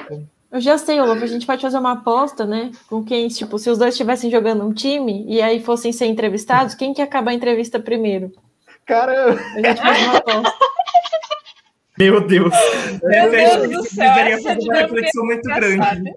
Eu 0.52 0.60
já 0.60 0.78
sei, 0.78 1.00
Olavo, 1.00 1.24
a 1.24 1.28
gente 1.28 1.46
pode 1.46 1.62
fazer 1.62 1.78
uma 1.78 1.92
aposta, 1.92 2.46
né? 2.46 2.72
Com 2.88 3.04
quem, 3.04 3.28
tipo, 3.28 3.60
se 3.60 3.70
os 3.70 3.78
dois 3.78 3.94
estivessem 3.94 4.32
jogando 4.32 4.64
um 4.64 4.74
time 4.74 5.26
e 5.28 5.42
aí 5.42 5.62
fossem 5.62 5.92
ser 5.92 6.06
entrevistados, 6.06 6.74
quem 6.74 6.94
que 6.94 7.02
acaba 7.02 7.30
a 7.30 7.34
entrevista 7.34 7.80
primeiro? 7.80 8.32
Caramba! 8.86 9.40
A 9.56 9.62
gente 9.62 9.82
faz 9.82 10.04
uma 10.04 10.18
aposta. 10.18 10.54
Meu 12.00 12.22
Deus! 12.22 12.54
Meu 13.04 13.30
Deus 13.30 13.70
do 13.70 13.90
céu! 13.90 14.06
Essa 14.06 14.56
fazer 14.56 14.70
uma 14.70 14.76
reflexão 14.76 15.26
muito 15.26 15.44
grande. 15.44 16.14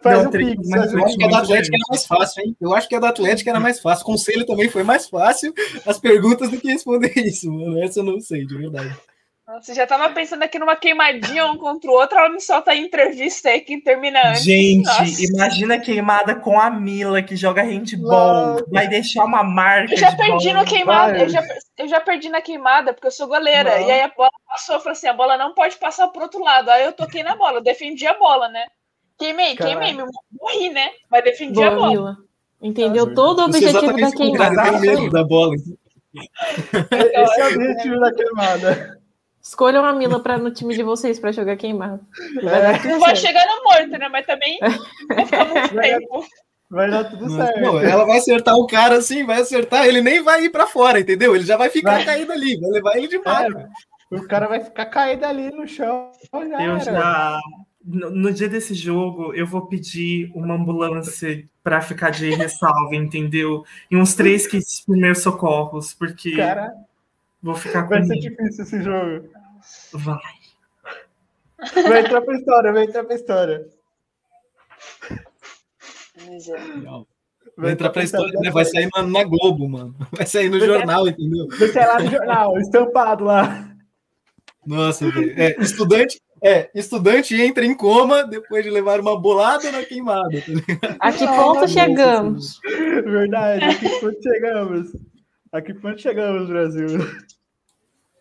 Faz 0.00 0.18
não, 0.18 0.28
um 0.28 0.30
pix, 0.30 0.70
eu 0.70 1.04
acho 1.04 1.16
que 1.16 1.24
a 1.24 1.28
da 1.28 1.38
Atlética 1.38 1.76
era 1.76 1.84
mais 1.90 2.06
fácil, 2.06 2.42
hein? 2.42 2.56
Eu 2.60 2.74
acho 2.74 2.88
que 2.88 2.94
a 2.94 3.00
da 3.00 3.08
Atlética 3.08 3.50
era 3.50 3.60
mais 3.60 3.80
fácil. 3.80 4.02
O 4.04 4.06
conselho 4.06 4.46
também 4.46 4.70
foi 4.70 4.82
mais 4.82 5.08
fácil 5.08 5.52
as 5.84 5.98
perguntas 5.98 6.50
do 6.50 6.58
que 6.58 6.72
responder 6.72 7.12
isso, 7.16 7.50
mano. 7.52 7.82
Essa 7.82 8.00
eu 8.00 8.04
não 8.04 8.20
sei, 8.20 8.46
de 8.46 8.56
verdade. 8.56 8.96
Você 9.60 9.74
já 9.74 9.86
tava 9.86 10.08
pensando 10.10 10.42
aqui 10.42 10.58
numa 10.58 10.76
queimadinha 10.76 11.46
um 11.46 11.56
contra 11.56 11.90
o 11.90 11.94
outro, 11.94 12.18
ela 12.18 12.28
me 12.28 12.40
solta 12.40 12.70
a 12.70 12.76
entrevista 12.76 13.50
aí 13.50 13.60
que 13.60 13.80
termina 13.80 14.30
antes. 14.30 14.44
Gente, 14.44 14.84
Nossa. 14.84 15.24
imagina 15.24 15.78
queimada 15.78 16.34
com 16.34 16.58
a 16.58 16.70
Mila 16.70 17.22
que 17.22 17.36
joga 17.36 17.62
handball. 17.62 18.64
Vai 18.68 18.88
deixar 18.88 19.24
uma 19.24 19.42
marca. 19.42 19.92
Eu 19.92 19.98
já 19.98 20.14
perdi 20.14 20.48
bola. 20.48 20.60
no 20.60 20.68
queimada, 20.68 21.18
eu 21.18 21.28
já, 21.28 21.42
eu 21.78 21.88
já 21.88 22.00
perdi 22.00 22.28
na 22.28 22.40
queimada, 22.40 22.94
porque 22.94 23.06
eu 23.06 23.12
sou 23.12 23.26
goleira. 23.26 23.78
Não. 23.78 23.86
E 23.86 23.90
aí 23.90 24.00
a 24.00 24.08
bola 24.08 24.30
passou, 24.48 24.76
eu 24.76 24.80
falei 24.80 24.92
assim: 24.92 25.08
a 25.08 25.14
bola 25.14 25.36
não 25.36 25.54
pode 25.54 25.76
passar 25.76 26.08
pro 26.08 26.22
outro 26.22 26.42
lado. 26.42 26.70
Aí 26.70 26.84
eu 26.84 26.92
toquei 26.92 27.22
na 27.22 27.36
bola, 27.36 27.58
eu 27.58 27.62
defendi 27.62 28.06
a 28.06 28.14
bola, 28.18 28.48
né? 28.48 28.66
Queimei, 29.18 29.56
queimei, 29.56 29.94
morri, 30.40 30.70
né? 30.70 30.90
Mas 31.10 31.24
defendi 31.24 31.54
Boa, 31.54 31.66
a 31.66 31.74
bola. 31.74 31.90
Mila. 31.90 32.16
Entendeu 32.60 33.04
Nossa, 33.06 33.14
todo 33.16 33.40
o 33.40 33.44
objetivo 33.44 33.96
da 33.96 34.10
queimada. 34.12 34.78
medo 34.78 35.10
da 35.10 35.24
bola. 35.24 35.54
Esse 35.54 37.40
é 37.40 37.44
o 37.44 37.54
objetivo 37.54 38.00
da 38.00 38.14
queimada. 38.14 39.01
Escolham 39.42 39.84
a 39.84 39.92
Mila 39.92 40.20
pra, 40.20 40.38
no 40.38 40.52
time 40.52 40.72
de 40.74 40.84
vocês 40.84 41.18
para 41.18 41.32
jogar 41.32 41.56
queimado. 41.56 42.00
É. 42.38 42.88
Não 42.88 43.00
pode 43.00 43.18
chegar 43.18 43.44
no 43.44 43.64
morto, 43.64 43.98
né? 43.98 44.08
Mas 44.08 44.24
também 44.24 44.58
vai 44.60 45.26
ficar 45.26 45.44
muito 45.46 45.74
tempo. 45.74 46.26
Vai 46.70 46.90
dar 46.90 47.04
tudo 47.04 47.28
certo. 47.28 47.60
Não, 47.60 47.78
ela 47.78 48.06
vai 48.06 48.18
acertar 48.18 48.54
o 48.56 48.66
cara 48.66 48.96
assim, 48.96 49.26
vai 49.26 49.42
acertar, 49.42 49.86
ele 49.86 50.00
nem 50.00 50.22
vai 50.22 50.44
ir 50.44 50.50
para 50.50 50.66
fora, 50.66 51.00
entendeu? 51.00 51.34
Ele 51.34 51.44
já 51.44 51.56
vai 51.56 51.68
ficar 51.68 51.96
vai. 51.96 52.04
caído 52.04 52.32
ali, 52.32 52.58
vai 52.58 52.70
levar 52.70 52.96
ele 52.96 53.08
de 53.08 53.18
marca. 53.18 53.68
É, 54.10 54.16
o 54.16 54.26
cara 54.26 54.46
vai 54.46 54.60
ficar 54.60 54.86
caído 54.86 55.26
ali 55.26 55.50
no 55.50 55.66
chão. 55.66 56.12
Já 56.32 56.64
eu 56.64 56.72
era. 56.72 56.80
já 56.80 57.40
no, 57.84 58.10
no, 58.10 58.32
dia 58.32 58.48
desse 58.48 58.74
jogo, 58.74 59.34
eu 59.34 59.46
vou 59.46 59.66
pedir 59.66 60.30
uma 60.34 60.54
ambulância 60.54 61.44
para 61.62 61.80
ficar 61.80 62.10
de 62.10 62.30
ressalva, 62.30 62.94
entendeu? 62.94 63.64
E 63.90 63.96
uns 63.96 64.14
três 64.14 64.46
kits 64.48 64.78
de 64.78 64.86
primeiros 64.86 65.22
socorros, 65.22 65.92
porque 65.92 66.36
Cara, 66.36 66.72
vou 67.42 67.54
ficar 67.54 67.82
com. 67.82 67.90
Vai 67.90 68.04
ser 68.04 68.18
difícil 68.18 68.64
esse 68.64 68.82
jogo. 68.82 69.28
Vai. 69.92 70.20
Vai 71.74 72.00
entrar 72.00 72.20
pra 72.22 72.34
história, 72.34 72.72
vai 72.72 72.84
entrar 72.84 73.04
pra 73.04 73.14
história. 73.14 73.66
Vai 77.56 77.72
entrar 77.72 77.90
pra 77.90 78.02
história, 78.02 78.40
né? 78.40 78.50
Vai 78.50 78.64
sair 78.64 78.88
na, 78.94 79.02
na, 79.02 79.24
Globo, 79.24 79.68
mano. 79.68 79.94
Vai 80.10 80.26
sair 80.26 80.48
no 80.48 80.58
jornal, 80.58 81.06
entendeu? 81.06 81.46
Vai 81.48 81.68
sair 81.68 81.86
lá 81.86 82.00
no 82.00 82.10
jornal, 82.10 82.58
estampado 82.58 83.24
lá. 83.24 83.68
Nossa. 84.66 85.06
É, 85.36 85.60
estudante, 85.60 86.20
é, 86.42 86.70
estudante 86.74 87.40
entra 87.40 87.64
em 87.64 87.74
coma 87.74 88.24
depois 88.24 88.64
de 88.64 88.70
levar 88.70 89.00
uma 89.00 89.18
bolada 89.18 89.70
na 89.70 89.84
queimada. 89.84 90.42
Tá 90.80 90.96
a 90.98 91.12
que 91.12 91.26
ponto 91.26 91.68
chegamos? 91.68 92.60
Verdade, 92.64 93.64
a 93.64 93.74
que 93.74 93.88
ponto 94.00 94.22
chegamos? 94.22 94.92
A 95.52 95.60
que 95.60 95.74
ponto 95.74 96.00
chegamos, 96.00 96.48
Brasil? 96.48 96.88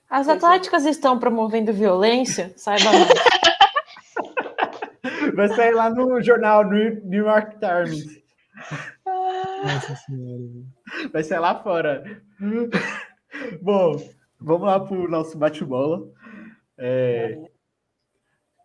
As 0.10 0.28
atléticas 0.28 0.86
estão 0.86 1.18
promovendo 1.18 1.72
violência, 1.72 2.54
saiba 2.58 2.92
mais. 2.92 3.08
Vai 5.34 5.48
sair 5.48 5.72
lá 5.72 5.90
no 5.90 6.22
jornal 6.22 6.66
New 6.66 7.26
York 7.26 7.58
Times. 7.60 8.22
Nossa 9.06 9.96
senhora. 9.96 10.44
Vai 11.14 11.24
sair 11.24 11.40
lá 11.40 11.64
fora. 11.64 12.04
Bom, 13.62 13.96
vamos 14.38 14.68
lá 14.68 14.82
para 14.82 14.98
o 14.98 15.08
nosso 15.08 15.38
bate-bola. 15.38 16.02
É, 16.78 17.50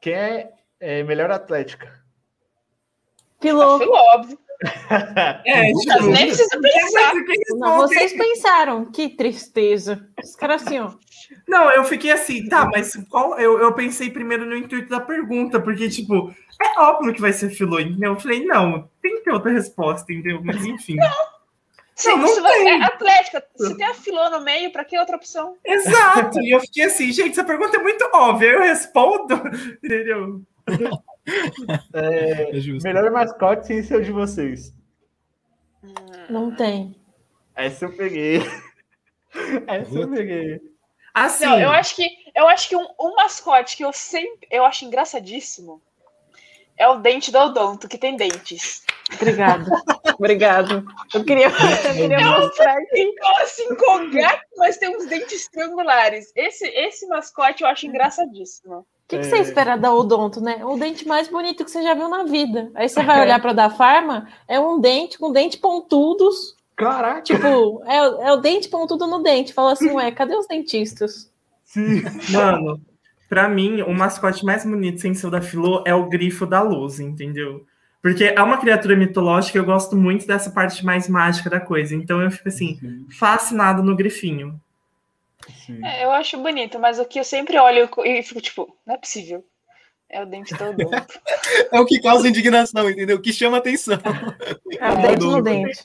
quem 0.00 0.14
é, 0.14 0.52
é 0.80 1.04
melhor 1.04 1.30
atlética? 1.30 2.04
Pilou, 3.40 3.80
óbvio. 3.88 4.45
É, 5.44 5.72
tipo, 5.72 6.06
nem 6.06 6.26
precisa 6.26 6.60
pensar. 6.60 7.12
Não, 7.56 7.78
vocês 7.78 8.12
pensaram, 8.12 8.84
que 8.86 9.10
tristeza. 9.10 10.08
Os 10.22 10.34
caras 10.34 10.62
assim, 10.62 10.78
ó. 10.78 10.92
Não, 11.46 11.70
eu 11.70 11.84
fiquei 11.84 12.10
assim, 12.10 12.48
tá, 12.48 12.66
mas 12.66 12.96
qual. 13.08 13.38
Eu, 13.38 13.58
eu 13.58 13.72
pensei 13.74 14.10
primeiro 14.10 14.46
no 14.46 14.56
intuito 14.56 14.88
da 14.88 15.00
pergunta, 15.00 15.60
porque, 15.60 15.88
tipo, 15.88 16.34
é 16.60 16.80
óbvio 16.80 17.12
que 17.12 17.20
vai 17.20 17.32
ser 17.32 17.50
filô, 17.50 17.78
entendeu? 17.78 18.12
Eu 18.12 18.20
falei, 18.20 18.44
não, 18.44 18.88
tem 19.02 19.16
que 19.16 19.24
ter 19.24 19.32
outra 19.32 19.52
resposta, 19.52 20.12
entendeu? 20.12 20.40
Mas 20.42 20.64
enfim. 20.64 20.96
Não. 20.96 21.36
Sim, 21.94 22.10
não, 22.10 22.36
não 22.36 22.42
tem. 22.42 22.68
é 22.68 22.84
atlética. 22.84 23.42
Se 23.56 23.74
tem 23.74 23.86
a 23.86 23.94
filô 23.94 24.28
no 24.28 24.42
meio, 24.42 24.70
para 24.70 24.84
que 24.84 24.98
outra 24.98 25.16
opção? 25.16 25.56
Exato. 25.64 26.38
e 26.40 26.54
eu 26.54 26.60
fiquei 26.60 26.84
assim, 26.84 27.10
gente, 27.10 27.30
essa 27.30 27.44
pergunta 27.44 27.78
é 27.78 27.82
muito 27.82 28.06
óbvia. 28.12 28.48
Eu 28.48 28.60
respondo, 28.60 29.34
entendeu? 29.82 30.42
É, 31.92 32.56
é 32.56 32.82
melhor 32.84 33.10
mascote 33.10 33.66
sem 33.66 33.82
ser 33.82 33.96
o 33.96 34.04
de 34.04 34.12
vocês. 34.12 34.72
Não 36.30 36.54
tem. 36.54 36.94
Essa 37.54 37.86
eu 37.86 37.96
peguei. 37.96 38.38
Essa 39.66 39.98
eu 39.98 40.10
peguei. 40.10 40.60
Assim, 41.14 41.46
não, 41.46 41.58
eu 41.58 41.70
acho 41.70 41.96
que 41.96 42.08
eu 42.34 42.46
acho 42.46 42.68
que 42.68 42.76
um, 42.76 42.86
um 43.00 43.14
mascote 43.14 43.76
que 43.76 43.84
eu 43.84 43.92
sempre 43.92 44.46
eu 44.50 44.64
acho 44.64 44.84
engraçadíssimo 44.84 45.80
é 46.76 46.86
o 46.86 46.98
dente 46.98 47.32
do 47.32 47.38
odonto, 47.38 47.88
que 47.88 47.96
tem 47.96 48.16
dentes. 48.16 48.84
Obrigado. 49.14 49.70
Obrigado. 50.18 50.84
Eu 51.14 51.24
queria, 51.24 51.46
eu 51.46 51.94
queria 51.94 52.20
mostrar 52.20 52.76
aqui. 52.76 53.00
Então, 53.00 53.36
assim, 53.38 53.74
com 53.76 54.10
gato, 54.10 54.44
mas 54.56 54.76
tem 54.76 54.94
uns 54.94 55.06
dentes 55.06 55.48
triangulares. 55.48 56.30
Esse, 56.36 56.66
esse 56.66 57.06
mascote 57.06 57.62
eu 57.62 57.68
acho 57.68 57.86
engraçadíssimo. 57.86 58.86
O 59.06 59.08
que, 59.08 59.18
que 59.18 59.24
você 59.24 59.36
espera 59.38 59.76
da 59.76 59.94
odonto, 59.94 60.40
né? 60.40 60.64
O 60.64 60.76
dente 60.76 61.06
mais 61.06 61.28
bonito 61.28 61.64
que 61.64 61.70
você 61.70 61.80
já 61.80 61.94
viu 61.94 62.08
na 62.08 62.24
vida. 62.24 62.70
Aí 62.74 62.88
você 62.88 63.02
vai 63.02 63.20
olhar 63.22 63.40
para 63.40 63.52
da 63.52 63.70
Farma, 63.70 64.26
é 64.48 64.58
um 64.58 64.80
dente 64.80 65.16
com 65.16 65.32
dentes 65.32 65.60
pontudos. 65.60 66.56
Caraca! 66.76 67.22
Tipo, 67.22 67.82
é, 67.86 67.96
é 68.28 68.32
o 68.32 68.36
dente 68.38 68.68
pontudo 68.68 69.06
no 69.06 69.22
dente. 69.22 69.54
Fala 69.54 69.72
assim, 69.72 69.90
ué, 69.92 70.10
cadê 70.10 70.36
os 70.36 70.48
dentistas? 70.48 71.30
Sim. 71.64 72.02
Mano, 72.30 72.80
Pra 73.28 73.48
mim, 73.48 73.82
o 73.82 73.92
mascote 73.92 74.44
mais 74.44 74.64
bonito 74.64 75.00
sem 75.00 75.12
ser 75.12 75.26
o 75.26 75.30
da 75.30 75.42
Filô 75.42 75.82
é 75.84 75.94
o 75.94 76.08
grifo 76.08 76.46
da 76.46 76.62
luz, 76.62 77.00
entendeu? 77.00 77.66
Porque 78.00 78.24
é 78.24 78.40
uma 78.40 78.58
criatura 78.58 78.94
mitológica, 78.94 79.58
eu 79.58 79.64
gosto 79.64 79.96
muito 79.96 80.26
dessa 80.26 80.50
parte 80.50 80.84
mais 80.84 81.08
mágica 81.08 81.50
da 81.50 81.58
coisa. 81.58 81.94
Então 81.94 82.22
eu 82.22 82.30
fico 82.30 82.48
assim, 82.48 82.78
uhum. 82.82 83.06
fascinado 83.10 83.82
no 83.82 83.96
grifinho. 83.96 84.60
É, 85.84 86.04
eu 86.04 86.10
acho 86.10 86.38
bonito, 86.38 86.78
mas 86.78 86.98
o 86.98 87.04
que 87.04 87.20
eu 87.20 87.24
sempre 87.24 87.58
olho 87.58 87.88
e 88.04 88.22
fico 88.22 88.40
tipo, 88.40 88.76
não 88.86 88.94
é 88.94 88.98
possível. 88.98 89.44
É 90.08 90.22
o 90.22 90.26
dente 90.26 90.56
todo. 90.56 90.76
é 91.72 91.80
o 91.80 91.86
que 91.86 92.00
causa 92.00 92.28
indignação, 92.28 92.88
entendeu? 92.88 93.16
O 93.16 93.20
que 93.20 93.32
chama 93.32 93.58
atenção. 93.58 93.98
É 94.78 94.90
o 94.90 94.96
dente 94.96 95.24
no 95.24 95.42
dente. 95.42 95.84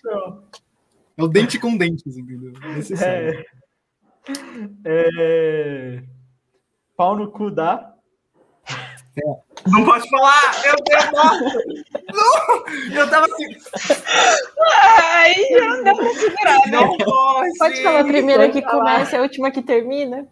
É 1.18 1.24
o 1.24 1.28
dente 1.28 1.60
com 1.60 1.78
dentes, 1.78 2.18
entendeu? 2.18 2.54
É. 3.02 3.46
é 4.86 6.04
pau 6.96 7.16
no 7.16 7.32
cu 7.32 7.50
dá. 7.50 7.96
Não 9.68 9.86
pode 9.86 10.10
falar! 10.10 10.62
Meu 10.64 10.76
Deus, 10.84 11.12
não! 11.12 11.40
não! 12.14 13.00
Eu 13.00 13.10
tava 13.10 13.26
assim. 13.26 13.46
Ai, 14.60 15.36
não 15.52 15.84
Não 16.72 16.98
pode. 16.98 17.58
Pode 17.58 17.84
falar 17.84 18.00
a 18.00 18.04
primeira 18.04 18.44
pode 18.44 18.54
que 18.54 18.62
falar. 18.62 18.80
começa 18.80 19.16
e 19.16 19.20
a 19.20 19.22
última 19.22 19.52
que 19.52 19.62
termina? 19.62 20.28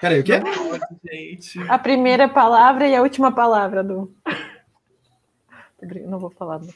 Peraí, 0.00 0.20
o 0.20 0.24
quê? 0.24 0.40
Gente. 1.04 1.60
A 1.68 1.78
primeira 1.78 2.28
palavra 2.28 2.86
e 2.86 2.96
a 2.96 3.02
última 3.02 3.32
palavra 3.32 3.84
do. 3.84 4.14
Não 6.06 6.18
vou 6.18 6.30
falar. 6.30 6.60
Não. 6.60 6.68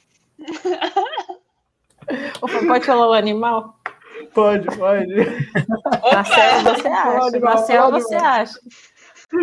Pode 2.66 2.85
falar 2.85 3.09
o 3.09 3.12
animal? 3.15 3.78
Pode, 4.35 4.66
pode. 4.77 5.15
Selva 6.27 6.74
você 6.77 6.89
acha. 6.89 7.40
Pode. 7.40 8.02
você 8.02 8.15
acha. 8.15 8.61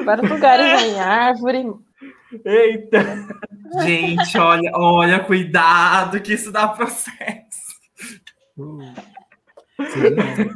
Vários 0.06 0.30
lugares 0.30 0.84
em 0.84 1.00
árvore. 1.00 1.66
Eita. 2.46 3.28
Gente, 3.84 4.38
olha, 4.38 4.72
olha, 4.74 5.20
cuidado, 5.20 6.20
que 6.20 6.34
isso 6.34 6.52
dá 6.52 6.68
processo. 6.68 7.62
Não. 8.58 8.94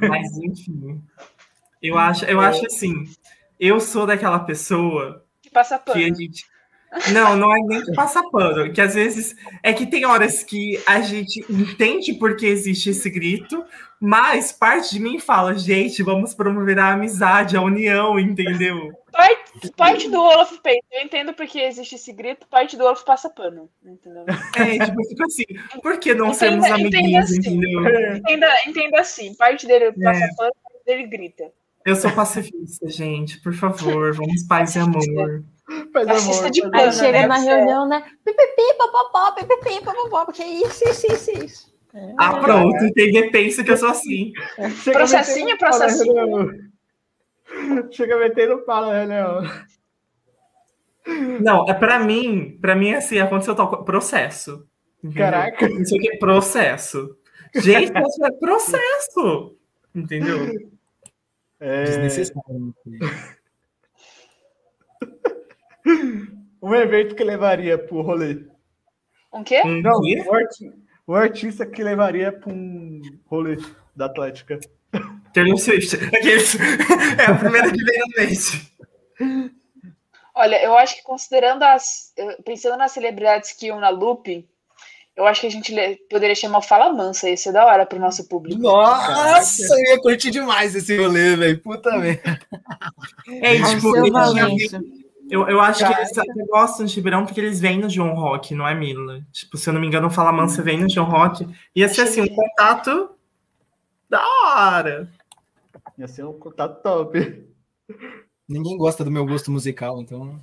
Mas 0.10 0.38
enfim. 0.38 1.02
Eu 1.82 1.98
acho, 1.98 2.26
eu 2.26 2.40
acho 2.42 2.66
assim. 2.66 3.06
Eu 3.60 3.80
sou 3.80 4.06
daquela 4.06 4.40
pessoa 4.40 5.26
Que 5.42 5.50
passa 5.50 5.80
pano. 5.80 5.98
que 5.98 6.06
a 6.06 6.14
gente. 6.14 6.46
Não, 7.12 7.36
não 7.36 7.56
é 7.56 7.60
nem 7.62 7.84
que 7.84 7.94
passa 7.94 8.22
pano, 8.30 8.72
que 8.72 8.82
às 8.82 8.94
vezes 8.96 9.36
é 9.64 9.74
que 9.74 9.86
tem 9.86 10.06
horas 10.06 10.44
que 10.44 10.82
a 10.86 11.02
gente 11.02 11.46
entende 11.50 12.14
porque 12.14 12.46
existe 12.46 12.90
esse 12.90 13.10
grito, 13.10 13.64
mas 14.00 14.52
parte 14.52 14.94
de 14.94 15.00
mim 15.00 15.20
fala, 15.20 15.54
gente, 15.56 16.04
vamos 16.04 16.34
promover 16.34 16.78
a 16.80 16.92
amizade, 16.94 17.56
a 17.58 17.62
união, 17.62 18.20
entendeu? 18.20 18.92
Parte, 19.12 19.72
parte 19.78 20.10
do 20.10 20.20
Olaf 20.22 20.52
pensa, 20.62 20.82
eu 20.92 21.02
entendo 21.04 21.34
porque 21.34 21.60
existe 21.60 21.96
esse 21.96 22.12
grito, 22.12 22.46
parte 22.48 22.76
do 22.76 22.84
Olaf 22.84 23.04
passa 23.04 23.30
pano. 23.30 23.70
Entendeu? 23.86 24.26
É, 24.58 24.86
tipo, 24.86 25.24
assim, 25.24 25.46
por 25.82 25.98
que 26.00 26.14
não 26.14 26.28
Entenda- 26.28 26.38
sermos 26.40 26.66
amiguinhos, 26.72 27.26
assim. 27.32 27.38
entendeu? 27.40 28.16
Entenda, 28.18 28.48
entenda 28.68 29.00
assim, 29.00 29.34
parte 29.36 29.66
dele 29.66 29.94
passa 29.94 30.28
pano, 30.36 30.52
parte 30.64 30.86
dele 30.86 31.08
grita. 31.08 31.46
Eu 31.86 31.96
sou 31.96 32.12
pacifista, 32.12 32.90
gente, 32.90 33.40
por 33.42 33.54
favor, 33.54 34.14
vamos 34.14 34.44
paz 34.48 34.76
e 34.76 34.80
amor. 34.80 35.44
Faz 35.92 36.08
Assista 36.08 36.40
amor. 36.42 36.52
de 36.52 36.62
faz 36.62 36.72
pano, 36.72 36.76
Aí 36.76 36.82
amor. 36.84 36.94
chega 36.94 37.20
né? 37.22 37.28
na 37.28 37.36
Certo. 37.40 37.48
reunião, 37.56 37.88
né? 37.88 38.04
Pipipi, 38.24 38.78
papapó, 38.78 39.32
pipipi, 39.32 39.84
papapó, 39.84 40.26
porque 40.26 40.44
isso, 40.44 40.84
isso, 40.88 41.08
isso, 41.12 41.32
isso. 41.44 41.76
É. 41.94 42.14
Ah, 42.20 42.38
pronto, 42.40 42.76
entender, 42.84 43.32
pensa 43.32 43.64
que 43.64 43.72
eu 43.72 43.78
sou 43.78 43.90
assim. 43.90 44.34
Chega 44.84 45.00
Processinho, 45.00 45.58
processinho. 45.58 46.50
Chega 47.92 48.18
metendo 48.18 48.64
na 48.68 48.94
reunião. 48.94 49.42
Não, 51.40 51.66
é 51.70 51.74
pra 51.74 52.00
mim, 52.00 52.58
pra 52.60 52.76
mim, 52.76 52.94
assim, 52.94 53.18
aconteceu 53.20 53.56
tal. 53.56 53.84
Processo. 53.86 54.68
entendeu? 55.04 55.24
Caraca. 55.24 55.66
Isso 55.72 55.96
aqui 55.96 56.10
é 56.14 56.18
processo. 56.18 57.16
Gente, 57.56 57.94
isso 57.98 58.26
é 58.26 58.32
processo. 58.40 59.56
Entendeu? 59.94 60.70
É, 61.60 61.84
Desnecessário. 61.84 62.76
Um 66.62 66.74
evento 66.76 67.16
que 67.16 67.24
levaria 67.24 67.78
pro 67.78 68.02
rolê. 68.02 68.44
Um 69.34 69.44
quê? 69.44 69.62
Um 69.66 69.82
Não, 69.82 70.02
quê? 70.02 70.24
o, 70.26 70.34
arti- 70.34 70.72
o 71.08 71.14
artista 71.16 71.66
que 71.66 71.84
levaria 71.84 72.32
pra 72.32 72.52
um 72.54 73.02
rolê 73.26 73.58
da 73.96 74.06
Atlética. 74.06 74.60
Taylor 75.34 75.58
Swift. 75.58 75.98
É 77.20 77.26
a 77.32 77.36
primeira 77.36 77.70
que 77.72 77.84
vem 77.84 78.00
na 78.00 78.24
mente. 78.24 78.72
Olha, 80.34 80.62
eu 80.64 80.78
acho 80.78 80.96
que 80.98 81.04
considerando 81.04 81.64
as. 81.64 82.14
Pensando 82.46 82.78
nas 82.78 82.92
celebridades 82.92 83.52
que 83.54 83.68
iam 83.68 83.80
na 83.80 83.90
Loop, 83.90 84.48
eu 85.16 85.26
acho 85.26 85.42
que 85.42 85.48
a 85.48 85.52
gente 85.52 85.74
poderia 86.10 86.36
chamar 86.36 86.58
o 86.60 86.62
Fala 86.62 86.92
Mansa, 86.94 87.30
ia 87.30 87.38
ser 87.38 87.52
da 87.54 87.66
hora 87.66 87.86
pro 87.86 88.00
nosso 88.00 88.28
público. 88.28 88.62
Nossa, 88.62 89.64
eu 89.74 89.96
ia 89.96 90.02
curtir 90.02 90.32
demais 90.32 90.76
esse 90.76 90.98
rolê, 90.98 91.36
velho. 91.36 91.62
Puta 91.62 91.98
merda. 91.98 92.40
É, 93.42 93.56
tipo, 93.56 93.92
eu, 95.30 95.48
eu 95.48 95.60
acho 95.60 95.86
que 95.86 95.94
eles 95.94 96.18
até 96.18 96.46
gostam 96.46 96.86
de 96.86 96.96
Ribeirão 96.96 97.26
porque 97.26 97.40
eles 97.40 97.60
vêm 97.60 97.80
no 97.80 97.90
João 97.90 98.14
Rock, 98.14 98.54
não 98.54 98.68
é 98.68 98.76
Mila. 98.76 99.26
Tipo, 99.32 99.58
se 99.58 99.70
eu 99.70 99.74
não 99.74 99.82
me 99.82 99.88
engano, 99.88 100.08
o 100.08 100.12
Fala 100.12 100.32
Mansa 100.32 100.62
vem 100.62 100.80
no 100.80 100.90
João 100.90 101.10
Rock. 101.10 101.48
Ia 101.76 101.90
ser 101.90 102.02
assim, 102.02 102.22
um 102.22 102.28
contato 102.28 103.10
da 104.10 104.22
hora. 104.24 105.10
Ia 105.98 106.08
ser 106.08 106.24
um 106.24 106.34
contato 106.34 106.82
top. 106.82 107.46
Ninguém 108.48 108.78
gosta 108.78 109.04
do 109.04 109.12
meu 109.12 109.26
gosto 109.26 109.50
musical, 109.52 110.00
então. 110.00 110.40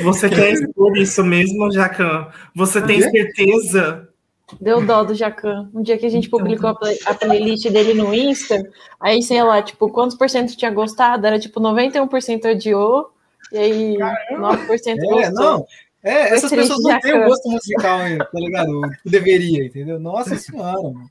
Você 0.00 0.28
quer 0.28 0.50
expor 0.54 0.96
isso 0.96 1.22
mesmo, 1.22 1.70
Jacan? 1.70 2.30
Você 2.56 2.82
tem 2.82 3.00
certeza? 3.02 4.11
Deu 4.60 4.84
dó 4.84 5.02
do 5.04 5.14
Jacan. 5.14 5.68
Um 5.74 5.82
dia 5.82 5.96
que 5.98 6.06
a 6.06 6.10
gente 6.10 6.28
publicou 6.28 6.70
a, 6.70 6.74
play- 6.74 6.98
a 7.06 7.14
playlist 7.14 7.68
dele 7.70 7.94
no 7.94 8.14
Insta, 8.14 8.62
aí, 9.00 9.22
sei 9.22 9.42
lá, 9.42 9.62
tipo, 9.62 9.88
quantos 9.90 10.16
por 10.16 10.28
cento 10.30 10.56
tinha 10.56 10.70
gostado? 10.70 11.26
Era 11.26 11.38
tipo 11.38 11.60
91% 11.60 12.44
odiou, 12.50 13.10
e 13.52 13.58
aí 13.58 13.96
9% 13.98 14.66
gostou. 14.68 15.20
É, 15.20 15.30
não. 15.30 15.66
É, 16.04 16.28
Foi 16.28 16.36
essas 16.38 16.50
pessoas 16.50 16.82
não 16.82 17.00
têm 17.00 17.12
o 17.14 17.28
gosto 17.28 17.48
musical, 17.48 17.98
tá 18.18 18.40
ligado? 18.40 18.80
Que 19.02 19.10
deveria, 19.10 19.64
entendeu? 19.64 20.00
Nossa 20.00 20.36
senhora, 20.36 20.82
mano. 20.82 21.08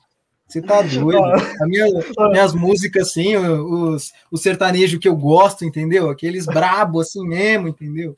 Você 0.48 0.62
tá 0.62 0.82
doido. 0.82 1.22
Minha- 1.62 1.88
minhas 2.30 2.54
músicas, 2.54 3.08
assim, 3.08 3.38
os, 3.38 4.12
o 4.30 4.36
sertanejo 4.38 5.00
que 5.00 5.08
eu 5.08 5.16
gosto, 5.16 5.64
entendeu? 5.64 6.10
Aqueles 6.10 6.46
brabo 6.46 7.00
assim 7.00 7.26
mesmo, 7.26 7.70
entendeu? 7.70 8.14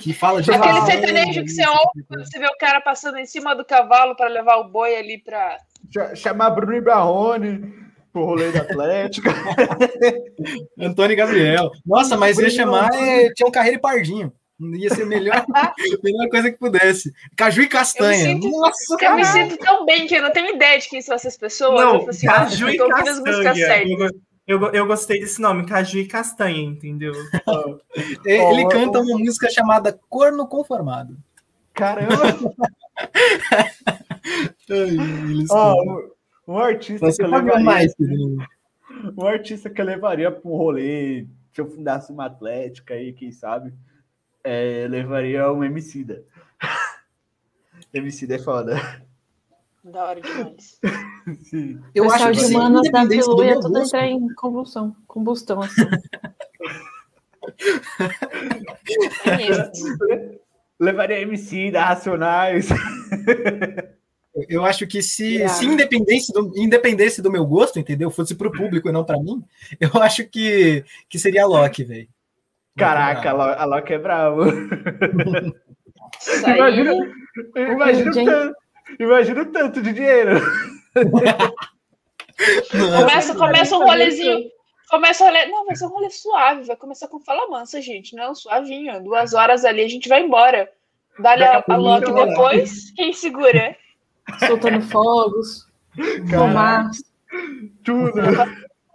Que 0.00 0.12
fala 0.12 0.42
de 0.42 0.50
Aquele 0.50 0.80
sertanejo 0.82 1.42
que 1.44 1.48
você 1.50 1.66
ouve 1.68 2.04
quando 2.08 2.24
você 2.26 2.38
vê 2.38 2.46
o 2.46 2.56
cara 2.58 2.80
passando 2.80 3.16
em 3.18 3.26
cima 3.26 3.54
do 3.54 3.64
cavalo 3.64 4.16
para 4.16 4.28
levar 4.28 4.56
o 4.56 4.68
boi 4.68 4.96
ali 4.96 5.18
pra. 5.22 5.56
Ch- 5.90 6.16
Chamar 6.20 6.50
Bruno 6.50 6.74
e 6.74 6.80
Barrone 6.80 7.72
pro 8.12 8.24
rolê 8.24 8.50
da 8.50 8.60
Atlética. 8.62 9.30
Antônio 10.78 11.12
e 11.12 11.16
Gabriel. 11.16 11.70
Nossa, 11.86 12.16
mas 12.16 12.38
ia 12.38 12.50
chamar 12.50 12.90
é, 12.94 13.32
tinha 13.32 13.46
um 13.46 13.52
carreira 13.52 13.76
e 13.76 13.80
pardinho. 13.80 14.32
Ia 14.60 14.90
ser 14.92 15.02
a 15.02 15.06
melhor, 15.06 15.44
melhor 16.02 16.28
coisa 16.28 16.50
que 16.50 16.58
pudesse. 16.58 17.12
Caju 17.36 17.62
e 17.62 17.68
castanha. 17.68 18.30
Eu 18.30 18.36
me 18.36 18.42
sinto- 18.42 18.58
Nossa, 18.58 18.94
Eu 19.04 19.14
me 19.14 19.22
caralho. 19.22 19.50
sinto 19.50 19.56
tão 19.64 19.86
bem 19.86 20.06
que 20.08 20.14
eu 20.16 20.22
não 20.22 20.32
tenho 20.32 20.56
ideia 20.56 20.76
de 20.80 20.88
quem 20.88 21.00
são 21.00 21.14
essas 21.14 21.36
pessoas. 21.36 21.80
eu 21.80 21.86
Não, 21.86 21.98
falo 22.00 22.10
assim, 22.10 22.26
Caju 22.26 22.66
ah, 22.66 22.72
e 22.72 22.76
eu 22.76 22.96
as 22.96 23.20
músicas 23.20 23.44
Castanha. 23.44 24.10
Eu, 24.48 24.54
eu, 24.56 24.58
go- 24.58 24.66
eu 24.76 24.86
gostei 24.86 25.20
desse 25.20 25.40
nome, 25.40 25.66
Caju 25.66 25.98
e 25.98 26.06
Castanha, 26.06 26.62
entendeu? 26.62 27.12
Ele 28.24 28.66
canta 28.68 28.98
uma 29.00 29.18
música 29.18 29.50
chamada 29.50 29.92
Corno 30.08 30.46
Conformado. 30.48 31.16
Caramba! 31.74 32.16
Cantam. 34.66 35.04
um, 36.46 36.52
um 36.54 36.58
artista 36.58 37.06
Você 37.06 37.22
que 37.22 37.28
eu 37.28 37.30
levaria, 37.30 37.64
mais, 37.64 37.94
um 39.16 39.26
artista 39.26 39.70
que 39.70 39.80
eu 39.80 39.84
levaria 39.84 40.30
para 40.30 40.50
um 40.50 40.56
rolê, 40.56 41.26
se 41.52 41.60
eu 41.60 41.66
fundasse 41.70 42.10
uma 42.12 42.26
Atlética 42.26 42.94
aí, 42.94 43.12
quem 43.12 43.30
sabe, 43.30 43.72
é, 44.42 44.86
levaria 44.88 45.52
um 45.52 45.62
Emicida. 45.62 46.24
Emicida 47.94 48.34
é 48.34 48.38
foda. 48.38 48.76
Da 49.84 50.04
hora 50.04 50.20
demais. 50.20 50.78
Sim. 51.44 51.80
Eu 51.94 52.04
o 52.04 52.08
pessoal 52.10 52.30
acho 52.30 52.40
que 52.40 52.44
de 52.44 52.48
sim, 52.48 52.56
humanas 52.56 52.90
da 52.90 53.00
independente 53.02 53.24
do 53.26 53.36
Pilu 53.36 53.44
ia 53.44 53.50
meu 53.52 53.60
tudo 53.60 53.72
gosto. 53.74 53.86
entrar 53.96 54.06
em 54.08 54.34
convulsão, 54.34 54.96
combustão, 55.06 55.60
assim. 55.62 55.84
Levaria 60.80 61.20
Emicida, 61.20 61.82
Racionais. 61.82 62.68
Eu 64.48 64.64
acho 64.64 64.86
que 64.86 65.02
se, 65.02 65.34
Irado. 65.36 65.52
se 65.54 65.66
independesse, 65.66 66.32
do, 66.32 66.52
independesse 66.56 67.20
do 67.20 67.32
meu 67.32 67.44
gosto, 67.44 67.80
entendeu? 67.80 68.08
Fosse 68.08 68.36
pro 68.36 68.52
público 68.52 68.88
e 68.88 68.92
não 68.92 69.02
pra 69.04 69.18
mim, 69.18 69.42
eu 69.80 69.90
acho 70.00 70.24
que, 70.28 70.84
que 71.08 71.18
seria 71.18 71.42
a 71.42 71.46
Loki, 71.46 71.82
velho. 71.82 72.06
Caraca, 72.76 73.30
a 73.30 73.32
Lo- 73.32 73.42
a 73.42 73.64
Loki 73.64 73.94
é 73.94 73.98
bravo. 73.98 74.42
Imagina, 76.46 76.92
imagina, 77.56 78.10
o 78.10 78.14
Gente. 78.14 78.30
tanto, 78.30 78.56
imagina 78.98 79.42
o 79.42 79.52
tanto 79.52 79.82
de 79.82 79.92
dinheiro. 79.92 80.40
começa, 82.98 83.34
começa 83.34 83.76
um 83.76 83.84
rolezinho. 83.84 84.50
Começa 84.88 85.24
o 85.24 85.26
rolê. 85.26 85.46
Não, 85.46 85.66
vai 85.66 85.76
ser 85.76 85.86
um 85.86 85.90
rolê 85.90 86.10
suave. 86.10 86.64
Vai 86.64 86.76
começar 86.76 87.08
com 87.08 87.20
fala 87.20 87.48
mansa, 87.48 87.80
gente. 87.80 88.16
Não, 88.16 88.34
suavinho. 88.34 89.02
Duas 89.02 89.34
horas 89.34 89.64
ali, 89.64 89.82
a 89.82 89.88
gente 89.88 90.08
vai 90.08 90.22
embora. 90.22 90.70
Dá-lhe 91.18 91.44
a 91.44 91.62
a, 91.66 91.76
Loki 91.76 92.12
depois. 92.12 92.90
Quem 92.92 93.12
segura? 93.12 93.76
Soltando 94.46 94.80
fogos, 94.82 95.66
fumaça. 96.30 97.02
tudo. 97.84 98.20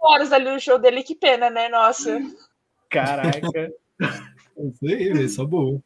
Horas 0.00 0.32
ali 0.32 0.50
no 0.50 0.60
show 0.60 0.78
dele, 0.78 1.02
que 1.02 1.14
pena, 1.14 1.50
né? 1.50 1.68
Nossa. 1.68 2.20
Caraca. 2.90 3.72
Isso 4.56 4.86
aí, 4.86 5.12
velho, 5.12 5.28
só 5.28 5.44
boa. 5.44 5.80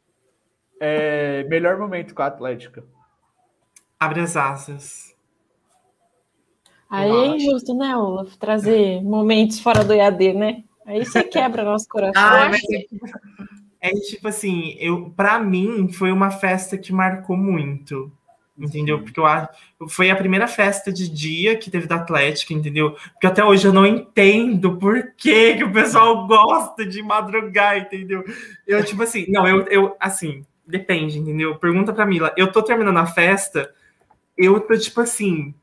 É, 0.79 1.43
melhor 1.45 1.77
momento 1.77 2.13
com 2.13 2.21
a 2.21 2.27
Atlética. 2.27 2.83
Abre 3.99 4.21
as 4.21 4.35
asas. 4.37 5.15
Aí 6.89 7.09
é 7.11 7.27
injusto, 7.27 7.73
né, 7.75 7.95
Olaf? 7.95 8.35
Trazer 8.37 9.01
momentos 9.03 9.59
fora 9.59 9.83
do 9.83 9.93
EAD, 9.93 10.33
né? 10.33 10.63
Aí 10.85 11.05
você 11.05 11.23
quebra 11.23 11.63
nosso 11.63 11.87
coração. 11.87 12.13
Ah, 12.15 12.45
Eu 12.45 12.49
mas 12.49 12.61
acho 12.63 12.73
é, 13.81 13.89
é 13.89 13.93
tipo 13.93 14.27
assim, 14.27 14.75
eu, 14.79 15.11
pra 15.15 15.39
mim 15.39 15.91
foi 15.91 16.11
uma 16.11 16.31
festa 16.31 16.77
que 16.77 16.91
marcou 16.91 17.37
muito. 17.37 18.11
entendeu? 18.57 19.01
Porque 19.03 19.19
eu 19.19 19.25
acho 19.25 19.49
foi 19.89 20.09
a 20.09 20.15
primeira 20.15 20.47
festa 20.47 20.91
de 20.91 21.07
dia 21.09 21.55
que 21.57 21.69
teve 21.71 21.87
da 21.87 21.95
Atlética, 21.97 22.53
entendeu? 22.53 22.95
Porque 23.13 23.27
até 23.27 23.43
hoje 23.43 23.67
eu 23.67 23.73
não 23.73 23.85
entendo 23.85 24.77
por 24.77 25.13
que, 25.15 25.55
que 25.57 25.63
o 25.63 25.71
pessoal 25.71 26.27
gosta 26.27 26.85
de 26.85 27.01
madrugar, 27.03 27.77
entendeu? 27.77 28.23
Eu, 28.67 28.83
tipo 28.83 29.03
assim, 29.03 29.25
não, 29.29 29.47
eu, 29.47 29.65
eu 29.67 29.95
assim, 29.99 30.45
depende, 30.67 31.19
entendeu? 31.19 31.55
Pergunta 31.57 31.93
pra 31.93 32.05
Mila, 32.05 32.33
eu 32.35 32.51
tô 32.51 32.61
terminando 32.63 32.97
a 32.97 33.05
festa, 33.05 33.71
eu 34.39 34.59
tô, 34.59 34.77
tipo 34.77 35.01
assim, 35.01 35.53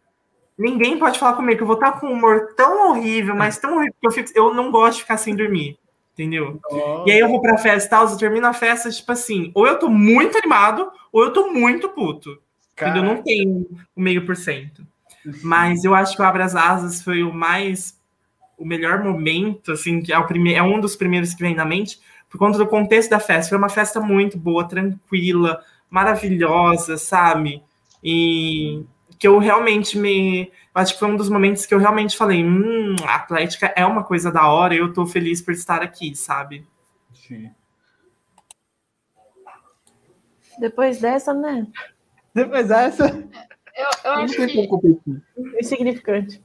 ninguém 0.56 0.98
pode 0.98 1.18
falar 1.18 1.34
comigo 1.34 1.56
que 1.56 1.62
eu 1.62 1.66
vou 1.66 1.76
estar 1.76 1.92
com 1.92 2.06
um 2.06 2.12
humor 2.12 2.54
tão 2.56 2.90
horrível, 2.90 3.34
mas 3.34 3.58
tão 3.58 3.76
horrível, 3.76 3.94
que 4.00 4.06
eu, 4.06 4.12
fico, 4.12 4.30
eu 4.34 4.54
não 4.54 4.70
gosto 4.70 4.96
de 4.96 5.02
ficar 5.02 5.16
sem 5.16 5.34
dormir 5.34 5.78
entendeu? 6.16 6.58
Oh. 6.70 7.04
E 7.06 7.12
aí 7.12 7.18
eu 7.18 7.28
vou 7.28 7.42
pra 7.42 7.58
festa 7.58 7.86
e 7.86 7.90
tal, 7.90 8.08
eu 8.08 8.16
termino 8.16 8.46
a 8.46 8.54
festa, 8.54 8.90
tipo 8.90 9.12
assim, 9.12 9.52
ou 9.54 9.66
eu 9.66 9.78
tô 9.78 9.88
muito 9.90 10.38
animado, 10.38 10.90
ou 11.12 11.22
eu 11.22 11.32
tô 11.32 11.52
muito 11.52 11.90
puto. 11.90 12.40
Cara. 12.74 12.92
Entendeu? 12.92 13.14
Não 13.14 13.22
tem 13.22 13.66
o 13.94 14.00
meio 14.00 14.24
por 14.24 14.34
cento. 14.34 14.86
Mas 15.42 15.84
eu 15.84 15.94
acho 15.94 16.16
que 16.16 16.22
o 16.22 16.24
Abra 16.24 16.44
as 16.44 16.54
Asas 16.54 17.02
foi 17.02 17.22
o 17.22 17.32
mais. 17.32 17.96
O 18.56 18.64
melhor 18.64 19.04
momento, 19.04 19.72
assim, 19.72 20.00
que 20.00 20.12
é, 20.12 20.18
o 20.18 20.26
primeiro, 20.26 20.58
é 20.58 20.62
um 20.62 20.80
dos 20.80 20.96
primeiros 20.96 21.34
que 21.34 21.42
vem 21.42 21.54
na 21.54 21.64
mente, 21.64 22.00
por 22.30 22.38
conta 22.38 22.56
do 22.56 22.66
contexto 22.66 23.10
da 23.10 23.20
festa. 23.20 23.50
Foi 23.50 23.58
uma 23.58 23.68
festa 23.68 24.00
muito 24.00 24.38
boa, 24.38 24.66
tranquila, 24.66 25.62
maravilhosa, 25.90 26.96
sabe? 26.96 27.62
E 28.02 28.84
que 29.18 29.26
eu 29.26 29.38
realmente 29.38 29.98
me. 29.98 30.50
Acho 30.74 30.94
que 30.94 30.98
foi 30.98 31.08
um 31.08 31.16
dos 31.16 31.28
momentos 31.28 31.66
que 31.66 31.74
eu 31.74 31.78
realmente 31.78 32.16
falei: 32.16 32.44
hum, 32.44 32.96
a 33.04 33.16
Atlética 33.16 33.72
é 33.76 33.84
uma 33.84 34.04
coisa 34.04 34.30
da 34.30 34.48
hora 34.48 34.74
e 34.74 34.78
eu 34.78 34.92
tô 34.92 35.06
feliz 35.06 35.40
por 35.40 35.52
estar 35.52 35.82
aqui, 35.82 36.14
sabe? 36.14 36.66
Sim. 37.14 37.50
Depois 40.58 41.00
dessa, 41.00 41.34
né? 41.34 41.66
Depois 42.34 42.68
dessa. 42.68 43.08
Eu, 43.74 43.86
eu 44.04 44.12
acho 44.12 44.36
que. 44.36 44.68
Insignificante. 45.60 46.42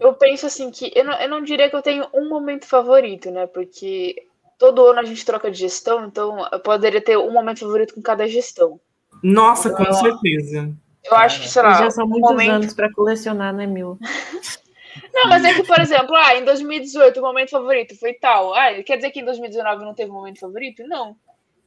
Eu 0.00 0.14
penso 0.14 0.46
assim 0.46 0.70
que 0.70 0.90
eu 0.94 1.04
não, 1.04 1.20
eu 1.20 1.28
não 1.28 1.42
diria 1.42 1.68
que 1.68 1.76
eu 1.76 1.82
tenho 1.82 2.06
um 2.14 2.28
momento 2.28 2.66
favorito, 2.66 3.30
né? 3.30 3.46
Porque 3.46 4.26
todo 4.58 4.86
ano 4.86 5.00
a 5.00 5.04
gente 5.04 5.24
troca 5.24 5.50
de 5.50 5.58
gestão, 5.58 6.06
então 6.06 6.46
eu 6.50 6.60
poderia 6.60 7.00
ter 7.00 7.16
um 7.16 7.32
momento 7.32 7.60
favorito 7.60 7.94
com 7.94 8.02
cada 8.02 8.26
gestão. 8.26 8.80
Nossa, 9.22 9.70
com 9.70 9.92
certeza. 9.92 10.72
Eu 11.04 11.16
acho 11.16 11.40
que, 11.40 11.48
sei 11.48 11.62
lá. 11.62 11.74
Já 11.74 11.90
são 11.90 12.06
muitos 12.06 12.30
momento... 12.30 12.50
anos 12.50 12.74
para 12.74 12.92
colecionar, 12.92 13.54
né, 13.54 13.66
Mil? 13.66 13.98
Não, 15.12 15.28
mas 15.28 15.44
é 15.44 15.54
que, 15.54 15.62
por 15.64 15.78
exemplo, 15.80 16.14
ah, 16.14 16.36
em 16.36 16.44
2018 16.44 17.18
o 17.18 17.22
momento 17.22 17.50
favorito 17.50 17.98
foi 17.98 18.14
tal. 18.14 18.54
Ah, 18.54 18.82
quer 18.82 18.96
dizer 18.96 19.10
que 19.10 19.20
em 19.20 19.24
2019 19.24 19.84
não 19.84 19.94
teve 19.94 20.10
momento 20.10 20.40
favorito? 20.40 20.86
Não. 20.86 21.16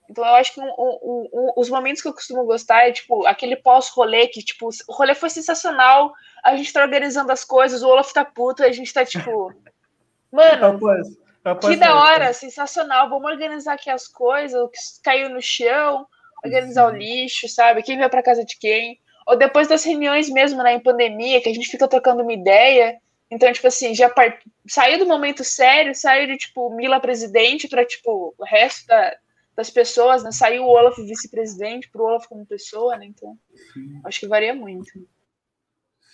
Então 0.09 0.25
eu 0.25 0.35
acho 0.35 0.53
que 0.53 0.59
um, 0.59 0.65
um, 0.65 1.29
um, 1.33 1.53
os 1.55 1.69
momentos 1.69 2.01
que 2.01 2.07
eu 2.07 2.13
costumo 2.13 2.43
gostar 2.45 2.87
é, 2.87 2.91
tipo, 2.91 3.25
aquele 3.25 3.55
pós-rolê 3.55 4.27
que, 4.27 4.43
tipo, 4.43 4.69
o 4.87 4.93
rolê 4.93 5.15
foi 5.15 5.29
sensacional, 5.29 6.13
a 6.43 6.55
gente 6.55 6.71
tá 6.73 6.81
organizando 6.81 7.31
as 7.31 7.43
coisas, 7.43 7.81
o 7.81 7.87
Olaf 7.87 8.11
tá 8.11 8.25
puto, 8.25 8.63
a 8.63 8.71
gente 8.71 8.93
tá, 8.93 9.05
tipo, 9.05 9.53
mano, 10.31 10.65
após, 10.65 11.07
após 11.43 11.73
que 11.73 11.79
da 11.79 11.95
hora, 11.95 12.33
sensacional, 12.33 13.09
vamos 13.09 13.31
organizar 13.31 13.73
aqui 13.73 13.89
as 13.89 14.07
coisas, 14.07 14.59
o 14.61 14.67
que 14.67 14.77
caiu 15.01 15.29
no 15.29 15.41
chão, 15.41 16.05
organizar 16.43 16.87
o 16.87 16.95
lixo, 16.95 17.47
sabe? 17.47 17.83
Quem 17.83 17.97
vai 17.97 18.09
pra 18.09 18.23
casa 18.23 18.43
de 18.43 18.57
quem. 18.57 18.99
Ou 19.25 19.37
depois 19.37 19.67
das 19.67 19.83
reuniões 19.83 20.29
mesmo, 20.29 20.61
né, 20.61 20.73
em 20.73 20.79
pandemia, 20.79 21.41
que 21.41 21.49
a 21.49 21.53
gente 21.53 21.69
fica 21.69 21.87
trocando 21.87 22.23
uma 22.23 22.33
ideia. 22.33 22.97
Então, 23.31 23.51
tipo 23.51 23.67
assim, 23.67 23.95
já 23.95 24.09
part... 24.09 24.37
saiu 24.67 24.99
do 24.99 25.05
momento 25.05 25.43
sério, 25.43 25.95
saiu 25.95 26.27
de, 26.27 26.37
tipo, 26.37 26.75
Mila 26.75 26.99
presidente 26.99 27.67
para 27.67 27.85
tipo, 27.85 28.35
o 28.37 28.45
resto 28.45 28.85
da, 28.85 29.15
das 29.55 29.69
pessoas, 29.69 30.23
né? 30.23 30.31
Saiu 30.31 30.63
o 30.63 30.67
Olaf 30.67 30.97
vice-presidente 30.97 31.89
para 31.89 32.01
o 32.01 32.05
Olaf 32.05 32.27
como 32.27 32.45
pessoa, 32.45 32.97
né? 32.97 33.05
Então, 33.05 33.37
Sim. 33.73 34.01
acho 34.05 34.19
que 34.19 34.27
varia 34.27 34.53
muito. 34.53 34.91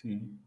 Sim. 0.02 0.38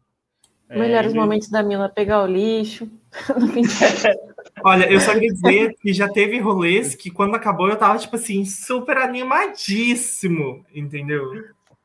É, 0.69 0.79
Melhores 0.79 1.13
momentos 1.13 1.49
da 1.49 1.61
Mila 1.61 1.89
pegar 1.89 2.23
o 2.23 2.27
lixo. 2.27 2.89
Olha, 4.63 4.91
eu 4.91 4.99
só 4.99 5.13
queria 5.13 5.33
dizer 5.33 5.75
que 5.81 5.93
já 5.93 6.07
teve 6.07 6.39
rolês 6.39 6.95
que 6.95 7.11
quando 7.11 7.35
acabou 7.35 7.69
eu 7.69 7.77
tava, 7.77 7.99
tipo 7.99 8.15
assim, 8.15 8.45
super 8.45 8.97
animadíssimo, 8.97 10.65
entendeu? 10.73 11.25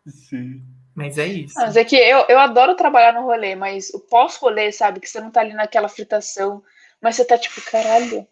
Sim. 0.06 0.62
Mas 0.94 1.16
é 1.16 1.26
isso. 1.26 1.55
Mas 1.56 1.76
é 1.76 1.85
que 1.85 1.97
eu, 1.97 2.24
eu 2.28 2.39
adoro 2.39 2.74
trabalhar 2.74 3.12
no 3.12 3.22
rolê, 3.22 3.55
mas 3.55 3.90
o 3.90 4.01
pós-rolê, 4.01 4.72
sabe? 4.72 4.98
Que 4.98 5.09
você 5.09 5.20
não 5.20 5.30
tá 5.30 5.40
ali 5.40 5.55
naquela 5.55 5.89
fritação, 5.89 6.62
mas 7.01 7.14
você 7.14 7.24
tá 7.24 7.39
tipo, 7.39 7.60
caralho, 7.70 8.26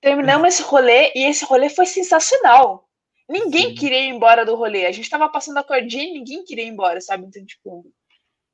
terminamos 0.00 0.48
esse 0.48 0.62
rolê 0.62 1.12
e 1.14 1.28
esse 1.28 1.44
rolê 1.44 1.68
foi 1.68 1.84
sensacional. 1.84 2.88
Ninguém 3.28 3.68
Sim. 3.68 3.74
queria 3.74 4.00
ir 4.00 4.08
embora 4.08 4.46
do 4.46 4.56
rolê. 4.56 4.86
A 4.86 4.92
gente 4.92 5.10
tava 5.10 5.28
passando 5.28 5.58
a 5.58 5.62
cordinha 5.62 6.04
e 6.04 6.12
ninguém 6.14 6.44
queria 6.44 6.64
ir 6.64 6.68
embora, 6.68 6.98
sabe? 7.00 7.26
Então, 7.26 7.44
tipo, 7.44 7.84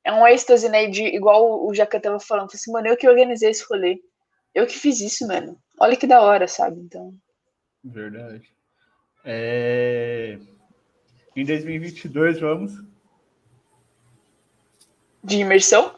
é 0.03 0.11
um 0.11 0.27
êxtase, 0.27 0.67
né? 0.67 0.87
De, 0.87 1.03
igual 1.03 1.65
o 1.65 1.73
Jacan 1.73 2.01
tava 2.01 2.19
falando. 2.19 2.49
Assim, 2.53 2.71
mano, 2.73 2.87
eu 2.87 2.97
que 2.97 3.07
organizei 3.07 3.51
esse 3.51 3.65
rolê. 3.69 3.99
Eu 4.55 4.65
que 4.65 4.79
fiz 4.79 5.01
isso, 5.01 5.27
mano. 5.27 5.59
Olha 5.77 5.97
que 5.97 6.07
da 6.07 6.21
hora, 6.21 6.47
sabe? 6.47 6.79
Então. 6.79 7.13
Verdade. 7.83 8.49
É... 9.25 10.39
Em 11.35 11.43
2022, 11.43 12.39
vamos. 12.39 12.73
De 15.21 15.37
imersão? 15.37 15.93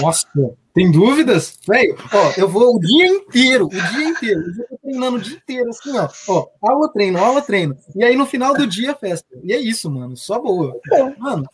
Nossa, 0.00 0.28
tem 0.74 0.92
dúvidas? 0.92 1.58
Velho, 1.66 1.96
ó, 2.12 2.32
eu 2.36 2.48
vou 2.48 2.76
o 2.76 2.78
dia 2.78 3.06
inteiro, 3.06 3.66
o 3.66 3.70
dia 3.70 4.04
inteiro. 4.04 4.40
Eu 4.40 4.68
tô 4.68 4.78
treinando 4.78 5.16
o 5.16 5.20
dia 5.20 5.36
inteiro, 5.36 5.70
assim, 5.70 5.96
ó. 5.96 6.08
Ó, 6.28 6.48
aula, 6.62 6.92
treino, 6.92 7.18
aula, 7.18 7.42
treino. 7.42 7.76
E 7.96 8.04
aí 8.04 8.14
no 8.14 8.26
final 8.26 8.54
do 8.54 8.66
dia, 8.66 8.94
festa. 8.94 9.26
E 9.42 9.52
é 9.52 9.58
isso, 9.58 9.90
mano. 9.90 10.16
Só 10.16 10.38
boa. 10.38 10.78
Mano. 11.18 11.48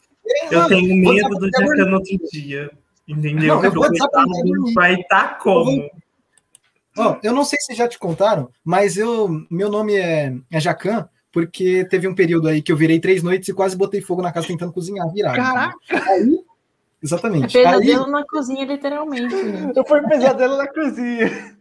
eu 0.51 0.59
mano, 0.59 0.69
tenho 0.69 0.97
medo 0.97 1.39
do 1.39 1.51
dia 1.51 1.67
que 1.67 1.85
no 1.85 1.95
outro 1.95 2.19
dia. 2.33 2.71
Entendeu? 3.07 3.57
Não, 3.57 3.65
eu 3.65 3.73
vou 3.73 3.85
vai 4.75 4.95
estar 4.95 5.29
tá 5.29 5.35
como? 5.35 5.91
Ó, 6.97 7.17
eu 7.23 7.33
não 7.33 7.45
sei 7.45 7.59
se 7.61 7.75
já 7.75 7.89
te 7.89 7.99
contaram, 7.99 8.51
mas 8.65 8.97
eu, 8.97 9.29
meu 9.51 9.71
nome 9.71 9.95
é, 9.95 10.35
é 10.51 10.61
Jacan, 10.61 11.09
porque 11.33 11.87
teve 11.87 12.07
um 12.07 12.15
período 12.15 12.49
aí 12.49 12.61
que 12.61 12.71
eu 12.71 12.77
virei 12.77 13.01
três 13.01 13.23
noites 13.23 13.49
e 13.49 13.55
quase 13.55 13.77
botei 13.77 14.01
fogo 14.01 14.21
na 14.21 14.33
casa 14.33 14.47
tentando 14.47 14.73
cozinhar, 14.73 15.11
virar. 15.11 15.35
Caraca! 15.35 15.77
Aí, 15.91 16.45
Exatamente. 17.03 17.59
É 17.59 17.65
pesadelo 17.65 18.05
Aí... 18.05 18.11
na 18.11 18.25
cozinha, 18.25 18.65
literalmente. 18.65 19.35
Né? 19.35 19.73
Eu 19.75 19.85
fui 19.85 20.01
pesadelo 20.03 20.57
na 20.57 20.69
cozinha. 20.69 21.57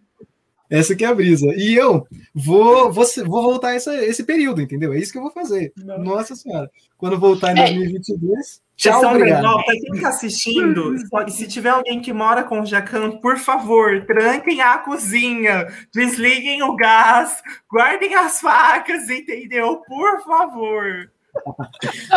Essa 0.71 0.95
que 0.95 1.03
é 1.03 1.07
a 1.07 1.13
brisa. 1.13 1.47
E 1.53 1.75
eu 1.75 2.07
vou, 2.33 2.89
vou, 2.93 3.05
vou 3.25 3.41
voltar 3.43 3.75
essa, 3.75 3.93
esse 4.05 4.23
período, 4.23 4.61
entendeu? 4.61 4.93
É 4.93 4.97
isso 4.97 5.11
que 5.11 5.17
eu 5.17 5.21
vou 5.21 5.31
fazer. 5.31 5.73
Não. 5.75 5.99
Nossa 5.99 6.33
Senhora. 6.33 6.71
Quando 6.97 7.19
voltar 7.19 7.51
em 7.51 7.55
2022. 7.55 8.39
É. 8.39 8.71
Tchau, 8.77 9.03
obrigado. 9.03 9.43
Para 9.65 9.73
quem 9.73 9.95
está 9.95 10.07
assistindo, 10.07 10.95
se 11.27 11.47
tiver 11.47 11.69
alguém 11.69 11.99
que 11.99 12.13
mora 12.13 12.43
com 12.45 12.61
o 12.61 12.65
Jacan, 12.65 13.11
por 13.17 13.37
favor, 13.37 14.05
tranquem 14.05 14.61
a 14.61 14.77
cozinha, 14.77 15.67
desliguem 15.93 16.63
o 16.63 16.73
gás, 16.75 17.43
guardem 17.69 18.15
as 18.15 18.39
facas, 18.39 19.09
entendeu? 19.09 19.81
Por 19.85 20.23
favor. 20.23 21.11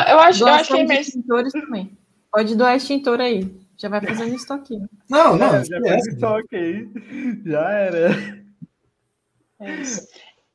Eu 0.08 0.18
acho, 0.20 0.44
eu 0.44 0.48
acho 0.48 0.74
que 0.74 0.80
é 0.80 0.84
mesmo. 0.84 1.22
também. 1.50 1.90
Pode 2.32 2.54
doar 2.54 2.76
extintor 2.76 3.20
aí. 3.20 3.50
Já 3.76 3.88
vai 3.88 4.00
fazendo 4.00 4.34
estoque. 4.34 4.78
Não, 5.10 5.36
não. 5.36 5.56
É, 5.56 5.64
já 5.64 5.80
faz 5.80 6.06
estoque 6.06 6.56
aí. 6.56 6.88
Já 7.44 7.70
era. 7.70 8.43
É 9.60 9.70
isso. 9.76 10.06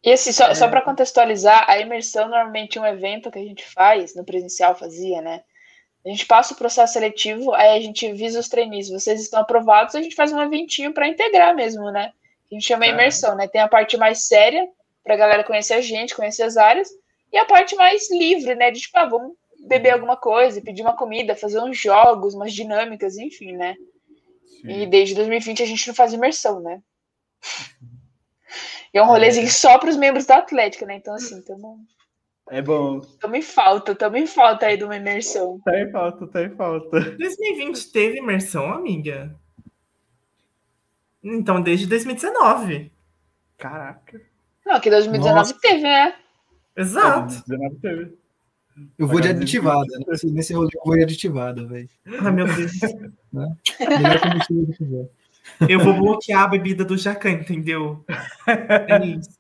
E 0.04 0.12
assim, 0.12 0.32
só, 0.32 0.48
é. 0.48 0.56
só 0.56 0.68
para 0.68 0.82
contextualizar, 0.82 1.70
a 1.70 1.80
imersão 1.80 2.30
normalmente 2.30 2.78
é 2.78 2.82
um 2.82 2.86
evento 2.86 3.30
que 3.30 3.40
a 3.40 3.44
gente 3.44 3.66
faz, 3.66 4.16
no 4.16 4.24
presencial 4.24 4.76
fazia, 4.76 5.22
né? 5.22 5.44
A 6.06 6.10
gente 6.10 6.26
passa 6.26 6.54
o 6.54 6.58
processo 6.58 6.94
seletivo, 6.94 7.54
aí 7.54 7.78
a 7.78 7.82
gente 7.82 8.12
visa 8.14 8.40
os 8.40 8.48
trainees, 8.48 8.90
vocês 8.90 9.22
estão 9.22 9.42
aprovados, 9.42 9.96
a 9.96 10.02
gente 10.02 10.16
faz 10.16 10.32
um 10.32 10.42
eventinho 10.42 10.94
para 10.94 11.08
integrar 11.08 11.54
mesmo, 11.54 11.92
né? 11.92 12.14
A 12.50 12.54
gente 12.54 12.66
chama 12.66 12.88
imersão, 12.88 13.36
né? 13.36 13.48
Tem 13.48 13.62
a 13.62 13.68
parte 13.68 13.98
mais 13.98 14.26
séria, 14.26 14.66
para 15.04 15.16
a 15.16 15.18
galera 15.18 15.44
conhecer 15.44 15.74
a 15.74 15.82
gente, 15.82 16.16
conhecer 16.16 16.44
as 16.44 16.56
áreas, 16.56 16.90
e 17.32 17.38
a 17.38 17.46
parte 17.46 17.76
mais 17.76 18.10
livre, 18.10 18.56
né? 18.56 18.72
De 18.72 18.80
tipo, 18.80 18.98
ah, 18.98 19.06
vamos 19.06 19.34
beber 19.60 19.92
alguma 19.92 20.16
coisa, 20.16 20.62
pedir 20.62 20.82
uma 20.82 20.96
comida, 20.96 21.36
fazer 21.36 21.60
uns 21.62 21.78
jogos, 21.78 22.34
umas 22.34 22.54
dinâmicas, 22.54 23.18
enfim, 23.18 23.52
né? 23.52 23.76
Sim. 24.62 24.82
E 24.82 24.88
desde 24.88 25.16
2020 25.16 25.62
a 25.62 25.66
gente 25.66 25.88
não 25.88 25.94
faz 25.94 26.14
imersão, 26.14 26.62
né? 26.62 26.82
E 28.94 28.98
é 28.98 29.03
um 29.03 29.07
rolezinho 29.07 29.48
é. 29.48 29.49
só 29.49 29.78
para 29.78 29.90
os 29.90 29.98
membros 29.98 30.26
da 30.26 30.38
Atlética, 30.38 30.86
né? 30.86 30.95
Então, 30.95 31.14
assim, 31.14 31.41
tamo... 31.41 31.80
É 32.49 32.61
bom. 32.61 32.99
Tamo 33.20 33.41
falta, 33.44 33.94
tamo 33.94 34.18
em 34.18 34.26
falta 34.26 34.66
aí 34.66 34.76
de 34.76 34.84
uma 34.84 34.95
imersão. 34.95 35.60
Tá 35.64 35.80
em 35.80 35.91
falta, 35.91 36.28
tá 36.28 36.44
em 36.44 36.49
falta. 36.56 36.99
2020 36.99 37.91
teve 37.91 38.18
imersão, 38.18 38.74
amiga? 38.74 39.36
Então, 41.24 41.61
desde 41.61 41.86
2019. 41.86 42.91
Caraca. 43.57 44.20
Não, 44.66 44.80
que 44.80 44.90
2019 44.90 45.36
Nossa. 45.36 45.60
teve, 45.61 45.84
né? 45.84 46.16
Exato. 46.76 47.36
2019 47.48 47.76
teve. 47.82 48.20
Eu 48.98 49.07
vou 49.07 49.20
de 49.20 49.28
aditivada. 49.28 49.88
Nesse, 50.07 50.28
nesse 50.28 50.53
rolê 50.53 50.70
eu 50.74 50.82
vou 50.86 50.95
de 50.95 51.03
aditivada, 51.03 51.66
velho. 51.66 51.90
Ai, 52.07 52.32
meu 52.32 52.48
Deus. 52.48 52.72
Né? 53.32 53.45
Eu 53.80 55.10
vou 55.80 55.94
bloquear 55.94 56.44
a 56.44 56.48
bebida 56.48 56.86
do 56.86 56.98
Jacan, 56.98 57.32
entendeu? 57.32 58.06
É 58.48 59.06
isso. 59.06 59.40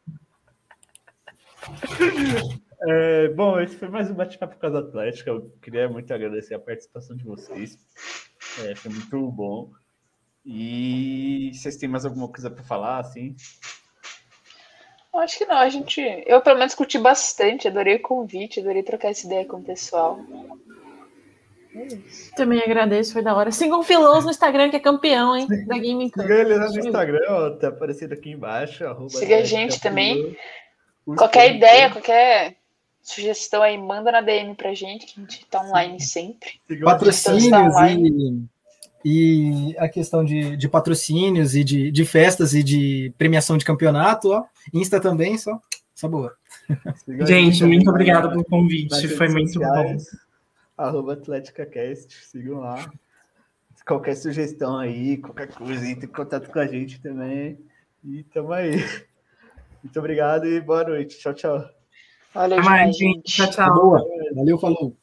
É, 2.81 3.27
bom, 3.29 3.59
esse 3.59 3.75
foi 3.75 3.89
mais 3.89 4.09
um 4.09 4.13
bate-papo 4.13 4.55
por 4.55 4.61
causa 4.61 4.79
Atlética. 4.79 5.29
Eu 5.29 5.51
queria 5.61 5.89
muito 5.89 6.13
agradecer 6.13 6.55
a 6.55 6.59
participação 6.59 7.15
de 7.15 7.23
vocês. 7.23 7.77
É, 8.63 8.75
foi 8.75 8.91
muito 8.91 9.31
bom. 9.31 9.71
E 10.45 11.51
vocês 11.53 11.75
têm 11.75 11.89
mais 11.89 12.05
alguma 12.05 12.27
coisa 12.27 12.49
para 12.49 12.63
falar, 12.63 12.99
assim? 12.99 13.35
Acho 15.13 15.39
que 15.39 15.45
não, 15.45 15.57
a 15.57 15.69
gente. 15.69 16.01
Eu 16.25 16.41
pelo 16.41 16.57
menos 16.57 16.73
curti 16.73 16.97
bastante, 16.97 17.67
adorei 17.67 17.95
o 17.95 18.01
convite, 18.01 18.59
adorei 18.59 18.83
trocar 18.83 19.09
essa 19.09 19.25
ideia 19.25 19.45
com 19.45 19.57
o 19.57 19.63
pessoal. 19.63 20.19
Também 22.35 22.61
agradeço, 22.61 23.13
foi 23.13 23.21
da 23.21 23.35
hora. 23.35 23.51
Sigam 23.51 23.79
o 23.79 23.83
Filoso 23.83 24.25
no 24.25 24.31
Instagram, 24.31 24.69
que 24.69 24.75
é 24.75 24.79
campeão, 24.79 25.35
hein? 25.35 25.47
Da 25.67 25.75
Gaming 25.75 26.09
Siga 26.09 26.33
ele 26.33 26.57
no 26.57 26.65
Instagram, 26.65 27.25
ó, 27.29 27.49
tá 27.51 27.67
aparecendo 27.67 28.13
aqui 28.13 28.31
embaixo. 28.31 28.83
Siga 29.09 29.37
a 29.37 29.43
gente 29.43 29.79
também. 29.79 30.35
Qualquer 31.05 31.55
ideia, 31.55 31.89
qualquer 31.91 32.55
sugestão 33.01 33.61
aí, 33.61 33.77
manda 33.77 34.11
na 34.11 34.21
DM 34.21 34.55
pra 34.55 34.73
gente, 34.73 35.05
que 35.05 35.19
a 35.19 35.21
gente 35.21 35.45
tá 35.45 35.61
online 35.61 35.99
sempre. 35.99 36.59
Patrocínios 36.83 37.73
e, 39.03 39.71
e 39.71 39.75
a 39.77 39.87
questão 39.87 40.23
de, 40.23 40.57
de 40.57 40.67
patrocínios 40.67 41.55
e 41.55 41.63
de, 41.63 41.91
de 41.91 42.05
festas 42.05 42.53
e 42.53 42.63
de 42.63 43.13
premiação 43.17 43.57
de 43.57 43.65
campeonato, 43.65 44.31
ó. 44.31 44.43
Insta 44.73 44.99
também, 44.99 45.37
só, 45.37 45.59
só 45.95 46.07
boa. 46.07 46.35
Gente, 47.25 47.63
muito 47.63 47.89
obrigado 47.89 48.29
pelo 48.29 48.43
convite, 48.43 49.07
foi 49.09 49.29
muito 49.29 49.53
sociais, 49.53 50.03
bom. 50.03 50.28
Arroba 50.79 51.11
AtléticaCast, 51.11 52.25
sigam 52.25 52.61
lá. 52.61 52.89
Qualquer 53.85 54.15
sugestão 54.15 54.77
aí, 54.77 55.17
qualquer 55.17 55.53
coisa, 55.53 55.85
entre 55.85 56.05
em 56.05 56.09
contato 56.09 56.49
com 56.49 56.57
a 56.57 56.65
gente 56.65 57.01
também. 57.01 57.59
E 58.01 58.23
tamo 58.23 58.53
aí. 58.53 58.75
Muito 59.83 59.99
obrigado 59.99 60.45
e 60.47 60.61
boa 60.61 60.85
noite. 60.85 61.19
Tchau, 61.19 61.33
tchau. 61.33 61.69
Valeu, 62.33 62.59
Até 62.59 62.69
mais, 62.69 62.95
gente. 62.95 63.23
Tchau, 63.23 63.49
tchau. 63.49 63.73
Boa. 63.73 64.05
Valeu, 64.33 64.57
falou. 64.57 64.95